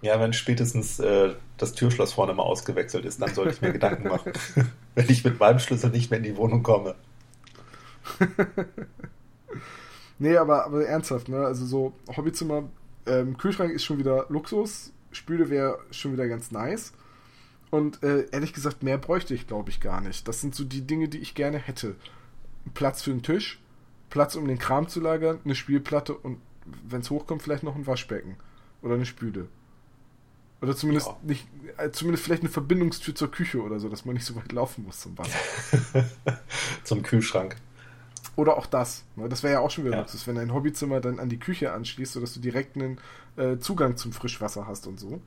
Ja, 0.00 0.18
wenn 0.20 0.32
spätestens 0.32 0.98
äh, 1.00 1.34
das 1.58 1.74
Türschloss 1.74 2.14
vorne 2.14 2.32
mal 2.32 2.42
ausgewechselt 2.44 3.04
ist, 3.04 3.20
dann 3.20 3.34
sollte 3.34 3.52
ich 3.52 3.60
mir 3.60 3.72
Gedanken 3.72 4.08
machen, 4.08 4.32
wenn 4.94 5.08
ich 5.10 5.22
mit 5.22 5.38
meinem 5.38 5.58
Schlüssel 5.58 5.90
nicht 5.90 6.10
mehr 6.10 6.18
in 6.18 6.24
die 6.24 6.36
Wohnung 6.36 6.62
komme. 6.62 6.94
nee, 10.18 10.36
aber, 10.36 10.66
aber 10.66 10.86
ernsthaft, 10.86 11.28
ne? 11.28 11.38
Also 11.38 11.66
so 11.66 11.92
Hobbyzimmer, 12.16 12.68
ähm, 13.06 13.36
Kühlschrank 13.36 13.72
ist 13.72 13.84
schon 13.84 13.98
wieder 13.98 14.26
Luxus, 14.28 14.92
Spüle 15.12 15.50
wäre 15.50 15.78
schon 15.90 16.12
wieder 16.12 16.28
ganz 16.28 16.50
nice. 16.50 16.92
Und 17.70 18.02
äh, 18.02 18.26
ehrlich 18.30 18.52
gesagt, 18.52 18.82
mehr 18.82 18.98
bräuchte 18.98 19.34
ich, 19.34 19.46
glaube 19.46 19.70
ich, 19.70 19.80
gar 19.80 20.00
nicht. 20.00 20.28
Das 20.28 20.40
sind 20.40 20.54
so 20.54 20.64
die 20.64 20.86
Dinge, 20.86 21.08
die 21.08 21.18
ich 21.18 21.34
gerne 21.34 21.58
hätte. 21.58 21.96
Platz 22.74 23.02
für 23.02 23.10
einen 23.10 23.22
Tisch, 23.22 23.60
Platz, 24.10 24.36
um 24.36 24.46
den 24.46 24.58
Kram 24.58 24.88
zu 24.88 25.00
lagern, 25.00 25.40
eine 25.44 25.54
Spielplatte 25.54 26.14
und, 26.14 26.38
wenn 26.64 27.00
es 27.00 27.10
hochkommt, 27.10 27.42
vielleicht 27.42 27.62
noch 27.62 27.76
ein 27.76 27.86
Waschbecken. 27.86 28.36
Oder 28.82 28.94
eine 28.94 29.06
Spüle. 29.06 29.48
Oder 30.62 30.76
zumindest 30.76 31.08
ja. 31.08 31.16
nicht, 31.22 31.46
äh, 31.76 31.90
zumindest 31.90 32.24
vielleicht 32.24 32.42
eine 32.42 32.50
Verbindungstür 32.50 33.14
zur 33.14 33.30
Küche 33.30 33.62
oder 33.62 33.78
so, 33.78 33.88
dass 33.88 34.04
man 34.04 34.14
nicht 34.14 34.24
so 34.24 34.34
weit 34.36 34.52
laufen 34.52 34.84
muss 34.84 35.00
zum 35.00 35.16
Wasser. 35.18 35.38
zum 36.84 37.02
Kühlschrank. 37.02 37.56
Oder 38.36 38.58
auch 38.58 38.66
das. 38.66 39.04
Ne? 39.16 39.28
Das 39.28 39.42
wäre 39.42 39.54
ja 39.54 39.60
auch 39.60 39.70
schon 39.70 39.84
wieder 39.84 39.94
ja. 39.94 40.00
Luxus, 40.00 40.26
wenn 40.26 40.36
dein 40.36 40.52
Hobbyzimmer 40.52 41.00
dann 41.00 41.18
an 41.18 41.30
die 41.30 41.38
Küche 41.38 41.72
anschließt, 41.72 42.12
sodass 42.12 42.34
du 42.34 42.40
direkt 42.40 42.76
einen 42.76 42.98
äh, 43.36 43.56
Zugang 43.56 43.96
zum 43.96 44.12
Frischwasser 44.12 44.66
hast 44.66 44.86
und 44.86 45.00
so. 45.00 45.20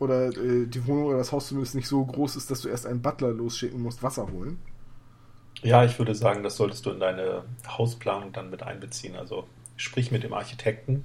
Oder 0.00 0.36
äh, 0.36 0.66
die 0.66 0.86
Wohnung 0.86 1.06
oder 1.06 1.18
das 1.18 1.30
Haus 1.30 1.46
zumindest 1.46 1.76
nicht 1.76 1.86
so 1.86 2.04
groß 2.04 2.34
ist, 2.34 2.50
dass 2.50 2.62
du 2.62 2.68
erst 2.68 2.86
einen 2.86 3.00
Butler 3.00 3.28
losschicken 3.28 3.80
musst, 3.80 4.02
Wasser 4.02 4.26
holen. 4.32 4.58
Ja, 5.62 5.84
ich 5.84 5.96
würde 5.98 6.16
sagen, 6.16 6.42
das 6.42 6.56
solltest 6.56 6.84
du 6.86 6.90
in 6.90 6.98
deine 6.98 7.44
Hausplanung 7.68 8.32
dann 8.32 8.50
mit 8.50 8.64
einbeziehen. 8.64 9.14
Also 9.14 9.46
sprich 9.76 10.10
mit 10.10 10.24
dem 10.24 10.32
Architekten, 10.32 11.04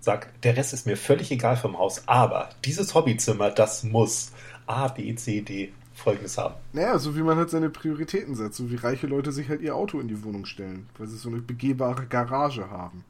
sagt, 0.00 0.44
der 0.44 0.56
Rest 0.56 0.72
ist 0.74 0.86
mir 0.86 0.96
völlig 0.96 1.30
egal 1.30 1.56
vom 1.56 1.78
Haus, 1.78 2.06
aber 2.06 2.50
dieses 2.64 2.94
Hobbyzimmer, 2.94 3.50
das 3.50 3.84
muss 3.84 4.32
A, 4.66 4.88
B, 4.88 5.14
C, 5.14 5.40
D 5.40 5.72
Folgendes 5.94 6.36
haben. 6.36 6.56
Naja, 6.72 6.98
so 6.98 7.16
wie 7.16 7.22
man 7.22 7.36
halt 7.36 7.50
seine 7.50 7.70
Prioritäten 7.70 8.34
setzt, 8.34 8.56
so 8.56 8.70
wie 8.70 8.76
reiche 8.76 9.06
Leute 9.06 9.30
sich 9.30 9.48
halt 9.48 9.62
ihr 9.62 9.76
Auto 9.76 10.00
in 10.00 10.08
die 10.08 10.22
Wohnung 10.24 10.44
stellen, 10.44 10.88
weil 10.98 11.06
sie 11.06 11.16
so 11.16 11.28
eine 11.28 11.40
begehbare 11.40 12.06
Garage 12.06 12.68
haben. 12.68 13.04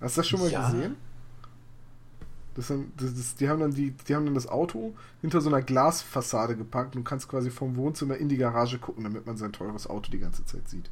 Hast 0.00 0.16
du 0.16 0.20
das 0.20 0.28
schon 0.28 0.40
mal 0.40 0.50
ja. 0.50 0.70
gesehen? 0.70 0.96
Das 2.54 2.66
sind, 2.66 3.00
das, 3.00 3.14
das, 3.14 3.34
die, 3.36 3.48
haben 3.48 3.60
dann 3.60 3.72
die, 3.72 3.92
die 3.92 4.14
haben 4.14 4.26
dann 4.26 4.34
das 4.34 4.48
Auto 4.48 4.94
hinter 5.20 5.40
so 5.40 5.48
einer 5.48 5.62
Glasfassade 5.62 6.56
gepackt 6.56 6.96
und 6.96 7.02
du 7.02 7.08
kannst 7.08 7.28
quasi 7.28 7.50
vom 7.50 7.76
Wohnzimmer 7.76 8.16
in 8.16 8.28
die 8.28 8.36
Garage 8.36 8.78
gucken, 8.78 9.04
damit 9.04 9.26
man 9.26 9.36
sein 9.36 9.52
teures 9.52 9.86
Auto 9.86 10.10
die 10.10 10.18
ganze 10.18 10.44
Zeit 10.44 10.68
sieht. 10.68 10.90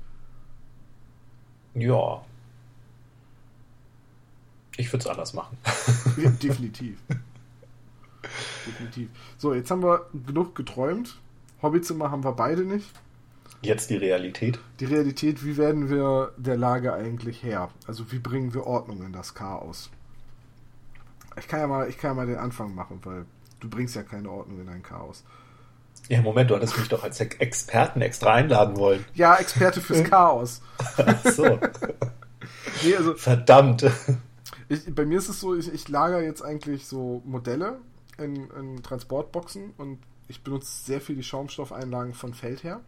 Ja. 1.74 2.24
Ich 4.76 4.91
würde 4.93 5.03
es 5.03 5.07
anders 5.07 5.34
machen. 5.34 5.59
Ja, 6.16 6.30
definitiv. 6.30 6.99
definitiv. 8.66 9.10
So, 9.38 9.54
jetzt 9.54 9.70
haben 9.70 9.82
wir 9.82 10.06
genug 10.26 10.54
geträumt. 10.54 11.18
Hobbyzimmer 11.62 12.10
haben 12.10 12.24
wir 12.24 12.32
beide 12.32 12.64
nicht. 12.64 12.90
Jetzt 13.62 13.90
die 13.90 13.96
Realität. 13.96 14.58
Die 14.80 14.86
Realität, 14.86 15.44
wie 15.44 15.56
werden 15.56 15.90
wir 15.90 16.32
der 16.38 16.56
Lage 16.56 16.94
eigentlich 16.94 17.42
her? 17.42 17.68
Also 17.86 18.10
wie 18.10 18.18
bringen 18.18 18.54
wir 18.54 18.66
Ordnung 18.66 19.02
in 19.04 19.12
das 19.12 19.34
Chaos? 19.34 19.90
Ich 21.38 21.46
kann 21.46 21.60
ja 21.60 21.66
mal, 21.66 21.88
ich 21.88 21.98
kann 21.98 22.12
ja 22.12 22.14
mal 22.14 22.26
den 22.26 22.38
Anfang 22.38 22.74
machen, 22.74 23.00
weil 23.04 23.26
du 23.60 23.68
bringst 23.68 23.94
ja 23.94 24.02
keine 24.02 24.30
Ordnung 24.30 24.60
in 24.60 24.68
ein 24.68 24.82
Chaos. 24.82 25.24
Ja, 26.08 26.22
Moment, 26.22 26.50
du 26.50 26.56
hattest 26.56 26.78
mich 26.78 26.88
doch 26.88 27.04
als 27.04 27.20
Experten 27.20 28.00
extra 28.00 28.32
einladen 28.32 28.76
wollen. 28.76 29.04
Ja, 29.14 29.36
Experte 29.36 29.80
fürs 29.80 30.04
Chaos. 30.04 30.62
Ach 30.96 31.24
so. 31.30 31.44
nee, 32.82 32.96
also, 32.96 33.14
Verdammt. 33.14 33.86
Ich, 34.68 34.92
bei 34.94 35.04
mir 35.04 35.18
ist 35.18 35.28
es 35.28 35.40
so, 35.40 35.54
ich, 35.54 35.72
ich 35.72 35.88
lager 35.88 36.22
jetzt 36.22 36.42
eigentlich 36.42 36.86
so 36.86 37.22
Modelle 37.26 37.78
in, 38.20 38.50
in 38.50 38.82
Transportboxen 38.82 39.72
und 39.76 39.98
ich 40.28 40.42
benutze 40.42 40.84
sehr 40.84 41.00
viel 41.00 41.16
die 41.16 41.24
Schaumstoffeinlagen 41.24 42.14
von 42.14 42.34
Feldher. 42.34 42.80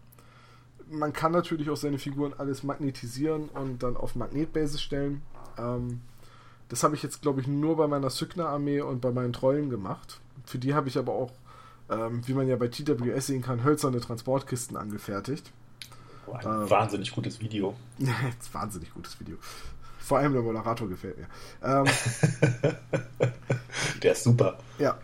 Man 0.88 1.12
kann 1.12 1.32
natürlich 1.32 1.70
auch 1.70 1.76
seine 1.76 1.98
Figuren 1.98 2.34
alles 2.38 2.62
magnetisieren 2.62 3.48
und 3.48 3.82
dann 3.82 3.96
auf 3.96 4.14
Magnetbasis 4.14 4.80
stellen. 4.80 5.22
Ähm, 5.58 6.02
das 6.68 6.84
habe 6.84 6.94
ich 6.94 7.02
jetzt, 7.02 7.20
glaube 7.20 7.40
ich, 7.40 7.46
nur 7.46 7.76
bei 7.76 7.86
meiner 7.86 8.10
Sygna-Armee 8.10 8.80
und 8.80 9.00
bei 9.00 9.10
meinen 9.10 9.32
Trollen 9.32 9.70
gemacht. 9.70 10.20
Für 10.46 10.58
die 10.58 10.74
habe 10.74 10.88
ich 10.88 10.96
aber 10.96 11.12
auch, 11.12 11.32
ähm, 11.90 12.26
wie 12.26 12.34
man 12.34 12.46
ja 12.46 12.56
bei 12.56 12.68
TWS 12.68 13.26
sehen 13.26 13.42
kann, 13.42 13.64
hölzerne 13.64 14.00
Transportkisten 14.00 14.76
angefertigt. 14.76 15.52
Oh, 16.26 16.32
ein 16.32 16.46
ähm, 16.46 16.70
wahnsinnig 16.70 17.12
gutes 17.12 17.40
Video. 17.40 17.74
wahnsinnig 18.52 18.94
gutes 18.94 19.18
Video. 19.18 19.36
Vor 19.98 20.18
allem 20.18 20.32
der 20.32 20.42
Moderator 20.42 20.88
gefällt 20.88 21.18
mir. 21.18 21.26
Ähm, 21.62 21.84
der 24.02 24.12
ist 24.12 24.24
super. 24.24 24.58
Ja, 24.78 24.98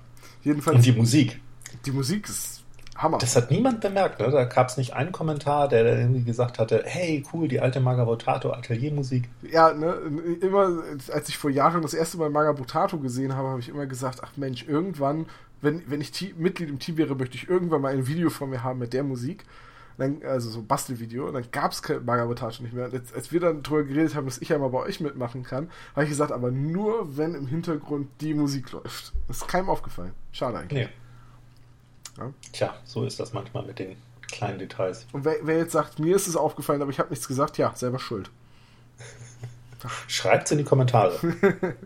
jedenfalls. 0.49 0.77
Und 0.77 0.87
die 0.87 0.93
Musik. 0.93 1.41
Die 1.87 1.93
Musik 1.93 2.29
ist 2.29 2.59
Hammer. 2.99 3.19
Das 3.19 3.37
hat 3.37 3.51
niemand 3.51 3.81
bemerkt, 3.81 4.19
ne? 4.19 4.29
Da 4.31 4.45
gab 4.45 4.69
es 4.69 4.77
nicht 4.77 4.95
einen 4.95 5.13
Kommentar, 5.13 5.69
der 5.69 5.85
irgendwie 5.85 6.25
gesagt 6.25 6.59
hatte, 6.59 6.83
hey, 6.85 7.25
cool, 7.33 7.47
die 7.47 7.61
alte 7.61 7.79
Magabotato 7.79 8.53
Ateliermusik. 8.53 9.29
Ja, 9.43 9.73
ne, 9.73 9.95
immer, 10.41 10.83
als 11.13 11.29
ich 11.29 11.39
vor 11.39 11.51
Jahren 11.51 11.83
das 11.83 11.95
erste 11.95 12.19
Mal 12.19 12.29
Magabotato 12.29 12.99
gesehen 12.99 13.37
habe, 13.37 13.49
habe 13.49 13.61
ich 13.61 13.69
immer 13.69 13.87
gesagt, 13.87 14.21
ach 14.25 14.33
Mensch, 14.37 14.67
irgendwann, 14.67 15.27
wenn, 15.61 15.83
wenn 15.87 16.01
ich 16.01 16.35
Mitglied 16.37 16.69
im 16.69 16.81
Team 16.81 16.97
wäre, 16.97 17.15
möchte 17.15 17.37
ich 17.37 17.49
irgendwann 17.49 17.83
mal 17.83 17.93
ein 17.93 18.09
Video 18.09 18.31
von 18.31 18.51
mir 18.51 18.65
haben 18.65 18.81
mit 18.81 18.93
der 18.93 19.05
Musik. 19.05 19.45
Dann, 19.99 20.23
also 20.23 20.49
so 20.49 20.63
Bastelvideo, 20.63 21.27
und 21.27 21.35
dann 21.35 21.51
gab 21.51 21.73
es 21.73 21.83
Magabotato 21.83 22.63
nicht 22.63 22.73
mehr. 22.73 22.87
Und 22.87 22.93
jetzt, 22.93 23.13
als 23.15 23.33
wir 23.33 23.41
dann 23.41 23.65
drüber 23.65 23.83
geredet 23.83 24.15
haben, 24.15 24.27
dass 24.27 24.39
ich 24.39 24.53
einmal 24.53 24.71
bei 24.71 24.79
euch 24.79 25.01
mitmachen 25.01 25.43
kann, 25.43 25.71
habe 25.95 26.05
ich 26.05 26.11
gesagt, 26.11 26.31
aber 26.31 26.53
nur, 26.53 27.17
wenn 27.17 27.35
im 27.35 27.49
Hintergrund 27.49 28.09
die 28.21 28.33
Musik 28.33 28.71
läuft. 28.71 29.13
Das 29.27 29.39
ist 29.39 29.49
keinem 29.49 29.69
aufgefallen. 29.69 30.13
Schade 30.31 30.59
eigentlich. 30.59 30.87
Nee. 30.87 32.25
Ja? 32.25 32.33
Tja, 32.53 32.75
so 32.85 33.05
ist 33.05 33.19
das 33.19 33.33
manchmal 33.33 33.65
mit 33.67 33.81
den 33.81 33.97
kleinen 34.31 34.59
Details. 34.59 35.07
Und 35.13 35.25
wer, 35.25 35.37
wer 35.43 35.59
jetzt 35.59 35.73
sagt, 35.73 35.99
mir 35.99 36.15
ist 36.15 36.29
es 36.29 36.37
aufgefallen, 36.37 36.81
aber 36.81 36.91
ich 36.91 37.01
habe 37.01 37.11
nichts 37.11 37.27
gesagt, 37.27 37.59
ja, 37.59 37.75
selber 37.75 37.99
schuld. 37.99 38.31
Schreibt 40.07 40.47
es 40.47 40.53
in 40.53 40.59
die 40.59 40.65
Kommentare. 40.65 41.19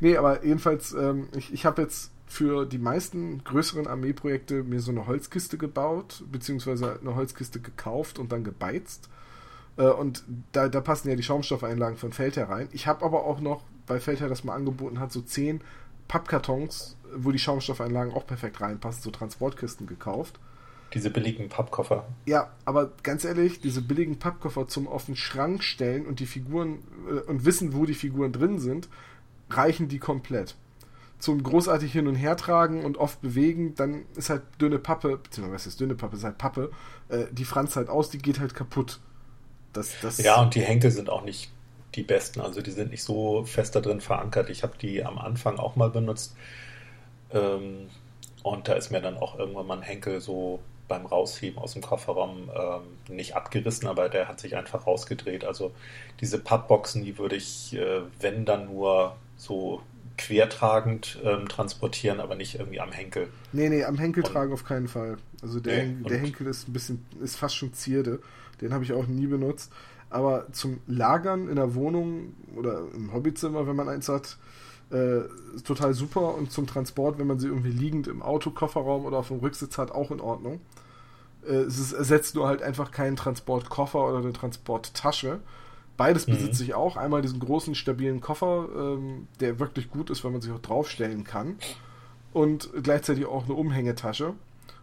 nee, 0.00 0.16
aber 0.16 0.44
jedenfalls, 0.44 0.92
ähm, 0.92 1.28
ich, 1.36 1.52
ich 1.52 1.66
habe 1.66 1.82
jetzt 1.82 2.10
für 2.30 2.64
die 2.64 2.78
meisten 2.78 3.44
größeren 3.44 3.86
Armeeprojekte 3.86 4.62
mir 4.62 4.80
so 4.80 4.90
eine 4.90 5.06
Holzkiste 5.06 5.58
gebaut, 5.58 6.24
beziehungsweise 6.30 6.98
eine 6.98 7.14
Holzkiste 7.14 7.60
gekauft 7.60 8.18
und 8.18 8.32
dann 8.32 8.44
gebeizt. 8.44 9.10
Äh, 9.76 9.88
und 9.88 10.24
da, 10.52 10.68
da 10.68 10.80
passen 10.80 11.10
ja 11.10 11.16
die 11.16 11.22
Schaumstoffeinlagen 11.22 11.98
von 11.98 12.12
Feldherr 12.12 12.48
rein. 12.48 12.68
Ich 12.72 12.86
habe 12.86 13.04
aber 13.04 13.24
auch 13.24 13.40
noch, 13.40 13.62
weil 13.86 14.00
Feldherr 14.00 14.28
das 14.28 14.44
mal 14.44 14.54
angeboten 14.54 15.00
hat, 15.00 15.12
so 15.12 15.20
zehn 15.20 15.60
Pappkartons 16.08 16.96
wo 17.14 17.32
die 17.32 17.38
Schaumstoffeinlagen 17.38 18.12
auch 18.12 18.26
perfekt 18.26 18.60
reinpassen, 18.60 19.02
so 19.02 19.10
Transportkisten 19.10 19.86
gekauft. 19.86 20.38
Diese 20.94 21.10
billigen 21.10 21.48
Pappkoffer. 21.48 22.06
Ja, 22.26 22.50
aber 22.64 22.92
ganz 23.02 23.24
ehrlich, 23.24 23.60
diese 23.60 23.80
billigen 23.80 24.18
Pappkoffer 24.18 24.66
zum 24.66 24.88
auf 24.88 25.06
den 25.06 25.16
Schrank 25.16 25.62
stellen 25.62 26.06
und 26.06 26.18
die 26.18 26.26
Figuren 26.26 26.80
äh, 27.08 27.30
und 27.30 27.44
wissen, 27.44 27.74
wo 27.74 27.86
die 27.86 27.94
Figuren 27.94 28.32
drin 28.32 28.58
sind, 28.58 28.88
reichen 29.50 29.88
die 29.88 29.98
komplett. 29.98 30.56
Zum 31.20 31.42
großartig 31.42 31.92
hin 31.92 32.08
und 32.08 32.16
her 32.16 32.36
tragen 32.36 32.84
und 32.84 32.96
oft 32.96 33.20
bewegen, 33.20 33.74
dann 33.74 34.06
ist 34.16 34.30
halt 34.30 34.42
dünne 34.60 34.78
Pappe, 34.78 35.18
beziehungsweise 35.18 35.68
ist 35.68 35.78
dünne 35.78 35.94
Pappe, 35.94 36.16
ist 36.16 36.24
halt 36.24 36.38
Pappe, 36.38 36.70
äh, 37.08 37.26
die 37.30 37.44
franzt 37.44 37.76
halt 37.76 37.88
aus, 37.88 38.10
die 38.10 38.18
geht 38.18 38.40
halt 38.40 38.54
kaputt. 38.54 39.00
Das, 39.72 39.94
das 40.00 40.18
ja, 40.18 40.40
und 40.40 40.54
die 40.54 40.62
Henkel 40.62 40.90
sind 40.90 41.10
auch 41.10 41.22
nicht 41.22 41.52
die 41.94 42.02
besten, 42.02 42.40
also 42.40 42.62
die 42.62 42.70
sind 42.70 42.90
nicht 42.90 43.04
so 43.04 43.44
fest 43.44 43.76
da 43.76 43.80
drin 43.80 44.00
verankert. 44.00 44.50
Ich 44.50 44.62
habe 44.62 44.78
die 44.78 45.04
am 45.04 45.18
Anfang 45.18 45.58
auch 45.58 45.76
mal 45.76 45.90
benutzt 45.90 46.34
ähm, 47.32 47.88
und 48.42 48.68
da 48.68 48.72
ist 48.74 48.90
mir 48.90 49.00
dann 49.00 49.18
auch 49.18 49.38
irgendwann 49.38 49.66
mal 49.66 49.76
ein 49.76 49.82
Henkel 49.82 50.20
so 50.20 50.60
beim 50.88 51.06
Rausheben 51.06 51.58
aus 51.58 51.74
dem 51.74 51.82
Kofferraum 51.82 52.50
ähm, 52.54 53.14
nicht 53.14 53.36
abgerissen, 53.36 53.88
aber 53.88 54.08
der 54.08 54.26
hat 54.28 54.40
sich 54.40 54.56
einfach 54.56 54.86
rausgedreht. 54.86 55.44
Also 55.44 55.72
diese 56.20 56.38
Pappboxen, 56.38 57.04
die 57.04 57.16
würde 57.16 57.36
ich, 57.36 57.74
äh, 57.74 58.02
wenn 58.18 58.44
dann 58.44 58.66
nur 58.66 59.16
so 59.36 59.82
quertragend 60.20 61.18
ähm, 61.24 61.48
transportieren, 61.48 62.20
aber 62.20 62.34
nicht 62.34 62.58
irgendwie 62.58 62.78
am 62.78 62.92
Henkel. 62.92 63.28
Nee, 63.52 63.70
nee, 63.70 63.84
am 63.84 63.96
Henkel 63.96 64.22
und, 64.22 64.30
tragen 64.30 64.52
auf 64.52 64.64
keinen 64.64 64.86
Fall. 64.86 65.16
Also 65.40 65.60
der, 65.60 65.86
nee, 65.86 66.08
der 66.08 66.18
Henkel 66.18 66.46
ist 66.46 66.68
ein 66.68 66.74
bisschen, 66.74 67.06
ist 67.22 67.36
fast 67.36 67.56
schon 67.56 67.72
Zierde. 67.72 68.20
Den 68.60 68.74
habe 68.74 68.84
ich 68.84 68.92
auch 68.92 69.06
nie 69.06 69.26
benutzt. 69.26 69.72
Aber 70.10 70.52
zum 70.52 70.80
Lagern 70.86 71.48
in 71.48 71.56
der 71.56 71.74
Wohnung 71.74 72.34
oder 72.54 72.82
im 72.94 73.14
Hobbyzimmer, 73.14 73.66
wenn 73.66 73.76
man 73.76 73.88
eins 73.88 74.10
hat, 74.10 74.36
äh, 74.90 75.20
total 75.64 75.94
super 75.94 76.34
und 76.34 76.52
zum 76.52 76.66
Transport, 76.66 77.18
wenn 77.18 77.26
man 77.26 77.38
sie 77.38 77.46
irgendwie 77.46 77.70
liegend 77.70 78.06
im 78.06 78.20
Auto, 78.20 78.50
Kofferraum 78.50 79.06
oder 79.06 79.18
auf 79.18 79.28
dem 79.28 79.38
Rücksitz 79.38 79.78
hat, 79.78 79.90
auch 79.90 80.10
in 80.10 80.20
Ordnung. 80.20 80.60
Äh, 81.46 81.62
es 81.62 81.78
ist, 81.78 81.92
ersetzt 81.94 82.34
nur 82.34 82.46
halt 82.46 82.60
einfach 82.60 82.90
keinen 82.90 83.16
Transportkoffer 83.16 84.06
oder 84.06 84.18
eine 84.18 84.34
Transporttasche. 84.34 85.40
Beides 86.00 86.26
mhm. 86.26 86.32
besitze 86.32 86.64
ich 86.64 86.72
auch. 86.72 86.96
Einmal 86.96 87.20
diesen 87.20 87.40
großen, 87.40 87.74
stabilen 87.74 88.22
Koffer, 88.22 88.70
ähm, 88.74 89.28
der 89.38 89.58
wirklich 89.60 89.90
gut 89.90 90.08
ist, 90.08 90.24
weil 90.24 90.30
man 90.30 90.40
sich 90.40 90.50
auch 90.50 90.62
draufstellen 90.62 91.24
kann. 91.24 91.56
Und 92.32 92.70
gleichzeitig 92.82 93.26
auch 93.26 93.44
eine 93.44 93.52
Umhängetasche. 93.52 94.32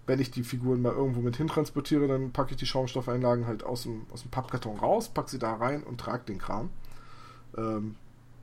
Wenn 0.05 0.20
ich 0.20 0.30
die 0.30 0.43
Figuren 0.43 0.80
mal 0.80 0.93
irgendwo 0.93 1.22
mit 1.22 1.36
hintransportiere, 1.36 2.07
dann 2.07 2.34
packe 2.34 2.51
ich 2.51 2.57
die 2.57 2.68
Schaumstoffeinlagen 2.68 3.47
halt 3.47 3.63
aus 3.63 3.82
dem, 3.82 4.05
aus 4.13 4.22
dem 4.22 4.30
Pappkarton 4.30 4.78
raus, 4.78 5.09
packe 5.09 5.32
sie 5.32 5.39
da 5.39 5.55
rein 5.55 5.82
und 5.82 5.99
trage 5.99 6.26
den 6.26 6.38
Kram. 6.38 6.70
Ähm, 7.57 7.95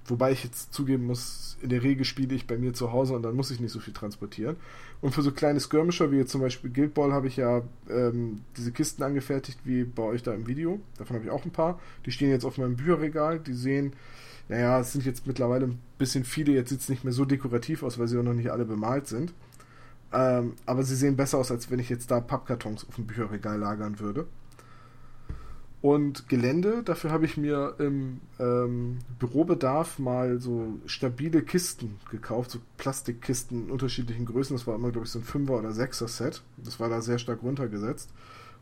Wobei 0.07 0.33
ich 0.33 0.45
jetzt 0.45 0.75
zugeben 0.75 1.07
muss, 1.07 1.57
in 1.63 1.71
der 1.71 1.83
Regel 1.83 2.05
spiele 2.05 2.35
ich 2.35 2.47
bei 2.47 2.59
mir 2.59 2.75
zu 2.75 2.93
Hause 2.93 3.15
und 3.15 3.23
dann 3.23 3.35
muss 3.35 3.51
ich 3.51 3.61
nicht 3.61 3.73
so 3.73 3.81
viel 3.81 3.95
transportieren. 3.95 4.57
Und 5.01 5.15
für 5.15 5.23
so 5.23 5.33
kleine 5.33 5.61
Skirmisher, 5.61 6.11
wie 6.13 6.17
jetzt 6.17 6.31
zum 6.31 6.43
Beispiel 6.43 6.71
Guild 6.71 6.95
Ball, 6.95 7.13
habe 7.13 7.27
ich 7.27 7.37
ja 7.37 7.63
ähm, 7.89 8.43
diese 8.57 8.71
Kisten 8.71 9.03
angefertigt, 9.03 9.61
wie 9.65 9.85
bei 9.85 10.03
euch 10.03 10.23
da 10.23 10.35
im 10.35 10.47
Video. 10.47 10.81
Davon 10.99 11.17
habe 11.17 11.25
ich 11.25 11.31
auch 11.31 11.45
ein 11.45 11.51
paar. 11.51 11.81
Die 12.05 12.13
stehen 12.13 12.31
jetzt 12.31 12.45
auf 12.45 12.59
meinem 12.59 12.77
Bücherregal. 12.77 13.39
Die 13.39 13.55
sehen, 13.55 13.95
naja, 14.49 14.81
es 14.81 14.93
sind 14.93 15.07
jetzt 15.07 15.27
mittlerweile 15.27 15.67
ein 15.67 15.79
bisschen 15.99 16.25
viele. 16.25 16.53
Jetzt 16.53 16.69
sieht 16.69 16.81
es 16.81 16.89
nicht 16.91 17.05
mehr 17.05 17.13
so 17.13 17.25
dekorativ 17.25 17.83
aus, 17.83 17.99
weil 17.99 18.09
sie 18.09 18.19
auch 18.19 18.23
noch 18.23 18.35
nicht 18.35 18.51
alle 18.51 18.67
bemalt 18.67 19.07
sind. 19.07 19.33
Ähm, 20.13 20.53
aber 20.67 20.83
sie 20.83 20.97
sehen 20.97 21.17
besser 21.17 21.39
aus, 21.39 21.51
als 21.51 21.71
wenn 21.71 21.79
ich 21.79 21.89
jetzt 21.89 22.11
da 22.11 22.21
Pappkartons 22.21 22.87
auf 22.87 22.97
dem 22.97 23.07
Bücherregal 23.07 23.59
lagern 23.59 23.99
würde. 24.01 24.27
Und 25.85 26.31
Gelände, 26.31 26.83
dafür 26.83 27.11
habe 27.11 27.27
ich 27.27 27.37
mir 27.37 27.75
im 27.79 28.23
ähm, 28.41 29.01
Bürobedarf 29.19 29.99
mal 29.99 30.41
so 30.41 30.79
stabile 30.87 31.43
Kisten 31.43 31.99
gekauft, 32.11 32.53
so 32.53 32.59
Plastikkisten 32.79 33.67
in 33.67 33.71
unterschiedlichen 33.71 34.25
Größen. 34.25 34.57
Das 34.57 34.67
war 34.67 34.77
immer, 34.77 34.93
glaube 34.93 35.05
ich, 35.05 35.13
so 35.13 35.19
ein 35.19 35.27
5er 35.27 35.59
oder 35.59 35.69
6er 35.69 36.09
Set. 36.09 36.43
Das 36.57 36.81
war 36.81 36.89
da 36.89 37.03
sehr 37.03 37.19
stark 37.19 37.43
runtergesetzt. 37.43 38.09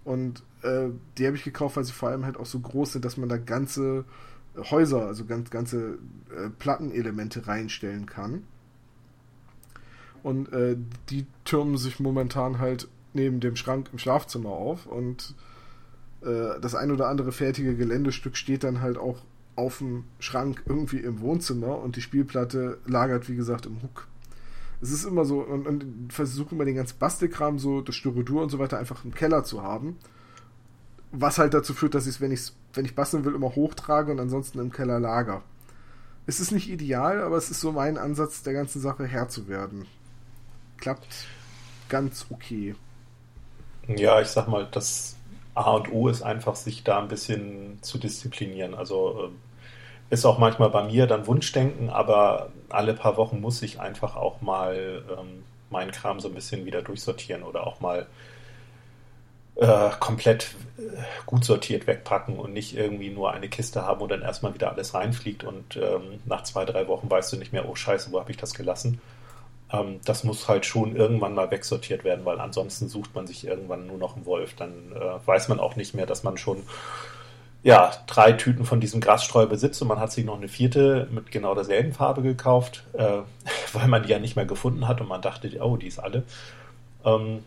Und 0.02 0.42
äh, 0.62 0.88
die 1.16 1.24
habe 1.24 1.36
ich 1.36 1.44
gekauft, 1.44 1.76
weil 1.76 1.84
sie 1.84 1.92
vor 1.92 2.08
allem 2.08 2.24
halt 2.24 2.36
auch 2.38 2.44
so 2.44 2.58
groß 2.58 2.94
sind, 2.94 3.04
dass 3.04 3.16
man 3.16 3.28
da 3.28 3.36
ganze 3.36 4.04
Häuser, 4.56 5.06
also 5.06 5.24
ganz, 5.24 5.48
ganze 5.50 5.98
äh, 6.36 6.48
Plattenelemente 6.58 7.46
reinstellen 7.46 8.06
kann. 8.06 8.42
Und 10.24 10.52
äh, 10.52 10.76
die 11.08 11.26
türmen 11.44 11.76
sich 11.76 12.00
momentan 12.00 12.58
halt 12.58 12.88
neben 13.12 13.38
dem 13.38 13.54
Schrank 13.54 13.90
im 13.92 14.00
Schlafzimmer 14.00 14.50
auf 14.50 14.86
und 14.86 15.36
äh, 16.24 16.60
das 16.60 16.74
ein 16.74 16.90
oder 16.90 17.08
andere 17.08 17.32
fertige 17.32 17.76
Geländestück 17.76 18.36
steht 18.36 18.64
dann 18.64 18.80
halt 18.80 18.98
auch 18.98 19.18
auf 19.56 19.78
dem 19.78 20.04
Schrank 20.18 20.62
irgendwie 20.66 20.98
im 20.98 21.20
Wohnzimmer 21.20 21.78
und 21.78 21.96
die 21.96 22.02
Spielplatte 22.02 22.78
lagert, 22.86 23.28
wie 23.28 23.36
gesagt, 23.36 23.66
im 23.66 23.82
Hook. 23.82 24.06
Es 24.80 24.90
ist 24.90 25.04
immer 25.04 25.24
so, 25.24 25.40
und, 25.40 25.66
und 25.66 26.12
versuche 26.12 26.54
immer 26.54 26.64
den 26.64 26.74
ganzen 26.74 26.98
Bastelkram, 26.98 27.58
so 27.58 27.82
das 27.82 27.94
Styrodur 27.94 28.42
und 28.42 28.50
so 28.50 28.58
weiter, 28.58 28.78
einfach 28.78 29.04
im 29.04 29.14
Keller 29.14 29.44
zu 29.44 29.62
haben. 29.62 29.98
Was 31.12 31.38
halt 31.38 31.54
dazu 31.54 31.74
führt, 31.74 31.94
dass 31.94 32.06
ich 32.06 32.14
es, 32.16 32.20
wenn, 32.20 32.36
wenn 32.72 32.84
ich 32.84 32.94
basteln 32.94 33.24
will, 33.24 33.34
immer 33.34 33.54
hochtrage 33.54 34.10
und 34.10 34.18
ansonsten 34.18 34.58
im 34.58 34.72
Keller 34.72 34.98
lager. 34.98 35.42
Es 36.26 36.40
ist 36.40 36.52
nicht 36.52 36.70
ideal, 36.70 37.20
aber 37.20 37.36
es 37.36 37.50
ist 37.50 37.60
so 37.60 37.72
mein 37.72 37.98
Ansatz, 37.98 38.42
der 38.42 38.54
ganzen 38.54 38.80
Sache 38.80 39.04
Herr 39.04 39.28
zu 39.28 39.48
werden. 39.48 39.86
Klappt 40.78 41.26
ganz 41.88 42.26
okay. 42.30 42.74
Ja, 43.86 44.20
ich 44.20 44.28
sag 44.28 44.48
mal, 44.48 44.68
das 44.70 45.16
A 45.54 45.70
und 45.72 45.92
O 45.92 46.08
ist 46.08 46.22
einfach, 46.22 46.56
sich 46.56 46.84
da 46.84 46.98
ein 46.98 47.08
bisschen 47.08 47.78
zu 47.82 47.98
disziplinieren. 47.98 48.74
Also 48.74 49.30
äh, 50.10 50.14
ist 50.14 50.24
auch 50.24 50.38
manchmal 50.38 50.70
bei 50.70 50.84
mir 50.84 51.06
dann 51.06 51.26
Wunschdenken, 51.26 51.90
aber 51.90 52.50
alle 52.68 52.94
paar 52.94 53.16
Wochen 53.16 53.40
muss 53.40 53.62
ich 53.62 53.80
einfach 53.80 54.16
auch 54.16 54.40
mal 54.40 55.02
ähm, 55.10 55.44
meinen 55.70 55.90
Kram 55.90 56.20
so 56.20 56.28
ein 56.28 56.34
bisschen 56.34 56.64
wieder 56.66 56.82
durchsortieren 56.82 57.42
oder 57.42 57.66
auch 57.66 57.80
mal 57.80 58.06
äh, 59.56 59.90
komplett 60.00 60.54
äh, 60.78 60.82
gut 61.26 61.44
sortiert 61.44 61.86
wegpacken 61.86 62.38
und 62.38 62.52
nicht 62.52 62.76
irgendwie 62.76 63.10
nur 63.10 63.32
eine 63.32 63.48
Kiste 63.48 63.82
haben, 63.82 64.00
wo 64.00 64.06
dann 64.06 64.22
erstmal 64.22 64.54
wieder 64.54 64.70
alles 64.72 64.94
reinfliegt 64.94 65.44
und 65.44 65.76
ähm, 65.76 66.20
nach 66.24 66.42
zwei, 66.42 66.64
drei 66.64 66.88
Wochen 66.88 67.10
weißt 67.10 67.32
du 67.32 67.36
nicht 67.36 67.52
mehr, 67.52 67.68
oh 67.68 67.74
scheiße, 67.74 68.12
wo 68.12 68.20
habe 68.20 68.30
ich 68.30 68.36
das 68.36 68.54
gelassen? 68.54 69.00
Ähm, 69.72 70.00
das 70.04 70.24
muss 70.24 70.48
halt 70.48 70.66
schon 70.66 70.96
irgendwann 70.96 71.34
mal 71.34 71.50
wegsortiert 71.50 72.04
werden, 72.04 72.24
weil 72.24 72.40
ansonsten 72.40 72.88
sucht 72.88 73.14
man 73.14 73.26
sich 73.26 73.46
irgendwann 73.46 73.86
nur 73.86 73.98
noch 73.98 74.16
einen 74.16 74.26
Wolf. 74.26 74.54
Dann 74.54 74.92
äh, 74.94 75.26
weiß 75.26 75.48
man 75.48 75.60
auch 75.60 75.76
nicht 75.76 75.94
mehr, 75.94 76.06
dass 76.06 76.22
man 76.22 76.36
schon 76.36 76.62
ja, 77.62 77.92
drei 78.06 78.32
Tüten 78.32 78.64
von 78.64 78.80
diesem 78.80 79.00
Grasstreu 79.00 79.46
besitzt 79.46 79.80
und 79.82 79.88
man 79.88 80.00
hat 80.00 80.12
sich 80.12 80.24
noch 80.24 80.36
eine 80.36 80.48
vierte 80.48 81.06
mit 81.12 81.30
genau 81.30 81.54
derselben 81.54 81.92
Farbe 81.92 82.22
gekauft, 82.22 82.84
äh, 82.92 83.18
weil 83.72 83.88
man 83.88 84.02
die 84.02 84.10
ja 84.10 84.18
nicht 84.18 84.36
mehr 84.36 84.46
gefunden 84.46 84.88
hat 84.88 85.00
und 85.00 85.08
man 85.08 85.22
dachte, 85.22 85.50
oh, 85.60 85.76
die 85.76 85.86
ist 85.86 86.00
alle. 86.00 86.24
Ähm, 87.04 87.44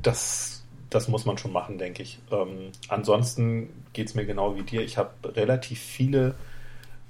das, 0.00 0.62
das 0.90 1.08
muss 1.08 1.26
man 1.26 1.38
schon 1.38 1.52
machen, 1.52 1.78
denke 1.78 2.02
ich. 2.02 2.20
Ähm, 2.30 2.70
ansonsten 2.88 3.84
geht 3.92 4.06
es 4.08 4.14
mir 4.14 4.26
genau 4.26 4.56
wie 4.56 4.62
dir. 4.62 4.82
Ich 4.82 4.96
habe 4.96 5.10
relativ 5.24 5.80
viele 5.80 6.36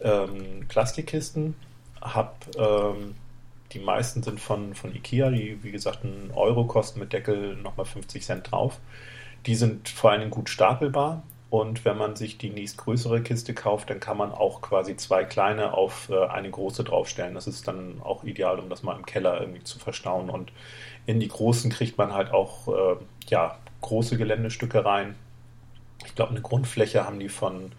ähm, 0.01 0.65
Plastikkisten, 0.69 1.55
habe 2.01 2.33
ähm, 2.57 3.15
die 3.73 3.79
meisten 3.79 4.23
sind 4.23 4.41
von, 4.41 4.75
von 4.75 4.95
Ikea, 4.95 5.31
die 5.31 5.63
wie 5.63 5.73
gesagt 5.73 6.05
einen 6.05 6.31
Euro 6.35 6.65
kosten 6.65 7.01
mit 7.01 7.13
Deckel 7.13 7.57
nochmal 7.57 7.87
50 7.87 8.25
Cent 8.25 8.51
drauf. 8.51 8.81
Die 9.47 9.55
sind 9.55 9.89
vor 9.89 10.11
allen 10.11 10.21
Dingen 10.21 10.31
gut 10.31 10.49
stapelbar 10.49 11.23
und 11.51 11.87
wenn 11.87 11.97
man 11.97 12.15
sich 12.15 12.37
die 12.37 12.51
nächstgrößere 12.51 13.23
Kiste 13.23 13.55
kauft, 13.55 13.89
dann 13.89 14.01
kann 14.01 14.19
man 14.19 14.33
auch 14.33 14.61
quasi 14.61 14.97
zwei 14.97 15.25
kleine 15.25 15.73
auf 15.73 16.11
äh, 16.11 16.27
eine 16.27 16.51
große 16.51 16.85
draufstellen. 16.85 17.35
Das 17.35 17.47
ist 17.47 17.67
dann 17.67 18.03
auch 18.03 18.25
ideal, 18.25 18.59
um 18.59 18.69
das 18.69 18.83
mal 18.83 18.97
im 18.97 19.07
Keller 19.07 19.41
irgendwie 19.41 19.65
zu 19.65 19.79
verstauen. 19.79 20.29
Und 20.29 20.53
in 21.07 21.21
die 21.21 21.29
großen 21.29 21.71
kriegt 21.71 21.97
man 21.97 22.13
halt 22.13 22.33
auch 22.33 22.69
äh, 22.69 22.97
ja, 23.29 23.59
große 23.81 24.19
Geländestücke 24.19 24.85
rein. 24.85 25.15
Ich 26.05 26.15
glaube, 26.15 26.33
eine 26.33 26.43
Grundfläche 26.43 27.07
haben 27.07 27.19
die 27.19 27.31
von 27.31 27.73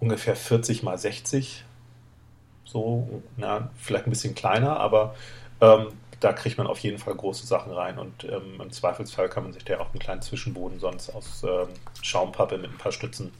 ungefähr 0.00 0.34
40 0.34 0.82
mal 0.82 0.98
60 0.98 1.64
so, 2.74 3.22
na, 3.36 3.70
vielleicht 3.76 4.06
ein 4.06 4.10
bisschen 4.10 4.34
kleiner, 4.34 4.80
aber 4.80 5.14
ähm, 5.60 5.86
da 6.18 6.32
kriegt 6.32 6.58
man 6.58 6.66
auf 6.66 6.80
jeden 6.80 6.98
Fall 6.98 7.14
große 7.14 7.46
Sachen 7.46 7.72
rein 7.72 7.98
und 7.98 8.24
ähm, 8.24 8.60
im 8.60 8.70
Zweifelsfall 8.70 9.28
kann 9.28 9.44
man 9.44 9.52
sich 9.52 9.64
da 9.64 9.78
auch 9.78 9.90
einen 9.90 10.00
kleinen 10.00 10.22
Zwischenboden 10.22 10.80
sonst 10.80 11.10
aus 11.10 11.44
ähm, 11.44 11.68
Schaumpappe 12.02 12.58
mit 12.58 12.72
ein 12.72 12.78
paar 12.78 12.90
Stützen 12.90 13.30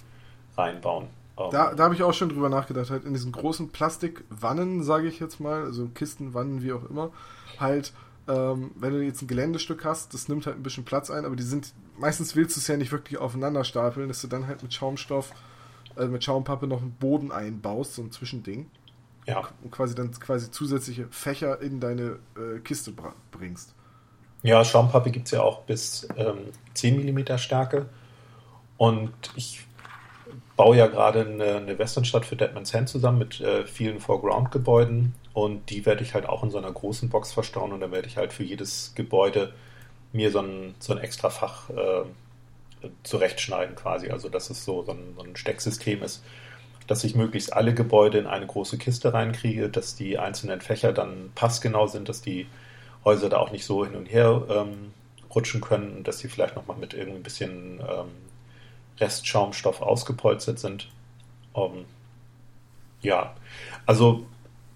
reinbauen. 0.57 1.09
Ähm, 1.37 1.49
da, 1.51 1.75
da 1.75 1.83
habe 1.83 1.95
ich 1.95 2.05
auch 2.05 2.15
schon 2.15 2.29
drüber 2.29 2.49
nachgedacht, 2.49 2.91
halt 2.91 3.05
in 3.05 3.13
diesen 3.13 3.33
großen 3.33 3.71
Plastikwannen, 3.71 4.85
sage 4.85 5.09
ich 5.09 5.19
jetzt 5.19 5.41
mal, 5.41 5.65
also 5.65 5.89
Kisten, 5.89 6.33
Wannen, 6.33 6.63
wie 6.63 6.73
auch 6.73 6.89
immer, 6.89 7.11
halt, 7.59 7.93
ähm, 8.29 8.71
wenn 8.77 8.93
du 8.93 9.03
jetzt 9.03 9.21
ein 9.21 9.27
Geländestück 9.27 9.85
hast, 9.85 10.15
das 10.15 10.29
nimmt 10.29 10.47
halt 10.47 10.57
ein 10.57 10.63
bisschen 10.63 10.85
Platz 10.85 11.11
ein, 11.11 11.25
aber 11.25 11.35
die 11.35 11.43
sind, 11.43 11.75
meistens 11.99 12.37
willst 12.37 12.57
du 12.57 12.61
es 12.61 12.69
ja 12.69 12.77
nicht 12.77 12.93
wirklich 12.93 13.19
aufeinander 13.19 13.65
stapeln, 13.65 14.07
dass 14.07 14.21
du 14.21 14.29
dann 14.29 14.47
halt 14.47 14.63
mit 14.63 14.73
Schaumstoff, 14.73 15.33
äh, 15.97 16.07
mit 16.07 16.23
Schaumpappe 16.23 16.69
noch 16.69 16.83
einen 16.83 16.93
Boden 16.93 17.33
einbaust, 17.33 17.97
so 17.97 18.03
ein 18.03 18.13
Zwischending 18.13 18.71
ja. 19.27 19.43
und 19.63 19.71
quasi 19.71 19.95
dann 19.95 20.11
quasi 20.13 20.51
zusätzliche 20.51 21.07
Fächer 21.11 21.61
in 21.61 21.81
deine 21.81 22.19
äh, 22.37 22.59
Kiste 22.63 22.93
bringst. 23.31 23.75
Ja, 24.43 24.63
Schaumpappe 24.65 25.11
gibt 25.11 25.27
es 25.27 25.33
ja 25.33 25.43
auch 25.43 25.63
bis 25.63 26.07
ähm, 26.17 26.39
10 26.75 27.03
mm 27.05 27.39
Stärke. 27.39 27.87
Und 28.77 29.13
ich 29.37 29.67
baue 30.57 30.77
ja 30.77 30.87
gerade 30.87 31.23
eine, 31.23 31.57
eine 31.57 31.79
Westernstadt 31.79 32.27
für 32.27 32.37
Deadman's 32.37 32.75
Hand 32.75 32.89
zusammen 32.89 33.19
mit 33.19 33.41
äh, 33.41 33.65
vielen 33.67 34.01
Foreground-Gebäuden. 34.01 35.15
Und 35.33 35.71
die 35.71 35.87
werde 35.87 36.03
ich 36.03 36.13
halt 36.15 36.27
auch 36.27 36.43
in 36.43 36.51
so 36.51 36.59
einer 36.59 36.71
großen 36.71 37.09
Box 37.09 37.33
verstauen. 37.33 37.73
Und 37.73 37.81
dann 37.81 37.91
werde 37.91 38.07
ich 38.07 38.19
halt 38.19 38.33
für 38.35 38.45
jedes 38.45 38.93
Gebäude 38.95 39.55
mir 40.13 40.31
so 40.31 40.41
ein, 40.41 40.75
so 40.79 40.93
ein 40.93 40.99
extra 40.99 41.31
Fach 41.31 41.71
äh, 41.71 42.03
zurechtschneiden 43.03 43.77
quasi. 43.77 44.11
Also 44.11 44.29
dass 44.29 44.51
es 44.51 44.65
so, 44.65 44.83
so, 44.85 44.93
ein, 44.93 45.15
so 45.17 45.25
ein 45.25 45.37
Stecksystem 45.37 46.03
ist 46.03 46.23
dass 46.87 47.05
ich 47.05 47.15
möglichst 47.15 47.53
alle 47.53 47.75
Gebäude 47.75 48.19
in 48.19 48.27
eine 48.27 48.47
große 48.47 48.79
Kiste 48.79 49.13
reinkriege, 49.13 49.69
dass 49.69 49.97
die 49.97 50.19
einzelnen 50.19 50.61
Fächer 50.61 50.93
dann 50.93 51.33
passgenau 51.35 51.87
sind, 51.87 52.09
dass 52.09 52.21
die 52.21 52.47
Häuser 53.05 53.29
da 53.29 53.39
auch 53.39 53.53
nicht 53.53 53.65
so 53.65 53.85
hin 53.85 53.95
und 53.95 54.07
her 54.07 54.43
ähm, 54.49 54.93
rutschen 55.35 55.61
können 55.61 55.97
und 55.97 56.09
dass 56.09 56.19
sie 56.19 56.29
vielleicht 56.29 56.57
nochmal 56.57 56.77
mit 56.77 56.95
irgendwie 56.95 57.19
ein 57.19 57.23
bisschen 57.23 57.81
ähm, 57.81 58.09
Restschaumstoff 58.99 59.83
ausgepolstert 59.83 60.59
sind. 60.59 60.89
Ähm, 61.55 61.85
ja, 63.01 63.35
also 63.87 64.27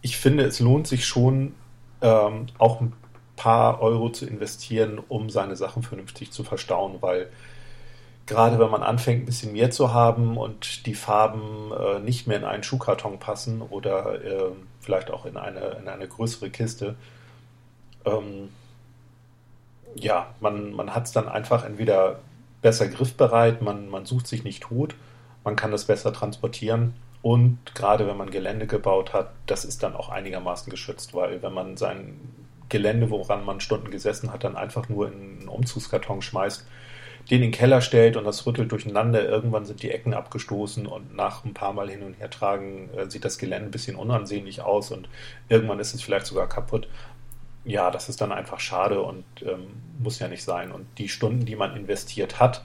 ich 0.02 0.16
finde, 0.16 0.44
es 0.44 0.60
lohnt 0.60 0.86
sich 0.86 1.06
schon, 1.06 1.54
ähm, 2.00 2.46
auch 2.58 2.80
ein 2.80 2.92
paar 3.36 3.80
Euro 3.80 4.10
zu 4.10 4.26
investieren, 4.26 5.00
um 5.08 5.30
seine 5.30 5.56
Sachen 5.56 5.82
vernünftig 5.82 6.32
zu 6.32 6.44
verstauen, 6.44 6.96
weil 7.00 7.30
gerade 8.28 8.58
wenn 8.58 8.70
man 8.70 8.82
anfängt, 8.82 9.22
ein 9.22 9.26
bisschen 9.26 9.52
mehr 9.52 9.70
zu 9.70 9.92
haben 9.92 10.36
und 10.36 10.86
die 10.86 10.94
Farben 10.94 11.72
äh, 11.72 11.98
nicht 11.98 12.26
mehr 12.26 12.36
in 12.36 12.44
einen 12.44 12.62
Schuhkarton 12.62 13.18
passen 13.18 13.62
oder 13.62 14.22
äh, 14.22 14.52
vielleicht 14.80 15.10
auch 15.10 15.24
in 15.24 15.36
eine, 15.36 15.78
in 15.80 15.88
eine 15.88 16.06
größere 16.06 16.50
Kiste, 16.50 16.94
ähm, 18.04 18.50
ja, 19.94 20.28
man, 20.40 20.72
man 20.72 20.94
hat 20.94 21.06
es 21.06 21.12
dann 21.12 21.26
einfach 21.26 21.64
entweder 21.64 22.20
besser 22.60 22.86
griffbereit, 22.88 23.62
man, 23.62 23.88
man 23.88 24.04
sucht 24.04 24.26
sich 24.26 24.44
nicht 24.44 24.62
tot, 24.62 24.94
man 25.42 25.56
kann 25.56 25.70
das 25.70 25.86
besser 25.86 26.12
transportieren 26.12 26.94
und 27.22 27.58
gerade 27.74 28.06
wenn 28.06 28.16
man 28.16 28.30
Gelände 28.30 28.66
gebaut 28.66 29.14
hat, 29.14 29.30
das 29.46 29.64
ist 29.64 29.82
dann 29.82 29.96
auch 29.96 30.10
einigermaßen 30.10 30.70
geschützt, 30.70 31.14
weil 31.14 31.42
wenn 31.42 31.54
man 31.54 31.78
sein 31.78 32.20
Gelände, 32.68 33.08
woran 33.08 33.44
man 33.46 33.60
Stunden 33.60 33.90
gesessen 33.90 34.30
hat, 34.32 34.44
dann 34.44 34.56
einfach 34.56 34.90
nur 34.90 35.08
in 35.10 35.38
einen 35.40 35.48
Umzugskarton 35.48 36.20
schmeißt, 36.20 36.66
den 37.30 37.42
in 37.42 37.42
den 37.42 37.50
Keller 37.50 37.82
stellt 37.82 38.16
und 38.16 38.24
das 38.24 38.46
rüttelt 38.46 38.72
durcheinander. 38.72 39.24
Irgendwann 39.28 39.66
sind 39.66 39.82
die 39.82 39.90
Ecken 39.90 40.14
abgestoßen 40.14 40.86
und 40.86 41.14
nach 41.14 41.44
ein 41.44 41.52
paar 41.52 41.72
Mal 41.74 41.90
hin 41.90 42.02
und 42.02 42.14
her 42.14 42.30
tragen 42.30 42.88
äh, 42.96 43.10
sieht 43.10 43.24
das 43.24 43.38
Gelände 43.38 43.68
ein 43.68 43.70
bisschen 43.70 43.96
unansehnlich 43.96 44.62
aus 44.62 44.90
und 44.90 45.08
irgendwann 45.48 45.78
ist 45.78 45.94
es 45.94 46.02
vielleicht 46.02 46.26
sogar 46.26 46.48
kaputt. 46.48 46.88
Ja, 47.64 47.90
das 47.90 48.08
ist 48.08 48.20
dann 48.22 48.32
einfach 48.32 48.60
schade 48.60 49.02
und 49.02 49.24
ähm, 49.42 49.66
muss 49.98 50.18
ja 50.20 50.28
nicht 50.28 50.42
sein. 50.42 50.72
Und 50.72 50.86
die 50.96 51.08
Stunden, 51.08 51.44
die 51.44 51.56
man 51.56 51.76
investiert 51.76 52.40
hat 52.40 52.64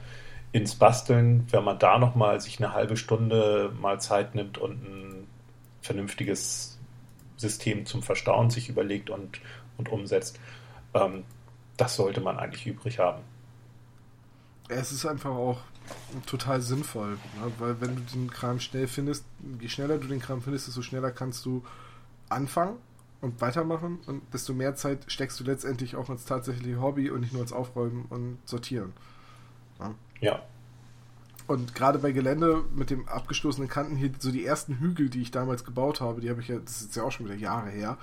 ins 0.53 0.75
Basteln, 0.75 1.45
wenn 1.51 1.63
man 1.63 1.79
da 1.79 1.97
nochmal 1.97 2.39
sich 2.39 2.59
eine 2.59 2.73
halbe 2.73 2.95
Stunde 2.95 3.73
mal 3.81 3.99
Zeit 3.99 4.33
nimmt 4.33 4.57
und 4.57 4.81
ein 4.83 5.27
vernünftiges 5.81 6.79
System 7.35 7.85
zum 7.85 8.01
Verstauen 8.01 8.49
sich 8.49 8.69
überlegt 8.69 9.09
und, 9.09 9.41
und 9.77 9.89
umsetzt, 9.89 10.39
ähm, 10.93 11.25
das 11.75 11.95
sollte 11.97 12.21
man 12.21 12.37
eigentlich 12.37 12.65
übrig 12.65 12.99
haben 12.99 13.23
es 14.69 14.91
ist 14.91 15.05
einfach 15.05 15.31
auch 15.31 15.59
total 16.25 16.61
sinnvoll, 16.61 17.11
ne? 17.11 17.51
weil 17.59 17.81
wenn 17.81 17.95
du 17.95 18.01
den 18.01 18.29
Kram 18.29 18.59
schnell 18.59 18.87
findest, 18.87 19.25
je 19.59 19.67
schneller 19.67 19.97
du 19.97 20.07
den 20.07 20.19
Kram 20.19 20.41
findest, 20.41 20.67
desto 20.67 20.81
schneller 20.81 21.11
kannst 21.11 21.45
du 21.45 21.63
anfangen 22.29 22.77
und 23.21 23.41
weitermachen 23.41 23.99
und 24.05 24.21
desto 24.33 24.53
mehr 24.53 24.75
Zeit 24.75 24.99
steckst 25.07 25.39
du 25.39 25.43
letztendlich 25.43 25.95
auch 25.95 26.09
ins 26.09 26.25
tatsächliche 26.25 26.81
Hobby 26.81 27.09
und 27.09 27.21
nicht 27.21 27.33
nur 27.33 27.41
ins 27.41 27.53
Aufräumen 27.53 28.05
und 28.09 28.37
Sortieren. 28.45 28.93
Ja. 29.79 29.95
ja. 30.21 30.43
Und 31.45 31.75
gerade 31.75 31.99
bei 31.99 32.13
Gelände 32.13 32.63
mit 32.73 32.89
dem 32.89 33.07
abgestoßenen 33.07 33.67
Kanten 33.67 33.97
hier, 33.97 34.11
so 34.17 34.31
die 34.31 34.45
ersten 34.45 34.79
Hügel, 34.79 35.09
die 35.09 35.21
ich 35.21 35.31
damals 35.31 35.65
gebaut 35.65 35.99
habe, 35.99 36.21
die 36.21 36.29
habe 36.29 36.39
ich 36.39 36.47
ja, 36.47 36.57
das 36.57 36.81
ist 36.81 36.95
ja 36.95 37.03
auch 37.03 37.11
schon 37.11 37.25
wieder 37.25 37.35
Jahre 37.35 37.69
her, 37.69 37.97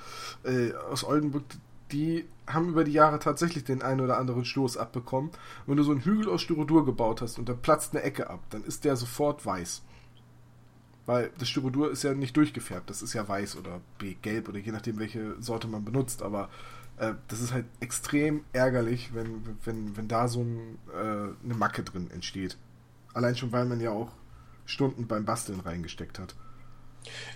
äh, 0.45 0.75
aus 0.75 1.05
Oldenburg, 1.05 1.45
die 1.93 2.27
haben 2.47 2.69
über 2.69 2.85
die 2.85 2.93
Jahre 2.93 3.19
tatsächlich 3.19 3.65
den 3.65 3.83
einen 3.83 4.01
oder 4.01 4.19
anderen 4.19 4.45
Stoß 4.45 4.77
abbekommen. 4.77 5.31
Wenn 5.67 5.77
du 5.77 5.83
so 5.83 5.93
einen 5.93 6.01
Hügel 6.01 6.29
aus 6.29 6.43
Styrodur 6.43 6.85
gebaut 6.85 7.23
hast 7.23 7.39
und 7.39 7.49
da 7.49 7.55
platzt 7.55 7.95
eine 7.95 8.03
Ecke 8.03 8.31
ab, 8.31 8.41
dann 8.51 8.65
ist 8.65 8.85
der 8.85 8.97
sofort 8.97 9.45
weiß. 9.45 9.83
Weil 11.07 11.31
das 11.39 11.49
Styrodur 11.49 11.91
ist 11.91 12.03
ja 12.03 12.15
nicht 12.15 12.37
durchgefärbt, 12.37 12.91
das 12.91 13.03
ist 13.03 13.15
ja 13.15 13.27
weiß 13.27 13.57
oder 13.57 13.81
gelb 14.23 14.49
oder 14.49 14.59
je 14.59 14.73
nachdem, 14.73 14.99
welche 14.99 15.41
Sorte 15.41 15.67
man 15.67 15.85
benutzt. 15.85 16.23
Aber 16.23 16.51
äh, 16.99 17.15
das 17.29 17.41
ist 17.41 17.53
halt 17.53 17.67
extrem 17.81 18.45
ärgerlich, 18.53 19.15
wenn, 19.15 19.59
wenn, 19.65 19.97
wenn 19.97 20.09
da 20.09 20.29
so 20.29 20.43
ein, 20.43 20.79
äh, 20.93 21.45
eine 21.45 21.55
Macke 21.55 21.83
drin 21.83 22.11
entsteht. 22.13 22.59
Allein 23.15 23.37
schon, 23.37 23.53
weil 23.53 23.65
man 23.65 23.81
ja 23.81 23.91
auch 23.91 24.13
Stunden 24.67 25.07
beim 25.07 25.25
Basteln 25.25 25.61
reingesteckt 25.61 26.19
hat. 26.19 26.35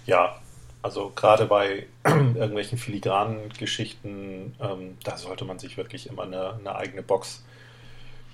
Ja, 0.06 0.40
also 0.84 1.10
gerade 1.16 1.46
bei 1.46 1.86
irgendwelchen 2.04 2.76
filigranen 2.76 3.48
Geschichten, 3.58 4.54
ähm, 4.60 4.98
da 5.02 5.16
sollte 5.16 5.46
man 5.46 5.58
sich 5.58 5.78
wirklich 5.78 6.10
immer 6.10 6.24
eine, 6.24 6.56
eine, 6.56 6.76
eigene 6.76 7.02
Box 7.02 7.42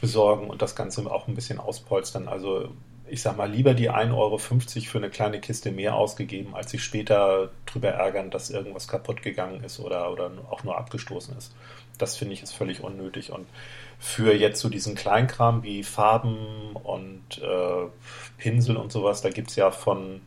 besorgen 0.00 0.50
und 0.50 0.60
das 0.60 0.74
Ganze 0.74 1.08
auch 1.08 1.28
ein 1.28 1.36
bisschen 1.36 1.60
auspolstern. 1.60 2.26
Also 2.26 2.68
ich 3.06 3.22
sag 3.22 3.36
mal, 3.36 3.48
lieber 3.48 3.74
die 3.74 3.88
1,50 3.88 4.16
Euro 4.16 4.38
für 4.38 4.98
eine 4.98 5.10
kleine 5.10 5.38
Kiste 5.40 5.70
mehr 5.70 5.94
ausgegeben, 5.94 6.56
als 6.56 6.72
sich 6.72 6.82
später 6.82 7.50
drüber 7.66 7.90
ärgern, 7.90 8.32
dass 8.32 8.50
irgendwas 8.50 8.88
kaputt 8.88 9.22
gegangen 9.22 9.62
ist 9.62 9.78
oder, 9.78 10.10
oder 10.10 10.32
auch 10.50 10.64
nur 10.64 10.76
abgestoßen 10.76 11.38
ist. 11.38 11.54
Das 11.98 12.16
finde 12.16 12.34
ich 12.34 12.42
ist 12.42 12.52
völlig 12.52 12.82
unnötig. 12.82 13.30
Und 13.30 13.46
für 14.00 14.34
jetzt 14.34 14.60
so 14.60 14.68
diesen 14.68 14.96
Kleinkram 14.96 15.62
wie 15.62 15.84
Farben 15.84 16.74
und 16.74 17.38
äh, 17.38 17.86
Pinsel 18.38 18.76
und 18.76 18.90
sowas, 18.90 19.22
da 19.22 19.30
gibt 19.30 19.50
es 19.50 19.56
ja 19.56 19.70
von 19.70 20.20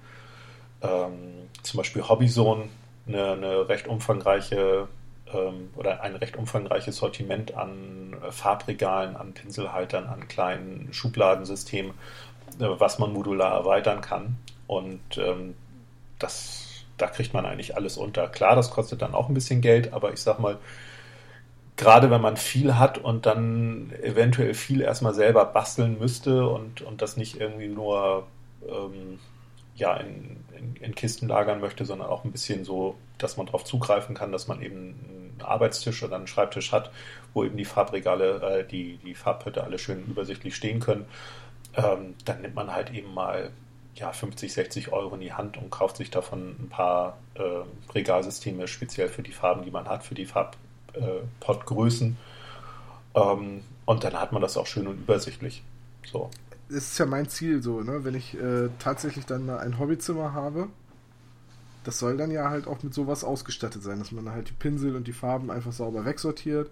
ähm, 0.82 1.43
zum 1.64 1.78
Beispiel 1.80 2.08
Hobbyzone 2.08 2.70
eine, 3.08 3.32
eine 3.32 3.70
recht 3.70 3.88
umfangreiche 3.88 4.88
ähm, 5.34 5.70
oder 5.76 6.02
ein 6.02 6.16
recht 6.16 6.38
umfangreiches 6.38 6.98
Sortiment 6.98 7.56
an 7.56 8.16
äh, 8.22 8.32
Farbregalen, 8.32 9.16
an 9.16 9.34
Pinselhaltern, 9.34 10.06
an 10.06 10.28
kleinen 10.28 10.94
Schubladensystemen, 10.94 11.94
äh, 12.60 12.66
was 12.78 13.00
man 13.00 13.14
modular 13.14 13.54
erweitern 13.54 14.02
kann. 14.02 14.38
Und 14.68 15.18
ähm, 15.18 15.56
das, 16.20 16.86
da 16.98 17.08
kriegt 17.08 17.34
man 17.34 17.46
eigentlich 17.46 17.76
alles 17.76 17.98
unter. 17.98 18.28
Klar, 18.28 18.56
das 18.56 18.72
kostet 18.72 19.02
dann 19.02 19.14
auch 19.14 19.28
ein 19.28 19.34
bisschen 19.34 19.62
Geld, 19.62 19.94
aber 19.94 20.14
ich 20.14 20.20
sag 20.22 20.40
mal, 20.40 20.58
gerade 21.76 22.12
wenn 22.12 22.22
man 22.22 22.38
viel 22.38 22.78
hat 22.78 22.98
und 22.98 23.26
dann 23.26 23.92
eventuell 24.02 24.54
viel 24.54 24.82
erstmal 24.82 25.14
selber 25.14 25.46
basteln 25.46 25.98
müsste 26.00 26.48
und, 26.48 26.82
und 26.82 27.02
das 27.02 27.18
nicht 27.18 27.40
irgendwie 27.40 27.68
nur 27.68 28.28
ähm, 28.68 29.20
ja, 29.76 29.96
in, 29.98 30.38
in, 30.58 30.76
in, 30.76 30.96
Kisten 30.96 31.28
lagern 31.28 31.60
möchte, 31.60 31.86
sondern 31.86 32.08
auch 32.10 32.24
ein 32.24 32.32
bisschen 32.32 32.64
so, 32.64 32.96
dass 33.18 33.38
man 33.38 33.48
darauf 33.48 33.64
zugreifen 33.64 34.16
kann, 34.16 34.32
dass 34.32 34.48
man 34.48 34.62
eben 34.62 34.78
einen 34.78 35.42
Arbeitstisch 35.44 36.04
oder 36.04 36.16
einen 36.16 36.28
Schreibtisch 36.28 36.72
hat, 36.72 36.92
wo 37.34 37.44
eben 37.44 37.58
die 37.58 37.66
Farbregale, 37.66 38.60
äh, 38.60 38.68
die, 38.68 38.98
die 38.98 39.16
Farbpötte 39.16 39.64
alle 39.64 39.80
schön 39.80 40.06
übersichtlich 40.06 40.56
stehen 40.56 40.80
können. 40.80 41.06
Ähm, 41.76 42.16
dann 42.26 42.42
nimmt 42.42 42.56
man 42.56 42.72
halt 42.72 42.92
eben 42.92 43.14
mal 43.14 43.52
ja, 43.96 44.12
50, 44.12 44.54
60 44.54 44.92
Euro 44.92 45.16
in 45.16 45.22
die 45.22 45.34
Hand 45.34 45.58
und 45.58 45.70
kauft 45.70 45.98
sich 45.98 46.10
davon 46.10 46.56
ein 46.60 46.70
paar 46.70 47.18
äh, 47.36 47.42
Regalsysteme 47.94 48.68
speziell 48.68 49.08
für 49.08 49.22
die 49.22 49.32
Farben, 49.32 49.64
die 49.64 49.72
man 49.72 49.88
hat, 49.88 50.04
für 50.04 50.16
die 50.16 50.26
Farbpottgrößen. 50.26 52.18
Äh, 53.16 53.20
ähm, 53.20 53.64
und 53.86 54.04
dann 54.04 54.20
hat 54.20 54.32
man 54.32 54.42
das 54.42 54.58
auch 54.58 54.66
schön 54.66 54.88
und 54.88 54.98
übersichtlich. 54.98 55.62
So 56.06 56.30
das 56.70 56.92
ist 56.92 56.98
ja 56.98 57.06
mein 57.06 57.28
Ziel 57.30 57.62
so, 57.62 57.82
ne? 57.82 58.04
Wenn 58.04 58.16
ich 58.16 58.40
äh, 58.40 58.70
tatsächlich 58.80 59.26
dann 59.26 59.46
mal 59.46 59.60
ein 59.60 59.80
Hobbyzimmer 59.80 60.34
habe, 60.34 60.70
das 61.84 62.00
soll 62.00 62.18
dann 62.18 62.32
ja 62.32 62.50
halt 62.50 62.68
auch 62.68 62.82
mit 62.84 62.94
sowas 62.94 63.24
ausgestattet 63.24 63.84
sein, 63.84 64.00
dass 64.00 64.12
man 64.12 64.30
halt 64.30 64.50
die 64.50 64.54
Pinsel 64.54 64.96
und 64.96 65.08
die 65.08 65.14
Farben 65.14 65.52
einfach 65.52 65.74
sauber 65.74 66.06
wegsortiert 66.06 66.70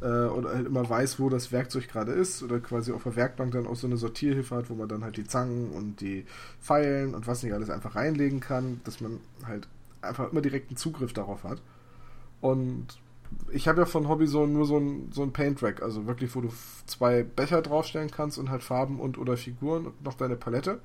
äh, 0.00 0.06
oder 0.06 0.50
halt 0.50 0.66
immer 0.66 0.88
weiß, 0.88 1.20
wo 1.20 1.28
das 1.28 1.52
Werkzeug 1.52 1.88
gerade 1.88 2.12
ist 2.12 2.42
oder 2.42 2.60
quasi 2.60 2.92
auf 2.92 3.04
der 3.04 3.16
Werkbank 3.16 3.52
dann 3.52 3.66
auch 3.66 3.76
so 3.76 3.86
eine 3.86 3.96
Sortierhilfe 3.96 4.56
hat, 4.56 4.70
wo 4.70 4.74
man 4.74 4.88
dann 4.88 5.04
halt 5.04 5.16
die 5.16 5.24
Zangen 5.24 5.70
und 5.70 6.00
die 6.00 6.24
Pfeilen 6.60 7.14
und 7.14 7.26
was 7.26 7.42
nicht 7.42 7.52
alles 7.52 7.70
einfach 7.70 7.94
reinlegen 7.94 8.40
kann, 8.40 8.80
dass 8.84 9.00
man 9.00 9.20
halt 9.46 9.68
einfach 10.02 10.30
immer 10.32 10.40
direkten 10.40 10.76
Zugriff 10.76 11.12
darauf 11.12 11.44
hat. 11.44 11.60
Und 12.40 12.98
ich 13.50 13.68
habe 13.68 13.80
ja 13.80 13.86
von 13.86 14.08
Hobbyzone 14.08 14.52
nur 14.52 14.66
so 14.66 14.78
ein, 14.78 15.10
so 15.12 15.22
ein 15.22 15.32
Paint-Rack, 15.32 15.82
also 15.82 16.06
wirklich, 16.06 16.34
wo 16.34 16.40
du 16.40 16.48
zwei 16.86 17.22
Becher 17.22 17.62
draufstellen 17.62 18.10
kannst 18.10 18.38
und 18.38 18.50
halt 18.50 18.62
Farben 18.62 19.00
und 19.00 19.18
oder 19.18 19.36
Figuren 19.36 19.86
und 19.86 20.04
noch 20.04 20.14
deine 20.14 20.36
Palette. 20.36 20.80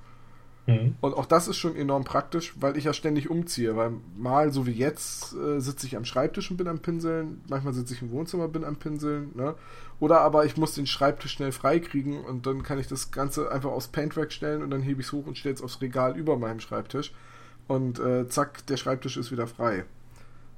Mhm. 0.66 0.96
Und 1.02 1.14
auch 1.14 1.26
das 1.26 1.48
ist 1.48 1.58
schon 1.58 1.76
enorm 1.76 2.06
praktisch, 2.06 2.54
weil 2.60 2.78
ich 2.78 2.86
ja 2.86 2.94
ständig 2.94 3.30
umziehe, 3.30 3.76
weil 3.76 3.92
mal 4.16 4.54
so 4.54 4.66
wie 4.66 4.72
jetzt 4.72 5.34
äh, 5.34 5.60
sitze 5.60 5.88
ich 5.88 5.98
am 5.98 6.06
Schreibtisch 6.06 6.50
und 6.52 6.58
bin 6.58 6.68
am 6.68 6.80
Pinseln, 6.80 7.42
manchmal 7.50 7.74
sitze 7.74 7.94
ich 7.94 8.02
im 8.02 8.12
Wohnzimmer, 8.12 8.48
bin 8.48 8.64
am 8.64 8.78
Pinseln, 8.78 9.32
ne? 9.36 9.56
Oder 10.00 10.22
aber 10.22 10.46
ich 10.46 10.58
muss 10.58 10.74
den 10.74 10.88
Schreibtisch 10.88 11.34
schnell 11.34 11.52
freikriegen 11.52 12.24
und 12.24 12.46
dann 12.46 12.64
kann 12.64 12.80
ich 12.80 12.88
das 12.88 13.12
Ganze 13.12 13.52
einfach 13.52 13.72
aufs 13.72 13.90
Paint-Rack 13.90 14.32
stellen 14.32 14.64
und 14.64 14.70
dann 14.70 14.82
hebe 14.82 15.02
ich 15.02 15.08
es 15.08 15.14
hoch 15.14 15.28
und 15.28 15.38
stelle 15.38 15.56
es 15.56 15.62
aufs 15.62 15.82
Regal 15.82 16.18
über 16.18 16.38
meinem 16.38 16.60
Schreibtisch 16.60 17.14
und 17.68 18.00
äh, 18.00 18.28
zack, 18.28 18.66
der 18.68 18.78
Schreibtisch 18.78 19.18
ist 19.18 19.32
wieder 19.32 19.48
frei. 19.48 19.86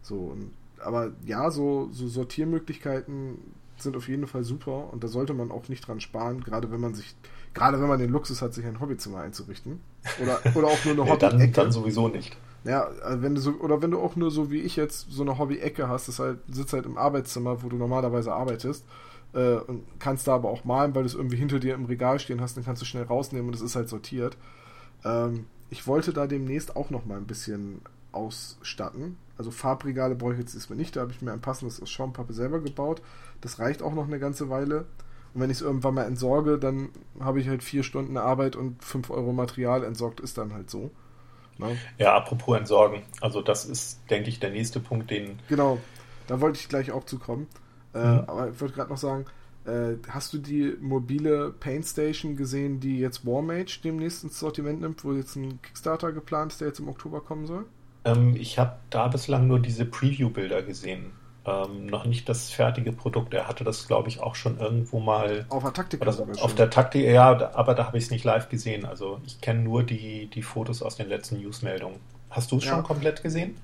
So, 0.01 0.17
und 0.17 0.51
aber 0.86 1.11
ja, 1.25 1.49
so, 1.51 1.89
so 1.91 2.07
Sortiermöglichkeiten 2.07 3.38
sind 3.77 3.97
auf 3.97 4.07
jeden 4.07 4.27
Fall 4.27 4.43
super 4.43 4.91
und 4.93 5.03
da 5.03 5.07
sollte 5.07 5.33
man 5.33 5.51
auch 5.51 5.67
nicht 5.67 5.88
dran 5.88 5.99
sparen, 5.99 6.41
gerade 6.41 6.71
wenn 6.71 6.79
man 6.79 6.93
sich, 6.93 7.15
gerade 7.53 7.81
wenn 7.81 7.88
man 7.88 7.99
den 7.99 8.11
Luxus 8.11 8.41
hat, 8.41 8.53
sich 8.53 8.65
ein 8.65 8.79
Hobbyzimmer 8.79 9.19
einzurichten. 9.19 9.81
Oder, 10.21 10.39
oder 10.55 10.67
auch 10.67 10.86
nur 10.86 10.93
eine 10.93 11.05
Hobby-Ecke. 11.05 11.38
dann, 11.38 11.51
dann 11.51 11.71
sowieso 11.71 12.07
nicht. 12.07 12.38
Ja, 12.63 12.88
also 13.03 13.21
wenn 13.21 13.36
du 13.36 13.41
so, 13.41 13.51
oder 13.51 13.81
wenn 13.81 13.91
du 13.91 13.99
auch 13.99 14.15
nur 14.15 14.31
so 14.31 14.49
wie 14.49 14.61
ich 14.61 14.75
jetzt 14.75 15.11
so 15.11 15.23
eine 15.23 15.38
Hobby-Ecke 15.38 15.88
hast, 15.88 16.07
das 16.07 16.19
halt, 16.19 16.39
sitzt 16.47 16.73
halt 16.73 16.86
im 16.86 16.97
Arbeitszimmer, 16.97 17.61
wo 17.63 17.69
du 17.69 17.75
normalerweise 17.75 18.33
arbeitest, 18.33 18.86
äh, 19.33 19.55
und 19.55 19.83
kannst 19.99 20.27
da 20.27 20.36
aber 20.36 20.49
auch 20.49 20.63
malen, 20.63 20.95
weil 20.95 21.03
du 21.03 21.07
es 21.07 21.15
irgendwie 21.15 21.38
hinter 21.38 21.59
dir 21.59 21.75
im 21.75 21.86
Regal 21.86 22.19
stehen 22.19 22.41
hast, 22.41 22.57
dann 22.57 22.63
kannst 22.63 22.81
du 22.81 22.86
schnell 22.86 23.03
rausnehmen 23.03 23.47
und 23.47 23.55
es 23.55 23.61
ist 23.61 23.75
halt 23.75 23.89
sortiert. 23.89 24.38
Ähm, 25.03 25.45
ich 25.69 25.86
wollte 25.88 26.13
da 26.13 26.25
demnächst 26.25 26.75
auch 26.75 26.89
noch 26.89 27.05
mal 27.05 27.17
ein 27.17 27.27
bisschen 27.27 27.81
ausstatten. 28.16 29.18
Also 29.38 29.51
Farbregale 29.51 30.16
brauche 30.16 30.34
ich 30.34 30.39
jetzt 30.39 30.55
erstmal 30.55 30.78
nicht, 30.78 30.95
da 30.95 31.01
habe 31.01 31.11
ich 31.11 31.22
mir 31.22 31.34
ein 31.34 31.41
passendes 31.41 31.82
aus 31.82 31.89
Schaumpappe 31.89 32.34
selber 32.34 32.59
gebaut. 32.59 33.01
Das 33.41 33.59
reicht 33.59 33.82
auch 33.82 33.93
noch 33.93 34.07
eine 34.07 34.20
ganze 34.20 34.49
Weile. 34.49 34.86
Und 35.34 35.41
wenn 35.41 35.49
ich 35.49 35.57
es 35.57 35.61
irgendwann 35.61 35.95
mal 35.95 36.05
entsorge, 36.05 36.57
dann 36.57 36.89
habe 37.20 37.41
ich 37.41 37.49
halt 37.49 37.61
vier 37.61 37.84
Stunden 37.84 38.16
Arbeit 38.16 38.55
und 38.55 38.84
fünf 38.84 39.09
Euro 39.09 39.34
Material 39.34 39.84
entsorgt, 39.84 40.22
ist 40.22 40.38
dann 40.38 40.53
halt 40.53 40.70
so. 40.70 40.91
Ne? 41.57 41.78
Ja, 41.97 42.16
apropos 42.16 42.57
entsorgen. 42.57 43.03
Also 43.22 43.41
das 43.41 43.66
ist, 43.66 43.99
denke 44.09 44.30
ich, 44.30 44.39
der 44.39 44.51
nächste 44.51 44.80
Punkt, 44.80 45.11
den... 45.11 45.39
Genau, 45.49 45.80
da 46.28 46.39
wollte 46.39 46.59
ich 46.59 46.70
gleich 46.70 46.91
auch 46.91 47.03
zukommen. 47.03 47.47
Äh, 47.93 47.99
mhm. 47.99 48.20
aber 48.28 48.49
ich 48.49 48.61
wollte 48.61 48.76
gerade 48.76 48.89
noch 48.89 48.97
sagen, 48.97 49.26
äh, 49.66 49.95
hast 50.09 50.34
du 50.34 50.38
die 50.38 50.76
mobile 50.80 51.53
Paint 51.59 51.86
Station 51.86 52.36
gesehen, 52.36 52.80
die 52.80 52.99
jetzt 52.99 53.26
Warmage 53.26 53.80
demnächst 53.84 54.24
ins 54.24 54.39
Sortiment 54.39 54.82
nimmt, 54.82 55.03
wo 55.03 55.13
jetzt 55.13 55.36
ein 55.36 55.61
Kickstarter 55.61 56.11
geplant 56.11 56.53
ist, 56.53 56.61
der 56.61 56.70
jetzt 56.70 56.80
im 56.80 56.88
Oktober 56.88 57.22
kommen 57.22 57.47
soll? 57.47 57.66
Ähm, 58.06 58.36
ich 58.36 58.58
habe 58.58 58.78
da 58.89 59.08
bislang 59.08 59.47
nur 59.47 59.60
diese 59.60 59.86
Preview-Bilder 59.86 60.62
gesehen. 60.62 61.12
Ähm, 61.47 61.86
noch 61.88 62.06
nicht 62.06 62.28
das 62.28 62.49
fertige 62.49 62.91
Produkt. 62.91 63.34
Er 63.34 63.47
hatte 63.47 63.64
das, 63.64 63.88
glaube 63.88 64.10
ich, 64.10 64.20
auch 64.20 64.36
schon 64.36 64.58
irgendwo 64.58 64.99
mal. 64.99 65.45
Auf 65.49 65.64
der 65.64 65.74
Taktik. 65.74 66.06
Also 66.06 66.28
auf 66.41 66.56
der 66.56 66.70
Taktik, 66.70 67.06
ja, 67.06 67.51
aber 67.53 67.76
da 67.76 67.86
habe 67.86 67.97
ich 67.97 68.06
es 68.06 68.12
nicht 68.12 68.24
live 68.24 68.49
gesehen. 68.49 68.86
Also 68.86 69.20
ich 69.26 69.41
kenne 69.41 69.62
nur 69.62 69.84
die, 69.84 70.28
die 70.28 70.41
Fotos 70.41 70.82
aus 70.82 70.95
den 70.95 71.08
letzten 71.08 71.39
Newsmeldungen. 71.39 71.99
Hast 72.30 72.51
du 72.51 72.58
es 72.58 72.66
ja. 72.66 72.72
schon 72.72 72.84
komplett 72.84 73.22
gesehen? 73.22 73.56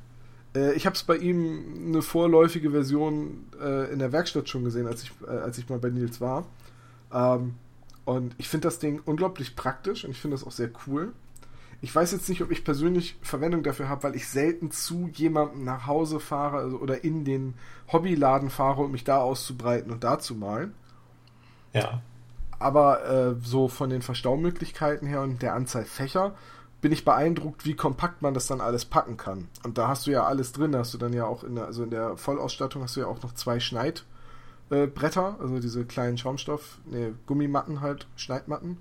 Äh, 0.56 0.74
ich 0.74 0.86
habe 0.86 0.96
es 0.96 1.04
bei 1.04 1.18
ihm 1.18 1.88
eine 1.88 2.02
vorläufige 2.02 2.72
Version 2.72 3.46
äh, 3.60 3.92
in 3.92 4.00
der 4.00 4.12
Werkstatt 4.12 4.50
schon 4.50 4.64
gesehen, 4.64 4.88
als 4.88 5.04
ich, 5.04 5.12
äh, 5.28 5.32
als 5.32 5.58
ich 5.58 5.70
mal 5.70 5.80
bei 5.80 5.90
Nils 5.90 6.22
war. 6.22 6.46
Ähm, 7.14 7.56
und 8.06 8.36
ich 8.38 8.50
finde 8.50 8.68
das 8.68 8.80
Ding 8.80 9.02
unglaublich 9.06 9.56
praktisch 9.56 10.06
und 10.06 10.12
ich 10.12 10.20
finde 10.20 10.36
das 10.36 10.46
auch 10.46 10.52
sehr 10.52 10.70
cool. 10.88 11.14
Ich 11.84 11.94
weiß 11.96 12.12
jetzt 12.12 12.30
nicht, 12.30 12.44
ob 12.44 12.52
ich 12.52 12.64
persönlich 12.64 13.18
Verwendung 13.24 13.64
dafür 13.64 13.90
habe, 13.90 14.04
weil 14.04 14.16
ich 14.16 14.30
selten 14.30 14.70
zu 14.70 15.10
jemandem 15.12 15.64
nach 15.64 15.88
Hause 15.88 16.20
fahre 16.20 16.58
also, 16.58 16.78
oder 16.78 17.04
in 17.04 17.26
den 17.26 17.56
Hobbyladen 17.92 18.52
fahre, 18.52 18.84
um 18.84 18.92
mich 18.92 19.04
da 19.04 19.18
auszubreiten 19.18 19.92
und 19.92 20.04
da 20.04 20.20
zu 20.20 20.36
malen. 20.36 20.76
Ja. 21.74 22.02
Aber 22.60 23.06
äh, 23.10 23.36
so 23.44 23.68
von 23.68 23.90
den 23.90 24.04
Verstaumöglichkeiten 24.04 25.08
her 25.08 25.22
und 25.22 25.42
der 25.42 25.56
Anzahl 25.56 25.84
Fächer 25.84 26.36
bin 26.82 26.92
ich 26.92 27.04
beeindruckt, 27.04 27.66
wie 27.66 27.76
kompakt 27.76 28.22
man 28.22 28.36
das 28.36 28.46
dann 28.46 28.62
alles 28.62 28.86
packen 28.86 29.18
kann. 29.18 29.48
Und 29.64 29.80
da 29.80 29.88
hast 29.88 30.06
du 30.06 30.12
ja 30.12 30.24
alles 30.26 30.52
drin, 30.52 30.74
da 30.74 30.80
hast 30.80 30.94
du 30.94 31.00
dann 31.00 31.14
ja 31.14 31.26
auch 31.26 31.44
in 31.44 31.56
der, 31.56 31.66
also 31.66 31.84
in 31.84 31.90
der 31.90 32.16
Vollausstattung 32.16 32.84
hast 32.84 32.96
du 32.96 33.02
ja 33.02 33.08
auch 33.08 33.24
noch 33.24 33.34
zwei 33.34 33.60
Schneidbretter, 33.60 35.38
äh, 35.40 35.42
also 35.42 35.60
diese 35.60 35.86
kleinen 35.86 36.20
Schaumstoff, 36.20 36.80
ne, 36.86 37.16
Gummimatten 37.26 37.82
halt, 37.82 38.08
Schneidmatten 38.16 38.78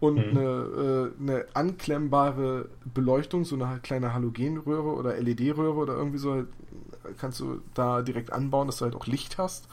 und 0.00 0.16
mhm. 0.16 0.38
eine, 0.38 1.12
äh, 1.18 1.20
eine 1.20 1.46
anklemmbare 1.54 2.68
Beleuchtung, 2.92 3.44
so 3.44 3.54
eine 3.54 3.80
kleine 3.80 4.14
Halogenröhre 4.14 4.94
oder 4.94 5.20
LED-Röhre 5.20 5.76
oder 5.76 5.94
irgendwie 5.94 6.18
so, 6.18 6.44
kannst 7.18 7.40
du 7.40 7.60
da 7.74 8.02
direkt 8.02 8.32
anbauen, 8.32 8.66
dass 8.66 8.78
du 8.78 8.86
halt 8.86 8.96
auch 8.96 9.06
Licht 9.06 9.38
hast. 9.38 9.68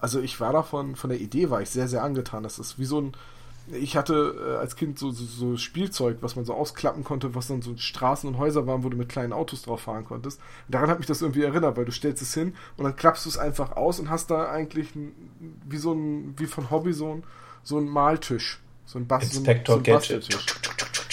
Also 0.00 0.20
ich 0.20 0.40
war 0.40 0.52
davon, 0.52 0.96
von 0.96 1.10
der 1.10 1.20
Idee 1.20 1.48
war 1.48 1.62
ich 1.62 1.70
sehr, 1.70 1.86
sehr 1.86 2.02
angetan. 2.02 2.42
Das 2.42 2.58
ist 2.58 2.80
wie 2.80 2.84
so 2.84 3.00
ein, 3.00 3.12
ich 3.70 3.96
hatte 3.96 4.34
äh, 4.44 4.56
als 4.56 4.74
Kind 4.74 4.98
so, 4.98 5.12
so, 5.12 5.24
so, 5.24 5.56
Spielzeug, 5.56 6.18
was 6.22 6.34
man 6.34 6.44
so 6.44 6.54
ausklappen 6.54 7.04
konnte, 7.04 7.36
was 7.36 7.46
dann 7.46 7.62
so 7.62 7.76
Straßen 7.76 8.28
und 8.28 8.38
Häuser 8.38 8.66
waren, 8.66 8.82
wo 8.82 8.88
du 8.88 8.96
mit 8.96 9.08
kleinen 9.08 9.32
Autos 9.32 9.62
drauf 9.62 9.82
fahren 9.82 10.04
konntest. 10.04 10.40
Und 10.66 10.74
daran 10.74 10.90
hat 10.90 10.98
mich 10.98 11.06
das 11.06 11.22
irgendwie 11.22 11.44
erinnert, 11.44 11.76
weil 11.76 11.84
du 11.84 11.92
stellst 11.92 12.20
es 12.20 12.34
hin 12.34 12.54
und 12.76 12.82
dann 12.82 12.96
klappst 12.96 13.24
du 13.26 13.28
es 13.28 13.38
einfach 13.38 13.76
aus 13.76 14.00
und 14.00 14.10
hast 14.10 14.32
da 14.32 14.50
eigentlich 14.50 14.88
wie 15.68 15.76
so 15.76 15.92
ein, 15.92 16.34
wie 16.36 16.46
von 16.46 16.70
Hobby 16.72 16.92
so 16.92 17.12
ein, 17.12 17.22
so 17.62 17.78
ein 17.78 17.88
Maltisch 17.88 18.60
so 18.92 18.98
ein 18.98 19.06
Bass. 19.06 19.24
Inspector 19.24 19.76
so 19.76 19.80
ein 19.80 19.84
Gadget. 19.84 20.28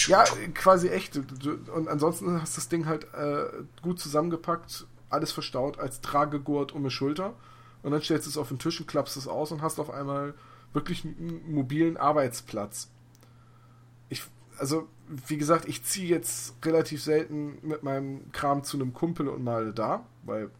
Ja, 0.06 0.24
quasi 0.54 0.88
echt. 0.88 1.16
Und 1.16 1.88
ansonsten 1.88 2.40
hast 2.40 2.56
du 2.56 2.60
das 2.60 2.68
Ding 2.68 2.86
halt 2.86 3.04
äh, 3.14 3.46
gut 3.82 3.98
zusammengepackt, 3.98 4.86
alles 5.08 5.32
verstaut 5.32 5.78
als 5.78 6.00
Tragegurt 6.00 6.72
um 6.72 6.84
die 6.84 6.90
Schulter. 6.90 7.34
Und 7.82 7.92
dann 7.92 8.02
stellst 8.02 8.26
du 8.26 8.30
es 8.30 8.36
auf 8.36 8.48
den 8.48 8.58
Tisch 8.58 8.80
und 8.80 8.86
klappst 8.86 9.16
es 9.16 9.26
aus 9.26 9.52
und 9.52 9.62
hast 9.62 9.78
auf 9.78 9.90
einmal 9.90 10.34
wirklich 10.72 11.04
einen 11.04 11.52
mobilen 11.52 11.96
Arbeitsplatz. 11.96 12.90
Ich, 14.08 14.22
also 14.58 14.86
wie 15.26 15.38
gesagt, 15.38 15.66
ich 15.66 15.82
ziehe 15.82 16.06
jetzt 16.06 16.54
relativ 16.64 17.02
selten 17.02 17.58
mit 17.62 17.82
meinem 17.82 18.30
Kram 18.32 18.62
zu 18.62 18.76
einem 18.76 18.92
Kumpel 18.92 19.28
und 19.28 19.42
male 19.42 19.72
da, 19.72 20.04
weil 20.22 20.50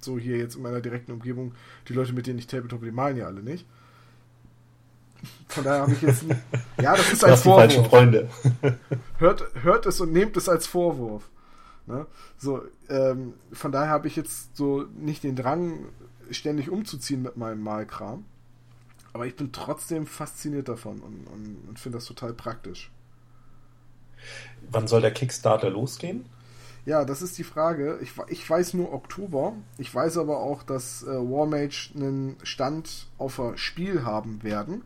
so 0.00 0.18
hier 0.18 0.36
jetzt 0.36 0.56
in 0.56 0.62
meiner 0.62 0.80
direkten 0.80 1.12
Umgebung, 1.12 1.54
die 1.88 1.92
Leute, 1.92 2.12
mit 2.12 2.26
denen 2.26 2.40
ich 2.40 2.48
Tabletop, 2.48 2.82
die 2.82 2.90
malen 2.90 3.16
ja 3.16 3.26
alle 3.26 3.42
nicht. 3.42 3.66
Von 5.48 5.64
daher 5.64 5.82
habe 5.82 5.92
ich 5.92 6.02
jetzt. 6.02 6.22
Nie, 6.22 6.34
ja, 6.80 6.96
das 6.96 7.12
ist 7.12 7.24
ein 7.24 7.36
Vorwurf. 7.36 7.68
Die 7.68 7.74
falschen 7.74 7.90
Freunde. 7.90 8.30
hört, 9.18 9.44
hört 9.62 9.86
es 9.86 10.00
und 10.00 10.12
nehmt 10.12 10.36
es 10.36 10.48
als 10.48 10.66
Vorwurf. 10.66 11.28
Ne? 11.86 12.06
So, 12.38 12.62
ähm, 12.88 13.34
von 13.52 13.72
daher 13.72 13.90
habe 13.90 14.08
ich 14.08 14.16
jetzt 14.16 14.56
so 14.56 14.84
nicht 14.96 15.24
den 15.24 15.36
Drang, 15.36 15.86
ständig 16.30 16.70
umzuziehen 16.70 17.22
mit 17.22 17.36
meinem 17.36 17.62
Malkram. 17.62 18.24
Aber 19.12 19.26
ich 19.26 19.36
bin 19.36 19.52
trotzdem 19.52 20.06
fasziniert 20.06 20.68
davon 20.68 21.00
und, 21.00 21.26
und, 21.26 21.68
und 21.68 21.78
finde 21.78 21.98
das 21.98 22.06
total 22.06 22.32
praktisch. 22.32 22.90
Wann 24.70 24.86
soll 24.86 25.02
der 25.02 25.10
Kickstarter 25.10 25.68
losgehen? 25.68 26.24
Ja, 26.84 27.04
das 27.04 27.22
ist 27.22 27.38
die 27.38 27.44
Frage. 27.44 27.98
Ich, 28.00 28.12
ich 28.28 28.48
weiß 28.48 28.74
nur 28.74 28.92
Oktober. 28.92 29.54
Ich 29.78 29.94
weiß 29.94 30.18
aber 30.18 30.38
auch, 30.38 30.62
dass 30.62 31.02
äh, 31.02 31.06
Warmage 31.06 31.92
einen 31.94 32.36
Stand 32.42 33.06
auf 33.18 33.40
Spiel 33.56 34.04
haben 34.04 34.42
werden, 34.42 34.82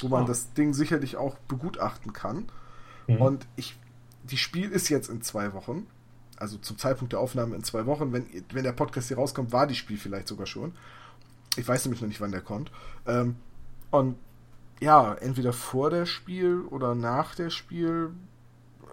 wo 0.00 0.08
man 0.08 0.24
ah. 0.24 0.26
das 0.26 0.52
Ding 0.54 0.74
sicherlich 0.74 1.16
auch 1.16 1.36
begutachten 1.48 2.12
kann. 2.12 2.46
Mhm. 3.06 3.16
Und 3.20 3.46
ich, 3.56 3.76
die 4.24 4.36
Spiel 4.36 4.70
ist 4.70 4.88
jetzt 4.88 5.08
in 5.08 5.22
zwei 5.22 5.52
Wochen. 5.52 5.86
Also 6.36 6.58
zum 6.58 6.78
Zeitpunkt 6.78 7.12
der 7.12 7.20
Aufnahme 7.20 7.54
in 7.54 7.62
zwei 7.62 7.86
Wochen. 7.86 8.12
Wenn, 8.12 8.26
wenn 8.52 8.64
der 8.64 8.72
Podcast 8.72 9.08
hier 9.08 9.16
rauskommt, 9.18 9.52
war 9.52 9.66
die 9.66 9.74
Spiel 9.74 9.98
vielleicht 9.98 10.28
sogar 10.28 10.46
schon. 10.46 10.72
Ich 11.56 11.66
weiß 11.66 11.84
nämlich 11.84 12.00
noch 12.00 12.08
nicht, 12.08 12.20
wann 12.20 12.32
der 12.32 12.40
kommt. 12.40 12.72
Ähm, 13.06 13.36
und 13.90 14.16
ja, 14.80 15.14
entweder 15.14 15.52
vor 15.52 15.90
der 15.90 16.06
Spiel 16.06 16.62
oder 16.62 16.94
nach 16.94 17.34
der 17.34 17.50
Spiel. 17.50 18.10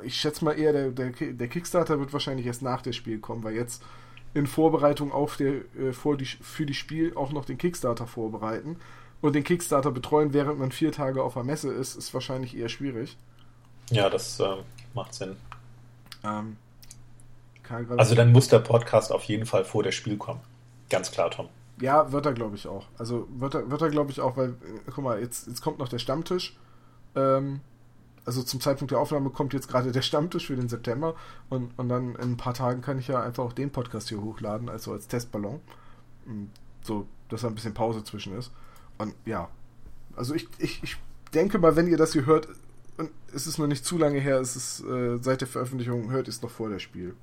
Ich 0.04 0.16
schätze 0.16 0.46
mal 0.46 0.54
eher, 0.54 0.74
der, 0.74 0.92
der, 0.92 1.34
der 1.34 1.48
Kickstarter 1.48 2.00
wird 2.00 2.14
wahrscheinlich 2.14 2.46
erst 2.46 2.62
nach 2.62 2.82
der 2.82 2.94
Spiel 2.94 3.20
kommen, 3.20 3.44
weil 3.44 3.56
jetzt 3.56 3.84
in 4.34 4.48
Vorbereitung 4.48 5.12
auf 5.12 5.38
der, 5.38 5.62
äh, 5.76 5.94
vor 5.94 6.18
die, 6.18 6.26
für 6.26 6.66
die 6.66 6.74
Spiel 6.74 7.16
auch 7.16 7.32
noch 7.32 7.46
den 7.46 7.58
Kickstarter 7.58 8.08
vorbereiten 8.08 8.78
und 9.22 9.34
den 9.34 9.44
Kickstarter 9.44 9.92
betreuen, 9.92 10.34
während 10.34 10.60
man 10.60 10.72
vier 10.72 10.92
Tage 10.92 11.24
auf 11.24 11.34
der 11.34 11.44
Messe 11.44 11.72
ist, 11.72 11.96
ist 11.96 12.14
wahrscheinlich 12.14 12.58
eher 12.58 12.70
schwierig. 12.70 13.18
Ja, 13.90 14.10
das 14.10 14.40
äh, 14.40 14.58
macht 14.94 15.14
Sinn. 15.14 15.38
Ähm, 16.24 16.58
also 17.98 18.16
dann 18.16 18.32
muss 18.32 18.50
der 18.50 18.60
Podcast 18.60 19.12
auf 19.12 19.24
jeden 19.24 19.46
Fall 19.46 19.64
vor 19.64 19.84
der 19.84 19.92
Spiel 19.92 20.18
kommen. 20.18 20.42
Ganz 20.90 21.12
klar, 21.12 21.32
Tom. 21.32 21.48
Ja, 21.80 22.12
wird 22.12 22.26
er, 22.26 22.34
glaube 22.34 22.56
ich, 22.56 22.68
auch. 22.68 22.88
Also 22.98 23.28
wird 23.32 23.56
er, 23.56 23.72
wird 23.72 23.82
er 23.82 23.90
glaube 23.90 24.12
ich, 24.12 24.20
auch, 24.20 24.36
weil, 24.38 24.50
äh, 24.50 24.92
guck 24.94 25.04
mal, 25.04 25.20
jetzt, 25.20 25.48
jetzt 25.48 25.62
kommt 25.62 25.80
noch 25.80 25.88
der 25.88 26.00
Stammtisch. 26.00 26.58
Ähm, 27.16 27.62
also 28.26 28.44
zum 28.44 28.62
Zeitpunkt 28.62 28.92
der 28.92 29.00
Aufnahme 29.00 29.30
kommt 29.30 29.54
jetzt 29.54 29.68
gerade 29.68 29.92
der 29.92 30.02
Stammtisch 30.02 30.48
für 30.48 30.56
den 30.56 30.70
September 30.70 31.16
und, 31.50 31.72
und 31.78 31.90
dann 31.90 32.16
in 32.16 32.34
ein 32.34 32.38
paar 32.38 32.54
Tagen 32.54 32.82
kann 32.82 33.00
ich 33.00 33.08
ja 33.08 33.22
einfach 33.22 33.44
auch 33.44 33.54
den 33.54 33.72
Podcast 33.72 34.10
hier 34.10 34.22
hochladen, 34.22 34.70
also 34.70 34.92
als 34.92 35.08
Testballon. 35.08 35.60
So, 36.84 37.08
dass 37.30 37.42
da 37.42 37.48
ein 37.48 37.56
bisschen 37.56 37.74
Pause 37.74 38.04
zwischen 38.04 38.38
ist. 38.38 38.52
Und 39.02 39.16
ja, 39.26 39.50
also 40.16 40.34
ich, 40.34 40.48
ich, 40.60 40.84
ich 40.84 40.98
denke 41.34 41.58
mal, 41.60 41.76
wenn 41.76 41.88
ihr 41.88 41.98
das 41.98 42.14
hier 42.14 42.26
hört, 42.26 42.48
und 42.98 43.10
es 43.34 43.48
ist 43.48 43.58
noch 43.58 43.68
nicht 43.68 43.86
zu 43.86 43.98
lange 43.98 44.20
her, 44.20 44.40
es 44.40 44.56
ist 44.56 44.82
äh, 44.82 45.18
seit 45.22 45.42
der 45.42 45.48
Veröffentlichung, 45.48 46.12
hört 46.12 46.28
es 46.28 46.42
noch 46.42 46.52
vor 46.52 46.70
der 46.70 46.80
Spiel. 46.80 47.16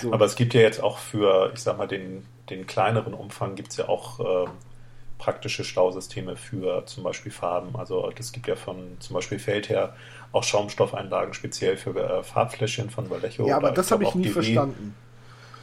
So. 0.00 0.12
Aber 0.12 0.24
es 0.24 0.36
gibt 0.36 0.54
ja 0.54 0.60
jetzt 0.60 0.82
auch 0.82 0.98
für, 0.98 1.52
ich 1.54 1.60
sag 1.60 1.78
mal, 1.78 1.86
den 1.86 2.24
den 2.50 2.66
kleineren 2.66 3.14
Umfang 3.14 3.54
gibt 3.54 3.70
es 3.70 3.76
ja 3.76 3.88
auch 3.88 4.20
äh, 4.20 4.50
praktische 5.18 5.64
Stausysteme 5.64 6.36
für 6.36 6.86
zum 6.86 7.04
Beispiel 7.04 7.32
Farben. 7.32 7.76
Also 7.76 8.10
es 8.16 8.32
gibt 8.32 8.46
ja 8.46 8.56
von 8.56 8.96
zum 9.00 9.14
Beispiel 9.14 9.38
Feldher 9.38 9.94
auch 10.32 10.44
Schaumstoffeinlagen 10.44 11.34
speziell 11.34 11.76
für 11.76 11.96
äh, 11.96 12.22
Farbfläschchen 12.22 12.90
von 12.90 13.10
Vallejo. 13.10 13.46
Ja, 13.46 13.56
aber 13.56 13.72
das 13.72 13.90
habe 13.90 14.04
ich 14.04 14.14
nie 14.14 14.24
GW. 14.24 14.32
verstanden. 14.32 14.94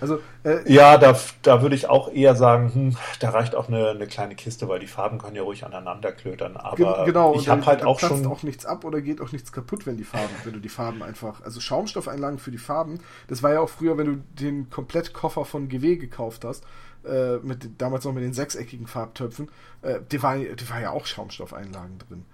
Also, 0.01 0.19
äh, 0.43 0.71
ja, 0.71 0.97
da, 0.97 1.17
da 1.41 1.61
würde 1.61 1.75
ich 1.75 1.87
auch 1.87 2.11
eher 2.11 2.35
sagen, 2.35 2.73
hm, 2.73 2.97
da 3.19 3.29
reicht 3.29 3.55
auch 3.55 3.67
eine, 3.67 3.89
eine 3.89 4.07
kleine 4.07 4.35
Kiste, 4.35 4.67
weil 4.67 4.79
die 4.79 4.87
Farben 4.87 5.17
können 5.17 5.35
ja 5.35 5.43
ruhig 5.43 5.65
aneinander 5.65 6.11
klötern. 6.11 6.57
Aber 6.57 7.05
genau, 7.05 7.35
ich 7.35 7.49
habe 7.49 7.65
halt 7.65 7.83
auch 7.83 7.99
schon 7.99 8.25
auch 8.25 8.43
nichts 8.43 8.65
ab 8.65 8.83
oder 8.83 9.01
geht 9.01 9.21
auch 9.21 9.31
nichts 9.31 9.51
kaputt, 9.51 9.85
wenn 9.85 9.97
die 9.97 10.03
Farben, 10.03 10.29
wenn 10.43 10.53
du 10.53 10.59
die 10.59 10.69
Farben 10.69 11.01
einfach, 11.01 11.41
also 11.43 11.59
Schaumstoffeinlagen 11.59 12.39
für 12.39 12.51
die 12.51 12.57
Farben. 12.57 12.99
Das 13.27 13.41
war 13.43 13.53
ja 13.53 13.59
auch 13.61 13.69
früher, 13.69 13.97
wenn 13.97 14.07
du 14.07 14.23
den 14.39 14.69
Komplettkoffer 14.69 15.45
von 15.45 15.69
GW 15.69 15.95
gekauft 15.97 16.45
hast, 16.45 16.63
äh, 17.05 17.37
mit 17.37 17.81
damals 17.81 18.05
noch 18.05 18.13
mit 18.13 18.23
den 18.23 18.33
sechseckigen 18.33 18.87
Farbtöpfen, 18.87 19.49
äh, 19.81 19.99
die 20.11 20.21
war, 20.21 20.37
die 20.37 20.69
war 20.69 20.81
ja 20.81 20.91
auch 20.91 21.05
Schaumstoffeinlagen 21.05 21.99
drin. 21.99 22.25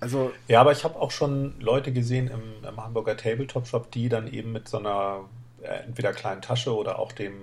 Also 0.00 0.32
ja, 0.48 0.62
aber 0.62 0.72
ich 0.72 0.82
habe 0.84 0.96
auch 0.96 1.10
schon 1.10 1.54
Leute 1.60 1.92
gesehen 1.92 2.28
im, 2.28 2.66
im 2.66 2.82
Hamburger 2.82 3.16
Tabletop 3.16 3.66
Shop, 3.66 3.90
die 3.92 4.08
dann 4.08 4.32
eben 4.32 4.50
mit 4.50 4.66
so 4.66 4.78
einer 4.78 5.24
entweder 5.62 6.12
kleinen 6.12 6.42
Tasche 6.42 6.74
oder 6.74 6.98
auch 6.98 7.12
dem 7.12 7.34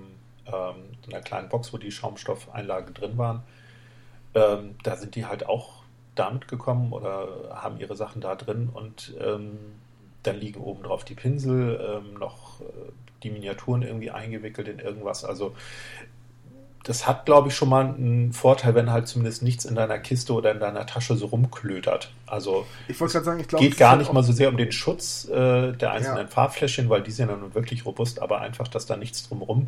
ähm, 0.47 0.75
einer 1.07 1.21
kleinen 1.21 1.49
Box, 1.49 1.73
wo 1.73 1.77
die 1.77 1.91
Schaumstoffeinlagen 1.91 2.93
drin 2.93 3.17
waren. 3.17 3.43
Ähm, 4.33 4.75
da 4.83 4.95
sind 4.95 5.15
die 5.15 5.25
halt 5.25 5.47
auch 5.47 5.83
damit 6.15 6.47
gekommen 6.47 6.93
oder 6.93 7.49
haben 7.51 7.79
ihre 7.79 7.95
Sachen 7.95 8.21
da 8.21 8.35
drin 8.35 8.69
und 8.73 9.13
ähm, 9.19 9.57
dann 10.23 10.39
liegen 10.39 10.61
oben 10.61 10.83
drauf 10.83 11.05
die 11.05 11.15
Pinsel, 11.15 11.79
ähm, 11.81 12.15
noch 12.19 12.61
äh, 12.61 12.63
die 13.23 13.29
Miniaturen 13.29 13.81
irgendwie 13.81 14.11
eingewickelt 14.11 14.67
in 14.67 14.79
irgendwas. 14.79 15.23
Also 15.23 15.55
das 16.87 17.05
hat, 17.05 17.25
glaube 17.25 17.49
ich, 17.49 17.55
schon 17.55 17.67
mal 17.67 17.85
einen 17.85 18.31
Vorteil, 18.31 18.73
wenn 18.73 18.91
halt 18.91 19.09
zumindest 19.09 19.43
nichts 19.43 19.65
in 19.65 19.75
deiner 19.75 19.99
Kiste 19.99 20.31
oder 20.31 20.51
in 20.51 20.61
deiner 20.61 20.85
Tasche 20.85 21.17
so 21.17 21.25
rumklötert. 21.25 22.13
Also 22.25 22.65
ich 22.87 22.97
wollte 23.01 23.13
gerade 23.13 23.25
sagen, 23.25 23.39
ich 23.41 23.47
glaube, 23.49 23.65
geht 23.65 23.77
gar 23.77 23.97
nicht 23.97 24.13
mal 24.13 24.23
so 24.23 24.31
sehr 24.31 24.47
um 24.47 24.55
den 24.55 24.71
Schutz 24.71 25.27
äh, 25.27 25.73
der 25.73 25.91
einzelnen 25.91 26.27
ja. 26.27 26.27
Farbfläschchen, 26.27 26.89
weil 26.89 27.03
die 27.03 27.11
sind 27.11 27.29
ja 27.29 27.35
nun 27.35 27.53
wirklich 27.53 27.85
robust, 27.85 28.21
aber 28.21 28.39
einfach, 28.39 28.69
dass 28.69 28.85
da 28.85 28.95
nichts 28.95 29.27
drumherum 29.27 29.67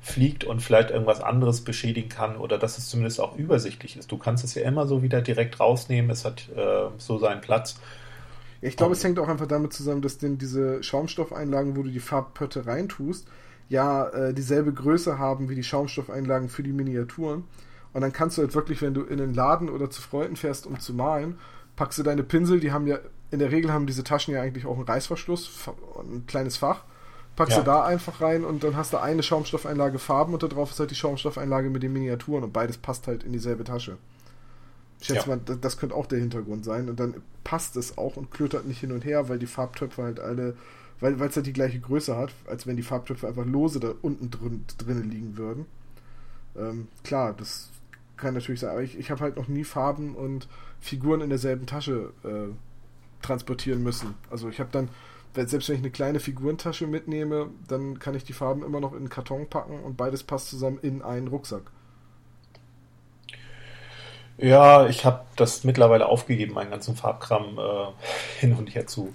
fliegt 0.00 0.44
und 0.44 0.60
vielleicht 0.60 0.90
irgendwas 0.90 1.20
anderes 1.20 1.62
beschädigen 1.62 2.08
kann 2.08 2.36
oder 2.36 2.56
dass 2.56 2.78
es 2.78 2.88
zumindest 2.88 3.20
auch 3.20 3.36
übersichtlich 3.36 3.96
ist. 3.96 4.12
Du 4.12 4.16
kannst 4.16 4.44
es 4.44 4.54
ja 4.54 4.62
immer 4.62 4.86
so 4.86 5.02
wieder 5.02 5.22
direkt 5.22 5.58
rausnehmen, 5.58 6.08
es 6.12 6.24
hat 6.24 6.48
äh, 6.56 6.86
so 6.98 7.18
seinen 7.18 7.40
Platz. 7.40 7.80
Ja, 8.60 8.68
ich 8.68 8.76
glaube, 8.76 8.92
es 8.92 9.02
hängt 9.02 9.18
auch 9.18 9.28
einfach 9.28 9.48
damit 9.48 9.72
zusammen, 9.72 10.02
dass 10.02 10.18
denn 10.18 10.38
diese 10.38 10.84
Schaumstoffeinlagen, 10.84 11.76
wo 11.76 11.82
du 11.82 11.90
die 11.90 11.98
Farbpötte 11.98 12.66
reintust, 12.66 13.26
ja 13.70 14.08
äh, 14.08 14.34
dieselbe 14.34 14.72
Größe 14.72 15.18
haben 15.18 15.48
wie 15.48 15.54
die 15.54 15.62
Schaumstoffeinlagen 15.62 16.50
für 16.50 16.62
die 16.62 16.72
Miniaturen. 16.72 17.44
Und 17.92 18.02
dann 18.02 18.12
kannst 18.12 18.36
du 18.36 18.42
halt 18.42 18.54
wirklich, 18.54 18.82
wenn 18.82 18.94
du 18.94 19.02
in 19.02 19.18
den 19.18 19.32
Laden 19.32 19.70
oder 19.70 19.90
zu 19.90 20.02
Freunden 20.02 20.36
fährst, 20.36 20.66
um 20.66 20.78
zu 20.78 20.92
malen, 20.92 21.38
packst 21.76 21.98
du 21.98 22.02
deine 22.02 22.22
Pinsel, 22.22 22.60
die 22.60 22.72
haben 22.72 22.86
ja, 22.86 22.98
in 23.30 23.38
der 23.38 23.50
Regel 23.50 23.72
haben 23.72 23.86
diese 23.86 24.04
Taschen 24.04 24.34
ja 24.34 24.42
eigentlich 24.42 24.66
auch 24.66 24.76
einen 24.76 24.84
Reißverschluss, 24.84 25.70
ein 25.98 26.26
kleines 26.26 26.56
Fach, 26.56 26.82
packst 27.36 27.56
ja. 27.56 27.62
du 27.62 27.66
da 27.66 27.84
einfach 27.84 28.20
rein 28.20 28.44
und 28.44 28.64
dann 28.64 28.76
hast 28.76 28.92
du 28.92 28.98
eine 28.98 29.22
Schaumstoffeinlage 29.22 29.98
Farben 29.98 30.34
und 30.34 30.42
da 30.42 30.48
drauf 30.48 30.72
ist 30.72 30.80
halt 30.80 30.90
die 30.90 30.96
Schaumstoffeinlage 30.96 31.70
mit 31.70 31.82
den 31.82 31.92
Miniaturen 31.92 32.44
und 32.44 32.52
beides 32.52 32.76
passt 32.76 33.06
halt 33.06 33.22
in 33.22 33.32
dieselbe 33.32 33.64
Tasche. 33.64 33.98
Ich 35.00 35.06
schätze 35.06 35.30
ja. 35.30 35.36
mal, 35.36 35.56
das 35.60 35.78
könnte 35.78 35.94
auch 35.94 36.06
der 36.06 36.18
Hintergrund 36.18 36.64
sein 36.64 36.88
und 36.88 37.00
dann 37.00 37.22
passt 37.44 37.76
es 37.76 37.96
auch 37.96 38.16
und 38.16 38.30
klötert 38.30 38.66
nicht 38.66 38.80
hin 38.80 38.92
und 38.92 39.04
her, 39.04 39.28
weil 39.28 39.38
die 39.38 39.46
Farbtöpfe 39.46 40.02
halt 40.02 40.20
alle 40.20 40.56
weil 41.00 41.20
es 41.20 41.36
halt 41.36 41.46
die 41.46 41.52
gleiche 41.52 41.80
Größe 41.80 42.16
hat, 42.16 42.32
als 42.46 42.66
wenn 42.66 42.76
die 42.76 42.82
Farbtöpfe 42.82 43.26
einfach 43.26 43.46
lose 43.46 43.80
da 43.80 43.94
unten 44.02 44.30
drin, 44.30 44.64
drinnen 44.78 45.10
liegen 45.10 45.36
würden. 45.36 45.66
Ähm, 46.56 46.88
klar, 47.04 47.32
das 47.32 47.70
kann 48.16 48.34
natürlich 48.34 48.60
sein, 48.60 48.70
aber 48.70 48.82
ich, 48.82 48.98
ich 48.98 49.10
habe 49.10 49.20
halt 49.20 49.36
noch 49.36 49.48
nie 49.48 49.64
Farben 49.64 50.14
und 50.14 50.46
Figuren 50.80 51.20
in 51.20 51.30
derselben 51.30 51.66
Tasche 51.66 52.12
äh, 52.24 52.52
transportieren 53.22 53.82
müssen. 53.82 54.14
Also 54.30 54.48
ich 54.48 54.60
habe 54.60 54.70
dann, 54.72 54.88
selbst 55.34 55.68
wenn 55.68 55.76
ich 55.76 55.82
eine 55.82 55.90
kleine 55.90 56.20
Figurentasche 56.20 56.86
mitnehme, 56.86 57.50
dann 57.68 57.98
kann 57.98 58.14
ich 58.14 58.24
die 58.24 58.32
Farben 58.32 58.62
immer 58.62 58.80
noch 58.80 58.92
in 58.92 58.98
einen 58.98 59.08
Karton 59.08 59.48
packen 59.48 59.80
und 59.80 59.96
beides 59.96 60.22
passt 60.22 60.48
zusammen 60.48 60.78
in 60.82 61.02
einen 61.02 61.28
Rucksack. 61.28 61.70
Ja, 64.40 64.86
ich 64.86 65.04
habe 65.04 65.20
das 65.36 65.64
mittlerweile 65.64 66.06
aufgegeben, 66.06 66.54
meinen 66.54 66.70
ganzen 66.70 66.96
Farbkram 66.96 67.58
äh, 67.58 68.40
hin 68.40 68.54
und 68.54 68.74
her 68.74 68.86
zu 68.86 69.12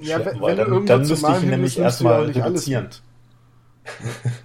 ja, 0.00 0.20
schleppen, 0.20 0.40
wenn 0.42 0.56
dann, 0.56 0.86
dann 0.86 1.00
müsste 1.00 1.32
ich 1.32 1.42
ihn 1.42 1.50
nämlich 1.50 1.78
erstmal 1.78 2.26
reduzieren. 2.30 2.88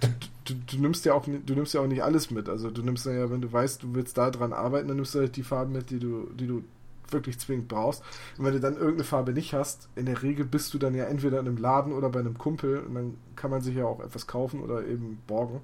Du, 0.00 0.08
du, 0.46 0.54
du, 0.54 0.76
nimmst 0.78 1.04
ja 1.04 1.14
auch 1.14 1.24
du 1.24 1.54
nimmst 1.54 1.74
ja 1.74 1.80
auch 1.80 1.86
nicht 1.86 2.02
alles 2.02 2.30
mit. 2.32 2.48
Also 2.48 2.70
du 2.70 2.82
nimmst 2.82 3.06
ja, 3.06 3.30
wenn 3.30 3.40
du 3.40 3.52
weißt, 3.52 3.84
du 3.84 3.94
willst 3.94 4.18
da 4.18 4.30
dran 4.30 4.52
arbeiten, 4.52 4.88
dann 4.88 4.96
nimmst 4.96 5.14
du 5.14 5.20
halt 5.20 5.36
die 5.36 5.44
Farben 5.44 5.72
mit, 5.72 5.90
die 5.90 6.00
du, 6.00 6.28
die 6.34 6.48
du 6.48 6.64
wirklich 7.10 7.38
zwingend 7.38 7.68
brauchst. 7.68 8.02
Und 8.36 8.46
wenn 8.46 8.52
du 8.52 8.60
dann 8.60 8.74
irgendeine 8.74 9.04
Farbe 9.04 9.32
nicht 9.32 9.54
hast, 9.54 9.88
in 9.94 10.06
der 10.06 10.22
Regel 10.22 10.44
bist 10.44 10.74
du 10.74 10.78
dann 10.78 10.94
ja 10.94 11.04
entweder 11.04 11.38
in 11.38 11.46
einem 11.46 11.56
Laden 11.56 11.92
oder 11.92 12.08
bei 12.08 12.18
einem 12.18 12.36
Kumpel 12.36 12.80
und 12.80 12.94
dann 12.94 13.16
kann 13.36 13.52
man 13.52 13.60
sich 13.60 13.76
ja 13.76 13.84
auch 13.84 14.00
etwas 14.00 14.26
kaufen 14.26 14.60
oder 14.60 14.84
eben 14.84 15.22
borgen, 15.28 15.60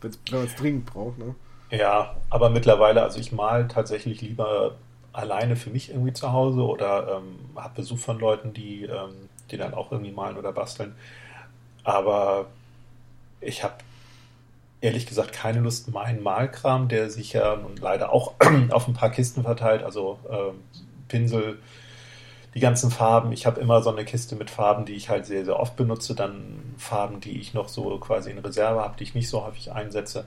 wenn 0.00 0.12
man 0.30 0.44
es 0.44 0.54
dringend 0.54 0.86
braucht. 0.86 1.18
Ne? 1.18 1.34
Ja, 1.70 2.16
aber 2.30 2.50
mittlerweile, 2.50 3.02
also 3.02 3.18
ich 3.18 3.32
mal 3.32 3.68
tatsächlich 3.68 4.20
lieber 4.20 4.76
alleine 5.12 5.56
für 5.56 5.70
mich 5.70 5.90
irgendwie 5.90 6.12
zu 6.12 6.32
Hause 6.32 6.62
oder 6.62 7.18
ähm, 7.18 7.38
habe 7.56 7.76
Besuch 7.76 7.98
von 7.98 8.18
Leuten, 8.18 8.52
die, 8.52 8.84
ähm, 8.84 9.28
die 9.50 9.56
dann 9.56 9.74
auch 9.74 9.92
irgendwie 9.92 10.12
malen 10.12 10.36
oder 10.36 10.52
basteln. 10.52 10.94
Aber 11.84 12.46
ich 13.40 13.62
habe 13.62 13.74
ehrlich 14.80 15.06
gesagt 15.06 15.32
keine 15.32 15.60
Lust, 15.60 15.92
meinen 15.92 16.22
Malkram, 16.22 16.88
der 16.88 17.10
sich 17.10 17.32
ja 17.32 17.56
nun 17.56 17.76
leider 17.76 18.12
auch 18.12 18.34
auf 18.70 18.88
ein 18.88 18.94
paar 18.94 19.10
Kisten 19.10 19.42
verteilt, 19.42 19.82
also 19.82 20.18
ähm, 20.30 20.62
Pinsel, 21.08 21.58
die 22.54 22.60
ganzen 22.60 22.90
Farben. 22.90 23.32
Ich 23.32 23.46
habe 23.46 23.60
immer 23.60 23.82
so 23.82 23.90
eine 23.90 24.04
Kiste 24.04 24.36
mit 24.36 24.50
Farben, 24.50 24.84
die 24.84 24.94
ich 24.94 25.08
halt 25.08 25.26
sehr, 25.26 25.44
sehr 25.44 25.58
oft 25.58 25.76
benutze. 25.76 26.14
Dann 26.14 26.74
Farben, 26.78 27.20
die 27.20 27.40
ich 27.40 27.52
noch 27.54 27.68
so 27.68 27.98
quasi 27.98 28.30
in 28.30 28.38
Reserve 28.38 28.80
habe, 28.80 28.96
die 28.98 29.04
ich 29.04 29.14
nicht 29.14 29.28
so 29.28 29.44
häufig 29.44 29.72
einsetze. 29.72 30.24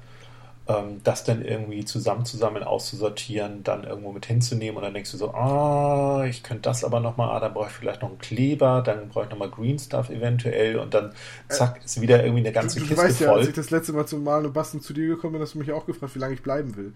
Ähm, 0.70 1.00
das 1.06 1.24
dann 1.24 1.46
irgendwie 1.46 1.86
zusammen 1.86 2.26
zusammen 2.26 2.62
auszusortieren, 2.62 3.64
dann 3.64 3.86
irgendwo 3.86 4.12
mit 4.12 4.26
hinzunehmen 4.26 4.76
und 4.76 4.84
dann 4.84 4.94
denkst 4.94 5.12
du 5.12 5.18
so, 5.18 5.34
ah, 5.34 6.26
ich 6.26 6.44
könnte 6.44 6.64
das 6.64 6.84
aber 6.84 7.00
nochmal, 7.00 7.30
ah, 7.30 7.40
dann 7.40 7.54
brauche 7.54 7.68
ich 7.68 7.74
vielleicht 7.74 8.02
noch 8.02 8.10
einen 8.10 8.18
Kleber, 8.18 8.82
dann 8.86 9.08
brauche 9.08 9.26
ich 9.26 9.30
nochmal 9.30 9.50
Green 9.50 9.80
Stuff 9.80 10.10
eventuell 10.10 10.78
und 10.78 10.94
dann 10.94 11.14
zack, 11.48 11.80
ist 11.86 12.02
wieder 12.02 12.22
irgendwie 12.22 12.42
eine 12.42 12.52
ganze 12.52 12.80
du, 12.80 12.86
du 12.86 12.90
Kiste 12.90 13.04
weißt 13.04 13.18
voll. 13.20 13.28
ja, 13.28 13.34
als 13.34 13.48
ich 13.48 13.54
das 13.54 13.70
letzte 13.70 13.94
Mal 13.94 14.06
zum 14.08 14.26
Malen 14.26 14.48
und 14.48 14.54
Basteln 14.54 14.84
zu 14.84 14.92
dir 14.92 15.08
gekommen 15.08 15.34
bin, 15.34 15.42
hast 15.42 15.54
du 15.54 15.60
mich 15.60 15.72
auch 15.72 15.86
gefragt, 15.86 16.14
wie 16.16 16.20
lange 16.20 16.34
ich 16.34 16.42
bleiben 16.42 16.76
will. 16.76 16.92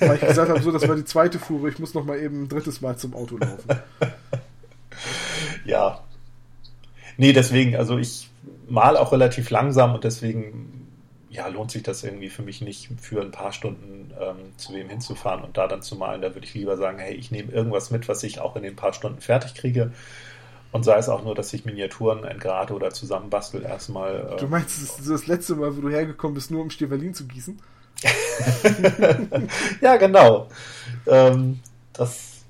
Weil 0.00 0.16
ich 0.16 0.20
gesagt 0.20 0.50
habe, 0.50 0.60
so, 0.60 0.70
das 0.70 0.86
war 0.86 0.96
die 0.96 1.06
zweite 1.06 1.38
Fuhre, 1.38 1.70
ich 1.70 1.78
muss 1.78 1.94
noch 1.94 2.04
mal 2.04 2.18
eben 2.18 2.42
ein 2.42 2.48
drittes 2.50 2.82
Mal 2.82 2.98
zum 2.98 3.14
Auto 3.14 3.38
laufen. 3.38 3.80
ja. 5.64 6.00
Nee, 7.16 7.32
deswegen, 7.32 7.76
also 7.76 7.96
ich 7.96 8.28
mal 8.68 8.98
auch 8.98 9.12
relativ 9.12 9.48
langsam 9.48 9.94
und 9.94 10.04
deswegen 10.04 10.83
ja, 11.34 11.48
lohnt 11.48 11.72
sich 11.72 11.82
das 11.82 12.04
irgendwie 12.04 12.30
für 12.30 12.42
mich 12.42 12.60
nicht, 12.60 12.88
für 13.00 13.20
ein 13.20 13.32
paar 13.32 13.52
Stunden 13.52 14.12
ähm, 14.20 14.56
zu 14.56 14.72
wem 14.72 14.88
hinzufahren 14.88 15.42
und 15.42 15.56
da 15.56 15.66
dann 15.66 15.82
zu 15.82 15.96
malen. 15.96 16.22
Da 16.22 16.34
würde 16.34 16.46
ich 16.46 16.54
lieber 16.54 16.76
sagen, 16.76 16.98
hey, 16.98 17.14
ich 17.14 17.32
nehme 17.32 17.52
irgendwas 17.52 17.90
mit, 17.90 18.08
was 18.08 18.22
ich 18.22 18.38
auch 18.38 18.54
in 18.54 18.62
den 18.62 18.76
paar 18.76 18.92
Stunden 18.92 19.20
fertig 19.20 19.54
kriege. 19.54 19.92
Und 20.70 20.84
sei 20.84 20.96
es 20.96 21.08
auch 21.08 21.24
nur, 21.24 21.34
dass 21.34 21.52
ich 21.52 21.64
Miniaturen 21.64 22.24
entgrade 22.24 22.72
oder 22.72 22.90
zusammenbastel 22.90 23.62
erstmal. 23.64 24.34
Äh, 24.34 24.36
du 24.36 24.46
meinst, 24.46 24.80
das 24.82 25.00
ist 25.00 25.10
das 25.10 25.26
letzte 25.26 25.56
Mal, 25.56 25.76
wo 25.76 25.80
du 25.80 25.90
hergekommen 25.90 26.34
bist, 26.34 26.50
nur 26.50 26.62
um 26.62 26.70
Stevalin 26.70 27.14
zu 27.14 27.26
gießen? 27.26 27.60
ja, 29.80 29.96
genau. 29.96 30.48
Ähm, 31.06 31.60
das, 31.92 32.42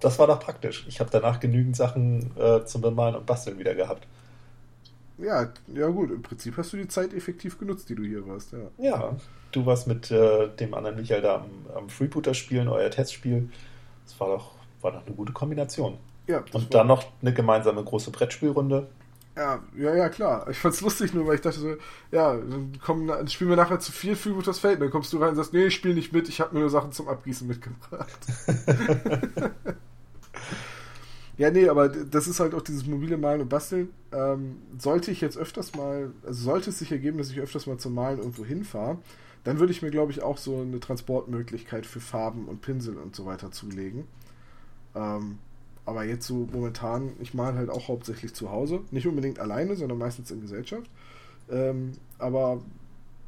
das 0.00 0.18
war 0.18 0.26
doch 0.26 0.40
praktisch. 0.40 0.84
Ich 0.88 1.00
habe 1.00 1.10
danach 1.10 1.40
genügend 1.40 1.76
Sachen 1.76 2.36
äh, 2.38 2.64
zum 2.64 2.82
Bemalen 2.82 3.14
und 3.14 3.26
Basteln 3.26 3.58
wieder 3.58 3.74
gehabt. 3.74 4.06
Ja, 5.18 5.50
ja 5.68 5.88
gut, 5.88 6.10
im 6.10 6.22
Prinzip 6.22 6.56
hast 6.56 6.72
du 6.72 6.76
die 6.76 6.88
Zeit 6.88 7.14
effektiv 7.14 7.58
genutzt, 7.58 7.88
die 7.88 7.94
du 7.94 8.02
hier 8.02 8.26
warst, 8.26 8.52
ja. 8.52 8.58
Ja, 8.78 9.16
du 9.52 9.64
warst 9.64 9.86
mit 9.86 10.10
äh, 10.10 10.48
dem 10.48 10.74
anderen 10.74 10.96
Michael 10.96 11.22
da 11.22 11.36
am, 11.36 11.50
am 11.74 11.88
Freebooter 11.88 12.34
spielen, 12.34 12.68
euer 12.68 12.90
Testspiel. 12.90 13.48
Das 14.04 14.18
war 14.20 14.28
doch, 14.28 14.52
war 14.82 14.92
doch 14.92 15.06
eine 15.06 15.14
gute 15.14 15.32
Kombination. 15.32 15.98
Ja. 16.26 16.44
Und 16.52 16.74
dann 16.74 16.86
noch 16.86 17.04
eine 17.22 17.32
gemeinsame 17.32 17.82
große 17.82 18.10
Brettspielrunde. 18.10 18.88
Ja, 19.36 19.62
ja, 19.76 19.94
ja, 19.94 20.08
klar. 20.08 20.48
Ich 20.48 20.58
fand's 20.58 20.80
lustig 20.80 21.12
nur, 21.12 21.26
weil 21.26 21.34
ich 21.34 21.42
dachte 21.42 21.60
so, 21.60 21.76
ja, 22.10 22.34
dann, 22.34 22.78
kommen, 22.82 23.06
dann 23.06 23.28
spielen 23.28 23.50
wir 23.50 23.56
nachher 23.56 23.78
zu 23.78 23.92
viel 23.92 24.16
Freebooters 24.16 24.58
Feld. 24.58 24.80
Dann 24.80 24.90
kommst 24.90 25.12
du 25.12 25.18
rein 25.18 25.30
und 25.30 25.36
sagst, 25.36 25.52
nee, 25.52 25.66
ich 25.66 25.74
spiele 25.74 25.94
nicht 25.94 26.12
mit, 26.12 26.28
ich 26.28 26.40
habe 26.40 26.54
mir 26.54 26.60
nur 26.60 26.70
Sachen 26.70 26.92
zum 26.92 27.08
Abgießen 27.08 27.46
mitgebracht. 27.46 28.18
Ja, 31.38 31.50
nee, 31.50 31.68
aber 31.68 31.88
das 31.88 32.28
ist 32.28 32.40
halt 32.40 32.54
auch 32.54 32.62
dieses 32.62 32.86
mobile 32.86 33.18
Malen 33.18 33.42
und 33.42 33.48
Basteln. 33.48 33.90
Ähm, 34.12 34.56
sollte 34.78 35.10
ich 35.10 35.20
jetzt 35.20 35.36
öfters 35.36 35.74
mal, 35.74 36.12
also 36.26 36.44
sollte 36.44 36.70
es 36.70 36.78
sich 36.78 36.90
ergeben, 36.92 37.18
dass 37.18 37.30
ich 37.30 37.38
öfters 37.40 37.66
mal 37.66 37.76
zum 37.78 37.94
Malen 37.94 38.18
irgendwo 38.18 38.44
hinfahre, 38.44 38.98
dann 39.44 39.58
würde 39.58 39.72
ich 39.72 39.82
mir, 39.82 39.90
glaube 39.90 40.12
ich, 40.12 40.22
auch 40.22 40.38
so 40.38 40.60
eine 40.60 40.80
Transportmöglichkeit 40.80 41.84
für 41.86 42.00
Farben 42.00 42.46
und 42.46 42.62
Pinsel 42.62 42.96
und 42.96 43.14
so 43.14 43.26
weiter 43.26 43.52
zulegen. 43.52 44.04
Ähm, 44.94 45.38
aber 45.84 46.04
jetzt 46.04 46.26
so 46.26 46.48
momentan, 46.52 47.12
ich 47.20 47.34
male 47.34 47.56
halt 47.56 47.70
auch 47.70 47.88
hauptsächlich 47.88 48.34
zu 48.34 48.50
Hause. 48.50 48.80
Nicht 48.90 49.06
unbedingt 49.06 49.38
alleine, 49.38 49.76
sondern 49.76 49.98
meistens 49.98 50.30
in 50.30 50.40
Gesellschaft. 50.40 50.90
Ähm, 51.50 51.92
aber 52.18 52.60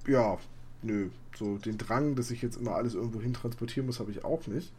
ja, 0.08 0.38
nö, 0.82 1.10
so 1.36 1.58
den 1.58 1.78
Drang, 1.78 2.16
dass 2.16 2.30
ich 2.30 2.42
jetzt 2.42 2.56
immer 2.56 2.74
alles 2.74 2.94
irgendwo 2.94 3.20
hin 3.20 3.34
transportieren 3.34 3.86
muss, 3.86 4.00
habe 4.00 4.10
ich 4.10 4.24
auch 4.24 4.46
nicht. 4.48 4.72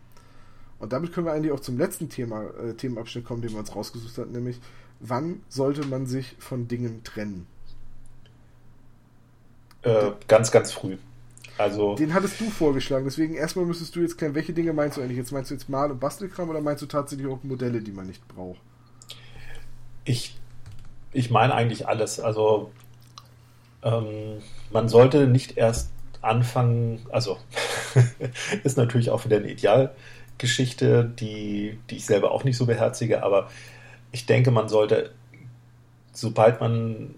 Und 0.79 0.93
damit 0.93 1.11
können 1.13 1.25
wir 1.25 1.33
eigentlich 1.33 1.51
auch 1.51 1.59
zum 1.59 1.77
letzten 1.77 2.09
Thema, 2.09 2.45
äh, 2.61 2.73
Themenabschnitt 2.73 3.25
kommen, 3.25 3.41
den 3.41 3.51
wir 3.51 3.59
uns 3.59 3.75
rausgesucht 3.75 4.17
hatten, 4.17 4.31
nämlich 4.31 4.59
wann 4.99 5.41
sollte 5.49 5.85
man 5.85 6.05
sich 6.05 6.35
von 6.39 6.67
Dingen 6.67 7.03
trennen? 7.03 7.47
Äh, 9.81 10.11
ganz, 10.27 10.51
ganz 10.51 10.71
früh. 10.71 10.97
Also, 11.57 11.95
Den 11.95 12.13
hattest 12.13 12.39
du 12.39 12.49
vorgeschlagen, 12.49 13.03
deswegen 13.03 13.33
erstmal 13.33 13.65
müsstest 13.65 13.93
du 13.95 13.99
jetzt 13.99 14.17
klären, 14.17 14.33
welche 14.33 14.53
Dinge 14.53 14.71
meinst 14.71 14.95
du 14.95 15.01
eigentlich? 15.01 15.17
Jetzt 15.17 15.33
meinst 15.33 15.51
du 15.51 15.55
jetzt 15.55 15.67
Mal- 15.67 15.91
und 15.91 15.99
Bastelkram 15.99 16.49
oder 16.49 16.61
meinst 16.61 16.81
du 16.81 16.85
tatsächlich 16.85 17.27
auch 17.27 17.43
Modelle, 17.43 17.81
die 17.81 17.91
man 17.91 18.07
nicht 18.07 18.25
braucht? 18.29 18.61
Ich, 20.05 20.39
ich 21.11 21.29
meine 21.29 21.53
eigentlich 21.53 21.85
alles. 21.85 22.21
Also 22.21 22.71
ähm, 23.83 24.37
man 24.71 24.87
sollte 24.87 25.27
nicht 25.27 25.57
erst 25.57 25.91
anfangen, 26.21 27.05
also 27.11 27.37
ist 28.63 28.77
natürlich 28.77 29.09
auch 29.09 29.25
wieder 29.25 29.37
ein 29.37 29.45
Ideal, 29.45 29.93
Geschichte, 30.39 31.05
die, 31.05 31.77
die 31.89 31.97
ich 31.97 32.05
selber 32.05 32.31
auch 32.31 32.43
nicht 32.43 32.57
so 32.57 32.65
beherzige, 32.65 33.21
aber 33.23 33.49
ich 34.11 34.25
denke, 34.25 34.49
man 34.49 34.69
sollte, 34.69 35.11
sobald 36.11 36.59
man 36.59 37.15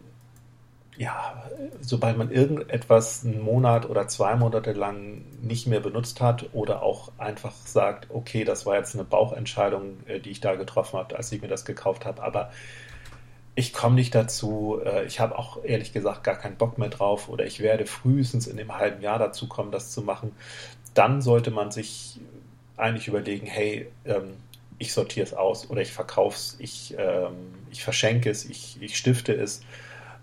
ja, 0.97 1.49
sobald 1.79 2.17
man 2.17 2.29
irgendetwas 2.29 3.25
einen 3.25 3.41
Monat 3.41 3.89
oder 3.89 4.07
zwei 4.07 4.35
Monate 4.35 4.73
lang 4.73 5.23
nicht 5.41 5.65
mehr 5.65 5.79
benutzt 5.79 6.21
hat 6.21 6.49
oder 6.53 6.83
auch 6.83 7.11
einfach 7.17 7.53
sagt, 7.65 8.07
okay, 8.09 8.43
das 8.43 8.67
war 8.67 8.75
jetzt 8.75 8.93
eine 8.93 9.03
Bauchentscheidung, 9.03 10.05
äh, 10.05 10.19
die 10.19 10.29
ich 10.29 10.41
da 10.41 10.55
getroffen 10.55 10.99
habe, 10.99 11.17
als 11.17 11.31
ich 11.31 11.41
mir 11.41 11.47
das 11.47 11.65
gekauft 11.65 12.05
habe, 12.05 12.21
aber 12.21 12.51
ich 13.55 13.73
komme 13.73 13.95
nicht 13.95 14.13
dazu, 14.13 14.79
äh, 14.85 15.05
ich 15.05 15.19
habe 15.19 15.39
auch 15.39 15.63
ehrlich 15.63 15.93
gesagt 15.93 16.23
gar 16.23 16.35
keinen 16.35 16.57
Bock 16.57 16.77
mehr 16.77 16.89
drauf 16.89 17.29
oder 17.29 17.45
ich 17.45 17.61
werde 17.61 17.85
frühestens 17.85 18.45
in 18.45 18.57
dem 18.57 18.77
halben 18.77 19.01
Jahr 19.01 19.17
dazu 19.17 19.47
kommen, 19.47 19.71
das 19.71 19.91
zu 19.91 20.01
machen, 20.01 20.33
dann 20.93 21.21
sollte 21.21 21.51
man 21.51 21.71
sich 21.71 22.19
eigentlich 22.81 23.07
überlegen, 23.07 23.47
hey, 23.47 23.87
ähm, 24.05 24.33
ich 24.77 24.93
sortiere 24.93 25.25
es 25.25 25.33
aus 25.33 25.69
oder 25.69 25.81
ich 25.81 25.91
verkaufe 25.91 26.35
es, 26.35 26.55
ich, 26.59 26.95
ähm, 26.97 27.53
ich 27.69 27.83
verschenke 27.83 28.29
es, 28.29 28.45
ich, 28.45 28.81
ich 28.81 28.97
stifte 28.97 29.33
es, 29.33 29.61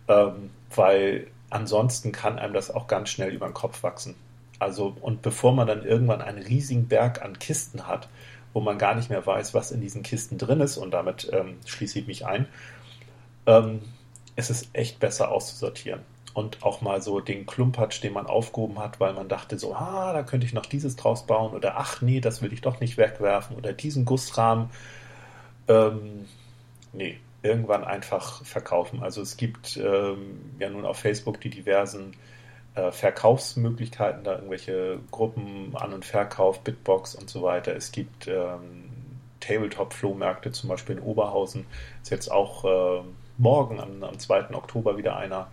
ähm, 0.08 0.50
weil 0.74 1.28
ansonsten 1.50 2.12
kann 2.12 2.38
einem 2.38 2.54
das 2.54 2.70
auch 2.70 2.88
ganz 2.88 3.10
schnell 3.10 3.32
über 3.32 3.46
den 3.46 3.54
Kopf 3.54 3.82
wachsen. 3.82 4.16
Also, 4.58 4.96
und 5.00 5.22
bevor 5.22 5.52
man 5.52 5.68
dann 5.68 5.84
irgendwann 5.84 6.20
einen 6.20 6.42
riesigen 6.42 6.88
Berg 6.88 7.22
an 7.22 7.38
Kisten 7.38 7.86
hat, 7.86 8.08
wo 8.52 8.60
man 8.60 8.78
gar 8.78 8.96
nicht 8.96 9.10
mehr 9.10 9.24
weiß, 9.24 9.54
was 9.54 9.70
in 9.70 9.80
diesen 9.80 10.02
Kisten 10.02 10.36
drin 10.36 10.60
ist, 10.60 10.76
und 10.76 10.90
damit 10.90 11.30
ähm, 11.32 11.58
schließe 11.64 12.00
ich 12.00 12.06
mich 12.08 12.26
ein, 12.26 12.46
ähm, 13.46 13.82
es 14.34 14.50
ist 14.50 14.68
echt 14.72 14.98
besser 14.98 15.30
auszusortieren 15.30 16.00
und 16.38 16.62
auch 16.62 16.80
mal 16.80 17.02
so 17.02 17.20
den 17.20 17.46
Klumpatsch, 17.46 18.02
den 18.02 18.12
man 18.12 18.26
aufgehoben 18.26 18.78
hat, 18.78 19.00
weil 19.00 19.12
man 19.12 19.28
dachte 19.28 19.58
so, 19.58 19.74
ah, 19.74 20.12
da 20.12 20.22
könnte 20.22 20.46
ich 20.46 20.52
noch 20.52 20.66
dieses 20.66 20.94
draus 20.94 21.26
bauen 21.26 21.52
oder 21.52 21.76
ach 21.78 22.00
nee, 22.00 22.20
das 22.20 22.42
will 22.42 22.52
ich 22.52 22.60
doch 22.60 22.80
nicht 22.80 22.96
wegwerfen 22.96 23.56
oder 23.56 23.72
diesen 23.72 24.04
Gussrahmen. 24.04 24.70
Ähm, 25.66 26.26
nee, 26.92 27.18
irgendwann 27.42 27.84
einfach 27.84 28.44
verkaufen. 28.44 29.02
Also 29.02 29.20
es 29.20 29.36
gibt 29.36 29.76
ähm, 29.76 30.54
ja 30.60 30.70
nun 30.70 30.84
auf 30.84 30.98
Facebook 30.98 31.40
die 31.40 31.50
diversen 31.50 32.14
äh, 32.76 32.92
Verkaufsmöglichkeiten, 32.92 34.22
da 34.22 34.36
irgendwelche 34.36 35.00
Gruppen 35.10 35.74
An- 35.74 35.92
und 35.92 36.04
Verkauf, 36.04 36.60
Bitbox 36.60 37.16
und 37.16 37.28
so 37.28 37.42
weiter. 37.42 37.74
Es 37.74 37.90
gibt 37.90 38.28
ähm, 38.28 38.84
Tabletop-Flohmärkte, 39.40 40.52
zum 40.52 40.68
Beispiel 40.68 40.98
in 40.98 41.02
Oberhausen. 41.02 41.66
Ist 42.02 42.10
jetzt 42.10 42.30
auch 42.30 42.64
äh, 42.64 43.02
morgen 43.38 43.80
am, 43.80 44.04
am 44.04 44.18
2. 44.18 44.54
Oktober 44.54 44.96
wieder 44.96 45.16
einer. 45.16 45.48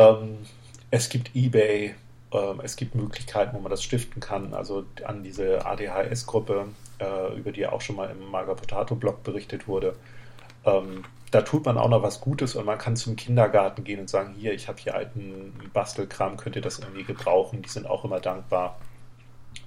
Ähm, 0.00 0.38
es 0.90 1.10
gibt 1.10 1.36
eBay, 1.36 1.94
ähm, 2.32 2.60
es 2.62 2.76
gibt 2.76 2.94
Möglichkeiten, 2.94 3.54
wo 3.54 3.60
man 3.60 3.70
das 3.70 3.82
stiften 3.82 4.20
kann. 4.20 4.54
Also 4.54 4.84
an 5.04 5.22
diese 5.22 5.66
ADHS-Gruppe, 5.66 6.68
äh, 6.98 7.36
über 7.36 7.52
die 7.52 7.66
auch 7.66 7.82
schon 7.82 7.96
mal 7.96 8.10
im 8.10 8.30
Maga 8.30 8.54
Potato-Blog 8.54 9.22
berichtet 9.22 9.68
wurde. 9.68 9.94
Ähm, 10.64 11.04
da 11.30 11.42
tut 11.42 11.66
man 11.66 11.78
auch 11.78 11.88
noch 11.88 12.02
was 12.02 12.20
Gutes 12.20 12.56
und 12.56 12.64
man 12.64 12.78
kann 12.78 12.96
zum 12.96 13.14
Kindergarten 13.14 13.84
gehen 13.84 14.00
und 14.00 14.10
sagen, 14.10 14.34
hier, 14.36 14.52
ich 14.52 14.68
habe 14.68 14.80
hier 14.80 14.94
alten 14.94 15.52
Bastelkram, 15.72 16.36
könnt 16.36 16.56
ihr 16.56 16.62
das 16.62 16.80
irgendwie 16.80 17.04
gebrauchen? 17.04 17.62
Die 17.62 17.68
sind 17.68 17.86
auch 17.86 18.04
immer 18.04 18.20
dankbar. 18.20 18.78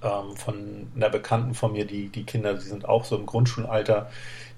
Ähm, 0.04 0.36
von 0.36 0.88
einer 0.94 1.08
Bekannten 1.08 1.54
von 1.54 1.72
mir, 1.72 1.86
die, 1.86 2.08
die 2.08 2.24
Kinder, 2.24 2.54
die 2.54 2.60
sind 2.60 2.86
auch 2.88 3.04
so 3.04 3.16
im 3.16 3.26
Grundschulalter, 3.26 4.10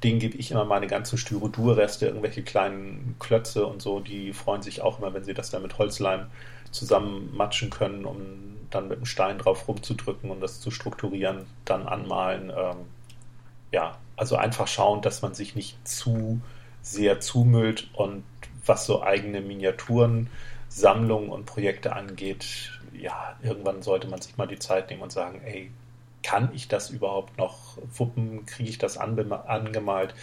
denen 0.02 0.18
gebe 0.18 0.36
ich 0.36 0.50
immer 0.50 0.64
meine 0.64 0.88
ganzen 0.88 1.18
Styrodur-Reste, 1.18 2.06
irgendwelche 2.06 2.42
kleinen 2.42 3.16
Klötze 3.18 3.66
und 3.66 3.80
so. 3.80 4.00
Die 4.00 4.32
freuen 4.32 4.62
sich 4.62 4.82
auch 4.82 4.98
immer, 4.98 5.14
wenn 5.14 5.24
sie 5.24 5.34
das 5.34 5.50
dann 5.50 5.62
mit 5.62 5.78
Holzleim 5.78 6.26
zusammenmatschen 6.72 7.70
können, 7.70 8.04
um 8.04 8.18
dann 8.70 8.88
mit 8.88 8.98
einem 8.98 9.06
Stein 9.06 9.38
drauf 9.38 9.68
rumzudrücken 9.68 10.30
und 10.30 10.40
das 10.40 10.60
zu 10.60 10.70
strukturieren, 10.70 11.46
dann 11.64 11.86
anmalen. 11.86 12.50
Ähm, 12.50 12.76
ja, 13.72 13.96
also 14.16 14.36
einfach 14.36 14.66
schauen, 14.66 15.02
dass 15.02 15.22
man 15.22 15.34
sich 15.34 15.54
nicht 15.54 15.86
zu 15.86 16.40
sehr 16.82 17.20
zumüllt 17.20 17.88
und 17.94 18.24
was 18.64 18.86
so 18.86 19.02
eigene 19.02 19.40
Miniaturen, 19.40 20.28
Sammlungen 20.68 21.30
und 21.30 21.46
Projekte 21.46 21.94
angeht, 21.94 22.72
ja, 23.00 23.36
irgendwann 23.42 23.82
sollte 23.82 24.08
man 24.08 24.20
sich 24.20 24.36
mal 24.36 24.46
die 24.46 24.58
Zeit 24.58 24.90
nehmen 24.90 25.02
und 25.02 25.12
sagen, 25.12 25.40
ey, 25.44 25.70
kann 26.22 26.50
ich 26.54 26.68
das 26.68 26.90
überhaupt 26.90 27.38
noch 27.38 27.78
wuppen? 27.94 28.46
Kriege 28.46 28.68
ich 28.68 28.78
das 28.78 28.98
angemalt? 28.98 30.14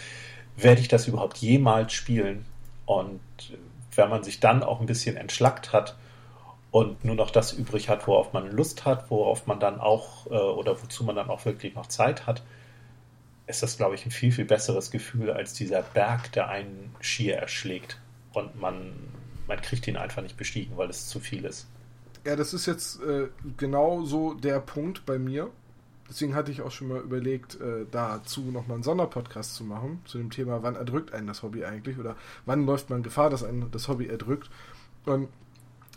Werde 0.56 0.80
ich 0.80 0.88
das 0.88 1.08
überhaupt 1.08 1.38
jemals 1.38 1.92
spielen? 1.92 2.44
Und 2.86 3.20
wenn 3.94 4.10
man 4.10 4.22
sich 4.22 4.40
dann 4.40 4.62
auch 4.62 4.80
ein 4.80 4.86
bisschen 4.86 5.16
entschlackt 5.16 5.72
hat 5.72 5.96
und 6.70 7.04
nur 7.04 7.14
noch 7.14 7.30
das 7.30 7.52
übrig 7.52 7.88
hat, 7.88 8.06
worauf 8.06 8.32
man 8.32 8.50
Lust 8.50 8.84
hat, 8.84 9.10
worauf 9.10 9.46
man 9.46 9.60
dann 9.60 9.80
auch 9.80 10.26
äh, 10.26 10.34
oder 10.34 10.82
wozu 10.82 11.04
man 11.04 11.16
dann 11.16 11.30
auch 11.30 11.44
wirklich 11.44 11.74
noch 11.74 11.86
Zeit 11.86 12.26
hat, 12.26 12.42
ist 13.46 13.62
das, 13.62 13.76
glaube 13.76 13.94
ich, 13.94 14.04
ein 14.06 14.10
viel, 14.10 14.32
viel 14.32 14.44
besseres 14.44 14.90
Gefühl 14.90 15.30
als 15.30 15.54
dieser 15.54 15.82
Berg, 15.82 16.32
der 16.32 16.48
einen 16.48 16.94
schier 17.00 17.36
erschlägt 17.36 17.98
und 18.32 18.60
man, 18.60 18.92
man 19.46 19.60
kriegt 19.60 19.86
ihn 19.86 19.96
einfach 19.96 20.22
nicht 20.22 20.36
bestiegen, 20.36 20.76
weil 20.76 20.90
es 20.90 21.08
zu 21.08 21.20
viel 21.20 21.44
ist. 21.44 21.68
Ja, 22.24 22.36
das 22.36 22.54
ist 22.54 22.66
jetzt 22.66 23.02
äh, 23.02 23.28
genau 23.58 24.04
so 24.04 24.34
der 24.34 24.58
Punkt 24.60 25.04
bei 25.04 25.18
mir. 25.18 25.50
Deswegen 26.08 26.34
hatte 26.34 26.50
ich 26.50 26.62
auch 26.62 26.70
schon 26.70 26.88
mal 26.88 27.00
überlegt, 27.00 27.60
äh, 27.60 27.86
dazu 27.90 28.42
nochmal 28.42 28.76
einen 28.76 28.82
Sonderpodcast 28.82 29.54
zu 29.54 29.64
machen, 29.64 30.00
zu 30.04 30.18
dem 30.18 30.30
Thema, 30.30 30.62
wann 30.62 30.76
erdrückt 30.76 31.12
einen 31.12 31.26
das 31.26 31.42
Hobby 31.42 31.64
eigentlich 31.64 31.98
oder 31.98 32.16
wann 32.46 32.66
läuft 32.66 32.90
man 32.90 33.02
Gefahr, 33.02 33.30
dass 33.30 33.42
einen 33.42 33.70
das 33.70 33.88
Hobby 33.88 34.06
erdrückt. 34.06 34.50
Und 35.06 35.28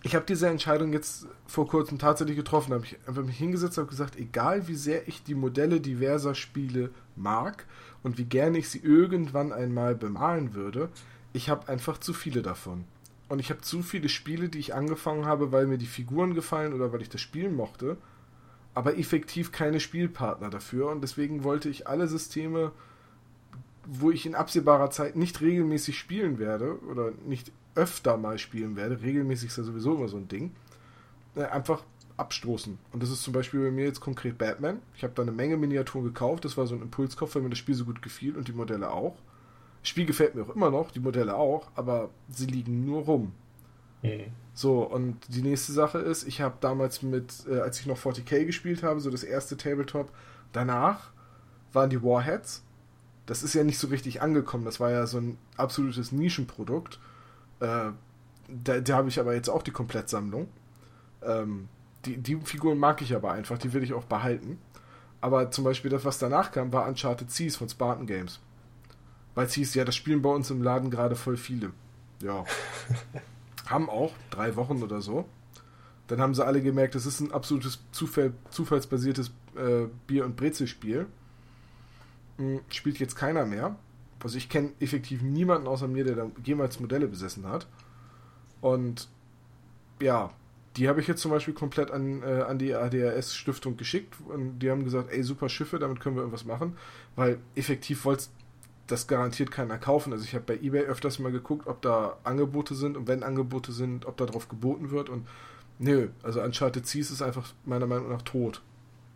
ich 0.04 0.16
habe 0.16 0.26
diese 0.26 0.48
Entscheidung 0.48 0.94
jetzt 0.94 1.28
vor 1.46 1.68
kurzem 1.68 2.00
tatsächlich 2.00 2.38
getroffen. 2.38 2.70
Da 2.70 2.76
habe 2.76 2.86
ich 2.86 2.98
einfach 3.08 3.24
mich 3.24 3.38
hingesetzt 3.38 3.78
und 3.78 3.90
gesagt, 3.90 4.18
egal 4.18 4.68
wie 4.68 4.76
sehr 4.76 5.08
ich 5.08 5.24
die 5.24 5.36
Modelle 5.36 5.82
diverser 5.82 6.36
Spiele 6.36 6.92
mag 7.16 7.66
und 8.04 8.18
wie 8.18 8.26
gerne 8.26 8.58
ich 8.58 8.70
sie 8.70 8.80
irgendwann 8.80 9.52
einmal 9.52 9.96
bemalen 9.96 10.54
würde, 10.54 10.90
ich 11.34 11.50
habe 11.50 11.68
einfach 11.68 11.98
zu 11.98 12.14
viele 12.14 12.42
davon. 12.42 12.86
Und 13.30 13.40
ich 13.40 13.50
habe 13.50 13.62
zu 13.62 13.82
viele 13.82 14.10
Spiele, 14.10 14.50
die 14.50 14.60
ich 14.60 14.74
angefangen 14.74 15.26
habe, 15.26 15.52
weil 15.52 15.68
mir 15.68 15.78
die 15.78 15.86
Figuren 15.86 16.34
gefallen 16.34 16.74
oder 16.74 16.94
weil 16.94 17.02
ich 17.02 17.10
das 17.10 17.22
Spiel 17.22 17.50
mochte, 17.50 17.98
aber 18.74 18.98
effektiv 18.98 19.52
keine 19.52 19.80
Spielpartner 19.80 20.50
dafür. 20.50 20.90
Und 20.90 21.02
deswegen 21.02 21.44
wollte 21.44 21.70
ich 21.70 21.88
alle 21.88 22.08
Systeme, 22.08 22.72
wo 23.86 24.12
ich 24.12 24.26
in 24.26 24.36
absehbarer 24.36 24.92
Zeit 24.92 25.16
nicht 25.16 25.42
regelmäßig 25.42 25.98
spielen 25.98 26.40
werde 26.40 26.80
oder 26.86 27.12
nicht 27.26 27.52
öfter 27.76 28.18
mal 28.18 28.38
spielen 28.38 28.76
werde, 28.76 29.02
regelmäßig 29.02 29.50
ist 29.50 29.58
ja 29.58 29.64
sowieso 29.64 29.96
immer 29.96 30.08
so 30.08 30.18
ein 30.18 30.28
Ding, 30.28 30.52
äh, 31.36 31.44
einfach 31.44 31.84
abstoßen. 32.18 32.78
Und 32.92 33.04
das 33.04 33.12
ist 33.12 33.22
zum 33.22 33.34
Beispiel 33.34 33.62
bei 33.62 33.72
mir 33.72 33.86
jetzt 33.86 34.00
konkret 34.00 34.38
Batman. 34.38 34.82
Ich 34.96 35.04
habe 35.04 35.14
da 35.14 35.22
eine 35.22 35.32
Menge 35.32 35.56
Miniaturen 35.56 36.06
gekauft. 36.06 36.46
Das 36.46 36.58
war 36.58 36.66
so 36.66 36.76
ein 36.76 36.82
Impulskauf, 36.82 37.36
weil 37.36 37.44
mir 37.44 37.50
das 37.50 37.60
Spiel 37.60 37.76
so 37.76 37.86
gut 37.86 38.02
gefiel 38.02 38.36
und 38.36 38.48
die 38.48 38.54
Modelle 38.54 38.92
auch. 38.92 39.16
Spiel 39.88 40.06
gefällt 40.06 40.36
mir 40.36 40.44
auch 40.44 40.56
immer 40.56 40.70
noch, 40.70 40.92
die 40.92 41.00
Modelle 41.00 41.36
auch, 41.36 41.70
aber 41.76 42.10
sie 42.30 42.46
liegen 42.46 42.86
nur 42.86 43.04
rum. 43.04 43.34
Mhm. 44.02 44.26
So, 44.54 44.82
und 44.82 45.20
die 45.30 45.42
nächste 45.42 45.72
Sache 45.72 46.00
ist, 46.00 46.28
ich 46.28 46.42
habe 46.42 46.56
damals 46.62 47.04
mit, 47.04 47.46
äh, 47.50 47.60
als 47.60 47.80
ich 47.80 47.86
noch 47.86 47.98
40k 47.98 48.46
gespielt 48.46 48.84
habe, 48.84 49.00
so 49.00 49.12
das 49.12 49.24
erste 49.24 49.56
Tabletop, 49.56 50.12
danach 50.52 51.12
waren 51.74 51.90
die 51.90 52.02
Warheads. 52.02 52.64
Das 53.28 53.44
ist 53.44 53.54
ja 53.54 53.64
nicht 53.64 53.78
so 53.78 53.88
richtig 53.88 54.22
angekommen. 54.22 54.66
Das 54.66 54.80
war 54.80 54.90
ja 54.90 55.06
so 55.06 55.20
ein 55.20 55.38
absolutes 55.58 56.12
Nischenprodukt. 56.12 57.00
Äh, 57.60 57.92
da, 58.48 58.80
da 58.80 58.96
habe 58.96 59.10
ich 59.10 59.20
aber 59.20 59.34
jetzt 59.36 59.50
auch 59.50 59.62
die 59.62 59.72
Komplettsammlung. 59.72 60.48
Ähm, 61.22 61.68
die, 62.06 62.18
die 62.18 62.38
Figuren 62.38 62.78
mag 62.78 63.02
ich 63.02 63.14
aber 63.16 63.34
einfach, 63.34 63.58
die 63.58 63.74
will 63.74 63.84
ich 63.84 63.94
auch 63.94 64.06
behalten. 64.06 64.60
Aber 65.20 65.52
zum 65.52 65.64
Beispiel 65.64 65.92
das, 65.92 66.06
was 66.06 66.20
danach 66.20 66.52
kam, 66.52 66.72
war 66.72 66.88
Uncharted 66.88 67.30
Seas 67.32 67.58
von 67.58 67.68
Spartan 67.68 68.08
Games. 68.08 68.40
Weil 69.38 69.46
es 69.46 69.54
hieß, 69.54 69.76
ja, 69.76 69.86
das 69.86 69.96
spielen 69.96 70.24
bei 70.24 70.32
uns 70.32 70.50
im 70.50 70.64
Laden 70.64 70.90
gerade 70.90 71.16
voll 71.16 71.38
viele. 71.38 71.70
Ja. 72.24 72.44
haben 73.68 73.88
auch, 73.88 74.12
drei 74.32 74.56
Wochen 74.56 74.82
oder 74.82 75.00
so. 75.00 75.26
Dann 76.08 76.20
haben 76.20 76.34
sie 76.34 76.44
alle 76.44 76.60
gemerkt, 76.60 76.96
das 76.96 77.06
ist 77.06 77.20
ein 77.20 77.32
absolutes 77.32 77.84
Zufall, 77.92 78.34
zufallsbasiertes 78.50 79.28
äh, 79.56 79.86
Bier- 80.08 80.26
und 80.26 80.38
Brezelspiel. 80.38 81.06
Hm, 82.38 82.62
spielt 82.70 82.98
jetzt 82.98 83.16
keiner 83.16 83.46
mehr. 83.46 83.76
Also 84.24 84.40
ich 84.40 84.50
kenne 84.50 84.72
effektiv 84.80 85.22
niemanden 85.22 85.68
außer 85.68 85.88
mir, 85.88 86.04
der 86.04 86.16
da 86.16 86.32
jemals 86.44 86.80
Modelle 86.80 87.08
besessen 87.08 87.48
hat. 87.48 87.68
Und 88.60 89.08
ja, 90.02 90.32
die 90.78 90.90
habe 90.90 91.00
ich 91.00 91.06
jetzt 91.06 91.22
zum 91.22 91.30
Beispiel 91.30 91.54
komplett 91.54 91.92
an, 91.92 92.24
äh, 92.24 92.42
an 92.42 92.58
die 92.58 92.74
ADRS-Stiftung 92.74 93.78
geschickt 93.78 94.16
und 94.28 94.58
die 94.58 94.72
haben 94.72 94.84
gesagt, 94.84 95.12
ey, 95.12 95.22
super 95.22 95.48
Schiffe, 95.48 95.78
damit 95.78 96.00
können 96.00 96.16
wir 96.16 96.22
irgendwas 96.22 96.46
machen, 96.46 96.76
weil 97.16 97.38
effektiv 97.54 98.04
wollte 98.06 98.30
das 98.88 99.08
garantiert 99.08 99.52
keiner 99.52 99.78
kaufen. 99.78 100.14
Also 100.14 100.26
ich 100.26 100.34
habe 100.34 100.46
bei 100.46 100.56
eBay 100.56 100.84
öfters 100.84 101.20
mal 101.20 101.32
geguckt, 101.32 101.68
ob 101.68 101.82
da 101.82 102.18
Angebote 102.24 102.76
sind 102.76 102.98
und 102.98 103.08
wenn 103.08 103.24
Angebote 103.24 103.72
sind, 103.72 104.06
ob 104.06 104.18
da 104.18 104.26
drauf 104.26 104.48
geboten 104.50 104.92
wird 104.92 105.10
und 105.10 105.28
nö, 105.80 106.10
also 106.24 106.42
Uncharted 106.42 106.88
Seas 106.88 107.12
ist 107.12 107.22
einfach 107.22 107.54
meiner 107.66 107.88
Meinung 107.88 108.10
nach 108.10 108.22
tot. 108.22 108.62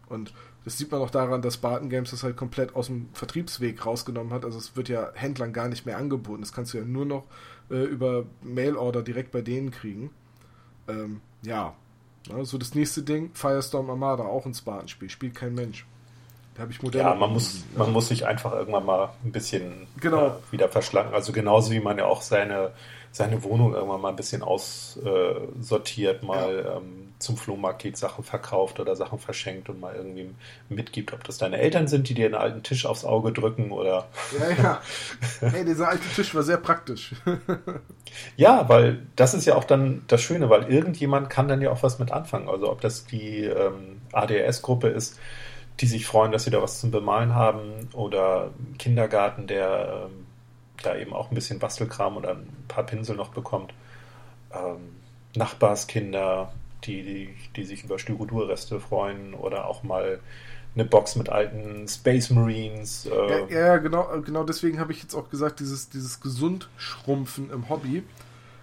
Und 0.09 0.33
das 0.65 0.77
sieht 0.77 0.91
man 0.91 1.01
auch 1.01 1.09
daran, 1.09 1.41
dass 1.41 1.57
Barton 1.57 1.89
Games 1.89 2.11
das 2.11 2.23
halt 2.23 2.35
komplett 2.37 2.75
aus 2.75 2.87
dem 2.87 3.09
Vertriebsweg 3.13 3.85
rausgenommen 3.85 4.33
hat. 4.33 4.45
Also 4.45 4.57
es 4.57 4.75
wird 4.75 4.89
ja 4.89 5.11
Händlern 5.13 5.53
gar 5.53 5.69
nicht 5.69 5.85
mehr 5.85 5.97
angeboten. 5.97 6.41
Das 6.41 6.53
kannst 6.53 6.73
du 6.73 6.77
ja 6.77 6.83
nur 6.83 7.05
noch 7.05 7.25
äh, 7.69 7.83
über 7.83 8.25
Mailorder 8.43 9.01
direkt 9.01 9.31
bei 9.31 9.41
denen 9.41 9.71
kriegen. 9.71 10.11
Ähm, 10.87 11.21
ja. 11.41 11.73
ja. 12.27 12.45
So 12.45 12.57
das 12.57 12.75
nächste 12.75 13.01
Ding, 13.01 13.31
Firestorm 13.33 13.89
Armada, 13.89 14.23
auch 14.23 14.45
ein 14.45 14.53
Spartan-Spiel. 14.53 15.09
Spielt 15.09 15.33
kein 15.33 15.55
Mensch. 15.55 15.87
Da 16.61 16.65
habe 16.65 16.73
ich 16.73 16.83
Modelle. 16.83 17.03
Ja, 17.05 17.15
man 17.15 17.33
muss, 17.33 17.63
man 17.73 17.81
also 17.81 17.91
muss 17.91 18.07
sich 18.09 18.27
einfach 18.27 18.51
irgendwann 18.51 18.85
mal 18.85 19.09
ein 19.25 19.31
bisschen 19.31 19.87
genau. 19.99 20.27
äh, 20.27 20.31
wieder 20.51 20.69
verschlanken. 20.69 21.15
Also 21.15 21.31
genauso 21.31 21.71
wie 21.71 21.79
man 21.79 21.97
ja 21.97 22.05
auch 22.05 22.21
seine, 22.21 22.69
seine 23.11 23.41
Wohnung 23.41 23.73
irgendwann 23.73 23.99
mal 23.99 24.09
ein 24.09 24.15
bisschen 24.15 24.43
aussortiert, 24.43 26.21
äh, 26.21 26.25
mal 26.25 26.63
ja. 26.63 26.77
ähm, 26.77 27.13
zum 27.17 27.35
Flohmarkt 27.35 27.81
geht, 27.81 27.97
Sachen 27.97 28.23
verkauft 28.23 28.79
oder 28.79 28.95
Sachen 28.95 29.17
verschenkt 29.17 29.69
und 29.69 29.79
mal 29.79 29.95
irgendwie 29.95 30.29
mitgibt, 30.69 31.13
ob 31.13 31.23
das 31.23 31.39
deine 31.39 31.57
Eltern 31.57 31.87
sind, 31.87 32.09
die 32.09 32.13
dir 32.13 32.27
einen 32.27 32.35
alten 32.35 32.61
Tisch 32.61 32.85
aufs 32.85 33.05
Auge 33.05 33.31
drücken 33.31 33.71
oder. 33.71 34.07
Ja, 34.39 34.63
ja. 34.63 34.81
Hey, 35.51 35.65
dieser 35.65 35.89
alte 35.89 36.07
Tisch 36.15 36.35
war 36.35 36.43
sehr 36.43 36.57
praktisch. 36.57 37.15
ja, 38.37 38.69
weil 38.69 38.99
das 39.15 39.33
ist 39.33 39.45
ja 39.45 39.55
auch 39.55 39.63
dann 39.63 40.03
das 40.07 40.21
Schöne, 40.21 40.51
weil 40.51 40.71
irgendjemand 40.71 41.31
kann 41.31 41.47
dann 41.47 41.59
ja 41.59 41.71
auch 41.71 41.81
was 41.81 41.97
mit 41.97 42.11
anfangen. 42.11 42.49
Also 42.49 42.71
ob 42.71 42.81
das 42.81 43.07
die 43.07 43.45
ähm, 43.45 43.99
ADS-Gruppe 44.11 44.89
ist, 44.89 45.17
die 45.79 45.87
sich 45.87 46.05
freuen, 46.05 46.31
dass 46.31 46.43
sie 46.43 46.51
da 46.51 46.61
was 46.61 46.79
zum 46.79 46.91
Bemalen 46.91 47.33
haben 47.33 47.89
oder 47.93 48.51
Kindergarten, 48.77 49.47
der 49.47 50.05
ähm, 50.05 50.25
da 50.83 50.95
eben 50.95 51.13
auch 51.13 51.31
ein 51.31 51.35
bisschen 51.35 51.59
Bastelkram 51.59 52.17
oder 52.17 52.31
ein 52.31 52.47
paar 52.67 52.85
Pinsel 52.85 53.15
noch 53.15 53.29
bekommt. 53.29 53.73
Ähm, 54.53 54.95
Nachbarskinder, 55.35 56.51
die, 56.83 57.03
die, 57.03 57.35
die 57.55 57.63
sich 57.63 57.83
über 57.83 57.99
Styrodurreste 57.99 58.79
freuen 58.79 59.33
oder 59.33 59.65
auch 59.65 59.83
mal 59.83 60.19
eine 60.75 60.85
Box 60.85 61.15
mit 61.15 61.29
alten 61.29 61.87
Space 61.87 62.29
Marines. 62.29 63.05
Äh. 63.05 63.29
Ja, 63.29 63.47
ja, 63.49 63.77
genau, 63.77 64.21
genau 64.21 64.43
deswegen 64.43 64.79
habe 64.79 64.91
ich 64.91 65.01
jetzt 65.01 65.15
auch 65.15 65.29
gesagt, 65.29 65.59
dieses, 65.59 65.89
dieses 65.89 66.21
Gesundschrumpfen 66.21 67.49
im 67.51 67.69
Hobby. 67.69 68.03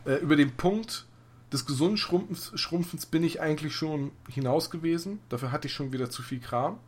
Äh, 0.04 0.14
über 0.16 0.36
den 0.36 0.52
Punkt 0.52 1.06
des 1.52 1.66
Gesundschrumpfens 1.66 3.06
bin 3.06 3.24
ich 3.24 3.40
eigentlich 3.40 3.74
schon 3.74 4.12
hinaus 4.28 4.70
gewesen. 4.70 5.20
Dafür 5.28 5.52
hatte 5.52 5.68
ich 5.68 5.74
schon 5.74 5.92
wieder 5.92 6.10
zu 6.10 6.22
viel 6.22 6.40
Kram. 6.40 6.78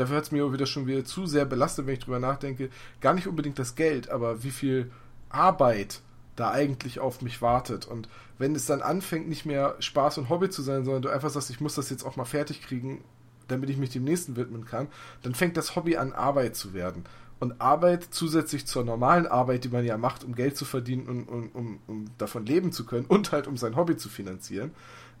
Dafür 0.00 0.16
hat 0.16 0.24
es 0.24 0.32
mir 0.32 0.50
wieder 0.50 0.64
schon 0.64 0.86
wieder 0.86 1.04
zu 1.04 1.26
sehr 1.26 1.44
belastet, 1.44 1.86
wenn 1.86 1.92
ich 1.92 2.00
drüber 2.00 2.18
nachdenke. 2.18 2.70
Gar 3.02 3.12
nicht 3.12 3.26
unbedingt 3.26 3.58
das 3.58 3.74
Geld, 3.74 4.08
aber 4.08 4.42
wie 4.42 4.50
viel 4.50 4.90
Arbeit 5.28 6.00
da 6.36 6.50
eigentlich 6.52 7.00
auf 7.00 7.20
mich 7.20 7.42
wartet. 7.42 7.84
Und 7.84 8.08
wenn 8.38 8.54
es 8.54 8.64
dann 8.64 8.80
anfängt, 8.80 9.28
nicht 9.28 9.44
mehr 9.44 9.76
Spaß 9.78 10.16
und 10.16 10.30
Hobby 10.30 10.48
zu 10.48 10.62
sein, 10.62 10.86
sondern 10.86 11.02
du 11.02 11.10
einfach 11.10 11.28
sagst, 11.28 11.50
ich 11.50 11.60
muss 11.60 11.74
das 11.74 11.90
jetzt 11.90 12.04
auch 12.04 12.16
mal 12.16 12.24
fertig 12.24 12.62
kriegen, 12.62 13.04
damit 13.46 13.68
ich 13.68 13.76
mich 13.76 13.90
dem 13.90 14.04
nächsten 14.04 14.36
widmen 14.36 14.64
kann, 14.64 14.88
dann 15.22 15.34
fängt 15.34 15.58
das 15.58 15.76
Hobby 15.76 15.98
an, 15.98 16.14
Arbeit 16.14 16.56
zu 16.56 16.72
werden. 16.72 17.04
Und 17.38 17.60
Arbeit 17.60 18.06
zusätzlich 18.08 18.66
zur 18.66 18.84
normalen 18.84 19.26
Arbeit, 19.26 19.64
die 19.64 19.68
man 19.68 19.84
ja 19.84 19.98
macht, 19.98 20.24
um 20.24 20.34
Geld 20.34 20.56
zu 20.56 20.64
verdienen 20.64 21.08
und 21.08 21.28
um, 21.28 21.50
um, 21.52 21.80
um 21.86 22.04
davon 22.16 22.46
leben 22.46 22.72
zu 22.72 22.86
können 22.86 23.04
und 23.04 23.32
halt 23.32 23.46
um 23.46 23.58
sein 23.58 23.76
Hobby 23.76 23.98
zu 23.98 24.08
finanzieren, 24.08 24.70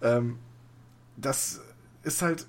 ähm, 0.00 0.38
das 1.18 1.60
ist 2.02 2.22
halt 2.22 2.46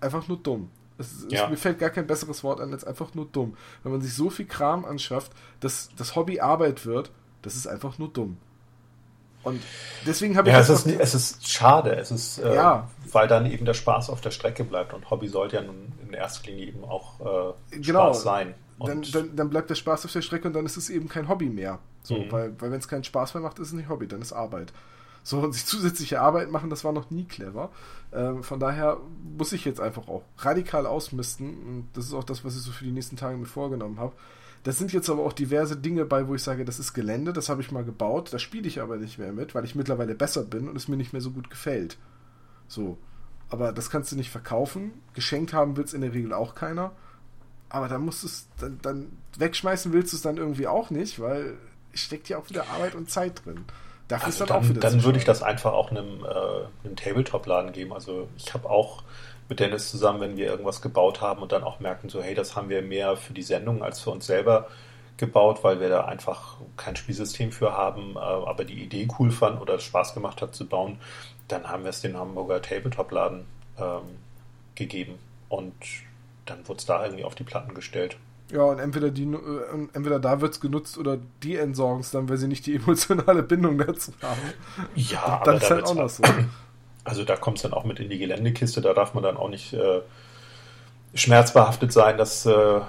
einfach 0.00 0.28
nur 0.28 0.38
dumm. 0.38 0.70
Es, 0.98 1.26
ja. 1.28 1.44
es, 1.44 1.50
mir 1.50 1.56
fällt 1.56 1.78
gar 1.78 1.90
kein 1.90 2.06
besseres 2.06 2.42
Wort 2.44 2.60
an 2.60 2.72
als 2.72 2.84
einfach 2.84 3.14
nur 3.14 3.26
dumm. 3.26 3.56
Wenn 3.82 3.92
man 3.92 4.00
sich 4.00 4.14
so 4.14 4.30
viel 4.30 4.46
Kram 4.46 4.84
anschafft, 4.84 5.32
dass 5.60 5.90
das 5.96 6.16
Hobby 6.16 6.40
Arbeit 6.40 6.84
wird, 6.84 7.10
das 7.42 7.54
ist 7.54 7.66
einfach 7.66 7.98
nur 7.98 8.08
dumm. 8.08 8.36
Und 9.44 9.62
deswegen 10.06 10.36
habe 10.36 10.48
ich. 10.48 10.54
Ja, 10.54 10.60
es 10.60 10.68
ist, 10.68 10.86
es 10.86 11.14
ist 11.14 11.48
schade. 11.48 11.94
Es 11.94 12.10
ist, 12.10 12.38
äh, 12.38 12.54
ja. 12.54 12.88
weil 13.12 13.28
dann 13.28 13.46
eben 13.50 13.64
der 13.64 13.74
Spaß 13.74 14.10
auf 14.10 14.20
der 14.20 14.30
Strecke 14.30 14.64
bleibt. 14.64 14.92
Und 14.92 15.10
Hobby 15.10 15.28
sollte 15.28 15.56
ja 15.56 15.62
nun 15.62 15.92
in 16.06 16.12
erster 16.12 16.50
Linie 16.50 16.66
eben 16.66 16.84
auch 16.84 17.20
äh, 17.20 17.78
genau. 17.78 18.06
Spaß 18.06 18.22
sein. 18.22 18.54
Dann, 18.80 19.02
dann, 19.12 19.34
dann, 19.34 19.50
bleibt 19.50 19.70
der 19.70 19.74
Spaß 19.74 20.04
auf 20.04 20.12
der 20.12 20.22
Strecke 20.22 20.46
und 20.46 20.54
dann 20.54 20.64
ist 20.64 20.76
es 20.76 20.88
eben 20.88 21.08
kein 21.08 21.28
Hobby 21.28 21.46
mehr. 21.46 21.80
So, 22.02 22.16
mhm. 22.16 22.30
Weil, 22.30 22.60
weil 22.60 22.70
wenn 22.70 22.78
es 22.78 22.86
keinen 22.86 23.02
Spaß 23.04 23.34
mehr 23.34 23.42
macht, 23.42 23.58
ist 23.58 23.68
es 23.68 23.72
nicht 23.72 23.88
Hobby, 23.88 24.06
dann 24.06 24.22
ist 24.22 24.32
Arbeit. 24.32 24.72
So, 25.28 25.40
und 25.40 25.52
sich 25.52 25.66
zusätzliche 25.66 26.22
Arbeit 26.22 26.50
machen, 26.50 26.70
das 26.70 26.84
war 26.84 26.92
noch 26.92 27.10
nie 27.10 27.24
clever. 27.24 27.70
Ähm, 28.14 28.42
von 28.42 28.58
daher 28.58 28.96
muss 29.36 29.52
ich 29.52 29.66
jetzt 29.66 29.78
einfach 29.78 30.08
auch 30.08 30.22
radikal 30.38 30.86
ausmisten. 30.86 31.48
Und 31.66 31.88
das 31.92 32.06
ist 32.06 32.14
auch 32.14 32.24
das, 32.24 32.46
was 32.46 32.56
ich 32.56 32.62
so 32.62 32.72
für 32.72 32.86
die 32.86 32.92
nächsten 32.92 33.16
Tage 33.16 33.36
mir 33.36 33.44
vorgenommen 33.44 34.00
habe. 34.00 34.14
Das 34.62 34.78
sind 34.78 34.90
jetzt 34.94 35.10
aber 35.10 35.26
auch 35.26 35.34
diverse 35.34 35.76
Dinge 35.76 36.06
bei, 36.06 36.28
wo 36.28 36.34
ich 36.34 36.42
sage, 36.42 36.64
das 36.64 36.78
ist 36.78 36.94
Gelände, 36.94 37.34
das 37.34 37.50
habe 37.50 37.60
ich 37.60 37.70
mal 37.70 37.84
gebaut, 37.84 38.32
da 38.32 38.38
spiele 38.38 38.66
ich 38.66 38.80
aber 38.80 38.96
nicht 38.96 39.18
mehr 39.18 39.34
mit, 39.34 39.54
weil 39.54 39.66
ich 39.66 39.74
mittlerweile 39.74 40.14
besser 40.14 40.44
bin 40.44 40.66
und 40.66 40.76
es 40.76 40.88
mir 40.88 40.96
nicht 40.96 41.12
mehr 41.12 41.20
so 41.20 41.30
gut 41.30 41.50
gefällt. 41.50 41.98
So. 42.66 42.96
Aber 43.50 43.72
das 43.72 43.90
kannst 43.90 44.10
du 44.10 44.16
nicht 44.16 44.30
verkaufen. 44.30 44.94
Geschenkt 45.12 45.52
haben 45.52 45.76
will 45.76 45.84
es 45.84 45.92
in 45.92 46.00
der 46.00 46.14
Regel 46.14 46.32
auch 46.32 46.54
keiner. 46.54 46.92
Aber 47.68 47.88
dann 47.88 48.00
musst 48.00 48.22
du 48.22 48.28
es, 48.28 48.48
dann, 48.58 48.78
dann 48.80 49.12
wegschmeißen 49.36 49.92
willst 49.92 50.14
du 50.14 50.16
es 50.16 50.22
dann 50.22 50.38
irgendwie 50.38 50.68
auch 50.68 50.88
nicht, 50.88 51.20
weil 51.20 51.58
es 51.92 52.00
steckt 52.00 52.30
ja 52.30 52.38
auch 52.38 52.48
wieder 52.48 52.70
Arbeit 52.70 52.94
und 52.94 53.10
Zeit 53.10 53.44
drin. 53.44 53.66
Dafür 54.08 54.26
also 54.26 54.44
ist 54.44 54.50
dann, 54.50 54.62
dann 54.62 54.76
auch 54.76 54.80
Dann 54.80 55.04
würde 55.04 55.18
ich 55.18 55.24
das 55.24 55.42
einfach 55.42 55.72
auch 55.72 55.90
einem, 55.90 56.24
äh, 56.24 56.86
einem 56.86 56.96
Tabletop-Laden 56.96 57.72
geben. 57.72 57.92
Also 57.92 58.28
ich 58.36 58.54
habe 58.54 58.68
auch 58.68 59.02
mit 59.48 59.60
Dennis 59.60 59.90
zusammen, 59.90 60.20
wenn 60.20 60.36
wir 60.36 60.46
irgendwas 60.46 60.82
gebaut 60.82 61.20
haben 61.20 61.42
und 61.42 61.52
dann 61.52 61.62
auch 61.62 61.80
merken, 61.80 62.08
so 62.08 62.22
hey, 62.22 62.34
das 62.34 62.56
haben 62.56 62.68
wir 62.68 62.82
mehr 62.82 63.16
für 63.16 63.32
die 63.32 63.42
Sendung 63.42 63.82
als 63.82 64.00
für 64.00 64.10
uns 64.10 64.26
selber 64.26 64.68
gebaut, 65.16 65.64
weil 65.64 65.80
wir 65.80 65.88
da 65.88 66.04
einfach 66.04 66.56
kein 66.76 66.96
Spielsystem 66.96 67.52
für 67.52 67.72
haben, 67.72 68.16
äh, 68.16 68.18
aber 68.18 68.64
die 68.64 68.82
Idee 68.82 69.08
cool 69.18 69.30
fanden 69.30 69.60
oder 69.60 69.74
es 69.74 69.82
Spaß 69.82 70.14
gemacht 70.14 70.40
hat 70.40 70.54
zu 70.54 70.66
bauen, 70.66 70.98
dann 71.48 71.68
haben 71.68 71.82
wir 71.82 71.90
es 71.90 72.00
den 72.00 72.16
Hamburger 72.16 72.62
Tabletop-Laden 72.62 73.46
ähm, 73.78 74.02
gegeben 74.74 75.18
und 75.48 75.74
dann 76.46 76.66
wurde 76.68 76.78
es 76.78 76.86
da 76.86 77.04
irgendwie 77.04 77.24
auf 77.24 77.34
die 77.34 77.44
Platten 77.44 77.74
gestellt. 77.74 78.16
Ja, 78.50 78.62
und 78.62 78.78
entweder, 78.78 79.10
die, 79.10 79.24
äh, 79.24 79.88
entweder 79.92 80.18
da 80.18 80.40
wird 80.40 80.54
es 80.54 80.60
genutzt 80.60 80.96
oder 80.96 81.18
die 81.42 81.56
entsorgen 81.56 82.00
es 82.00 82.10
dann, 82.10 82.28
weil 82.28 82.38
sie 82.38 82.48
nicht 82.48 82.64
die 82.66 82.76
emotionale 82.76 83.42
Bindung 83.42 83.78
dazu 83.78 84.12
haben. 84.22 84.40
Ja, 84.94 85.40
dann 85.44 85.56
aber 85.56 85.62
ist 85.62 85.70
halt 85.70 85.84
auch 85.84 85.94
noch 85.94 86.08
so. 86.08 86.22
Also 87.04 87.24
da 87.24 87.36
kommt 87.36 87.56
es 87.56 87.62
dann 87.62 87.72
auch 87.72 87.84
mit 87.84 88.00
in 88.00 88.10
die 88.10 88.18
Geländekiste, 88.18 88.82
da 88.82 88.92
darf 88.92 89.14
man 89.14 89.22
dann 89.22 89.38
auch 89.38 89.48
nicht 89.48 89.72
äh, 89.72 90.02
schmerzbehaftet 91.14 91.90
sein, 91.90 92.18
dass, 92.18 92.44
äh, 92.44 92.80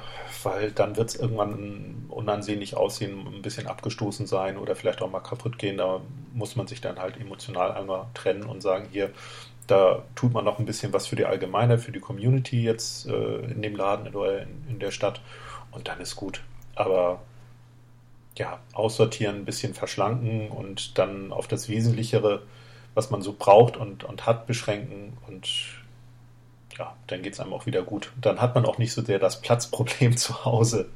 weil 0.43 0.71
dann 0.71 0.97
wird 0.97 1.09
es 1.11 1.15
irgendwann 1.15 2.05
unansehnlich 2.09 2.75
aussehen, 2.75 3.25
ein 3.27 3.41
bisschen 3.41 3.67
abgestoßen 3.67 4.27
sein 4.27 4.57
oder 4.57 4.75
vielleicht 4.75 5.01
auch 5.01 5.09
mal 5.09 5.21
kaputt 5.21 5.57
gehen. 5.57 5.77
Da 5.77 6.01
muss 6.33 6.57
man 6.57 6.67
sich 6.67 6.81
dann 6.81 6.99
halt 6.99 7.15
emotional 7.15 7.71
einmal 7.71 8.07
trennen 8.13 8.43
und 8.43 8.61
sagen, 8.61 8.89
hier, 8.91 9.09
da 9.67 10.03
tut 10.15 10.33
man 10.33 10.43
noch 10.43 10.59
ein 10.59 10.65
bisschen 10.65 10.91
was 10.91 11.07
für 11.07 11.15
die 11.15 11.25
Allgemeine, 11.25 11.77
für 11.77 11.93
die 11.93 12.01
Community 12.01 12.61
jetzt 12.61 13.07
äh, 13.07 13.37
in 13.37 13.61
dem 13.61 13.75
Laden 13.77 14.13
oder 14.13 14.41
in, 14.41 14.49
in 14.67 14.79
der 14.79 14.91
Stadt 14.91 15.21
und 15.71 15.87
dann 15.87 15.99
ist 15.99 16.15
gut. 16.15 16.41
Aber 16.75 17.21
ja, 18.37 18.59
aussortieren, 18.73 19.37
ein 19.37 19.45
bisschen 19.45 19.73
verschlanken 19.73 20.49
und 20.49 20.97
dann 20.97 21.33
auf 21.33 21.47
das 21.47 21.67
Wesentlichere 21.67 22.41
was 22.93 23.11
man 23.11 23.21
so 23.21 23.33
braucht 23.37 23.77
und, 23.77 24.03
und 24.03 24.25
hat, 24.25 24.47
beschränken 24.47 25.17
und 25.27 25.49
ja, 26.77 26.95
dann 27.07 27.21
geht 27.21 27.33
es 27.33 27.39
einem 27.39 27.53
auch 27.53 27.65
wieder 27.65 27.81
gut. 27.81 28.11
Dann 28.19 28.41
hat 28.41 28.55
man 28.55 28.65
auch 28.65 28.77
nicht 28.77 28.93
so 28.93 29.01
sehr 29.01 29.19
das 29.19 29.41
Platzproblem 29.41 30.17
zu 30.17 30.45
Hause. 30.45 30.89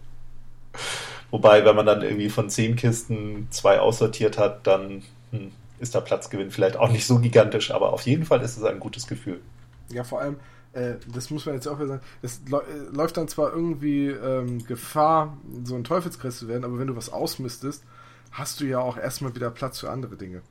Wobei, 1.32 1.66
wenn 1.66 1.76
man 1.76 1.86
dann 1.86 2.02
irgendwie 2.02 2.30
von 2.30 2.50
zehn 2.50 2.76
Kisten 2.76 3.48
zwei 3.52 3.80
aussortiert 3.80 4.38
hat, 4.38 4.68
dann 4.68 5.04
hm, 5.32 5.52
ist 5.80 5.96
der 5.96 6.02
Platzgewinn 6.02 6.52
vielleicht 6.52 6.78
auch 6.78 6.90
nicht 6.90 7.06
so 7.06 7.20
gigantisch, 7.20 7.72
aber 7.72 7.94
auf 7.94 8.02
jeden 8.04 8.26
Fall 8.26 8.42
ist 8.42 8.58
es 8.58 8.64
ein 8.64 8.80
gutes 8.80 9.08
Gefühl. 9.08 9.42
Ja, 9.90 10.04
vor 10.04 10.22
allem, 10.22 10.40
äh, 10.74 10.96
das 11.14 11.30
muss 11.30 11.46
man 11.46 11.56
jetzt 11.56 11.68
auch 11.68 11.78
wieder 11.78 11.88
sagen, 11.88 12.02
es 12.22 12.42
äh, 12.52 12.96
läuft 12.96 13.18
dann 13.18 13.28
zwar 13.28 13.54
irgendwie 13.54 14.08
ähm, 14.08 14.66
Gefahr, 14.66 15.38
so 15.64 15.76
ein 15.76 15.84
Teufelskreis 15.84 16.40
zu 16.40 16.48
werden, 16.48 16.64
aber 16.64 16.80
wenn 16.80 16.88
du 16.88 16.96
was 16.96 17.10
ausmistest, 17.10 17.84
hast 18.32 18.60
du 18.60 18.66
ja 18.66 18.80
auch 18.80 18.98
erstmal 18.98 19.36
wieder 19.36 19.52
Platz 19.52 19.80
für 19.80 19.90
andere 19.90 20.16
Dinge. 20.16 20.42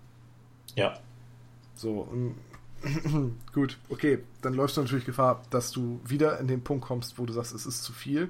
Ja, 0.77 0.95
so, 1.75 2.09
gut, 3.53 3.79
okay, 3.89 4.21
dann 4.41 4.55
läufst 4.55 4.77
du 4.77 4.83
natürlich 4.83 5.05
Gefahr, 5.05 5.43
dass 5.51 5.71
du 5.71 6.01
wieder 6.05 6.39
in 6.39 6.49
den 6.49 6.63
Punkt 6.63 6.85
kommst, 6.85 7.19
wo 7.19 7.27
du 7.27 7.33
sagst, 7.33 7.55
es 7.55 7.67
ist 7.67 7.83
zu 7.83 7.93
viel. 7.93 8.29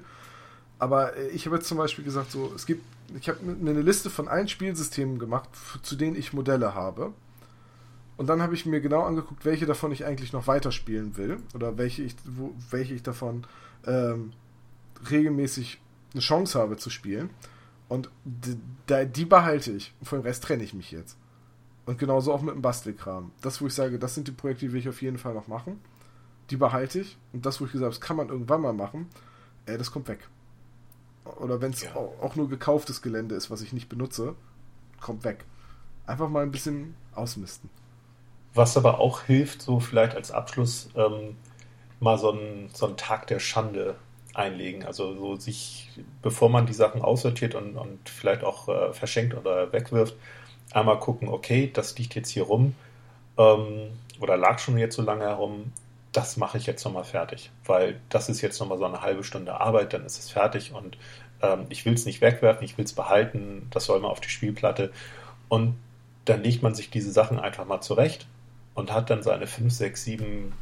Aber 0.79 1.15
äh, 1.15 1.27
ich 1.29 1.45
habe 1.45 1.55
jetzt 1.55 1.67
zum 1.67 1.77
Beispiel 1.77 2.03
gesagt, 2.03 2.31
so, 2.31 2.51
es 2.55 2.65
gibt, 2.65 2.83
ich 3.19 3.29
habe 3.29 3.43
mir 3.43 3.71
eine 3.71 3.81
Liste 3.81 4.09
von 4.09 4.27
allen 4.27 4.47
Spielsystemen 4.47 5.19
gemacht, 5.19 5.49
zu 5.81 5.95
denen 5.95 6.15
ich 6.15 6.33
Modelle 6.33 6.73
habe. 6.73 7.13
Und 8.15 8.27
dann 8.27 8.41
habe 8.41 8.53
ich 8.53 8.65
mir 8.65 8.79
genau 8.79 9.03
angeguckt, 9.03 9.45
welche 9.45 9.65
davon 9.65 9.91
ich 9.91 10.05
eigentlich 10.05 10.33
noch 10.33 10.47
weiterspielen 10.47 11.17
will 11.17 11.37
oder 11.55 11.77
welche 11.77 12.03
ich, 12.03 12.15
wo, 12.25 12.53
welche 12.69 12.93
ich 12.93 13.03
davon 13.03 13.45
ähm, 13.85 14.33
regelmäßig 15.09 15.81
eine 16.13 16.21
Chance 16.21 16.59
habe 16.59 16.77
zu 16.77 16.89
spielen. 16.89 17.31
Und 17.89 18.09
die, 18.23 18.57
die 19.07 19.25
behalte 19.25 19.71
ich. 19.71 19.93
Und 19.99 20.07
von 20.07 20.19
dem 20.19 20.25
Rest 20.25 20.43
trenne 20.43 20.63
ich 20.63 20.73
mich 20.73 20.91
jetzt. 20.91 21.17
Und 21.85 21.99
genauso 21.99 22.33
auch 22.33 22.41
mit 22.41 22.55
dem 22.55 22.61
Bastelkram. 22.61 23.31
Das, 23.41 23.61
wo 23.61 23.67
ich 23.67 23.73
sage, 23.73 23.99
das 23.99 24.15
sind 24.15 24.27
die 24.27 24.31
Projekte, 24.31 24.65
die 24.65 24.73
will 24.73 24.79
ich 24.79 24.89
auf 24.89 25.01
jeden 25.01 25.17
Fall 25.17 25.33
noch 25.33 25.47
machen. 25.47 25.79
Die 26.49 26.57
behalte 26.57 26.99
ich. 26.99 27.17
Und 27.33 27.45
das, 27.45 27.59
wo 27.59 27.65
ich 27.65 27.71
gesagt 27.71 27.85
habe, 27.85 27.99
das 27.99 28.01
kann 28.01 28.17
man 28.17 28.29
irgendwann 28.29 28.61
mal 28.61 28.73
machen, 28.73 29.07
äh, 29.65 29.77
das 29.77 29.91
kommt 29.91 30.07
weg. 30.07 30.27
Oder 31.25 31.61
wenn 31.61 31.71
es 31.71 31.83
ja. 31.83 31.95
auch 31.95 32.35
nur 32.35 32.49
gekauftes 32.49 33.01
Gelände 33.01 33.35
ist, 33.35 33.49
was 33.49 33.61
ich 33.61 33.73
nicht 33.73 33.89
benutze, 33.89 34.35
kommt 34.99 35.23
weg. 35.23 35.45
Einfach 36.05 36.29
mal 36.29 36.43
ein 36.43 36.51
bisschen 36.51 36.95
ausmisten. 37.13 37.69
Was 38.53 38.77
aber 38.77 38.99
auch 38.99 39.23
hilft, 39.23 39.61
so 39.61 39.79
vielleicht 39.79 40.15
als 40.15 40.31
Abschluss, 40.31 40.89
ähm, 40.95 41.37
mal 41.99 42.17
so 42.17 42.31
einen, 42.31 42.69
so 42.73 42.87
Tag 42.89 43.27
der 43.27 43.39
Schande 43.39 43.95
einlegen. 44.33 44.83
Also 44.85 45.15
so 45.15 45.35
sich, 45.35 45.89
bevor 46.21 46.49
man 46.49 46.65
die 46.65 46.73
Sachen 46.73 47.01
aussortiert 47.01 47.55
und, 47.55 47.77
und 47.77 48.09
vielleicht 48.09 48.43
auch 48.43 48.67
äh, 48.67 48.93
verschenkt 48.93 49.35
oder 49.35 49.71
wegwirft, 49.71 50.15
einmal 50.71 50.99
gucken, 50.99 51.29
okay, 51.29 51.69
das 51.71 51.97
liegt 51.97 52.15
jetzt 52.15 52.29
hier 52.29 52.43
rum 52.43 52.75
ähm, 53.37 53.89
oder 54.19 54.37
lag 54.37 54.59
schon 54.59 54.77
jetzt 54.77 54.95
so 54.95 55.01
lange 55.01 55.23
herum, 55.23 55.71
das 56.11 56.37
mache 56.37 56.57
ich 56.57 56.65
jetzt 56.65 56.83
nochmal 56.85 57.03
fertig, 57.03 57.51
weil 57.65 57.99
das 58.09 58.29
ist 58.29 58.41
jetzt 58.41 58.59
nochmal 58.59 58.77
so 58.77 58.85
eine 58.85 59.01
halbe 59.01 59.23
Stunde 59.23 59.59
Arbeit, 59.59 59.93
dann 59.93 60.05
ist 60.05 60.19
es 60.19 60.29
fertig 60.29 60.73
und 60.73 60.97
ähm, 61.41 61.65
ich 61.69 61.85
will 61.85 61.93
es 61.93 62.05
nicht 62.05 62.21
wegwerfen, 62.21 62.63
ich 62.63 62.77
will 62.77 62.85
es 62.85 62.93
behalten, 62.93 63.67
das 63.71 63.85
soll 63.85 63.99
mal 63.99 64.09
auf 64.09 64.21
die 64.21 64.29
Spielplatte. 64.29 64.91
Und 65.49 65.75
dann 66.25 66.43
legt 66.43 66.63
man 66.63 66.75
sich 66.75 66.89
diese 66.89 67.11
Sachen 67.11 67.39
einfach 67.39 67.65
mal 67.65 67.81
zurecht 67.81 68.27
und 68.75 68.91
hat 68.91 69.09
dann 69.09 69.23
seine 69.23 69.47
fünf, 69.47 69.73
sechs, 69.73 70.03
sieben 70.03 70.53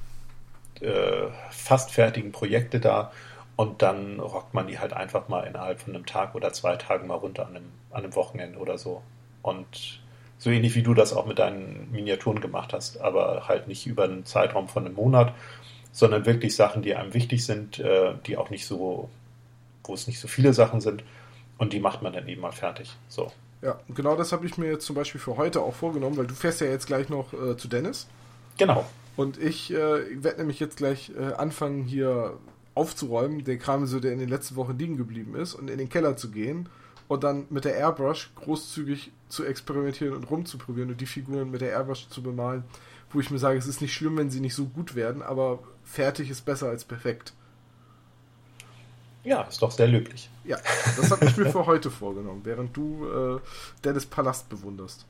äh, 0.81 1.27
fast 1.49 1.91
fertigen 1.91 2.31
Projekte 2.31 2.79
da 2.79 3.11
und 3.55 3.81
dann 3.81 4.19
rockt 4.19 4.53
man 4.53 4.67
die 4.67 4.79
halt 4.79 4.93
einfach 4.93 5.27
mal 5.27 5.41
innerhalb 5.41 5.81
von 5.81 5.95
einem 5.95 6.05
Tag 6.05 6.35
oder 6.35 6.51
zwei 6.53 6.75
Tagen 6.75 7.07
mal 7.07 7.15
runter 7.15 7.45
an 7.45 7.55
einem, 7.55 7.71
an 7.91 8.03
einem 8.03 8.15
Wochenende 8.15 8.59
oder 8.59 8.77
so. 8.77 9.01
Und 9.41 10.01
so 10.38 10.49
ähnlich 10.49 10.73
wie 10.73 10.81
du 10.81 10.95
das 10.95 11.13
auch 11.13 11.27
mit 11.27 11.38
deinen 11.38 11.91
Miniaturen 11.91 12.41
gemacht 12.41 12.73
hast, 12.73 12.99
aber 12.99 13.47
halt 13.47 13.67
nicht 13.67 13.85
über 13.85 14.05
einen 14.05 14.25
Zeitraum 14.25 14.67
von 14.67 14.85
einem 14.85 14.95
Monat, 14.95 15.33
sondern 15.91 16.25
wirklich 16.25 16.55
Sachen, 16.55 16.81
die 16.81 16.95
einem 16.95 17.13
wichtig 17.13 17.45
sind, 17.45 17.79
äh, 17.79 18.13
die 18.25 18.38
auch 18.38 18.49
nicht 18.49 18.65
so, 18.65 19.09
wo 19.83 19.93
es 19.93 20.07
nicht 20.07 20.19
so 20.19 20.27
viele 20.27 20.53
Sachen 20.53 20.81
sind 20.81 21.03
und 21.59 21.73
die 21.73 21.79
macht 21.79 22.01
man 22.01 22.13
dann 22.13 22.27
eben 22.27 22.41
mal 22.41 22.51
fertig. 22.51 22.95
So. 23.07 23.31
Ja, 23.61 23.79
genau 23.89 24.15
das 24.15 24.31
habe 24.31 24.45
ich 24.45 24.57
mir 24.57 24.71
jetzt 24.71 24.85
zum 24.85 24.95
Beispiel 24.95 25.21
für 25.21 25.38
heute 25.38 25.61
auch 25.61 25.75
vorgenommen, 25.75 26.17
weil 26.17 26.27
du 26.27 26.33
fährst 26.33 26.61
ja 26.61 26.67
jetzt 26.67 26.88
gleich 26.88 27.09
noch 27.09 27.33
äh, 27.33 27.57
zu 27.57 27.67
Dennis. 27.67 28.07
Genau. 28.57 28.85
Und 29.15 29.38
ich 29.38 29.71
äh, 29.71 30.23
werde 30.23 30.39
nämlich 30.39 30.59
jetzt 30.59 30.77
gleich 30.77 31.11
äh, 31.17 31.33
anfangen, 31.33 31.83
hier 31.83 32.38
aufzuräumen, 32.73 33.43
den 33.43 33.59
Kram, 33.59 33.85
so, 33.85 33.99
der 33.99 34.13
in 34.13 34.19
den 34.19 34.29
letzten 34.29 34.55
Wochen 34.55 34.77
liegen 34.77 34.97
geblieben 34.97 35.35
ist, 35.35 35.53
und 35.53 35.69
in 35.69 35.77
den 35.77 35.89
Keller 35.89 36.17
zu 36.17 36.31
gehen 36.31 36.69
und 37.07 37.25
dann 37.25 37.45
mit 37.49 37.65
der 37.65 37.75
Airbrush 37.75 38.31
großzügig 38.35 39.11
zu 39.27 39.43
experimentieren 39.43 40.15
und 40.15 40.31
rumzuprobieren 40.31 40.91
und 40.91 41.01
die 41.01 41.05
Figuren 41.05 41.51
mit 41.51 41.59
der 41.59 41.71
Airbrush 41.71 42.07
zu 42.07 42.23
bemalen, 42.23 42.63
wo 43.11 43.19
ich 43.19 43.29
mir 43.29 43.38
sage, 43.38 43.59
es 43.59 43.67
ist 43.67 43.81
nicht 43.81 43.93
schlimm, 43.93 44.15
wenn 44.15 44.31
sie 44.31 44.39
nicht 44.39 44.55
so 44.55 44.65
gut 44.65 44.95
werden, 44.95 45.21
aber 45.21 45.59
fertig 45.83 46.29
ist 46.29 46.45
besser 46.45 46.69
als 46.69 46.85
perfekt. 46.85 47.33
Ja, 49.23 49.41
ist 49.43 49.61
doch 49.61 49.72
sehr 49.72 49.88
löblich. 49.88 50.30
Ja, 50.43 50.57
das 50.98 51.11
habe 51.11 51.26
ich 51.26 51.38
mir 51.38 51.52
für 51.52 51.65
heute 51.65 51.91
vorgenommen, 51.91 52.41
während 52.43 52.76
du 52.76 53.06
äh, 53.06 53.39
Dennis 53.84 54.06
Palast 54.06 54.49
bewunderst. 54.49 55.06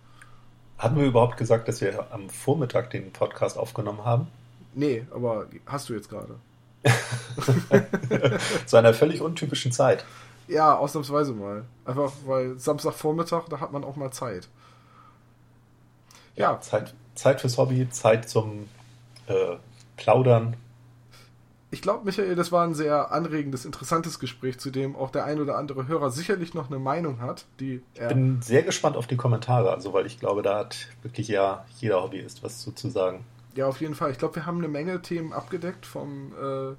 Hatten 0.78 0.98
wir 0.98 1.06
überhaupt 1.06 1.38
gesagt, 1.38 1.68
dass 1.68 1.80
wir 1.80 2.12
am 2.12 2.30
Vormittag 2.30 2.90
den 2.90 3.14
Podcast 3.14 3.58
aufgenommen 3.58 4.04
haben? 4.04 4.28
Nee, 4.74 5.06
aber 5.12 5.48
hast 5.66 5.90
du 5.90 5.94
jetzt 5.94 6.10
gerade. 6.10 6.36
Zu 8.66 8.78
einer 8.78 8.94
völlig 8.94 9.22
untypischen 9.22 9.72
Zeit. 9.72 10.04
Ja, 10.48 10.76
ausnahmsweise 10.76 11.34
mal. 11.34 11.66
Einfach, 11.86 12.12
weil 12.26 12.58
Samstagvormittag, 12.58 13.48
da 13.50 13.60
hat 13.60 13.72
man 13.72 13.84
auch 13.84 13.96
mal 13.96 14.12
Zeit. 14.12 14.50
Ja, 16.36 16.54
ja 16.54 16.62
Zeit, 16.62 16.94
Zeit 17.16 17.42
fürs 17.42 17.58
Hobby, 17.58 17.90
Zeit 17.90 18.28
zum 18.28 18.68
äh, 19.28 19.56
Plaudern. 19.98 20.58
Ich 21.73 21.81
glaube, 21.81 22.03
Michael, 22.03 22.35
das 22.35 22.52
war 22.52 22.65
ein 22.68 22.76
sehr 22.76 23.14
anregendes, 23.14 23.64
interessantes 23.64 24.19
Gespräch, 24.19 24.60
zu 24.60 24.72
dem 24.72 24.95
auch 24.95 25.10
der 25.10 25.23
ein 25.23 25.39
oder 25.39 25.57
andere 25.57 25.88
Hörer 25.88 26.11
sicherlich 26.11 26.53
noch 26.53 26.69
eine 26.69 26.80
Meinung 26.80 27.22
hat, 27.22 27.45
die 27.61 27.81
Ich 27.93 28.07
bin 28.10 28.41
sehr 28.41 28.64
gespannt 28.64 28.98
auf 28.98 29.07
die 29.07 29.15
Kommentare, 29.15 29.72
also 29.72 29.93
weil 29.93 30.06
ich 30.06 30.19
glaube, 30.19 30.41
da 30.41 30.60
hat 30.60 30.89
wirklich 31.02 31.30
ja 31.30 31.65
jeder 31.80 32.03
Hobbyist 32.03 32.43
was 32.43 32.60
zu, 32.60 32.73
zu 32.73 32.89
sagen. 32.89 33.23
Ja, 33.56 33.68
auf 33.68 33.80
jeden 33.80 33.95
Fall. 33.95 34.11
Ich 34.11 34.18
glaube, 34.18 34.35
wir 34.35 34.45
haben 34.45 34.57
eine 34.57 34.68
Menge 34.68 35.02
Themen 35.02 35.31
abgedeckt 35.31 35.85
vom 35.85 36.34
äh, 36.34 36.76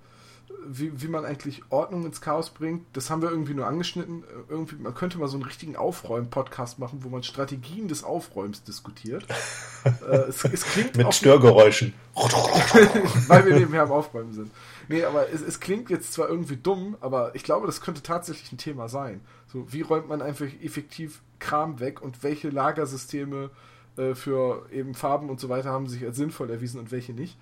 wie, 0.67 1.03
wie 1.03 1.09
man 1.09 1.25
eigentlich 1.25 1.63
Ordnung 1.71 2.05
ins 2.07 2.21
Chaos 2.21 2.51
bringt. 2.51 2.85
Das 2.93 3.11
haben 3.11 3.23
wir 3.23 3.31
irgendwie 3.31 3.55
nur 3.55 3.67
angeschnitten. 3.67 4.25
Irgendwie, 4.49 4.77
man 4.77 4.95
könnte 4.95 5.19
mal 5.19 5.29
so 5.29 5.37
einen 5.37 5.45
richtigen 5.45 5.77
Aufräumen-Podcast 5.77 6.79
machen, 6.79 6.99
wo 7.03 7.09
man 7.09 7.23
Strategien 7.23 7.89
des 7.89 8.05
Aufräumens 8.05 8.63
diskutiert. 8.63 9.25
äh, 9.85 10.15
es, 10.29 10.45
es, 10.45 10.65
klingt 10.65 10.97
Mit 10.97 11.15
Störgeräuschen. 11.15 11.95
weil 13.29 13.47
wir 13.47 13.55
nebenher 13.59 13.83
am 13.83 13.93
Aufräumen 13.93 14.33
sind. 14.33 14.51
Nee, 14.93 15.05
aber 15.05 15.31
es, 15.31 15.41
es, 15.41 15.59
klingt 15.59 15.89
jetzt 15.89 16.13
zwar 16.13 16.29
irgendwie 16.29 16.57
dumm, 16.57 16.99
aber 17.01 17.35
ich 17.35 17.45
glaube, 17.45 17.67
das 17.67 17.81
könnte 17.81 18.03
tatsächlich 18.03 18.53
ein 18.53 18.59
Thema 18.59 18.91
sein. 18.91 19.23
So, 19.47 19.73
wie 19.73 19.81
räumt 19.81 20.07
man 20.07 20.21
einfach 20.21 20.45
effektiv 20.63 21.23
Kram 21.39 21.81
weg 21.81 22.03
und 22.03 22.23
welche 22.23 22.51
Lagersysteme 22.51 23.49
äh, 23.97 24.15
für 24.15 24.67
eben 24.71 24.95
Farben 24.95 25.31
und 25.31 25.41
so 25.41 25.49
weiter 25.49 25.71
haben 25.71 25.89
sich 25.89 26.05
als 26.05 26.17
sinnvoll 26.19 26.51
erwiesen 26.51 26.79
und 26.79 26.93
welche 26.93 27.15
nicht. 27.15 27.39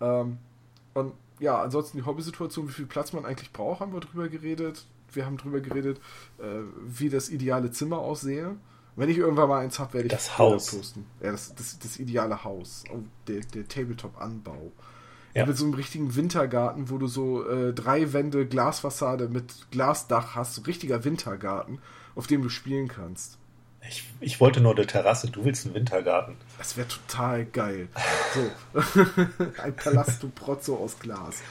Ähm, 0.00 0.38
und 0.94 1.12
ja, 1.40 1.60
ansonsten 1.60 1.98
die 1.98 2.04
Hobbysituation, 2.04 2.68
wie 2.68 2.72
viel 2.72 2.86
Platz 2.86 3.12
man 3.12 3.26
eigentlich 3.26 3.52
braucht, 3.52 3.80
haben 3.80 3.92
wir 3.92 4.00
drüber 4.00 4.28
geredet. 4.28 4.86
Wir 5.12 5.26
haben 5.26 5.38
drüber 5.38 5.58
geredet, 5.58 6.00
äh, 6.38 6.44
wie 6.86 7.08
das 7.08 7.30
ideale 7.30 7.72
Zimmer 7.72 7.98
aussehe. 7.98 8.54
Wenn 8.94 9.08
ich 9.08 9.18
irgendwann 9.18 9.48
mal 9.48 9.58
eins 9.58 9.80
habe, 9.80 9.94
werde 9.94 10.06
ich 10.06 10.12
das 10.12 10.38
Haus 10.38 10.70
posten. 10.70 11.04
Ja, 11.20 11.32
das, 11.32 11.52
das, 11.56 11.80
das 11.80 11.98
ideale 11.98 12.44
Haus. 12.44 12.84
Oh, 12.92 13.00
der, 13.26 13.40
der 13.40 13.66
Tabletop-Anbau. 13.66 14.70
Ja. 15.34 15.46
Mit 15.46 15.56
so 15.56 15.64
einem 15.64 15.74
richtigen 15.74 16.14
Wintergarten, 16.14 16.90
wo 16.90 16.98
du 16.98 17.06
so 17.06 17.48
äh, 17.48 17.72
drei 17.72 18.12
Wände 18.12 18.46
Glasfassade 18.46 19.28
mit 19.28 19.70
Glasdach 19.70 20.34
hast, 20.34 20.54
so 20.54 20.62
richtiger 20.62 21.04
Wintergarten, 21.04 21.78
auf 22.14 22.26
dem 22.26 22.42
du 22.42 22.50
spielen 22.50 22.88
kannst. 22.88 23.38
Ich, 23.88 24.04
ich 24.20 24.40
wollte 24.40 24.60
nur 24.60 24.76
eine 24.76 24.86
Terrasse, 24.86 25.30
du 25.30 25.44
willst 25.44 25.66
einen 25.66 25.74
Wintergarten. 25.74 26.36
Das 26.58 26.76
wäre 26.76 26.88
total 26.88 27.44
geil. 27.46 27.88
So. 28.34 28.80
Ein 29.62 29.76
Palast 29.76 30.22
du 30.22 30.30
Prozzo 30.30 30.76
aus 30.76 30.98
Glas. 30.98 31.42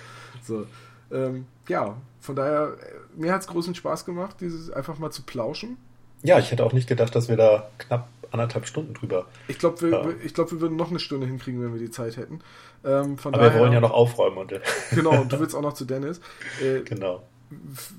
So. 0.44 0.66
Ähm, 1.12 1.46
ja, 1.68 1.96
von 2.20 2.36
daher, 2.36 2.76
äh, 2.82 3.22
mir 3.22 3.34
hat 3.34 3.42
es 3.42 3.48
großen 3.48 3.76
Spaß 3.76 4.04
gemacht, 4.06 4.38
dieses 4.42 4.72
einfach 4.72 4.98
mal 4.98 5.12
zu 5.12 5.22
plauschen. 5.22 5.78
Ja, 6.24 6.40
ich 6.40 6.50
hätte 6.50 6.66
auch 6.66 6.74
nicht 6.74 6.88
gedacht, 6.88 7.16
dass 7.16 7.30
wir 7.30 7.38
da 7.38 7.70
knapp 7.78 8.08
anderthalb 8.32 8.66
Stunden 8.66 8.94
drüber. 8.94 9.28
Ich 9.48 9.60
glaube, 9.60 9.82
wir, 9.82 9.90
ja. 9.90 10.28
glaub, 10.34 10.52
wir 10.52 10.62
würden 10.62 10.78
noch 10.78 10.90
eine 10.90 11.00
Stunde 11.00 11.28
hinkriegen, 11.28 11.62
wenn 11.62 11.74
wir 11.74 11.80
die 11.80 11.92
Zeit 11.92 12.18
hätten. 12.18 12.40
Ähm, 12.84 13.18
Aber 13.24 13.38
daher, 13.38 13.54
wir 13.54 13.60
wollen 13.60 13.74
ja 13.74 13.82
noch 13.82 13.92
aufräumen. 13.92 14.38
Und, 14.38 14.54
genau, 14.92 15.22
und 15.22 15.32
du 15.32 15.40
willst 15.40 15.56
auch 15.56 15.62
noch 15.62 15.74
zu 15.74 15.86
Dennis. 15.86 16.20
Äh, 16.62 16.82
genau. 16.82 17.24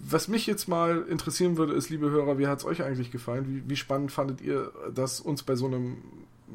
Was 0.09 0.29
mich 0.29 0.47
jetzt 0.47 0.67
mal 0.67 1.03
interessieren 1.09 1.59
würde, 1.59 1.75
ist, 1.75 1.91
liebe 1.91 2.11
Hörer, 2.11 2.39
wie 2.39 2.47
hat 2.47 2.61
es 2.61 2.65
euch 2.65 2.83
eigentlich 2.83 3.11
gefallen? 3.11 3.47
Wie, 3.47 3.71
wie 3.71 3.77
spannend 3.77 4.11
fandet 4.11 4.41
ihr 4.41 4.73
das, 4.95 5.21
uns 5.21 5.43
bei 5.43 5.55
so 5.55 5.67
einem 5.67 5.99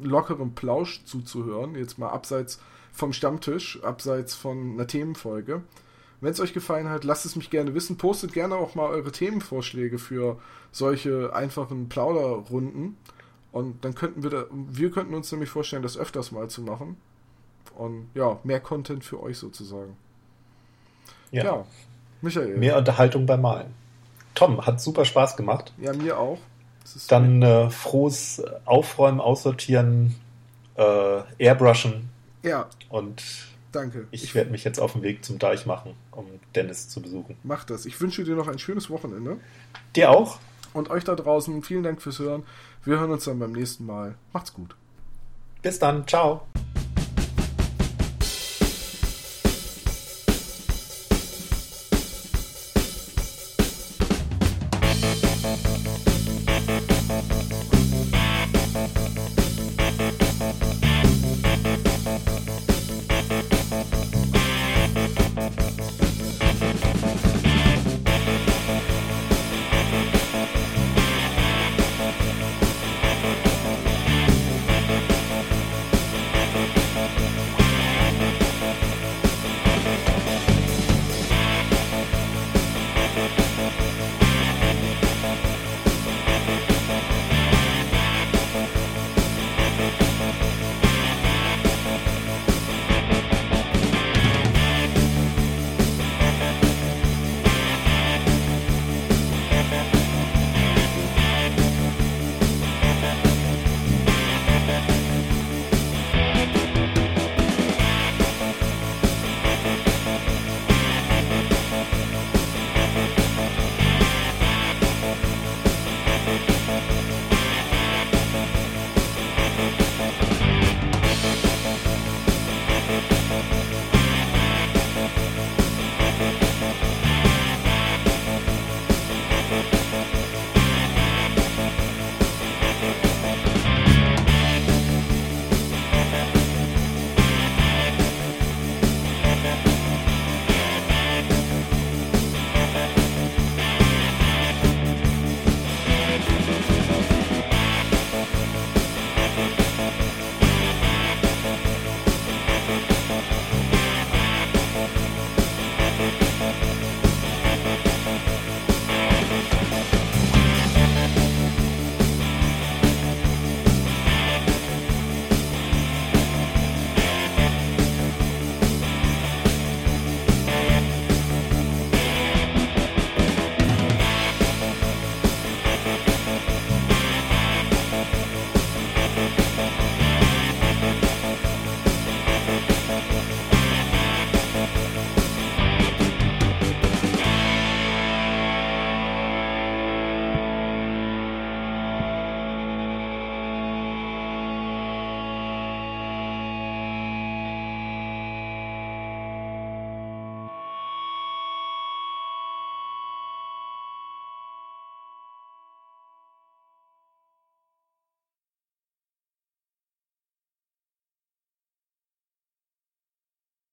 lockeren 0.02 0.54
Plausch 0.54 1.04
zuzuhören? 1.04 1.76
Jetzt 1.76 1.98
mal 1.98 2.08
abseits 2.08 2.60
vom 2.92 3.12
Stammtisch, 3.12 3.82
abseits 3.84 4.34
von 4.34 4.72
einer 4.72 4.88
Themenfolge. 4.88 5.62
Wenn 6.20 6.32
es 6.32 6.40
euch 6.40 6.52
gefallen 6.52 6.88
hat, 6.88 7.04
lasst 7.04 7.24
es 7.26 7.36
mich 7.36 7.50
gerne 7.50 7.74
wissen. 7.74 7.96
Postet 7.96 8.32
gerne 8.32 8.56
auch 8.56 8.74
mal 8.74 8.88
eure 8.88 9.12
Themenvorschläge 9.12 9.98
für 9.98 10.38
solche 10.72 11.32
einfachen 11.32 11.88
Plauderrunden. 11.88 12.96
Und 13.52 13.84
dann 13.84 13.94
könnten 13.94 14.22
wir 14.22 14.30
da, 14.30 14.44
wir 14.50 14.90
könnten 14.90 15.14
uns 15.14 15.32
nämlich 15.32 15.50
vorstellen, 15.50 15.82
das 15.82 15.96
öfters 15.96 16.32
mal 16.32 16.48
zu 16.48 16.62
machen. 16.62 16.96
Und 17.76 18.08
ja, 18.14 18.38
mehr 18.44 18.60
Content 18.60 19.04
für 19.04 19.22
euch 19.22 19.38
sozusagen. 19.38 19.96
Ja. 21.30 21.44
ja. 21.44 21.66
Michael. 22.20 22.56
Mehr 22.56 22.76
Unterhaltung 22.76 23.26
beim 23.26 23.42
Malen. 23.42 23.74
Tom, 24.34 24.64
hat 24.64 24.80
super 24.80 25.04
Spaß 25.04 25.36
gemacht. 25.36 25.72
Ja, 25.78 25.92
mir 25.92 26.18
auch. 26.18 26.38
Dann 27.08 27.42
äh, 27.42 27.70
frohes 27.70 28.42
Aufräumen, 28.64 29.20
Aussortieren, 29.20 30.14
äh, 30.76 31.20
Airbrushen. 31.38 32.08
Ja. 32.42 32.68
Und 32.88 33.22
danke. 33.72 34.06
Ich, 34.10 34.24
ich 34.24 34.34
werde 34.34 34.50
mich 34.50 34.64
jetzt 34.64 34.80
auf 34.80 34.92
den 34.92 35.02
Weg 35.02 35.24
zum 35.24 35.38
Deich 35.38 35.66
machen, 35.66 35.94
um 36.12 36.26
Dennis 36.54 36.88
zu 36.88 37.02
besuchen. 37.02 37.36
Mach 37.42 37.64
das. 37.64 37.84
Ich 37.84 38.00
wünsche 38.00 38.24
dir 38.24 38.36
noch 38.36 38.48
ein 38.48 38.58
schönes 38.58 38.90
Wochenende. 38.90 39.38
Dir 39.94 40.10
auch. 40.10 40.38
Und 40.72 40.90
euch 40.90 41.04
da 41.04 41.14
draußen, 41.14 41.62
vielen 41.62 41.82
Dank 41.82 42.02
fürs 42.02 42.18
Hören. 42.18 42.44
Wir 42.84 42.98
hören 42.98 43.10
uns 43.10 43.24
dann 43.24 43.38
beim 43.38 43.52
nächsten 43.52 43.86
Mal. 43.86 44.14
Macht's 44.32 44.52
gut. 44.52 44.76
Bis 45.62 45.78
dann. 45.78 46.06
Ciao. 46.06 46.42